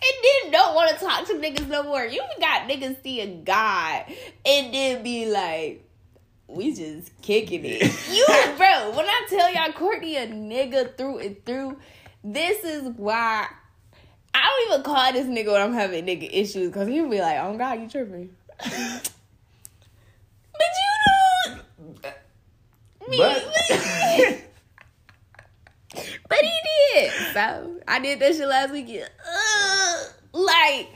And 0.02 0.24
then 0.24 0.52
don't 0.54 0.76
want 0.76 0.98
to 0.98 1.06
talk 1.06 1.28
to 1.28 1.34
niggas 1.34 1.68
no 1.68 1.84
more. 1.84 2.06
You 2.06 2.22
got 2.40 2.70
niggas 2.70 3.04
seeing 3.04 3.44
God 3.44 4.06
and 4.46 4.74
then 4.74 5.04
be 5.04 5.30
like, 5.30 5.86
we 6.48 6.74
just 6.74 7.12
kicking 7.22 7.66
it. 7.66 7.82
You, 8.10 8.26
bro, 8.58 8.92
when 8.92 9.06
I 9.06 9.26
tell 9.30 9.54
y'all 9.54 9.74
Courtney 9.74 10.16
a 10.16 10.26
nigga 10.28 10.98
through 10.98 11.20
and 11.20 11.46
through, 11.46 11.78
this 12.24 12.64
is 12.64 12.84
why 12.96 13.48
I 14.34 14.66
don't 14.68 14.74
even 14.74 14.84
call 14.84 15.14
this 15.14 15.28
nigga 15.28 15.52
when 15.52 15.62
I'm 15.62 15.74
having 15.74 16.06
nigga 16.06 16.30
issues 16.32 16.70
because 16.70 16.88
he'll 16.88 17.10
be 17.10 17.20
like, 17.20 17.38
oh 17.40 17.58
God, 17.58 17.82
you 17.82 17.90
tripping. 17.90 18.30
but 18.58 19.12
you 20.64 20.92
don't. 21.46 21.60
Me, 23.10 23.18
But 23.18 24.44
But 26.30 26.40
he 26.42 26.52
did. 26.94 27.12
So 27.34 27.80
I 27.88 28.00
did 28.00 28.20
that 28.20 28.36
shit 28.36 28.48
last 28.48 28.72
weekend. 28.72 29.10
Ugh. 29.28 30.06
like, 30.32 30.90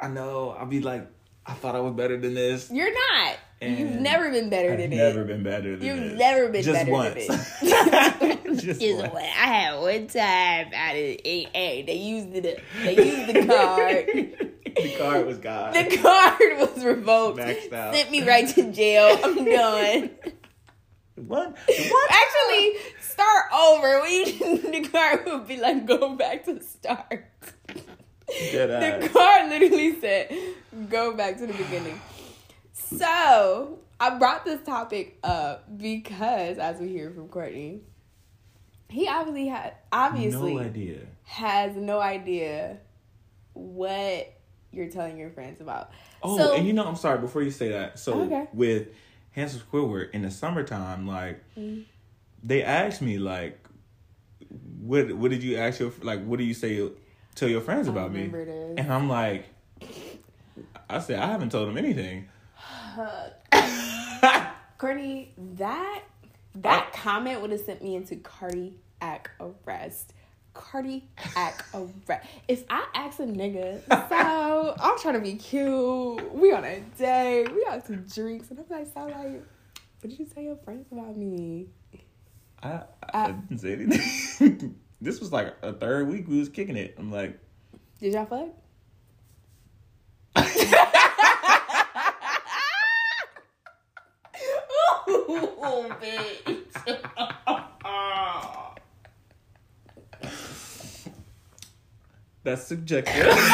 I 0.00 0.08
know 0.08 0.50
I'll 0.58 0.66
be 0.66 0.80
like, 0.80 1.06
I 1.46 1.52
thought 1.54 1.76
I 1.76 1.80
was 1.80 1.92
better 1.94 2.16
than 2.18 2.34
this. 2.34 2.70
you're 2.70 2.92
not. 2.92 3.36
You've 3.60 4.00
never 4.00 4.28
been 4.32 4.50
better 4.50 4.70
than 4.76 4.80
it. 4.80 4.84
I've 4.84 4.90
than 4.90 4.98
never 4.98 5.20
it. 5.20 5.26
been 5.28 5.42
better 5.44 5.76
than 5.76 5.86
You've 5.86 6.10
this. 6.10 6.18
never 6.18 6.48
been 6.48 6.62
just 6.64 6.80
better 6.80 6.90
once. 6.90 7.26
than 7.28 7.38
it. 7.62 8.44
just 8.60 8.80
Just 8.80 8.96
once. 8.98 9.12
one. 9.12 9.22
I 9.22 9.46
had 9.46 9.78
one 9.80 10.06
time 10.08 10.66
out 10.74 10.94
of 10.96 11.20
eight. 11.24 11.48
Hey, 11.54 11.82
they 11.82 11.94
used 11.94 12.32
the 12.32 12.40
they 12.82 12.96
used 12.96 13.28
the 13.32 13.46
card. 13.46 14.06
the 14.74 14.94
card 14.98 15.26
was 15.26 15.38
gone. 15.38 15.74
The 15.74 15.96
card 15.98 16.58
was 16.58 16.84
revoked. 16.84 17.38
Maxed 17.38 17.72
out. 17.72 17.94
Sent 17.94 18.10
me 18.10 18.26
right 18.26 18.48
to 18.48 18.72
jail. 18.72 19.16
I'm 19.22 19.44
done. 19.44 20.10
What? 21.14 21.50
one 21.50 21.54
Actually, 22.10 22.72
start 23.12 23.44
over. 23.54 24.02
We 24.02 24.32
the 24.82 24.88
car 24.90 25.22
would 25.26 25.46
be 25.46 25.58
like 25.58 25.86
go 25.86 26.14
back 26.16 26.44
to 26.46 26.62
start. 26.62 27.26
The 28.26 29.10
card 29.12 29.50
literally 29.50 30.00
said, 30.00 30.34
go 30.88 31.14
back 31.14 31.36
to 31.38 31.46
the 31.46 31.52
beginning. 31.52 32.00
So, 32.72 33.78
I 34.00 34.18
brought 34.18 34.44
this 34.44 34.64
topic 34.64 35.18
up 35.22 35.64
because, 35.78 36.58
as 36.58 36.80
we 36.80 36.88
hear 36.88 37.10
from 37.10 37.28
Courtney, 37.28 37.80
he 38.88 39.08
obviously 39.08 39.48
had, 39.48 39.74
obviously 39.92 40.54
no 40.54 40.60
idea. 40.60 40.98
has 41.24 41.76
no 41.76 42.00
idea 42.00 42.78
what 43.54 44.32
you're 44.70 44.88
telling 44.88 45.18
your 45.18 45.30
friends 45.30 45.60
about. 45.60 45.90
Oh, 46.22 46.36
So- 46.38 46.54
and 46.54 46.66
you 46.66 46.72
know, 46.72 46.84
I'm 46.84 46.96
sorry. 46.96 47.18
Before 47.18 47.42
you 47.42 47.50
say 47.50 47.68
that, 47.70 47.98
so 47.98 48.22
Okay. 48.22 48.46
with 48.54 48.88
Handsome 49.32 49.60
Squidward 49.70 50.10
in 50.12 50.22
the 50.22 50.30
summertime, 50.30 51.06
like 51.06 51.42
Mm. 51.58 51.84
They 52.42 52.62
asked 52.62 53.02
me, 53.02 53.18
like, 53.18 53.58
what 54.80 55.12
what 55.12 55.30
did 55.30 55.42
you 55.42 55.56
ask 55.56 55.80
your 55.80 55.92
like? 56.02 56.24
What 56.24 56.38
do 56.38 56.44
you 56.44 56.54
say 56.54 56.88
tell 57.34 57.48
your 57.48 57.60
friends 57.60 57.88
I 57.88 57.92
about 57.92 58.12
me? 58.12 58.26
this. 58.26 58.74
And 58.78 58.92
I'm 58.92 59.08
like, 59.08 59.46
I 60.88 60.98
said 60.98 61.18
I 61.18 61.26
haven't 61.26 61.50
told 61.50 61.68
them 61.68 61.78
anything. 61.78 62.28
Courtney, 64.78 65.32
that 65.54 66.02
that 66.56 66.92
comment 66.92 67.40
would 67.40 67.50
have 67.50 67.60
sent 67.60 67.82
me 67.82 67.94
into 67.94 68.16
cardiac 68.16 69.30
arrest. 69.40 70.12
cardiac 70.52 71.64
arrest. 71.74 72.26
If 72.48 72.64
I 72.68 72.84
ask 72.94 73.20
a 73.20 73.22
nigga, 73.22 73.80
so 73.88 74.74
I'm 74.78 74.98
trying 74.98 75.14
to 75.14 75.20
be 75.20 75.34
cute. 75.34 76.34
We 76.34 76.52
on 76.52 76.64
a 76.64 76.80
date. 76.98 77.48
We 77.54 77.64
out 77.68 77.86
to 77.86 77.96
drinks, 77.96 78.50
and 78.50 78.58
I'm 78.58 78.66
like, 78.68 78.92
so 78.92 79.04
like, 79.06 79.42
what 80.00 80.10
did 80.10 80.18
you 80.18 80.26
tell 80.26 80.42
your 80.42 80.56
friends 80.56 80.86
about 80.92 81.16
me? 81.16 81.68
I, 82.62 82.68
I, 82.68 82.82
I- 83.12 83.26
didn't 83.32 83.58
say 83.58 83.72
anything. 83.74 84.74
this 85.00 85.20
was 85.20 85.32
like 85.32 85.54
a 85.62 85.72
third 85.72 86.08
week 86.08 86.28
we 86.28 86.38
was 86.38 86.48
kicking 86.48 86.76
it. 86.76 86.94
I'm 86.98 87.10
like, 87.10 87.38
Did 88.00 88.14
y'all 88.14 88.26
fuck? 88.26 88.48
Ooh, 95.08 95.92
bitch. 96.00 96.68
that's 102.44 102.66
subjective. 102.66 103.26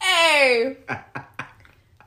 Hey, 0.00 0.76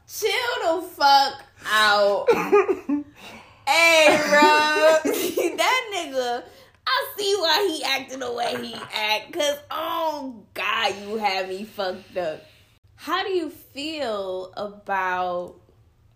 chill 0.07 0.30
the 0.64 0.82
fuck 0.95 1.44
out. 1.69 2.26
hey, 2.32 4.18
bro, 4.30 5.11
that 5.57 5.91
nigga. 5.94 6.44
I 6.90 7.03
see 7.18 7.35
why 7.39 7.68
he 7.69 7.84
acted 7.84 8.19
the 8.19 8.31
way 8.31 8.56
he 8.61 8.73
act. 8.73 9.34
Cause 9.34 9.57
oh 9.72 10.44
god, 10.53 10.94
you 11.02 11.18
have 11.18 11.49
me 11.49 11.64
fucked 11.64 12.18
up. 12.18 12.44
How 12.95 13.23
do 13.23 13.30
you 13.30 13.49
feel 13.49 14.52
about 14.57 15.56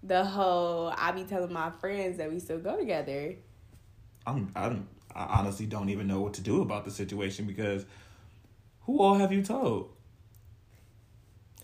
the 0.04 0.24
whole? 0.24 0.94
I 0.96 1.12
be 1.12 1.24
telling 1.24 1.54
my 1.54 1.72
friends 1.72 2.18
that 2.18 2.32
we 2.32 2.40
still 2.40 2.60
go 2.60 2.78
together. 2.78 3.36
I'm, 4.26 4.52
I'm, 4.56 4.88
I 5.16 5.40
honestly 5.40 5.66
don't 5.66 5.90
even 5.90 6.08
know 6.08 6.22
what 6.22 6.34
to 6.36 6.42
do 6.42 6.62
about 6.62 6.86
the 6.86 6.92
situation 6.92 7.46
because 7.46 7.86
who 8.82 9.00
all 9.00 9.16
have 9.16 9.32
you 9.32 9.44
told? 9.44 9.92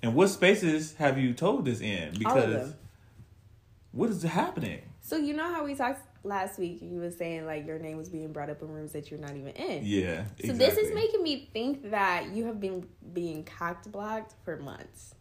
And 0.04 0.14
what 0.14 0.28
spaces 0.30 0.94
have 0.96 1.18
you 1.18 1.34
told 1.34 1.66
this 1.66 1.82
in? 1.82 2.14
Because 2.18 2.74
what 3.92 4.10
is 4.10 4.22
happening? 4.24 4.82
So 5.02 5.18
you 5.18 5.34
know 5.34 5.52
how 5.52 5.66
we 5.66 5.74
talked 5.74 6.02
last 6.24 6.60
week? 6.60 6.80
You 6.82 7.00
was 7.00 7.18
saying 7.18 7.46
like 7.46 7.66
your 7.66 7.80
name 7.80 7.98
was 7.98 8.10
being 8.10 8.32
brought 8.32 8.50
up 8.50 8.62
in 8.62 8.70
rooms 8.70 8.94
that 8.94 9.10
you're 9.12 9.20
not 9.20 9.36
even 9.36 9.50
in. 9.50 9.86
Yeah. 9.86 10.26
So 10.46 10.54
this 10.54 10.78
is 10.78 10.94
making 10.94 11.24
me 11.24 11.50
think 11.54 11.92
that 11.92 12.30
you 12.34 12.46
have 12.46 12.60
been 12.60 12.88
being 13.14 13.44
cocked 13.44 13.92
blocked 13.92 14.34
for 14.44 14.58
months. 14.58 15.16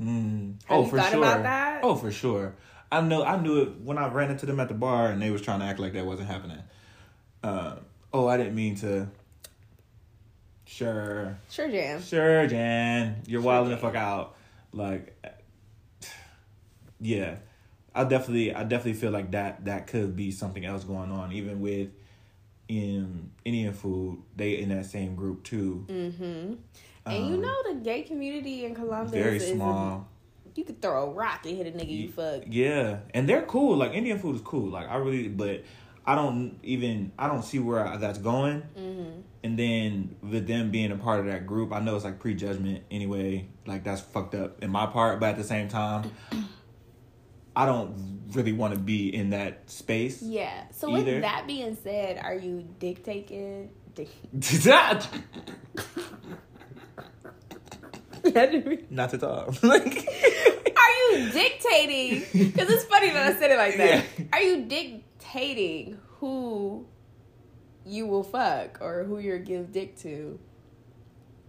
Mm. 0.00 0.62
Have 0.66 0.78
oh, 0.78 0.84
for 0.84 1.00
sure. 1.00 1.80
Oh, 1.82 1.94
for 1.94 2.10
sure. 2.10 2.54
I 2.90 3.00
know. 3.00 3.24
I 3.24 3.40
knew 3.40 3.62
it 3.62 3.80
when 3.80 3.98
I 3.98 4.08
ran 4.08 4.30
into 4.30 4.46
them 4.46 4.60
at 4.60 4.68
the 4.68 4.74
bar, 4.74 5.10
and 5.10 5.20
they 5.20 5.30
was 5.30 5.42
trying 5.42 5.60
to 5.60 5.66
act 5.66 5.78
like 5.78 5.94
that 5.94 6.06
wasn't 6.06 6.28
happening. 6.28 6.62
Uh, 7.42 7.76
oh, 8.12 8.26
I 8.28 8.36
didn't 8.36 8.54
mean 8.54 8.76
to. 8.76 9.08
Sure, 10.68 11.38
Sure, 11.48 11.68
Jan. 11.70 12.02
sure, 12.02 12.46
Jan, 12.48 13.22
you're 13.26 13.40
Sure, 13.40 13.46
wilding 13.46 13.70
the 13.70 13.76
fuck 13.78 13.94
out. 13.94 14.34
Like, 14.72 15.16
yeah, 17.00 17.36
I 17.96 18.04
definitely, 18.04 18.54
I 18.54 18.62
definitely 18.62 18.94
feel 18.94 19.10
like 19.10 19.30
that 19.32 19.64
that 19.64 19.86
could 19.86 20.14
be 20.16 20.30
something 20.30 20.64
else 20.64 20.84
going 20.84 21.10
on, 21.10 21.32
even 21.32 21.60
with 21.60 21.88
in 22.68 23.30
Indian 23.44 23.72
food. 23.72 24.22
They 24.36 24.58
in 24.58 24.68
that 24.70 24.86
same 24.86 25.14
group 25.14 25.44
too. 25.44 25.84
Mm-hmm. 25.88 26.54
And 27.06 27.28
you 27.28 27.34
Um, 27.36 27.40
know 27.40 27.54
the 27.72 27.80
gay 27.82 28.02
community 28.02 28.64
in 28.64 28.74
Columbus 28.74 29.12
very 29.12 29.36
is 29.36 29.52
small. 29.52 30.08
you 30.54 30.64
could 30.64 30.80
throw 30.82 31.04
a 31.04 31.10
rock 31.10 31.46
and 31.46 31.56
hit 31.56 31.66
a 31.68 31.70
nigga 31.70 31.90
you 31.96 32.08
fuck. 32.10 32.42
Yeah, 32.48 32.98
and 33.14 33.28
they're 33.28 33.42
cool. 33.42 33.76
Like 33.76 33.92
Indian 33.92 34.18
food 34.18 34.36
is 34.36 34.42
cool. 34.42 34.70
Like 34.70 34.88
I 34.88 34.96
really, 34.96 35.28
but 35.28 35.62
I 36.04 36.14
don't 36.14 36.58
even 36.62 37.12
I 37.18 37.28
don't 37.28 37.42
see 37.44 37.58
where 37.60 37.96
that's 37.98 38.18
going. 38.18 38.62
Mm-hmm. 38.76 39.20
And 39.44 39.56
then 39.56 40.16
with 40.28 40.48
them 40.48 40.72
being 40.72 40.90
a 40.90 40.96
part 40.96 41.20
of 41.20 41.26
that 41.26 41.46
group, 41.46 41.72
I 41.72 41.78
know 41.78 41.94
it's 41.94 42.04
like 42.04 42.18
prejudgment 42.18 42.82
anyway. 42.90 43.46
Like 43.64 43.84
that's 43.84 44.00
fucked 44.00 44.34
up 44.34 44.60
in 44.64 44.70
my 44.70 44.86
part, 44.86 45.20
but 45.20 45.28
at 45.30 45.36
the 45.36 45.44
same 45.44 45.68
time, 45.68 46.10
I 47.56 47.64
don't 47.64 48.22
really 48.32 48.52
want 48.52 48.74
to 48.74 48.78
be 48.78 49.14
in 49.14 49.30
that 49.30 49.70
space. 49.70 50.20
Yeah. 50.20 50.64
So 50.72 50.94
Either. 50.94 51.14
with 51.14 51.22
that 51.22 51.46
being 51.46 51.74
said, 51.82 52.20
are 52.22 52.34
you 52.34 52.68
dictating? 52.78 53.70
Dic- 53.94 54.10
Not 58.90 59.14
at 59.14 59.22
all. 59.22 59.54
like, 59.62 60.06
Are 60.76 61.12
you 61.12 61.30
dictating? 61.32 62.50
Because 62.50 62.68
it's 62.68 62.84
funny 62.84 63.08
that 63.10 63.34
I 63.34 63.38
said 63.38 63.50
it 63.50 63.56
like 63.56 63.78
that. 63.78 64.04
Yeah. 64.18 64.24
Are 64.34 64.42
you 64.42 64.66
dictating 64.66 65.96
who 66.18 66.86
you 67.86 68.06
will 68.06 68.24
fuck 68.24 68.78
or 68.82 69.04
who 69.04 69.18
you'll 69.18 69.38
give 69.38 69.72
dick 69.72 69.96
to 70.00 70.38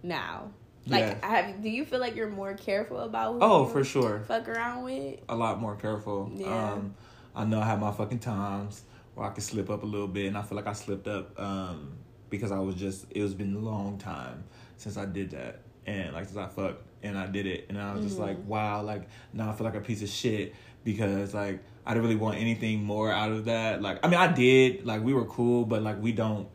now? 0.02 0.52
Like, 0.88 1.18
Yeah. 1.20 1.28
have, 1.28 1.62
do 1.62 1.68
you 1.68 1.84
feel 1.84 2.00
like 2.00 2.16
you're 2.16 2.30
more 2.30 2.54
careful 2.54 3.00
about 3.00 3.34
who 3.34 3.38
oh, 3.42 3.66
you 3.66 3.72
for 3.72 3.84
sure. 3.84 4.20
fuck 4.26 4.48
around 4.48 4.84
with? 4.84 5.20
a 5.28 5.36
lot 5.36 5.60
more 5.60 5.76
careful. 5.76 6.30
Yeah. 6.34 6.72
Um, 6.72 6.94
I 7.34 7.44
know 7.44 7.60
I 7.60 7.66
have 7.66 7.78
my 7.78 7.92
fucking 7.92 8.20
times 8.20 8.82
where 9.14 9.26
I 9.26 9.30
could 9.30 9.44
slip 9.44 9.70
up 9.70 9.82
a 9.82 9.86
little 9.86 10.08
bit, 10.08 10.26
and 10.26 10.38
I 10.38 10.42
feel 10.42 10.56
like 10.56 10.66
I 10.66 10.72
slipped 10.72 11.06
up 11.06 11.38
um, 11.38 11.92
because 12.30 12.52
I 12.52 12.58
was 12.58 12.74
just 12.74 13.06
it 13.10 13.22
was 13.22 13.34
been 13.34 13.54
a 13.54 13.58
long 13.58 13.98
time 13.98 14.44
since 14.76 14.96
I 14.96 15.04
did 15.04 15.30
that, 15.30 15.60
and 15.86 16.14
like 16.14 16.24
since 16.24 16.36
I 16.36 16.46
fucked 16.46 16.84
and 17.02 17.16
I 17.16 17.26
did 17.26 17.46
it, 17.46 17.66
and 17.68 17.78
I 17.78 17.94
was 17.94 18.04
just 18.04 18.18
like, 18.18 18.38
wow, 18.46 18.82
like 18.82 19.08
now 19.32 19.50
I 19.50 19.54
feel 19.54 19.64
like 19.64 19.76
a 19.76 19.80
piece 19.80 20.02
of 20.02 20.08
shit 20.08 20.54
because 20.84 21.34
like 21.34 21.62
I 21.86 21.92
didn't 21.92 22.04
really 22.04 22.16
want 22.16 22.38
anything 22.38 22.82
more 22.82 23.12
out 23.12 23.30
of 23.30 23.44
that. 23.46 23.82
Like 23.82 24.04
I 24.04 24.08
mean, 24.08 24.18
I 24.18 24.32
did, 24.32 24.86
like 24.86 25.02
we 25.02 25.12
were 25.12 25.26
cool, 25.26 25.64
but 25.64 25.82
like 25.82 26.00
we 26.00 26.12
don't. 26.12 26.48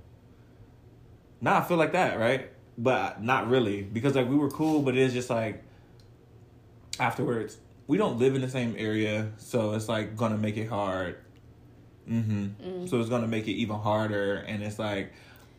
Now 1.42 1.58
I 1.58 1.62
feel 1.62 1.78
like 1.78 1.94
that, 1.94 2.18
right? 2.20 2.50
But 2.78 3.22
not 3.24 3.50
really 3.50 3.84
because 3.84 4.16
like 4.16 4.28
we 4.28 4.36
were 4.36 4.50
cool, 4.50 4.82
but 4.82 4.96
it's 4.98 5.14
just 5.14 5.30
like 5.30 5.64
afterwards 7.00 7.58
we 7.88 7.98
don't 7.98 8.20
live 8.20 8.36
in 8.36 8.42
the 8.42 8.50
same 8.50 8.76
area 8.78 9.32
so 9.38 9.74
it's 9.74 9.90
like 9.90 10.16
gonna 10.16 10.38
make 10.38 10.58
it 10.58 10.68
hard 10.68 11.18
mm-hmm 12.10 12.86
so 12.86 13.00
it's 13.00 13.10
gonna 13.10 13.28
make 13.28 13.48
it 13.48 13.54
even 13.54 13.76
harder 13.78 14.36
and 14.36 14.62
it's 14.62 14.78
like 14.78 15.12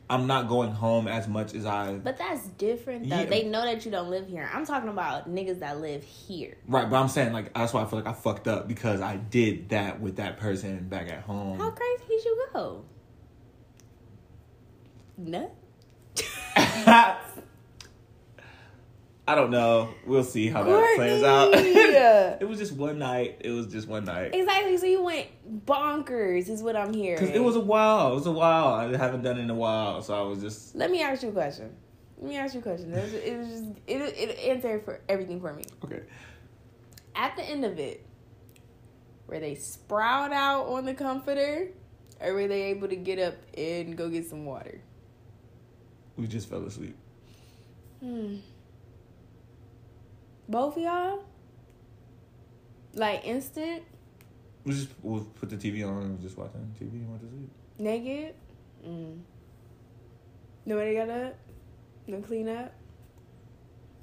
i'm 0.09 0.27
not 0.27 0.49
going 0.49 0.71
home 0.71 1.09
as 1.09 1.27
much 1.27 1.55
as 1.55 1.67
i 1.67 1.93
But 1.95 2.17
that's 2.19 2.47
different 2.51 3.09
though. 3.09 3.17
Yeah. 3.17 3.25
They 3.25 3.45
know 3.45 3.63
that 3.65 3.85
you 3.85 3.91
don't 3.91 4.11
live 4.11 4.29
here. 4.29 4.49
I'm 4.55 4.65
talking 4.65 4.89
about 4.91 5.29
niggas 5.29 5.59
that 5.61 5.81
live 5.81 6.05
here. 6.05 6.57
right 6.69 6.89
but 6.89 6.97
i'm 6.97 7.09
saying 7.09 7.33
like 7.33 7.53
that's 7.55 7.73
why 7.73 7.83
i 7.83 7.87
feel 7.87 7.99
like 7.99 8.09
i 8.09 8.13
fucked 8.13 8.47
up 8.47 8.69
because 8.69 9.01
i 9.01 9.17
did 9.17 9.71
that 9.71 10.01
with 10.01 10.17
that 10.17 10.37
person 10.37 10.87
back 10.89 11.09
at 11.11 11.23
home 11.23 11.59
How 11.59 11.71
crazy 11.71 12.05
did 12.09 12.25
you 12.25 12.47
go? 12.53 12.85
Nut? 15.17 15.55
i 19.27 19.35
don't 19.35 19.51
know 19.51 19.89
we'll 20.07 20.23
see 20.25 20.49
how 20.49 20.63
that 20.63 20.97
plays 20.97 21.23
out 21.23 21.53
it 21.55 22.47
was 22.49 22.59
just 22.59 22.73
one 22.73 22.99
night 22.99 23.39
it 23.41 23.51
was 23.51 23.67
just 23.67 23.89
one 23.89 24.05
night 24.05 24.35
Exactly. 24.35 24.77
So 24.77 24.87
you 24.87 25.03
went 25.03 25.29
bonkers, 25.67 26.49
is 26.49 26.63
what 26.63 26.77
I'm 26.77 26.93
hearing. 26.93 27.19
because 27.21 27.35
it 27.35 27.43
was 27.43 27.57
a 27.57 27.61
while 27.61 28.13
it 28.13 28.15
was 28.15 28.27
a 28.27 28.33
while 28.33 28.69
i 28.69 28.97
haven't 28.97 29.23
done 29.23 29.39
it 29.39 29.43
in 29.43 29.51
a 29.51 29.55
while 29.55 30.03
so 30.03 30.15
i 30.15 30.23
was 30.23 30.41
just 30.41 30.75
Let 30.75 30.91
me 30.91 31.03
ask 31.03 31.23
you 31.23 31.31
a 31.31 31.33
question. 31.33 31.75
Let 32.19 32.29
me 32.31 32.37
ask 32.37 32.55
you 32.55 32.61
a 32.61 32.63
question. 32.63 32.93
It 32.93 33.03
was, 33.03 33.13
it 33.13 33.37
was 33.39 33.49
just 33.49 33.65
it 33.87 34.01
it 34.01 34.39
answered 34.51 34.85
for 34.85 35.01
everything 35.09 35.41
for 35.41 35.53
me. 35.53 35.65
okay 35.85 36.03
At 37.17 37.37
the 37.37 37.43
end 37.43 37.65
of 37.65 37.79
it, 37.79 38.05
were 39.27 39.41
they 39.41 39.55
sprout 39.57 40.33
out 40.33 40.67
on 40.67 40.85
the 40.85 40.95
comforter, 40.95 41.69
or 42.21 42.35
were 42.35 42.47
they 42.49 42.63
able 42.65 42.89
to 42.89 42.97
get 42.97 43.19
up 43.19 43.35
and 43.57 43.97
go 43.97 44.09
get 44.09 44.27
some 44.27 44.45
water? 44.45 44.81
We 46.17 46.27
just 46.27 46.49
fell 46.49 46.65
asleep 46.65 46.97
Hmm. 48.01 48.37
Both 50.49 50.77
of 50.77 50.83
y'all? 50.83 51.25
Like 52.95 53.25
instant, 53.25 53.83
we 54.65 54.73
just 54.73 54.89
we 55.03 55.21
put 55.41 55.49
the 55.51 55.57
tv 55.57 55.87
on 55.89 56.03
and 56.03 56.21
just 56.21 56.37
watching 56.37 56.75
tv 56.79 56.93
and 56.93 57.11
went 57.11 57.23
to 57.23 57.29
sleep 57.29 57.51
naked. 57.79 58.35
Mm. 58.87 59.21
Nobody 60.67 60.95
got 60.95 61.09
up. 61.09 61.35
No 62.07 62.21
clean 62.21 62.49
up. 62.49 62.73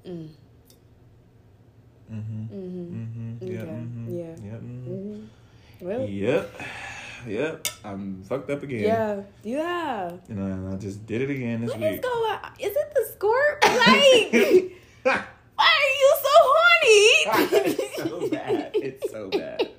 Mm. 0.06 0.30
Mm-hmm. 2.12 2.44
Mm-hmm. 2.44 2.96
Mm-hmm. 2.96 3.48
Yep. 3.48 3.68
Mm-hmm. 3.68 4.18
Yeah. 4.18 4.24
Yep. 4.52 4.62
mhm. 4.62 4.88
Mm-hmm. 4.88 5.88
Well, 5.88 6.02
Yep. 6.02 6.62
Yep. 7.28 7.68
I'm 7.84 8.24
fucked 8.24 8.50
up 8.50 8.64
again. 8.64 8.84
yeah, 8.84 9.22
yeah. 9.44 10.12
And 10.30 10.70
I, 10.70 10.74
I 10.74 10.78
just 10.78 11.06
did 11.06 11.22
it 11.22 11.30
again 11.30 11.62
this 11.62 11.72
What 11.72 11.82
is 11.84 11.92
week. 11.94 12.02
going? 12.02 12.32
Uh, 12.44 12.50
is 12.60 12.76
it 12.76 12.94
the 12.96 13.06
squirt? 13.14 13.64
Like, 15.04 15.24
why 15.56 15.68
are 15.68 15.96
you 16.00 16.16
so 16.22 16.30
horny? 16.44 17.56
it's 17.66 17.98
so 17.98 18.30
bad. 18.30 18.72
It's 18.76 19.12
so 19.12 19.30
bad. 19.30 19.70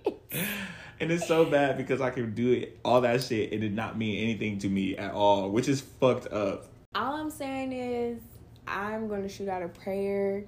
And 1.01 1.10
it's 1.12 1.27
so 1.27 1.44
bad 1.44 1.77
because 1.77 2.01
I 2.01 2.10
can 2.10 2.35
do 2.35 2.52
it, 2.52 2.78
all 2.85 3.01
that 3.02 3.23
shit 3.23 3.52
and 3.52 3.62
it 3.62 3.69
did 3.69 3.74
not 3.77 3.97
mean 3.98 4.23
anything 4.23 4.59
to 4.59 4.69
me 4.69 4.97
at 4.97 5.12
all, 5.12 5.51
which 5.51 5.69
is 5.69 5.81
fucked 5.81 6.32
up. 6.32 6.66
All 6.94 7.14
I'm 7.14 7.31
saying 7.31 7.73
is, 7.73 8.20
I'm 8.66 9.09
gonna 9.09 9.28
shoot 9.28 9.48
out 9.48 9.62
a 9.62 9.69
prayer. 9.69 10.44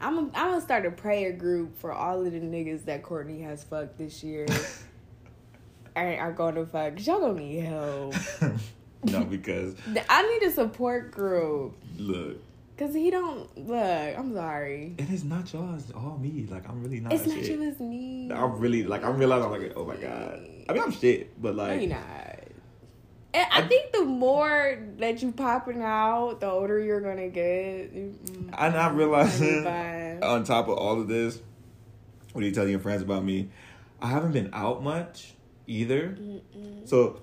I'm 0.00 0.18
I'm 0.34 0.50
gonna 0.50 0.60
start 0.60 0.86
a 0.86 0.90
prayer 0.90 1.32
group 1.32 1.76
for 1.78 1.92
all 1.92 2.24
of 2.24 2.32
the 2.32 2.40
niggas 2.40 2.84
that 2.86 3.02
Courtney 3.02 3.40
has 3.42 3.64
fucked 3.64 3.98
this 3.98 4.22
year. 4.24 4.46
Are, 5.96 6.16
are 6.16 6.32
going 6.32 6.54
to 6.56 6.66
fuck, 6.66 7.04
y'all 7.06 7.20
gonna 7.20 7.40
need 7.40 7.60
help. 7.60 8.14
no, 9.04 9.24
because 9.24 9.76
I 10.08 10.22
need 10.22 10.46
a 10.46 10.50
support 10.50 11.12
group. 11.12 11.76
look, 11.96 12.38
Cause 12.76 12.92
he 12.92 13.08
don't 13.10 13.56
look. 13.56 14.18
I'm 14.18 14.34
sorry. 14.34 14.96
it 14.98 15.08
is 15.08 15.22
not 15.22 15.52
y'all. 15.52 15.76
It's 15.76 15.92
all 15.92 16.18
me. 16.18 16.46
Like 16.50 16.68
I'm 16.68 16.82
really 16.82 16.98
not. 16.98 17.12
It's 17.12 17.24
not 17.24 17.36
shit. 17.36 17.52
you, 17.52 17.62
it's 17.62 17.78
me. 17.78 18.30
I'm 18.32 18.58
really 18.58 18.82
like 18.82 19.04
I'm 19.04 19.16
realizing 19.16 19.44
I'm 19.44 19.52
like 19.52 19.72
oh 19.76 19.84
my 19.84 19.96
god. 19.96 20.44
I 20.68 20.72
mean 20.72 20.82
I'm 20.82 20.90
shit, 20.90 21.40
but 21.40 21.54
like. 21.54 21.68
No, 21.68 21.74
you're 21.74 21.90
not. 21.90 22.38
And 23.32 23.46
I 23.50 23.62
think 23.62 23.92
the 23.92 24.04
more 24.04 24.78
that 24.98 25.22
you 25.22 25.32
popping 25.32 25.82
out, 25.82 26.40
the 26.40 26.50
older 26.50 26.80
you're 26.80 27.00
gonna 27.00 27.28
get. 27.28 27.92
I'm 28.54 28.72
not 28.72 28.96
realizing. 28.96 29.66
On 30.22 30.42
top 30.42 30.66
of 30.66 30.76
all 30.76 31.00
of 31.00 31.06
this, 31.06 31.40
what 32.32 32.42
are 32.42 32.46
you 32.46 32.52
telling 32.52 32.70
your 32.70 32.80
friends 32.80 33.02
about 33.02 33.22
me? 33.22 33.50
I 34.00 34.08
haven't 34.08 34.32
been 34.32 34.50
out 34.52 34.82
much 34.82 35.33
either, 35.66 36.16
so 36.84 37.20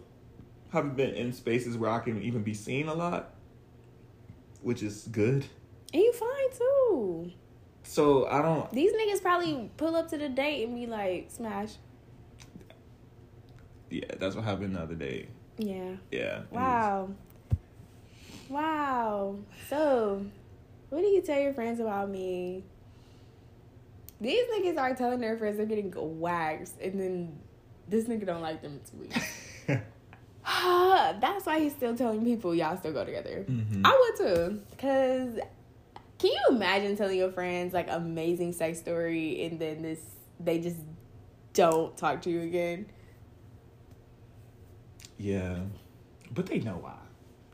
haven't 0.72 0.96
been 0.96 1.14
in 1.16 1.34
spaces 1.34 1.78
where 1.78 1.90
I 1.92 2.00
can 2.00 2.22
even 2.22 2.44
be 2.44 2.54
seen 2.54 2.88
a 2.88 2.94
lot, 2.94 3.34
which 4.62 4.82
is 4.84 5.08
good. 5.12 5.46
And 5.94 6.02
you 6.02 6.14
fine 6.14 6.58
too. 6.58 7.32
So 7.84 8.28
I 8.28 8.42
don't. 8.42 8.72
These 8.72 8.94
niggas 8.94 9.22
probably 9.22 9.70
pull 9.78 9.96
up 9.96 10.10
to 10.10 10.18
the 10.18 10.30
date 10.30 10.66
and 10.68 10.76
be 10.76 10.86
like, 10.88 11.30
smash. 11.30 11.72
Yeah, 13.90 14.06
that's 14.20 14.36
what 14.36 14.46
happened 14.46 14.76
the 14.76 14.80
other 14.82 14.96
day. 14.96 15.28
Yeah. 15.58 15.96
Yeah. 16.12 16.40
was- 16.40 16.48
Wow. 16.52 17.10
Wow. 18.50 19.36
So, 19.70 20.26
what 20.90 21.02
do 21.02 21.08
you 21.08 21.22
tell 21.22 21.40
your 21.40 21.54
friends 21.54 21.80
about 21.80 22.10
me? 22.10 22.64
These 24.22 24.44
niggas 24.54 24.78
are 24.78 24.96
telling 24.96 25.20
their 25.20 25.38
friends 25.38 25.58
they're 25.58 25.66
getting 25.66 25.92
waxed, 25.96 26.80
and 26.80 27.00
then 27.00 27.40
this 27.92 28.06
nigga 28.06 28.26
don't 28.26 28.42
like 28.42 28.62
them 28.62 28.80
two 28.90 28.98
weeks. 28.98 29.20
That's 31.20 31.46
why 31.46 31.60
he's 31.60 31.74
still 31.74 31.96
telling 31.96 32.24
people 32.24 32.56
y'all 32.56 32.78
still 32.78 32.94
go 32.94 33.06
together. 33.06 33.46
Mhm. 33.48 33.82
I 33.86 33.92
would 34.00 34.18
too, 34.18 34.62
cause 34.78 35.40
can 36.18 36.32
you 36.32 36.40
imagine 36.50 36.96
telling 36.96 37.18
your 37.18 37.32
friends 37.32 37.74
like 37.74 37.88
amazing 37.90 38.54
sex 38.54 38.80
story 38.80 39.46
and 39.46 39.60
then 39.60 39.82
this 39.82 40.00
they 40.40 40.60
just 40.60 40.78
don't 41.54 41.96
talk 41.98 42.22
to 42.24 42.30
you 42.32 42.42
again? 42.42 42.86
Yeah, 45.18 45.60
but 46.34 46.46
they 46.48 46.60
know 46.60 46.78
why. 46.78 46.96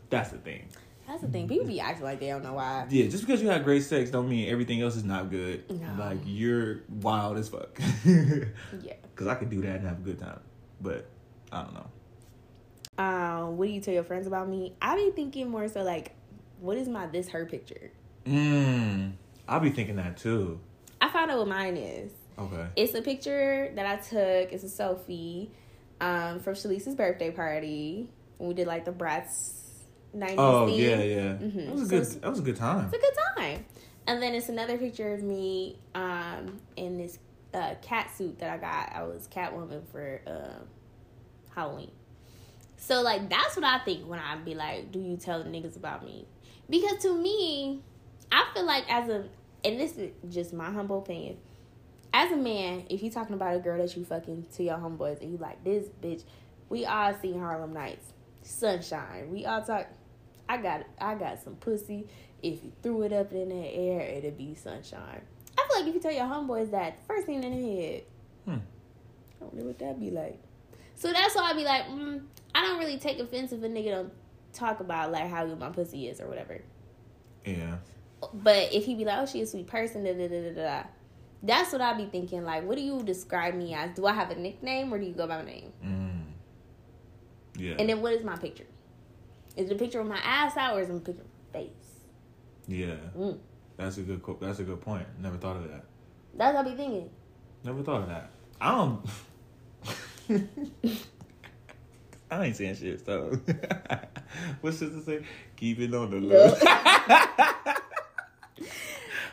That's 0.10 0.30
the 0.30 0.38
thing. 0.38 0.70
That's 1.08 1.22
the 1.22 1.30
thing. 1.30 1.48
People 1.48 1.66
be 1.66 1.80
acting 1.80 2.04
like 2.04 2.20
they 2.20 2.28
don't 2.28 2.44
know 2.44 2.54
why. 2.54 2.86
Yeah, 2.90 3.08
just 3.08 3.26
because 3.26 3.42
you 3.42 3.48
had 3.50 3.64
great 3.64 3.84
sex 3.84 4.12
don't 4.12 4.28
mean 4.28 4.50
everything 4.50 4.82
else 4.82 4.98
is 4.98 5.06
not 5.06 5.32
good. 5.32 5.64
No. 5.72 5.96
Like 5.98 6.20
you're 6.26 6.82
wild 6.90 7.38
as 7.38 7.50
fuck. 7.50 7.80
Yeah. 8.06 8.94
Because 9.02 9.28
I 9.28 9.36
could 9.36 9.50
do 9.50 9.62
that 9.62 9.78
and 9.78 9.88
have 9.88 9.98
a 9.98 10.02
good 10.02 10.20
time, 10.20 10.40
but 10.80 11.08
I 11.52 11.64
don't 11.64 11.74
know. 11.74 13.04
Um, 13.04 13.58
what 13.58 13.68
do 13.68 13.72
you 13.72 13.82
tell 13.82 13.94
your 13.94 14.04
friends 14.04 14.28
about 14.28 14.48
me? 14.48 14.76
I 14.82 14.96
be 14.96 15.12
thinking 15.12 15.50
more 15.50 15.68
so 15.70 15.82
like, 15.82 16.14
what 16.60 16.78
is 16.78 16.88
my 16.88 17.08
this 17.08 17.30
her 17.30 17.46
picture? 17.46 17.92
Mm, 18.26 19.14
I'll 19.48 19.60
be 19.60 19.72
thinking 19.72 19.96
that 19.96 20.18
too. 20.18 20.60
I 21.02 21.10
found 21.10 21.32
out 21.32 21.40
what 21.40 21.48
mine 21.48 21.78
is. 21.78 22.12
Okay. 22.38 22.68
It's 22.76 22.94
a 22.94 23.02
picture 23.02 23.72
that 23.76 23.86
I 23.86 23.96
took. 23.96 24.52
It's 24.52 24.64
a 24.64 24.68
selfie 24.68 25.50
um, 26.02 26.40
from 26.40 26.54
Shalice's 26.54 26.96
birthday 26.96 27.32
party. 27.32 28.10
We 28.38 28.54
did 28.54 28.68
like 28.68 28.86
the 28.86 28.92
Bratz 28.92 29.67
90s 30.18 30.36
Oh 30.38 30.68
theme. 30.68 30.80
yeah, 30.82 31.02
yeah. 31.04 31.22
Mhm. 31.36 31.66
That 31.66 31.72
was 31.74 31.82
a 31.82 31.86
So 31.86 31.90
good. 31.90 32.02
it's- 32.02 32.16
that 32.16 32.30
was 32.30 32.40
a 32.40 32.44
good 32.44 32.56
time. 32.56 32.86
It's 32.86 32.94
a 32.98 33.00
good 33.00 33.18
time. 33.38 33.66
And 34.08 34.22
then 34.24 34.34
it's 34.36 34.48
another 34.50 34.78
picture 34.78 35.14
of 35.14 35.22
me 35.22 35.78
um, 35.94 36.60
in 36.78 36.98
this 36.98 37.20
uh, 37.54 37.76
cat 37.82 38.10
suit 38.16 38.40
that 38.40 38.50
I 38.50 38.58
got. 38.58 38.94
I 38.96 39.04
was 39.04 39.28
Catwoman 39.28 39.82
for 39.92 40.22
uh, 40.28 40.64
Halloween. 41.56 41.92
So 42.78 43.02
like 43.02 43.30
that's 43.30 43.56
what 43.56 43.66
I 43.66 43.80
think 43.80 44.08
when 44.08 44.20
I 44.20 44.36
be 44.38 44.54
like, 44.56 44.92
do 44.92 45.00
you 45.00 45.18
tell 45.18 45.44
the 45.44 45.50
niggas 45.50 45.76
about 45.76 46.06
me? 46.06 46.26
Because 46.70 47.02
to 47.04 47.14
me, 47.16 47.82
I 48.32 48.46
feel 48.54 48.66
like 48.66 48.86
as 48.92 49.10
a 49.10 49.26
and 49.66 49.80
this 49.80 49.98
is 49.98 50.12
just 50.30 50.54
my 50.54 50.72
humble 50.72 51.00
opinion. 51.00 51.38
As 52.14 52.32
a 52.32 52.38
man, 52.38 52.86
if 52.90 53.04
you 53.04 53.10
talking 53.12 53.36
about 53.36 53.56
a 53.56 53.60
girl 53.60 53.78
that 53.86 53.96
you 53.98 54.06
fucking 54.06 54.46
to 54.56 54.64
your 54.64 54.78
homeboys 54.78 55.22
and 55.22 55.32
you 55.32 55.38
like 55.38 55.62
this 55.64 55.88
bitch, 56.02 56.24
we 56.70 56.86
all 56.86 57.14
seen 57.22 57.40
Harlem 57.40 57.74
Nights, 57.74 58.14
Sunshine. 58.44 59.30
We 59.32 59.46
all 59.46 59.62
talk. 59.64 59.88
I 60.50 60.58
got 60.58 60.86
I 61.00 61.16
got 61.16 61.44
some 61.44 61.56
pussy. 61.56 62.08
If 62.42 62.64
you 62.64 62.72
threw 62.84 63.02
it 63.04 63.14
up 63.14 63.32
in 63.34 63.50
the 63.50 63.56
air, 63.56 64.02
it'd 64.02 64.38
be 64.38 64.56
sunshine. 64.56 65.22
I 65.58 65.68
feel 65.68 65.80
like 65.82 65.88
if 65.90 65.96
you 65.96 66.00
tell 66.00 66.12
your 66.14 66.26
homeboys 66.26 66.72
that, 66.72 67.00
first 67.08 67.26
thing 67.26 67.44
in 67.44 67.52
the 67.52 67.82
head, 67.82 68.04
Hmm. 68.46 68.60
I 69.42 69.46
wonder 69.46 69.66
what 69.66 69.80
that'd 69.80 70.00
be 70.00 70.10
like. 70.10 70.40
So 70.96 71.12
that's 71.12 71.36
why 71.36 71.50
I'd 71.50 71.58
be 71.58 71.64
like, 71.64 71.84
mm, 71.88 72.24
I 72.56 72.62
don't 72.64 72.80
really 72.80 72.98
take 72.98 73.20
offense 73.20 73.52
if 73.52 73.62
a 73.62 73.68
nigga 73.68 73.92
don't 73.92 74.14
talk 74.54 74.80
about 74.80 75.12
like 75.12 75.30
how 75.30 75.46
good 75.46 75.60
my 75.60 75.70
pussy 75.70 76.08
is 76.08 76.22
or 76.22 76.28
whatever. 76.28 76.62
Yeah. 77.46 77.78
But 78.34 78.74
if 78.74 78.86
he 78.86 78.96
be 78.96 79.06
like, 79.06 79.20
oh, 79.20 79.26
she 79.26 79.42
a 79.42 79.46
sweet 79.46 79.68
person, 79.68 80.04
da 80.04 80.14
da 80.14 80.28
da 80.28 80.50
da 80.50 80.54
da, 80.54 80.84
that's 81.44 81.72
what 81.72 81.82
I'd 81.82 81.98
be 81.98 82.06
thinking. 82.06 82.44
Like, 82.44 82.64
what 82.64 82.78
do 82.78 82.82
you 82.82 83.04
describe 83.04 83.54
me 83.54 83.74
as? 83.74 83.92
Do 83.96 84.06
I 84.08 84.14
have 84.14 84.32
a 84.32 84.36
nickname 84.36 84.92
or 84.94 84.98
do 84.98 85.06
you 85.06 85.14
go 85.14 85.28
by 85.28 85.38
my 85.38 85.46
name? 85.46 85.74
Mm. 85.86 86.24
Yeah. 87.58 87.76
And 87.78 87.90
then 87.90 88.02
what 88.02 88.14
is 88.14 88.24
my 88.24 88.38
picture? 88.38 88.66
Is 89.58 89.70
it 89.72 89.74
a 89.74 89.76
picture 89.76 90.00
of 90.00 90.08
my 90.08 90.20
ass 90.20 90.56
out 90.56 90.78
or 90.78 90.82
is 90.82 90.90
it 90.90 90.96
a 90.96 91.00
picture 91.00 91.22
of 91.22 91.28
my 91.54 91.60
face? 91.60 91.72
yeah. 92.68 92.96
Mm. 93.18 93.40
That's 93.76 93.98
a 93.98 94.02
good. 94.02 94.22
That's 94.40 94.60
a 94.60 94.64
good 94.64 94.82
point. 94.82 95.06
Never 95.20 95.38
thought 95.38 95.58
of 95.58 95.70
that. 95.70 95.84
That's 96.36 96.56
what 96.56 96.66
I 96.66 96.70
be 96.70 96.76
thinking. 96.76 97.10
Never 97.64 97.84
thought 97.84 98.02
of 98.04 98.10
that. 98.10 98.30
I 98.60 98.72
don't. 98.76 99.06
I 102.32 102.46
ain't 102.46 102.56
saying 102.56 102.76
shit. 102.76 103.06
So, 103.06 103.40
what's 104.62 104.80
this 104.80 104.90
to 104.90 105.02
say? 105.04 105.24
Keep 105.56 105.80
it 105.80 105.94
on 105.94 106.12
the 106.12 106.18
low. 106.18 106.56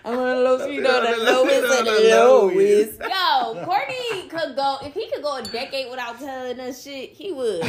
I'm 0.06 0.18
on 0.18 0.26
the 0.26 0.42
low, 0.42 0.66
you 0.66 0.82
know, 0.82 1.00
the 1.00 1.24
lowest 1.24 1.80
of 1.80 1.86
the 1.86 1.92
lowest. 2.10 3.00
Yo, 3.00 3.64
Courtney 3.64 4.28
could 4.28 4.54
go, 4.54 4.76
if 4.82 4.92
he 4.92 5.10
could 5.10 5.22
go 5.22 5.38
a 5.38 5.42
decade 5.42 5.90
without 5.90 6.18
telling 6.18 6.60
us 6.60 6.82
shit, 6.82 7.12
he 7.12 7.32
would. 7.32 7.62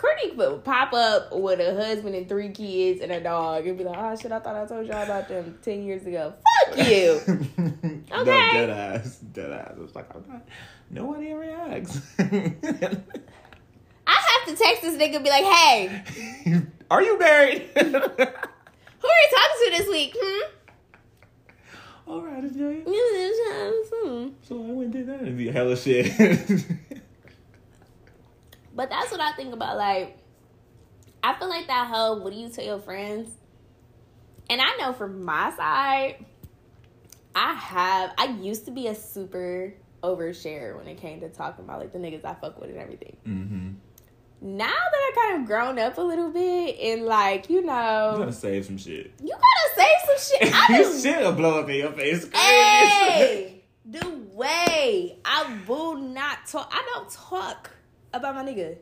Courtney 0.00 0.30
would 0.32 0.64
pop 0.64 0.94
up 0.94 1.28
with 1.32 1.60
a 1.60 1.74
husband 1.74 2.14
and 2.14 2.26
three 2.26 2.48
kids 2.48 3.02
and 3.02 3.12
a 3.12 3.20
dog 3.20 3.66
and 3.66 3.76
be 3.76 3.84
like, 3.84 3.98
oh 3.98 4.16
shit, 4.16 4.32
I 4.32 4.38
thought 4.38 4.56
I 4.56 4.64
told 4.66 4.86
y'all 4.86 5.02
about 5.02 5.28
them 5.28 5.58
10 5.62 5.82
years 5.84 6.06
ago. 6.06 6.32
Fuck 6.66 6.86
you. 6.88 7.20
No, 8.10 8.22
Okay. 8.22 8.50
dead 8.52 8.70
ass. 8.70 9.18
Dead 9.18 9.52
ass. 9.52 9.74
I 9.76 9.80
was 9.80 9.94
like, 9.94 10.06
I'm 10.14 10.24
not. 10.28 10.42
Nobody 10.90 11.32
reacts. 11.32 12.00
I 12.18 12.24
have 14.06 14.46
to 14.48 14.56
text 14.56 14.82
this 14.82 14.96
nigga 14.96 15.16
and 15.16 15.24
be 15.24 15.30
like, 15.30 15.44
hey, 15.44 16.02
Are 16.90 17.02
you 17.02 17.18
married? 17.18 17.68
who 17.74 17.80
are 17.84 17.90
you 17.90 19.28
talking 19.30 19.58
to 19.64 19.70
this 19.78 19.88
week? 19.88 20.16
Hmm? 20.18 20.50
All 22.10 22.22
right, 22.22 22.42
enjoy 22.42 22.82
it. 22.84 22.84
Hmm. 22.86 24.28
So 24.42 24.56
I 24.56 24.72
went 24.72 24.82
and 24.82 24.92
did 24.92 25.06
that 25.08 25.20
and 25.20 25.36
be 25.38 25.48
hella 25.50 25.76
shit. 25.76 26.06
But 28.74 28.90
that's 28.90 29.10
what 29.10 29.20
I 29.20 29.32
think 29.32 29.52
about. 29.52 29.76
Like, 29.76 30.16
I 31.22 31.34
feel 31.38 31.48
like 31.48 31.66
that 31.66 31.88
whole 31.88 32.20
"What 32.20 32.32
do 32.32 32.38
you 32.38 32.48
tell 32.48 32.64
your 32.64 32.78
friends?" 32.80 33.30
And 34.48 34.60
I 34.60 34.76
know 34.78 34.92
from 34.92 35.24
my 35.24 35.50
side, 35.56 36.24
I 37.34 37.54
have. 37.54 38.12
I 38.18 38.26
used 38.40 38.64
to 38.66 38.70
be 38.70 38.86
a 38.88 38.94
super 38.94 39.74
overshare 40.02 40.76
when 40.76 40.86
it 40.88 40.96
came 40.98 41.20
to 41.20 41.28
talking 41.28 41.64
about 41.64 41.78
like 41.78 41.92
the 41.92 41.98
niggas 41.98 42.24
I 42.24 42.34
fuck 42.34 42.58
with 42.60 42.70
and 42.70 42.78
everything. 42.78 43.16
mm-hmm. 43.26 43.68
Now 44.42 44.66
that 44.68 44.72
I 44.72 45.12
kind 45.28 45.42
of 45.42 45.46
grown 45.46 45.78
up 45.78 45.98
a 45.98 46.00
little 46.00 46.30
bit 46.30 46.78
and 46.80 47.04
like 47.04 47.50
you 47.50 47.62
know, 47.62 48.12
You 48.14 48.18
gotta 48.20 48.32
save 48.32 48.64
some 48.64 48.78
shit. 48.78 49.12
you 49.22 49.28
gotta 49.34 49.74
save 49.76 50.18
some 50.18 50.38
shit. 50.48 50.54
I 50.54 50.78
just 50.78 51.02
shit 51.04 51.20
will 51.20 51.32
blow 51.32 51.60
up 51.60 51.68
in 51.68 51.76
your 51.76 51.92
face. 51.92 52.26
Hey, 52.32 53.62
the 53.84 54.08
way 54.32 55.18
I 55.24 55.58
will 55.68 55.96
not 55.96 56.46
talk. 56.46 56.72
I 56.74 56.82
don't 56.94 57.10
talk 57.10 57.70
about 58.12 58.34
my 58.34 58.44
nigga. 58.44 58.76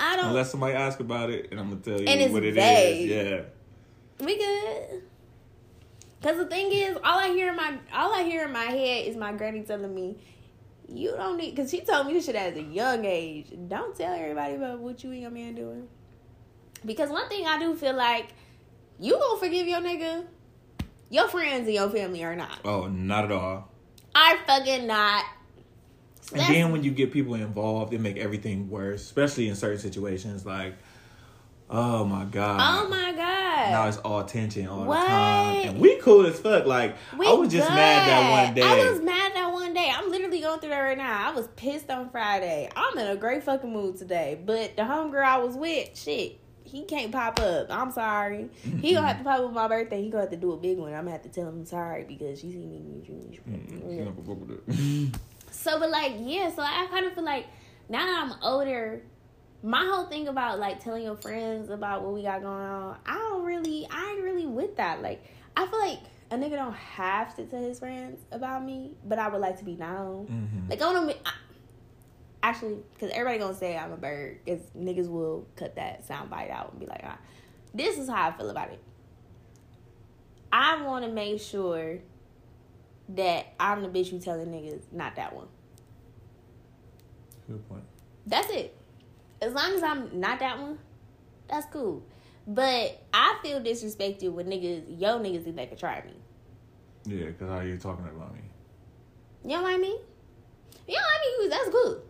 I 0.00 0.16
don't. 0.16 0.26
Unless 0.26 0.50
somebody 0.50 0.74
ask 0.74 1.00
about 1.00 1.30
it, 1.30 1.48
and 1.50 1.60
I'm 1.60 1.68
gonna 1.70 1.80
tell 1.80 2.00
you 2.00 2.06
And 2.06 2.20
it's 2.20 2.32
what 2.32 2.42
it 2.44 2.48
is. 2.48 2.54
vague. 2.56 3.08
Yeah. 3.10 3.40
We 4.24 4.36
good. 4.38 5.02
Cause 6.22 6.36
the 6.36 6.46
thing 6.46 6.70
is, 6.70 6.96
all 7.02 7.18
I 7.18 7.28
hear 7.28 7.48
in 7.50 7.56
my 7.56 7.74
all 7.92 8.14
I 8.14 8.22
hear 8.22 8.44
in 8.44 8.52
my 8.52 8.64
head 8.64 9.06
is 9.06 9.16
my 9.16 9.32
granny 9.32 9.62
telling 9.62 9.92
me, 9.94 10.16
"You 10.88 11.12
don't 11.16 11.36
need." 11.36 11.56
Cause 11.56 11.70
she 11.70 11.80
told 11.80 12.06
me 12.06 12.12
this 12.12 12.26
shit 12.26 12.36
at 12.36 12.56
a 12.56 12.62
young 12.62 13.04
age. 13.04 13.46
Don't 13.68 13.96
tell 13.96 14.12
everybody 14.14 14.54
about 14.54 14.78
what 14.78 15.02
you 15.02 15.10
and 15.10 15.20
your 15.20 15.30
man 15.32 15.54
doing. 15.54 15.88
Because 16.84 17.10
one 17.10 17.28
thing 17.28 17.46
I 17.46 17.58
do 17.58 17.74
feel 17.74 17.94
like, 17.94 18.28
you 19.00 19.12
gonna 19.18 19.38
forgive 19.40 19.66
your 19.66 19.80
nigga. 19.80 20.24
Your 21.10 21.28
friends 21.28 21.66
and 21.66 21.74
your 21.74 21.90
family 21.90 22.22
are 22.24 22.34
not. 22.36 22.58
Oh, 22.64 22.86
not 22.86 23.24
at 23.24 23.32
all. 23.32 23.68
I 24.14 24.36
fucking 24.46 24.86
not. 24.86 25.24
And 26.32 26.40
that's- 26.40 26.48
then 26.56 26.72
when 26.72 26.82
you 26.84 26.90
get 26.90 27.12
people 27.12 27.34
involved, 27.34 27.92
it 27.94 28.00
make 28.00 28.16
everything 28.16 28.68
worse, 28.70 29.02
especially 29.02 29.48
in 29.48 29.54
certain 29.54 29.78
situations. 29.78 30.44
Like, 30.46 30.74
oh 31.70 32.04
my 32.04 32.24
god. 32.24 32.60
oh 32.60 32.88
my 32.88 33.12
god. 33.12 33.70
Now 33.70 33.86
it's 33.88 33.98
all 33.98 34.24
tension 34.24 34.66
all 34.66 34.84
What? 34.84 35.00
the 35.02 35.06
time, 35.06 35.68
and 35.68 35.80
we 35.80 35.96
cool 35.98 36.26
as 36.26 36.38
fuck. 36.40 36.66
Like 36.66 36.96
We 37.16 37.26
I 37.26 37.32
was 37.32 37.50
just 37.52 37.68
mad 37.68 38.08
that 38.08 38.46
one 38.46 38.54
day. 38.54 38.62
I 38.62 38.90
was 38.90 39.00
mad 39.00 39.32
that 39.34 39.52
one 39.52 39.72
day. 39.72 39.90
I'm 39.94 40.10
literally 40.10 40.40
going 40.40 40.58
through 40.60 40.70
that 40.70 40.80
right 40.80 40.98
now. 40.98 41.30
I 41.30 41.34
was 41.34 41.46
pissed 41.56 41.88
on 41.90 42.10
Friday. 42.10 42.68
I'm 42.74 42.98
in 42.98 43.06
a 43.06 43.16
great 43.16 43.44
fucking 43.44 43.72
mood 43.72 43.96
today. 43.98 44.40
But 44.44 44.76
the 44.76 44.82
homegirl 44.82 45.24
I 45.24 45.38
was 45.38 45.54
with, 45.56 45.96
shit, 45.96 46.38
he 46.64 46.82
can't 46.84 47.12
pop 47.12 47.38
up. 47.40 47.68
I'm 47.70 47.92
sorry. 47.92 48.48
He 48.80 48.94
gonna 48.94 49.06
have 49.06 49.18
to 49.18 49.24
pop 49.24 49.40
up 49.40 49.52
my 49.52 49.68
birthday. 49.68 50.02
He 50.02 50.10
gonna 50.10 50.22
have 50.24 50.30
to 50.30 50.36
do 50.36 50.52
a 50.52 50.56
big 50.56 50.78
one. 50.78 50.92
I'm 50.92 51.00
gonna 51.04 51.12
have 51.12 51.22
to 51.22 51.28
tell 51.28 51.48
him 51.48 51.64
sorry 51.64 52.04
because 52.04 52.40
she 52.40 52.50
seen 52.52 53.02
me. 53.06 53.40
Mm, 53.48 55.14
So, 55.52 55.78
but 55.78 55.90
like, 55.90 56.14
yeah. 56.18 56.50
So 56.50 56.62
I 56.62 56.86
kind 56.90 57.06
of 57.06 57.14
feel 57.14 57.24
like 57.24 57.46
now 57.88 58.04
that 58.04 58.24
I'm 58.24 58.42
older, 58.42 59.02
my 59.62 59.84
whole 59.84 60.06
thing 60.06 60.28
about 60.28 60.58
like 60.58 60.82
telling 60.82 61.04
your 61.04 61.16
friends 61.16 61.70
about 61.70 62.02
what 62.02 62.12
we 62.12 62.22
got 62.22 62.42
going 62.42 62.64
on, 62.64 62.96
I 63.06 63.14
don't 63.14 63.44
really, 63.44 63.86
I 63.90 64.14
ain't 64.14 64.24
really 64.24 64.46
with 64.46 64.76
that. 64.76 65.02
Like, 65.02 65.22
I 65.56 65.66
feel 65.66 65.78
like 65.78 66.00
a 66.30 66.36
nigga 66.36 66.56
don't 66.56 66.74
have 66.74 67.36
to 67.36 67.44
tell 67.44 67.62
his 67.62 67.78
friends 67.78 68.18
about 68.32 68.64
me, 68.64 68.96
but 69.04 69.18
I 69.18 69.28
would 69.28 69.40
like 69.40 69.58
to 69.58 69.64
be 69.64 69.76
known. 69.76 70.26
Mhm. 70.26 70.70
Like, 70.70 70.80
I 70.82 70.92
want 70.92 71.10
to. 71.10 71.16
Actually, 72.44 72.78
because 72.92 73.10
everybody 73.12 73.38
gonna 73.38 73.54
say 73.54 73.76
I'm 73.76 73.92
a 73.92 73.96
bird, 73.96 74.40
because 74.44 74.62
niggas 74.76 75.08
will 75.08 75.46
cut 75.54 75.76
that 75.76 76.04
sound 76.04 76.28
bite 76.28 76.50
out 76.50 76.72
and 76.72 76.80
be 76.80 76.86
like, 76.86 77.02
ah, 77.04 77.16
"This 77.72 77.98
is 77.98 78.08
how 78.08 78.28
I 78.28 78.32
feel 78.32 78.50
about 78.50 78.70
it." 78.70 78.80
I 80.52 80.82
want 80.82 81.04
to 81.04 81.10
make 81.12 81.40
sure 81.40 81.98
that 83.10 83.54
I'm 83.58 83.82
the 83.82 83.88
bitch 83.88 84.12
you 84.12 84.18
telling 84.18 84.48
niggas, 84.48 84.82
not 84.92 85.16
that 85.16 85.34
one. 85.34 85.46
Good 87.48 87.68
point. 87.68 87.84
That's 88.26 88.50
it. 88.50 88.76
As 89.40 89.52
long 89.52 89.74
as 89.74 89.82
I'm 89.82 90.20
not 90.20 90.38
that 90.40 90.60
one, 90.60 90.78
that's 91.48 91.66
cool. 91.66 92.02
But 92.46 93.00
I 93.12 93.38
feel 93.42 93.60
disrespected 93.60 94.32
when 94.32 94.46
niggas, 94.46 95.00
yo 95.00 95.18
niggas 95.18 95.44
think 95.44 95.56
they 95.56 95.66
could 95.66 95.78
try 95.78 96.02
me. 96.04 96.14
Yeah, 97.04 97.26
because 97.26 97.48
how 97.48 97.60
you 97.60 97.76
talking 97.78 98.04
about 98.04 98.32
me? 98.34 98.40
You 99.44 99.60
what 99.60 99.74
I 99.74 99.78
mean? 99.78 99.98
You 100.86 100.94
what 100.94 101.04
I 101.04 101.38
mean? 101.40 101.50
That's 101.50 101.68
good. 101.68 102.02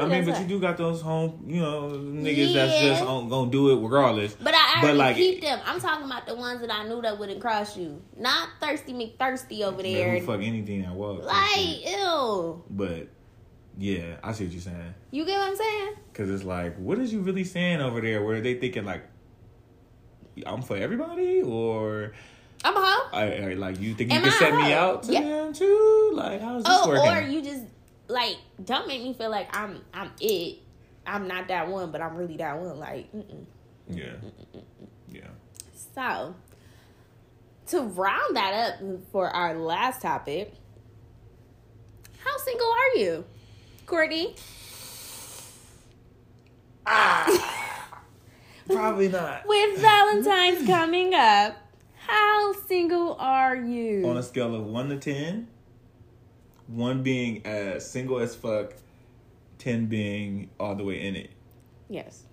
I 0.00 0.06
mean, 0.06 0.24
but 0.24 0.40
you 0.40 0.46
do 0.46 0.60
got 0.60 0.76
those 0.76 1.00
home, 1.00 1.44
you 1.46 1.60
know, 1.60 1.90
niggas 1.92 2.54
that's 2.54 2.80
just 2.80 3.02
on, 3.02 3.28
gonna 3.28 3.50
do 3.50 3.70
it 3.70 3.82
regardless. 3.82 4.34
But 4.34 4.54
I 4.54 4.78
but 4.82 4.94
like- 4.96 5.16
keep 5.16 5.40
them. 5.40 5.58
I'm 5.64 5.80
talking 5.80 6.04
about 6.06 6.26
the 6.26 6.34
ones 6.36 6.60
that 6.60 6.72
I 6.72 6.86
knew 6.86 7.00
that 7.02 7.18
wouldn't 7.18 7.40
cross 7.40 7.76
you. 7.76 8.02
Not 8.18 8.48
thirsty 8.60 8.92
McThirsty 8.92 9.62
over 9.62 9.82
there. 9.82 10.20
fuck 10.20 10.40
anything 10.42 10.82
that 10.82 10.92
walks. 10.92 11.24
Like, 11.24 11.86
ew. 11.90 12.62
But 12.70 13.08
yeah, 13.78 14.16
I 14.22 14.32
see 14.32 14.44
what 14.44 14.52
you're 14.52 14.62
saying. 14.62 14.94
You 15.10 15.24
get 15.24 15.38
what 15.38 15.48
I'm 15.48 15.56
saying? 15.56 15.94
Cause 16.14 16.30
it's 16.30 16.44
like, 16.44 16.76
what 16.78 16.98
is 16.98 17.12
you 17.12 17.20
really 17.20 17.44
saying 17.44 17.80
over 17.80 18.00
there? 18.00 18.22
Where 18.24 18.40
they 18.40 18.54
thinking 18.54 18.84
like, 18.84 19.02
I'm 20.46 20.62
for 20.62 20.76
everybody, 20.76 21.42
or 21.42 22.12
I'm 22.64 22.76
a 22.76 22.80
hoe. 22.80 23.08
I, 23.12 23.50
I 23.50 23.54
like 23.54 23.80
you 23.80 23.94
think 23.94 24.12
you 24.12 24.20
can 24.20 24.32
set 24.32 24.54
me 24.54 24.72
out 24.72 25.04
to 25.04 25.12
Yeah. 25.12 25.20
them 25.22 25.52
too? 25.54 26.10
Like, 26.14 26.40
how's 26.40 26.62
this 26.64 26.72
Oh, 26.74 26.88
working? 26.88 27.10
or 27.12 27.20
you 27.30 27.42
just 27.42 27.62
like 28.08 28.36
don't 28.64 28.86
make 28.86 29.02
me 29.02 29.12
feel 29.14 29.30
like 29.30 29.54
I'm 29.56 29.80
I'm 29.92 30.10
it. 30.20 30.58
I'm 31.06 31.28
not 31.28 31.48
that 31.48 31.68
one, 31.68 31.90
but 31.92 32.00
I'm 32.00 32.16
really 32.16 32.36
that 32.38 32.58
one. 32.60 32.78
Like, 32.78 33.12
mm-mm. 33.12 33.44
yeah, 33.88 34.14
yeah. 35.08 35.28
so 35.94 36.34
to 37.68 37.80
round 37.80 38.36
that 38.36 38.52
up 38.52 38.88
for 39.12 39.28
our 39.28 39.54
last 39.54 40.02
topic, 40.02 40.52
how 42.24 42.36
single 42.38 42.66
are 42.66 42.98
you, 42.98 43.24
Courtney? 43.86 44.34
Ah. 46.86 47.66
Probably 48.66 49.08
not. 49.08 49.42
With 49.46 49.78
Valentine's 49.80 50.66
coming 50.66 51.14
up, 51.14 51.56
how 52.06 52.52
single 52.66 53.16
are 53.18 53.56
you? 53.56 54.06
On 54.06 54.16
a 54.16 54.22
scale 54.22 54.54
of 54.54 54.66
one 54.66 54.88
to 54.88 54.96
ten, 54.96 55.48
one 56.66 57.02
being 57.02 57.46
as 57.46 57.88
single 57.88 58.18
as 58.18 58.34
fuck, 58.34 58.74
ten 59.58 59.86
being 59.86 60.50
all 60.58 60.74
the 60.74 60.84
way 60.84 61.00
in 61.06 61.16
it, 61.16 61.30
yes, 61.88 62.24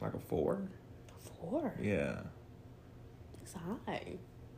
like 0.00 0.14
a 0.14 0.18
four. 0.18 0.62
four. 1.40 1.74
Yeah, 1.80 2.20
It's 3.42 3.52
high. 3.54 4.16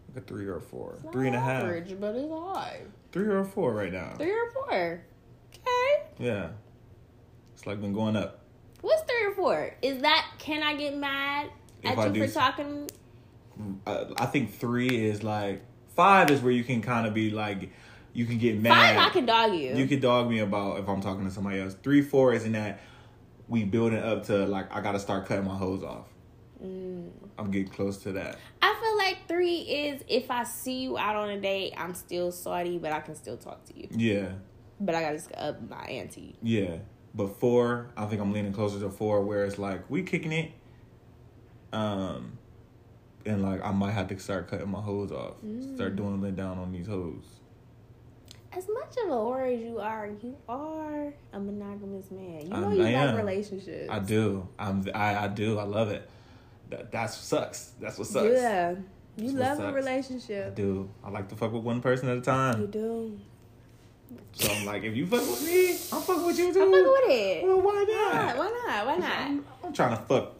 like 0.08 0.16
a 0.16 0.20
three 0.20 0.46
or 0.46 0.56
a 0.56 0.60
four, 0.60 0.98
It's 1.02 1.12
three 1.12 1.26
and 1.26 1.36
a 1.36 1.40
half, 1.40 1.62
average, 1.64 1.96
but 2.00 2.14
it's 2.14 2.30
high. 2.32 2.80
three 3.12 3.26
or 3.26 3.38
a 3.40 3.44
four 3.44 3.72
right 3.72 3.92
now. 3.92 4.14
Three 4.16 4.32
or 4.32 4.50
four. 4.52 5.02
Okay. 5.54 6.02
Yeah, 6.18 6.50
it's 7.54 7.66
like 7.66 7.80
been 7.80 7.92
going 7.92 8.16
up. 8.16 8.40
What's 8.80 9.02
three 9.02 9.26
or 9.26 9.34
four? 9.34 9.74
Is 9.82 10.02
that 10.02 10.26
can 10.38 10.62
I 10.62 10.74
get 10.74 10.96
mad 10.96 11.50
If 11.82 11.92
at 11.92 11.98
I 11.98 12.06
you 12.06 12.12
do 12.12 12.26
for 12.26 12.32
talking? 12.34 12.90
uh, 13.86 14.06
I 14.16 14.26
think 14.26 14.52
three 14.54 14.88
is 15.06 15.22
like 15.22 15.62
five 15.94 16.30
is 16.30 16.40
where 16.40 16.52
you 16.52 16.64
can 16.64 16.82
kind 16.82 17.06
of 17.06 17.14
be 17.14 17.30
like 17.30 17.70
you 18.12 18.26
can 18.26 18.38
get 18.38 18.60
mad. 18.60 18.96
Five, 18.96 19.10
I 19.10 19.10
can 19.12 19.26
dog 19.26 19.54
you. 19.54 19.74
You 19.74 19.86
can 19.86 20.00
dog 20.00 20.28
me 20.28 20.40
about 20.40 20.78
if 20.80 20.88
I'm 20.88 21.00
talking 21.00 21.24
to 21.24 21.30
somebody 21.30 21.60
else. 21.60 21.74
Three, 21.82 22.02
four 22.02 22.32
is 22.34 22.44
in 22.44 22.52
that 22.52 22.80
we 23.48 23.64
building 23.64 23.98
up 23.98 24.24
to 24.26 24.46
like 24.46 24.74
I 24.74 24.80
gotta 24.80 24.98
start 24.98 25.26
cutting 25.26 25.44
my 25.44 25.56
hose 25.56 25.82
off. 25.82 26.06
Mm. 26.62 27.10
I'm 27.38 27.50
getting 27.50 27.68
close 27.68 27.98
to 27.98 28.12
that. 28.12 28.36
I 28.60 28.76
feel 28.80 28.96
like 28.98 29.26
three 29.26 29.56
is 29.60 30.02
if 30.08 30.30
I 30.30 30.44
see 30.44 30.82
you 30.82 30.98
out 30.98 31.16
on 31.16 31.30
a 31.30 31.40
date, 31.40 31.74
I'm 31.76 31.94
still 31.94 32.30
salty, 32.30 32.78
but 32.78 32.92
I 32.92 33.00
can 33.00 33.14
still 33.14 33.36
talk 33.36 33.64
to 33.64 33.78
you. 33.78 33.88
Yeah, 33.90 34.32
But 34.78 34.94
I 34.94 35.00
gotta 35.00 35.16
just 35.16 35.32
up 35.34 35.68
my 35.68 35.82
ante. 35.84 36.36
yeah. 36.42 36.76
But 37.14 37.38
four, 37.38 37.90
I 37.94 38.06
think 38.06 38.22
I'm 38.22 38.32
leaning 38.32 38.54
closer 38.54 38.80
to 38.80 38.88
four, 38.88 39.20
where 39.22 39.44
it's 39.44 39.58
like 39.58 39.90
we 39.90 40.02
kicking 40.02 40.32
it. 40.32 40.52
Um, 41.72 42.38
and 43.26 43.42
like 43.42 43.62
I 43.64 43.70
might 43.72 43.92
have 43.92 44.08
to 44.08 44.18
start 44.18 44.48
cutting 44.48 44.68
my 44.70 44.80
hose 44.80 45.12
off, 45.12 45.34
Mm. 45.44 45.74
start 45.76 45.96
dwindling 45.96 46.34
down 46.34 46.58
on 46.58 46.72
these 46.72 46.86
hoes. 46.86 47.24
As 48.54 48.68
much 48.68 48.96
of 49.04 49.10
a 49.10 49.12
whore 49.14 49.54
as 49.54 49.62
you 49.62 49.78
are, 49.78 50.10
you 50.22 50.36
are 50.48 51.14
a 51.32 51.40
monogamous 51.40 52.10
man. 52.10 52.42
You 52.42 52.48
know 52.48 52.56
I'm- 52.68 52.72
you 52.74 52.84
I 52.86 52.92
got 52.92 53.08
am. 53.08 53.16
relationships. 53.16 53.88
I 53.90 53.98
do. 53.98 54.46
I'm. 54.58 54.86
I, 54.94 55.24
I 55.24 55.28
do. 55.28 55.58
I 55.58 55.62
love 55.64 55.88
it. 55.90 56.08
That 56.70 56.90
that's 56.92 57.16
sucks. 57.16 57.72
That's 57.80 57.96
what 57.98 58.06
sucks. 58.08 58.26
Yeah. 58.30 58.74
You 59.16 59.32
That's 59.32 59.58
love 59.60 59.74
a 59.74 59.76
relationship. 59.76 60.46
I 60.46 60.50
do. 60.50 60.88
I 61.04 61.10
like 61.10 61.28
to 61.28 61.36
fuck 61.36 61.52
with 61.52 61.62
one 61.62 61.82
person 61.82 62.08
at 62.08 62.16
a 62.18 62.20
time. 62.22 62.60
You 62.62 62.66
do. 62.66 63.18
So 64.32 64.50
I'm 64.52 64.64
like, 64.66 64.82
if 64.84 64.94
you 64.96 65.06
fuck 65.06 65.20
with 65.20 65.44
me, 65.46 65.70
I'm 65.92 66.02
fucking 66.02 66.24
with 66.26 66.38
you 66.38 66.52
too. 66.52 66.62
I'm 66.62 66.70
fucking 66.70 66.86
with 66.86 67.10
it. 67.10 67.44
Well, 67.44 67.60
why 67.60 67.72
Why 67.72 67.84
not? 67.84 68.14
not? 68.14 68.36
Why 68.38 68.50
not? 68.66 68.86
Why 68.86 68.96
not? 68.98 69.10
I'm, 69.20 69.44
I'm 69.64 69.72
trying 69.72 69.96
to 69.96 70.02
fuck. 70.04 70.32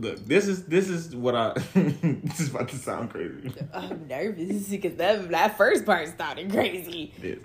Look, 0.00 0.24
this 0.26 0.46
is 0.46 0.64
this 0.66 0.88
is 0.88 1.14
what 1.16 1.34
I. 1.34 1.52
this 1.74 2.40
is 2.40 2.50
about 2.50 2.68
to 2.68 2.76
sound 2.76 3.10
crazy. 3.10 3.52
I'm 3.72 4.06
nervous 4.06 4.68
because 4.68 4.94
that, 4.96 5.28
that 5.30 5.56
first 5.56 5.84
part 5.84 6.16
sounded 6.16 6.50
crazy. 6.50 7.12
It 7.18 7.24
is. 7.24 7.38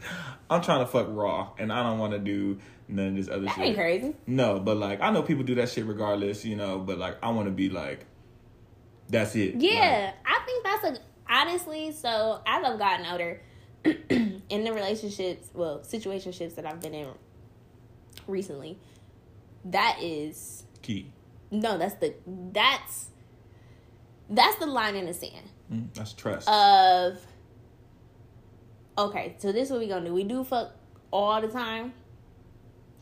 I'm 0.50 0.62
trying 0.62 0.80
to 0.82 0.86
fuck 0.86 1.08
raw, 1.10 1.52
and 1.58 1.74
I 1.74 1.82
don't 1.82 1.98
want 1.98 2.14
to 2.14 2.20
do 2.20 2.60
none 2.88 3.08
of 3.08 3.16
this 3.16 3.28
other 3.28 3.46
That 3.46 3.56
shit. 3.56 3.66
ain't 3.66 3.78
crazy. 3.78 4.16
No, 4.28 4.60
but 4.60 4.78
like 4.78 5.02
I 5.02 5.10
know 5.10 5.24
people 5.24 5.44
do 5.44 5.56
that 5.56 5.70
shit 5.70 5.86
regardless, 5.86 6.46
you 6.46 6.56
know. 6.56 6.78
But 6.78 7.00
like 7.00 7.18
I 7.24 7.30
want 7.32 7.48
to 7.48 7.52
be 7.52 7.70
like, 7.70 8.06
that's 9.10 9.36
it. 9.36 9.56
Yeah, 9.56 10.14
I 10.26 10.40
think 10.46 10.64
that's 10.64 11.00
a 11.00 11.02
honestly. 11.28 11.92
So 11.92 12.42
as 12.46 12.64
I've 12.64 12.78
gotten 12.78 13.06
older, 13.08 13.42
in 13.84 14.64
the 14.64 14.74
relationships, 14.74 15.50
well, 15.54 15.80
situationships 15.80 16.54
that 16.56 16.68
I've 16.68 16.82
been 16.82 16.94
in 16.94 17.08
recently, 18.28 18.78
that 19.66 19.98
is 20.02 20.66
key. 20.84 21.12
No, 21.54 21.78
that's 21.78 21.96
the 21.96 22.14
that's 22.52 23.10
that's 24.30 24.56
the 24.58 24.66
line 24.66 24.96
in 24.96 25.06
the 25.06 25.14
sand 25.14 25.50
Mm, 25.72 25.94
that's 25.94 26.12
trust. 26.14 26.48
of. 26.50 27.18
Okay, 28.98 29.36
so 29.40 29.52
this 29.52 29.68
is 29.68 29.72
what 29.72 29.80
we 29.80 29.88
gonna 29.88 30.06
do. 30.06 30.14
We 30.14 30.24
do 30.24 30.44
fuck 30.44 30.74
all 31.12 31.42
the 31.42 31.48
time. 31.48 31.94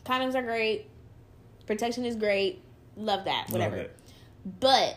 Condoms 0.06 0.34
are 0.34 0.42
great. 0.42 0.88
Protection 1.66 2.04
is 2.04 2.16
great. 2.16 2.62
Love 2.96 3.24
that. 3.26 3.44
Love 3.50 3.52
Whatever. 3.52 3.76
it. 3.76 3.96
But 4.60 4.96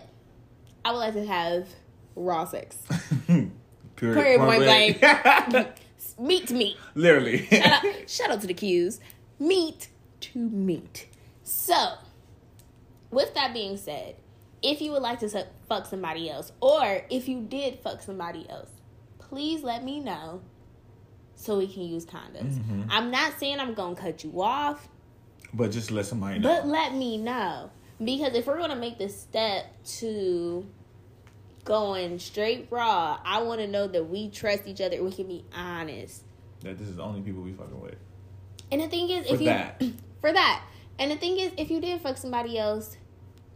I 0.85 0.91
would 0.91 0.99
like 0.99 1.13
to 1.13 1.25
have 1.25 1.67
raw 2.15 2.45
sex. 2.45 2.77
Period. 3.27 3.51
Period, 3.95 4.39
point 4.39 4.61
blank. 4.63 5.73
meat 6.19 6.47
to 6.47 6.53
meat. 6.53 6.77
Literally. 6.95 7.45
Shout 7.47 7.85
out, 7.85 7.85
shout 8.09 8.31
out 8.31 8.41
to 8.41 8.47
the 8.47 8.53
cues. 8.53 8.99
Meat 9.39 9.89
to 10.21 10.39
meat. 10.39 11.07
So, 11.43 11.93
with 13.15 13.33
that 13.33 13.53
being 13.53 13.77
said, 13.77 14.15
if 14.61 14.81
you 14.81 14.91
would 14.91 15.01
like 15.01 15.19
to 15.19 15.47
fuck 15.67 15.85
somebody 15.87 16.29
else, 16.29 16.51
or 16.61 17.01
if 17.09 17.27
you 17.27 17.41
did 17.41 17.79
fuck 17.79 18.01
somebody 18.01 18.45
else, 18.49 18.69
please 19.19 19.63
let 19.63 19.83
me 19.83 19.99
know 19.99 20.41
so 21.35 21.57
we 21.57 21.67
can 21.67 21.83
use 21.83 22.05
condoms. 22.05 22.53
Mhm. 22.59 22.87
I'm 22.89 23.11
not 23.11 23.39
saying 23.39 23.59
I'm 23.59 23.73
gonna 23.73 23.95
cut 23.95 24.23
you 24.23 24.41
off, 24.41 24.87
But 25.53 25.71
just 25.71 25.91
let 25.91 26.05
somebody 26.05 26.39
know. 26.39 26.47
but 26.47 26.67
let 26.67 26.93
me 26.93 27.17
know. 27.17 27.71
Because 28.03 28.33
if 28.35 28.45
we're 28.47 28.57
gonna 28.57 28.75
make 28.75 28.97
the 28.97 29.09
step 29.09 29.65
to 29.99 30.65
going 31.63 32.19
straight 32.19 32.67
raw, 32.69 33.19
I 33.23 33.41
wanna 33.41 33.67
know 33.67 33.87
that 33.87 34.03
we 34.09 34.29
trust 34.29 34.67
each 34.67 34.81
other, 34.81 35.01
we 35.03 35.11
can 35.11 35.27
be 35.27 35.45
honest. 35.55 36.23
that 36.61 36.79
this 36.79 36.87
is 36.87 36.95
the 36.95 37.03
only 37.03 37.21
people 37.21 37.41
we 37.43 37.51
fucking 37.53 37.79
with. 37.79 37.95
And 38.71 38.81
the 38.81 38.87
thing 38.87 39.09
is, 39.09 39.27
For 39.27 39.35
if 39.35 39.41
you 39.41 39.45
that. 39.47 39.83
for 40.21 40.31
that, 40.33 40.63
and 40.97 41.11
the 41.11 41.15
thing 41.17 41.37
is, 41.37 41.51
if 41.57 41.69
you 41.69 41.79
did 41.79 42.01
fuck 42.01 42.17
somebody 42.17 42.57
else, 42.57 42.97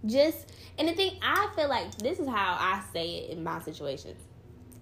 just 0.06 0.52
and 0.78 0.88
the 0.88 0.94
thing 0.94 1.18
I 1.22 1.50
feel 1.56 1.68
like 1.70 1.96
this 1.98 2.20
is 2.20 2.28
how 2.28 2.56
I 2.60 2.82
say 2.94 3.18
it 3.18 3.32
in 3.32 3.44
my 3.44 3.60
situations. 3.62 4.22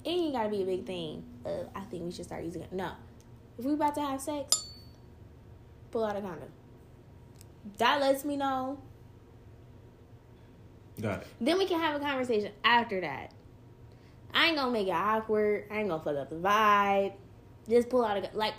it 0.03 0.10
ain't 0.10 0.34
gotta 0.34 0.49
be 0.49 0.61
a 0.61 0.65
big 0.65 0.85
thing. 0.85 1.23
Uh, 1.45 1.64
I 1.76 1.81
think 1.81 2.03
we 2.03 2.11
should 2.11 2.26
start 2.26 2.44
using 2.44 2.61
it. 2.61 2.72
No, 2.72 2.91
if 3.57 3.65
we 3.65 3.73
about 3.73 3.95
to 3.95 4.02
have 4.02 4.22
sex, 4.22 4.69
pull 5.91 6.03
out 6.06 6.15
a 6.15 6.22
condom. 6.22 6.49
That 7.77 7.99
lets 7.99 8.23
me 8.23 8.38
know. 8.38 8.80
Got 11.02 11.22
it. 11.22 11.27
Then 11.41 11.57
we 11.57 11.65
can 11.65 11.80
have 11.80 11.99
a 11.99 12.03
conversation 12.03 12.52
after 12.64 13.02
that. 13.02 13.31
I 14.34 14.48
ain't 14.48 14.56
gonna 14.56 14.72
make 14.72 14.88
it 14.88 14.91
awkward. 14.91 15.65
I 15.72 15.80
ain't 15.80 15.89
gonna 15.89 16.03
fuck 16.03 16.15
up 16.15 16.30
the 16.30 16.35
vibe. 16.35 17.14
Just 17.69 17.89
pull 17.89 18.06
out 18.06 18.18
a 18.18 18.30
like 18.34 18.53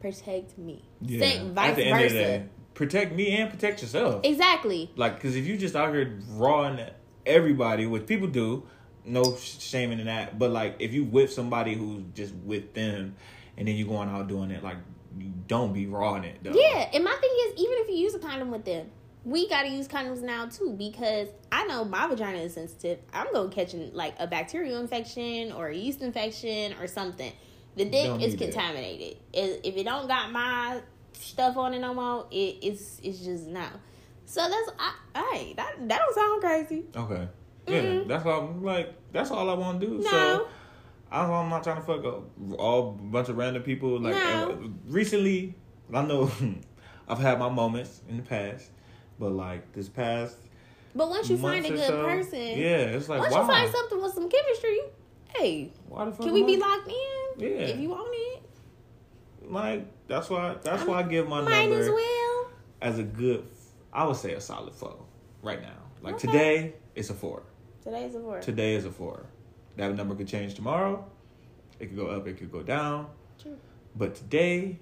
protect 0.00 0.56
me. 0.58 0.84
Yeah. 1.00 1.42
Vice 1.52 1.70
At 1.70 1.76
the 1.76 1.84
end 1.84 2.04
of 2.04 2.12
the 2.12 2.18
versa. 2.18 2.48
Protect 2.78 3.12
me 3.12 3.36
and 3.36 3.50
protect 3.50 3.82
yourself. 3.82 4.24
Exactly. 4.24 4.88
Like, 4.94 5.16
because 5.16 5.34
if 5.34 5.44
you 5.44 5.58
just 5.58 5.74
out 5.74 5.92
here 5.92 6.16
rawing 6.28 6.78
everybody, 7.26 7.86
which 7.86 8.06
people 8.06 8.28
do, 8.28 8.62
no 9.04 9.36
sh- 9.36 9.58
shaming 9.58 9.98
in 9.98 10.06
that. 10.06 10.38
But 10.38 10.52
like, 10.52 10.76
if 10.78 10.94
you 10.94 11.02
with 11.04 11.32
somebody 11.32 11.74
who's 11.74 12.04
just 12.14 12.32
with 12.36 12.74
them, 12.74 13.16
and 13.56 13.66
then 13.66 13.74
you 13.74 13.84
going 13.84 14.08
out 14.08 14.28
doing 14.28 14.52
it, 14.52 14.62
like, 14.62 14.76
you 15.18 15.32
don't 15.48 15.72
be 15.72 15.88
rawing 15.88 16.22
it. 16.22 16.38
Though. 16.44 16.52
Yeah, 16.52 16.88
and 16.94 17.02
my 17.02 17.16
thing 17.20 17.30
is, 17.46 17.54
even 17.60 17.78
if 17.78 17.88
you 17.88 17.96
use 17.96 18.14
a 18.14 18.20
condom 18.20 18.52
with 18.52 18.64
them, 18.64 18.88
we 19.24 19.48
gotta 19.48 19.68
use 19.68 19.88
condoms 19.88 20.22
now 20.22 20.46
too 20.46 20.76
because 20.78 21.26
I 21.50 21.66
know 21.66 21.84
my 21.84 22.06
vagina 22.06 22.38
is 22.38 22.54
sensitive. 22.54 23.00
I'm 23.12 23.26
gonna 23.32 23.50
catch 23.50 23.74
like 23.74 24.14
a 24.20 24.28
bacterial 24.28 24.80
infection 24.80 25.50
or 25.50 25.66
a 25.66 25.74
yeast 25.74 26.00
infection 26.00 26.74
or 26.80 26.86
something. 26.86 27.32
The 27.74 27.86
dick 27.86 28.22
is 28.22 28.36
that. 28.36 28.44
contaminated. 28.44 29.18
If 29.32 29.60
if 29.64 29.76
it 29.76 29.84
don't 29.84 30.06
got 30.06 30.30
my 30.30 30.80
stuff 31.18 31.56
on 31.56 31.74
it 31.74 31.80
no 31.80 31.94
more, 31.94 32.26
it, 32.30 32.56
it's 32.62 33.00
it's 33.02 33.20
just 33.20 33.46
now. 33.46 33.70
So 34.24 34.40
that's 34.48 34.70
I, 34.78 34.94
hey 35.32 35.54
that 35.54 35.76
that 35.88 35.98
don't 35.98 36.14
sound 36.14 36.40
crazy. 36.40 36.84
Okay. 36.94 37.28
Yeah, 37.66 37.82
Mhm. 37.82 38.08
that's 38.08 38.24
all. 38.24 38.40
I'm 38.48 38.62
like, 38.64 38.94
that's 39.12 39.30
all 39.30 39.48
I 39.50 39.54
want 39.54 39.80
to 39.80 39.86
do. 39.86 39.98
No. 39.98 40.10
So. 40.10 40.48
I'm 41.10 41.30
I'm 41.30 41.48
not 41.48 41.64
trying 41.64 41.76
to 41.76 41.82
fuck 41.82 42.04
up 42.04 42.24
all 42.58 42.92
bunch 42.92 43.28
of 43.28 43.36
random 43.36 43.62
people. 43.62 43.98
Like 44.00 44.14
No. 44.14 44.50
uh, 44.62 44.68
recently, 44.86 45.54
I 45.92 46.02
know 46.02 46.30
I've 47.08 47.18
had 47.18 47.38
my 47.38 47.48
moments 47.48 48.02
in 48.08 48.18
the 48.18 48.22
past, 48.22 48.70
but 49.18 49.30
like 49.32 49.72
this 49.72 49.88
past 49.88 50.36
But 50.94 51.08
once 51.08 51.30
you 51.30 51.38
find 51.38 51.64
a 51.64 51.70
good 51.70 51.86
so, 51.86 52.04
person, 52.04 52.38
yeah, 52.38 52.96
it's 52.96 53.08
like 53.08 53.20
once 53.20 53.32
wow. 53.34 53.42
you 53.42 53.46
find 53.46 53.70
something 53.70 54.02
with 54.02 54.12
some 54.12 54.28
chemistry, 54.28 54.80
hey, 55.34 55.72
why 55.88 56.04
the 56.04 56.12
fuck 56.12 56.26
can 56.26 56.32
we 56.34 56.42
be 56.44 56.56
locked 56.58 56.88
in? 56.88 56.94
Yeah. 57.38 57.48
If 57.72 57.78
you 57.80 57.88
want 57.90 58.10
it, 58.12 58.37
Like 59.48 59.86
that's 60.06 60.28
why 60.30 60.56
that's 60.62 60.84
why 60.84 60.98
I 61.00 61.02
give 61.04 61.28
my 61.28 61.40
might 61.40 61.62
number 61.68 61.80
as 61.80 61.88
well. 61.88 62.50
as 62.82 62.98
a 62.98 63.02
good. 63.02 63.46
I 63.92 64.04
would 64.04 64.16
say 64.16 64.34
a 64.34 64.40
solid 64.40 64.74
four 64.74 64.96
right 65.42 65.60
now. 65.62 65.72
Like 66.02 66.16
Okay. 66.16 66.26
today, 66.28 66.74
it's 66.94 67.10
a 67.10 67.14
four. 67.14 67.42
Today 67.82 68.04
is 68.04 68.14
a 68.14 68.20
four. 68.20 68.40
Today 68.40 68.74
is 68.74 68.84
a 68.84 68.90
four. 68.90 69.26
That 69.76 69.94
number 69.96 70.14
could 70.14 70.28
change 70.28 70.54
tomorrow. 70.54 71.04
It 71.80 71.86
could 71.86 71.96
go 71.96 72.06
up. 72.08 72.26
It 72.28 72.36
could 72.38 72.52
go 72.52 72.62
down. 72.62 73.08
True. 73.40 73.56
But 73.96 74.14
today, 74.14 74.78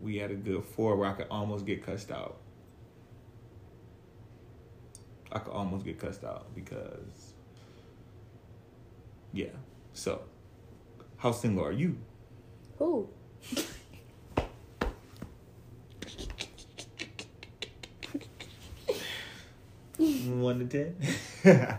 we 0.00 0.18
had 0.18 0.30
a 0.30 0.34
good 0.34 0.64
four 0.64 0.96
where 0.96 1.08
I 1.10 1.14
could 1.14 1.26
almost 1.30 1.66
get 1.66 1.84
cussed 1.84 2.10
out. 2.12 2.36
I 5.32 5.38
could 5.40 5.52
almost 5.52 5.84
get 5.84 5.98
cussed 5.98 6.22
out 6.22 6.54
because, 6.54 7.32
yeah. 9.32 9.46
So, 9.92 10.22
how 11.16 11.32
single 11.32 11.64
are 11.64 11.72
you? 11.72 11.98
Who? 12.78 13.08
One 20.04 20.58
to 20.60 20.66
ten. 20.66 21.78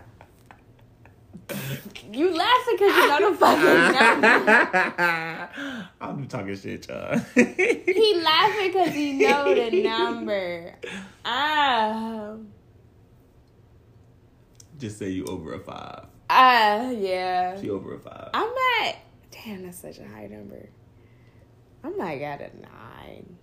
You 2.12 2.34
laughing 2.36 2.76
because 2.76 2.96
you 2.96 3.08
know 3.08 3.30
the 3.30 3.36
fucking 3.36 3.92
number. 3.94 5.48
I'm 6.00 6.26
talking 6.26 6.56
shit, 6.56 6.88
y'all. 6.88 7.18
He 7.36 8.20
laughing 8.22 8.66
because 8.72 8.88
he 8.92 9.12
know 9.12 9.54
the 9.54 9.82
number. 9.82 10.74
Ah, 11.24 12.34
Just 14.78 14.98
say 14.98 15.10
you 15.10 15.24
over 15.26 15.54
a 15.54 15.60
five. 15.60 16.06
ah, 16.30 16.90
yeah. 16.90 17.60
She 17.60 17.70
over 17.70 17.94
a 17.94 17.98
five. 18.00 18.30
I'm 18.34 18.50
at. 18.82 18.96
Damn, 19.30 19.62
that's 19.64 19.78
such 19.78 19.98
a 19.98 20.06
high 20.08 20.26
number. 20.26 20.68
I'm 21.84 21.96
like 21.96 22.22
at 22.22 22.40
a 22.40 22.50
nine. 22.60 23.36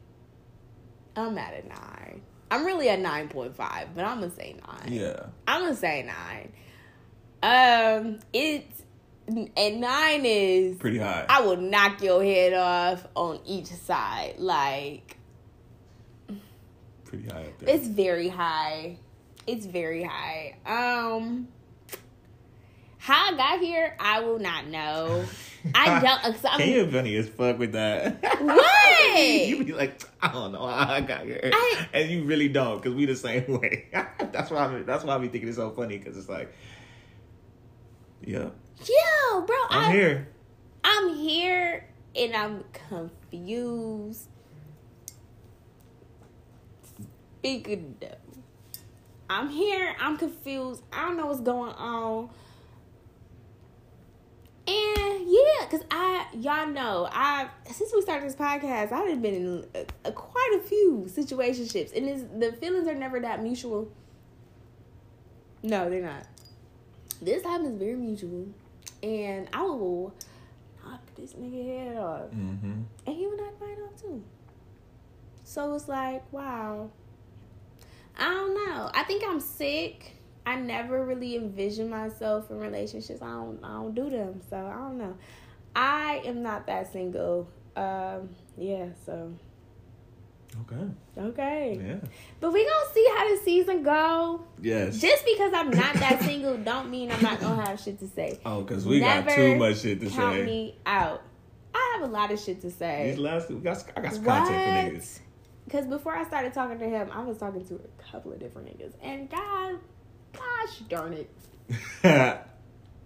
I'm 1.15 1.38
at 1.38 1.64
a 1.64 1.68
nine. 1.68 2.22
I'm 2.54 2.66
really 2.66 2.88
at 2.90 3.00
nine 3.00 3.30
point 3.30 3.56
five, 3.56 3.88
but 3.96 4.06
I'm 4.06 4.20
gonna 4.20 4.32
say 4.36 4.56
nine. 4.68 4.94
Yeah. 4.94 5.26
I'm 5.48 5.62
gonna 5.64 5.76
say 5.76 6.04
nine. 6.04 6.52
Um, 7.42 8.20
it's 8.32 8.84
and 9.28 9.82
nine 9.82 10.24
is 10.26 10.78
Pretty 10.78 11.00
high. 11.00 11.26
I 11.28 11.42
will 11.42 11.58
knock 11.58 12.02
your 12.04 12.24
head 12.24 12.54
off 12.54 13.08
on 13.16 13.40
each 13.46 13.68
side. 13.68 14.36
Like 14.38 15.18
Pretty 17.06 17.28
high 17.30 17.44
up 17.46 17.60
there. 17.60 17.76
it's 17.76 17.88
very 17.88 18.28
high. 18.30 18.98
It's 19.48 19.66
very 19.66 20.04
high. 20.04 20.56
Um 20.66 21.48
how 22.98 23.34
I 23.34 23.36
got 23.36 23.60
here, 23.60 23.96
I 24.00 24.22
will 24.22 24.40
not 24.40 24.68
know. 24.68 25.26
I 25.76 26.00
don't. 26.00 26.46
I'm- 26.46 26.60
Can 26.60 26.70
you 26.70 26.90
funny 26.92 27.16
as 27.18 27.28
fuck 27.28 27.58
with 27.60 27.74
that? 27.74 28.22
What? 28.42 29.03
You 29.15 29.64
be 29.64 29.73
like, 29.73 30.02
I 30.22 30.31
don't 30.31 30.52
know 30.52 30.64
I 30.65 31.02
got 31.02 31.23
here, 31.26 31.52
I- 31.53 31.88
and 31.94 32.10
you 32.10 32.23
really 32.23 32.49
don't, 32.49 32.81
cause 32.81 32.94
we 32.94 33.06
the 33.06 33.15
same 33.15 33.45
way. 33.61 33.88
that's 34.31 34.49
why. 34.52 34.65
I'm, 34.65 34.85
that's 34.85 35.03
why 35.03 35.15
I 35.15 35.18
be 35.19 35.27
thinking 35.27 35.48
it's 35.49 35.57
so 35.57 35.72
funny, 35.72 35.99
cause 35.99 36.18
it's 36.18 36.30
like, 36.30 36.53
yeah, 38.22 38.49
Yo, 38.80 39.41
bro, 39.41 39.56
I'm 39.69 39.91
I, 39.91 39.94
here. 39.94 40.27
I'm 40.84 41.15
here 41.15 41.88
and 42.15 42.35
I'm 42.35 42.64
confused. 42.90 44.27
Speaking 47.40 47.95
of, 48.02 48.10
I'm 49.30 49.49
here, 49.49 49.95
I'm 49.99 50.18
confused. 50.18 50.84
I 50.91 51.06
don't 51.06 51.18
know 51.18 51.27
what's 51.27 51.41
going 51.41 51.73
on. 51.73 52.30
And 54.65 55.26
yeah, 55.27 55.65
cause 55.69 55.81
I 55.91 56.27
y'all 56.34 56.68
know 56.68 57.07
I 57.11 57.49
since 57.69 57.91
we 57.94 58.02
started 58.02 58.27
this 58.30 58.35
podcast, 58.35 58.91
I've 58.91 59.22
been 59.22 59.34
in 59.34 59.65
a, 59.76 60.10
a, 60.10 60.11
quite 60.11 60.60
a 60.60 60.68
few 60.68 61.06
situationships, 61.10 61.95
and 61.95 62.07
it's, 62.07 62.23
the 62.38 62.53
feelings 62.53 62.88
are 62.88 62.95
never 62.95 63.19
that 63.19 63.44
mutual. 63.44 63.91
No, 65.61 65.90
they're 65.90 66.02
not. 66.03 66.26
This 67.22 67.44
time 67.44 67.65
is 67.65 67.76
very 67.76 67.95
mutual, 67.95 68.48
and 69.02 69.48
I 69.53 69.61
will 69.64 70.14
knock 70.84 71.02
this 71.15 71.34
nigga 71.34 71.65
head 71.88 71.98
off, 71.98 72.30
Mm-hmm. 72.31 72.81
and 73.06 73.15
he 73.15 73.27
will 73.27 73.38
knock 73.38 73.60
mine 73.60 73.77
off 73.85 74.02
too. 74.02 74.23
So 75.44 75.73
it's 75.76 75.88
like, 75.88 76.23
wow. 76.31 76.90
I 78.18 78.26
don't 78.30 78.53
know. 78.53 78.91
I 78.94 79.03
think 79.03 79.23
I'm 79.27 79.40
sick. 79.40 80.14
I 80.45 80.56
never 80.56 81.06
really 81.06 81.36
envision 81.36 81.90
myself 81.90 82.52
in 82.52 82.60
relationships. 82.60 83.22
I 83.22 83.28
don't. 83.28 83.60
I 83.64 83.74
don't 83.74 83.95
do 83.95 84.10
them. 84.10 84.41
So 84.49 84.57
I 84.57 84.78
don't 84.78 84.98
know. 84.98 85.18
I 85.76 86.22
am 86.26 86.44
not 86.44 86.68
that 86.68 86.91
single. 86.91 87.49
Um. 87.76 88.30
Yeah. 88.57 88.88
So 89.06 89.34
Okay. 90.61 90.86
okay. 91.18 91.82
Yeah. 91.84 92.10
But 92.40 92.53
we 92.53 92.64
gonna 92.64 92.94
see 92.94 93.07
how 93.15 93.30
the 93.30 93.41
season 93.44 93.84
go. 93.84 94.45
Yes. 94.61 94.99
Just 94.99 95.26
because 95.26 95.53
I'm 95.53 95.72
not 95.72 95.94
that 95.95 96.22
single, 96.22 96.57
don't 96.57 96.90
mean 96.90 97.11
I'm 97.11 97.22
not 97.22 97.40
gonna 97.40 97.65
have 97.65 97.80
shit 97.80 97.99
to 97.99 98.07
say. 98.07 98.40
oh, 98.45 98.64
cause 98.64 98.86
we 98.86 98.99
got 98.99 99.28
too 99.30 99.56
much 99.56 99.82
shit 99.82 99.99
to 100.02 100.10
Count 100.10 100.36
say. 100.36 100.45
me 100.45 100.76
out. 100.86 101.22
I 101.74 101.98
have 101.98 102.10
a 102.10 102.11
lot 102.11 102.32
of 102.32 102.40
shit 102.40 102.61
to 102.61 102.70
say. 102.72 103.11
These 103.11 103.20
last, 103.20 103.49
we 103.49 103.56
got, 103.60 103.84
I 103.98 104.02
got 104.02 104.14
some 104.14 104.24
content 104.24 104.91
for 104.91 104.98
niggas. 104.98 105.20
Because 105.65 105.88
before 105.88 106.15
I 106.15 106.24
started 106.26 106.53
talking 106.53 106.78
to 106.78 106.88
him, 106.88 107.10
I 107.11 107.24
was 107.24 107.38
talking 107.38 107.65
to 107.65 107.76
a 107.76 108.11
couple 108.11 108.32
of 108.32 108.40
different 108.40 108.68
niggas, 108.68 108.94
and 109.02 109.30
God, 109.30 109.80
gosh 110.34 110.80
darn 110.89 111.14
it, 111.14 111.30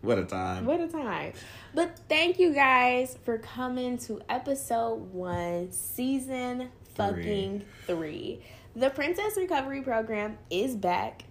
what 0.02 0.18
a 0.18 0.26
time. 0.26 0.66
what 0.66 0.80
a 0.80 0.88
time! 0.88 1.34
But 1.74 2.00
thank 2.10 2.40
you 2.40 2.54
guys 2.54 3.18
for 3.26 3.38
coming 3.38 3.98
to 4.00 4.22
episode 4.30 5.12
one, 5.14 5.72
season 5.72 6.70
fucking 6.96 7.64
three. 7.86 8.42
The 8.76 8.90
Princess 8.90 9.38
Recovery 9.38 9.82
Program 9.82 10.38
is 10.50 10.76
back. 10.76 11.24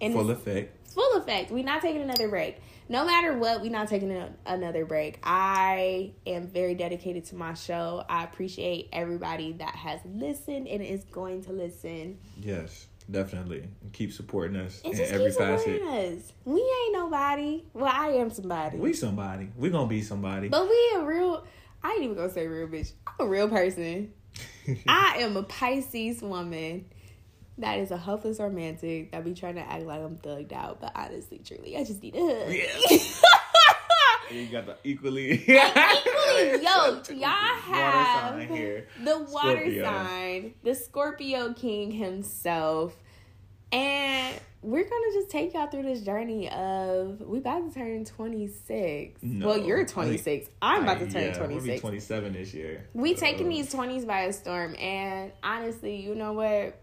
And 0.00 0.12
Full 0.12 0.30
effect. 0.30 0.88
full 0.88 1.16
effect. 1.16 1.50
We're 1.50 1.64
not 1.64 1.80
taking 1.80 2.02
another 2.02 2.28
break. 2.28 2.56
No 2.88 3.06
matter 3.06 3.38
what, 3.38 3.62
we're 3.62 3.70
not 3.70 3.88
taking 3.88 4.10
a, 4.12 4.30
another 4.44 4.84
break. 4.84 5.18
I 5.22 6.12
am 6.26 6.48
very 6.48 6.74
dedicated 6.74 7.24
to 7.26 7.36
my 7.36 7.54
show. 7.54 8.04
I 8.08 8.24
appreciate 8.24 8.88
everybody 8.92 9.52
that 9.52 9.74
has 9.74 10.00
listened 10.04 10.66
and 10.68 10.82
is 10.82 11.04
going 11.04 11.44
to 11.44 11.52
listen. 11.52 12.18
Yes, 12.38 12.86
definitely. 13.10 13.68
Keep 13.92 14.12
supporting 14.12 14.56
us 14.56 14.80
And 14.84 14.94
in 14.94 15.00
every 15.12 15.30
facet. 15.32 15.82
us. 15.82 16.32
We 16.44 16.60
ain't 16.60 16.92
nobody. 16.94 17.64
Well, 17.72 17.92
I 17.92 18.08
am 18.08 18.30
somebody. 18.30 18.78
We 18.78 18.92
somebody. 18.92 19.50
We 19.56 19.70
gonna 19.70 19.86
be 19.88 20.02
somebody. 20.02 20.48
but 20.48 20.68
we 20.68 20.92
a 20.96 21.02
real. 21.04 21.46
I 21.82 21.92
ain't 21.92 22.02
even 22.04 22.16
gonna 22.16 22.30
say 22.30 22.46
real 22.46 22.66
bitch. 22.68 22.92
I'm 23.06 23.26
a 23.26 23.28
real 23.28 23.48
person. 23.48 24.12
I 24.88 25.16
am 25.18 25.36
a 25.36 25.42
Pisces 25.42 26.22
woman. 26.22 26.86
That 27.58 27.78
is 27.78 27.92
a 27.92 27.96
hopeless 27.96 28.40
romantic 28.40 29.12
that 29.12 29.24
be 29.24 29.32
trying 29.32 29.54
to 29.54 29.60
act 29.60 29.84
like 29.84 30.00
I'm 30.00 30.16
thugged 30.16 30.52
out, 30.52 30.80
but 30.80 30.90
honestly, 30.96 31.40
truly, 31.44 31.76
I 31.76 31.84
just 31.84 32.02
need 32.02 32.16
a 32.16 32.18
hug. 32.18 32.52
Yeah. 32.52 32.98
you 34.30 34.46
got 34.46 34.66
the 34.66 34.76
equally. 34.84 35.32
equally 35.32 35.48
yoked. 36.62 37.10
Y'all 37.10 37.28
have 37.28 38.30
sign 38.40 38.48
here. 38.48 38.86
the 39.02 39.18
water 39.20 39.58
Scorpio. 39.60 39.84
sign, 39.84 40.54
the 40.62 40.74
Scorpio 40.74 41.52
King 41.54 41.90
himself, 41.90 42.96
and 43.72 44.38
we're 44.62 44.84
gonna 44.84 45.12
just 45.12 45.28
take 45.30 45.52
y'all 45.54 45.66
through 45.66 45.82
this 45.82 46.00
journey 46.02 46.48
of 46.50 47.20
we 47.20 47.38
about 47.38 47.68
to 47.68 47.74
turn 47.78 48.04
twenty 48.04 48.46
six. 48.48 49.20
No, 49.22 49.48
well, 49.48 49.58
you're 49.58 49.84
twenty 49.84 50.16
six. 50.16 50.48
I'm 50.62 50.84
about 50.84 51.00
to 51.00 51.10
turn 51.10 51.22
yeah, 51.24 51.34
twenty 51.38 51.54
We'll 51.56 51.64
be 51.64 51.70
six. 51.70 51.80
27 51.82 52.32
this 52.32 52.54
year. 52.54 52.88
We 52.94 53.14
taking 53.14 53.46
Uh, 53.46 53.50
these 53.50 53.70
twenties 53.72 54.04
by 54.04 54.22
a 54.22 54.32
storm, 54.32 54.74
and 54.76 55.32
honestly, 55.42 55.96
you 56.00 56.14
know 56.14 56.32
what? 56.32 56.80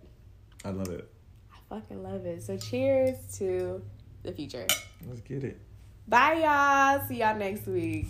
I 0.63 0.69
love 0.69 0.89
it. 0.89 1.09
I 1.51 1.57
fucking 1.75 2.03
love 2.03 2.25
it. 2.25 2.43
So 2.43 2.55
cheers 2.57 3.17
to 3.39 3.81
the 4.23 4.31
future. 4.31 4.67
Let's 5.07 5.21
get 5.21 5.43
it. 5.43 5.59
Bye, 6.11 6.41
y'all. 6.43 7.07
See 7.07 7.19
y'all 7.19 7.37
next 7.37 7.65
week. 7.67 8.05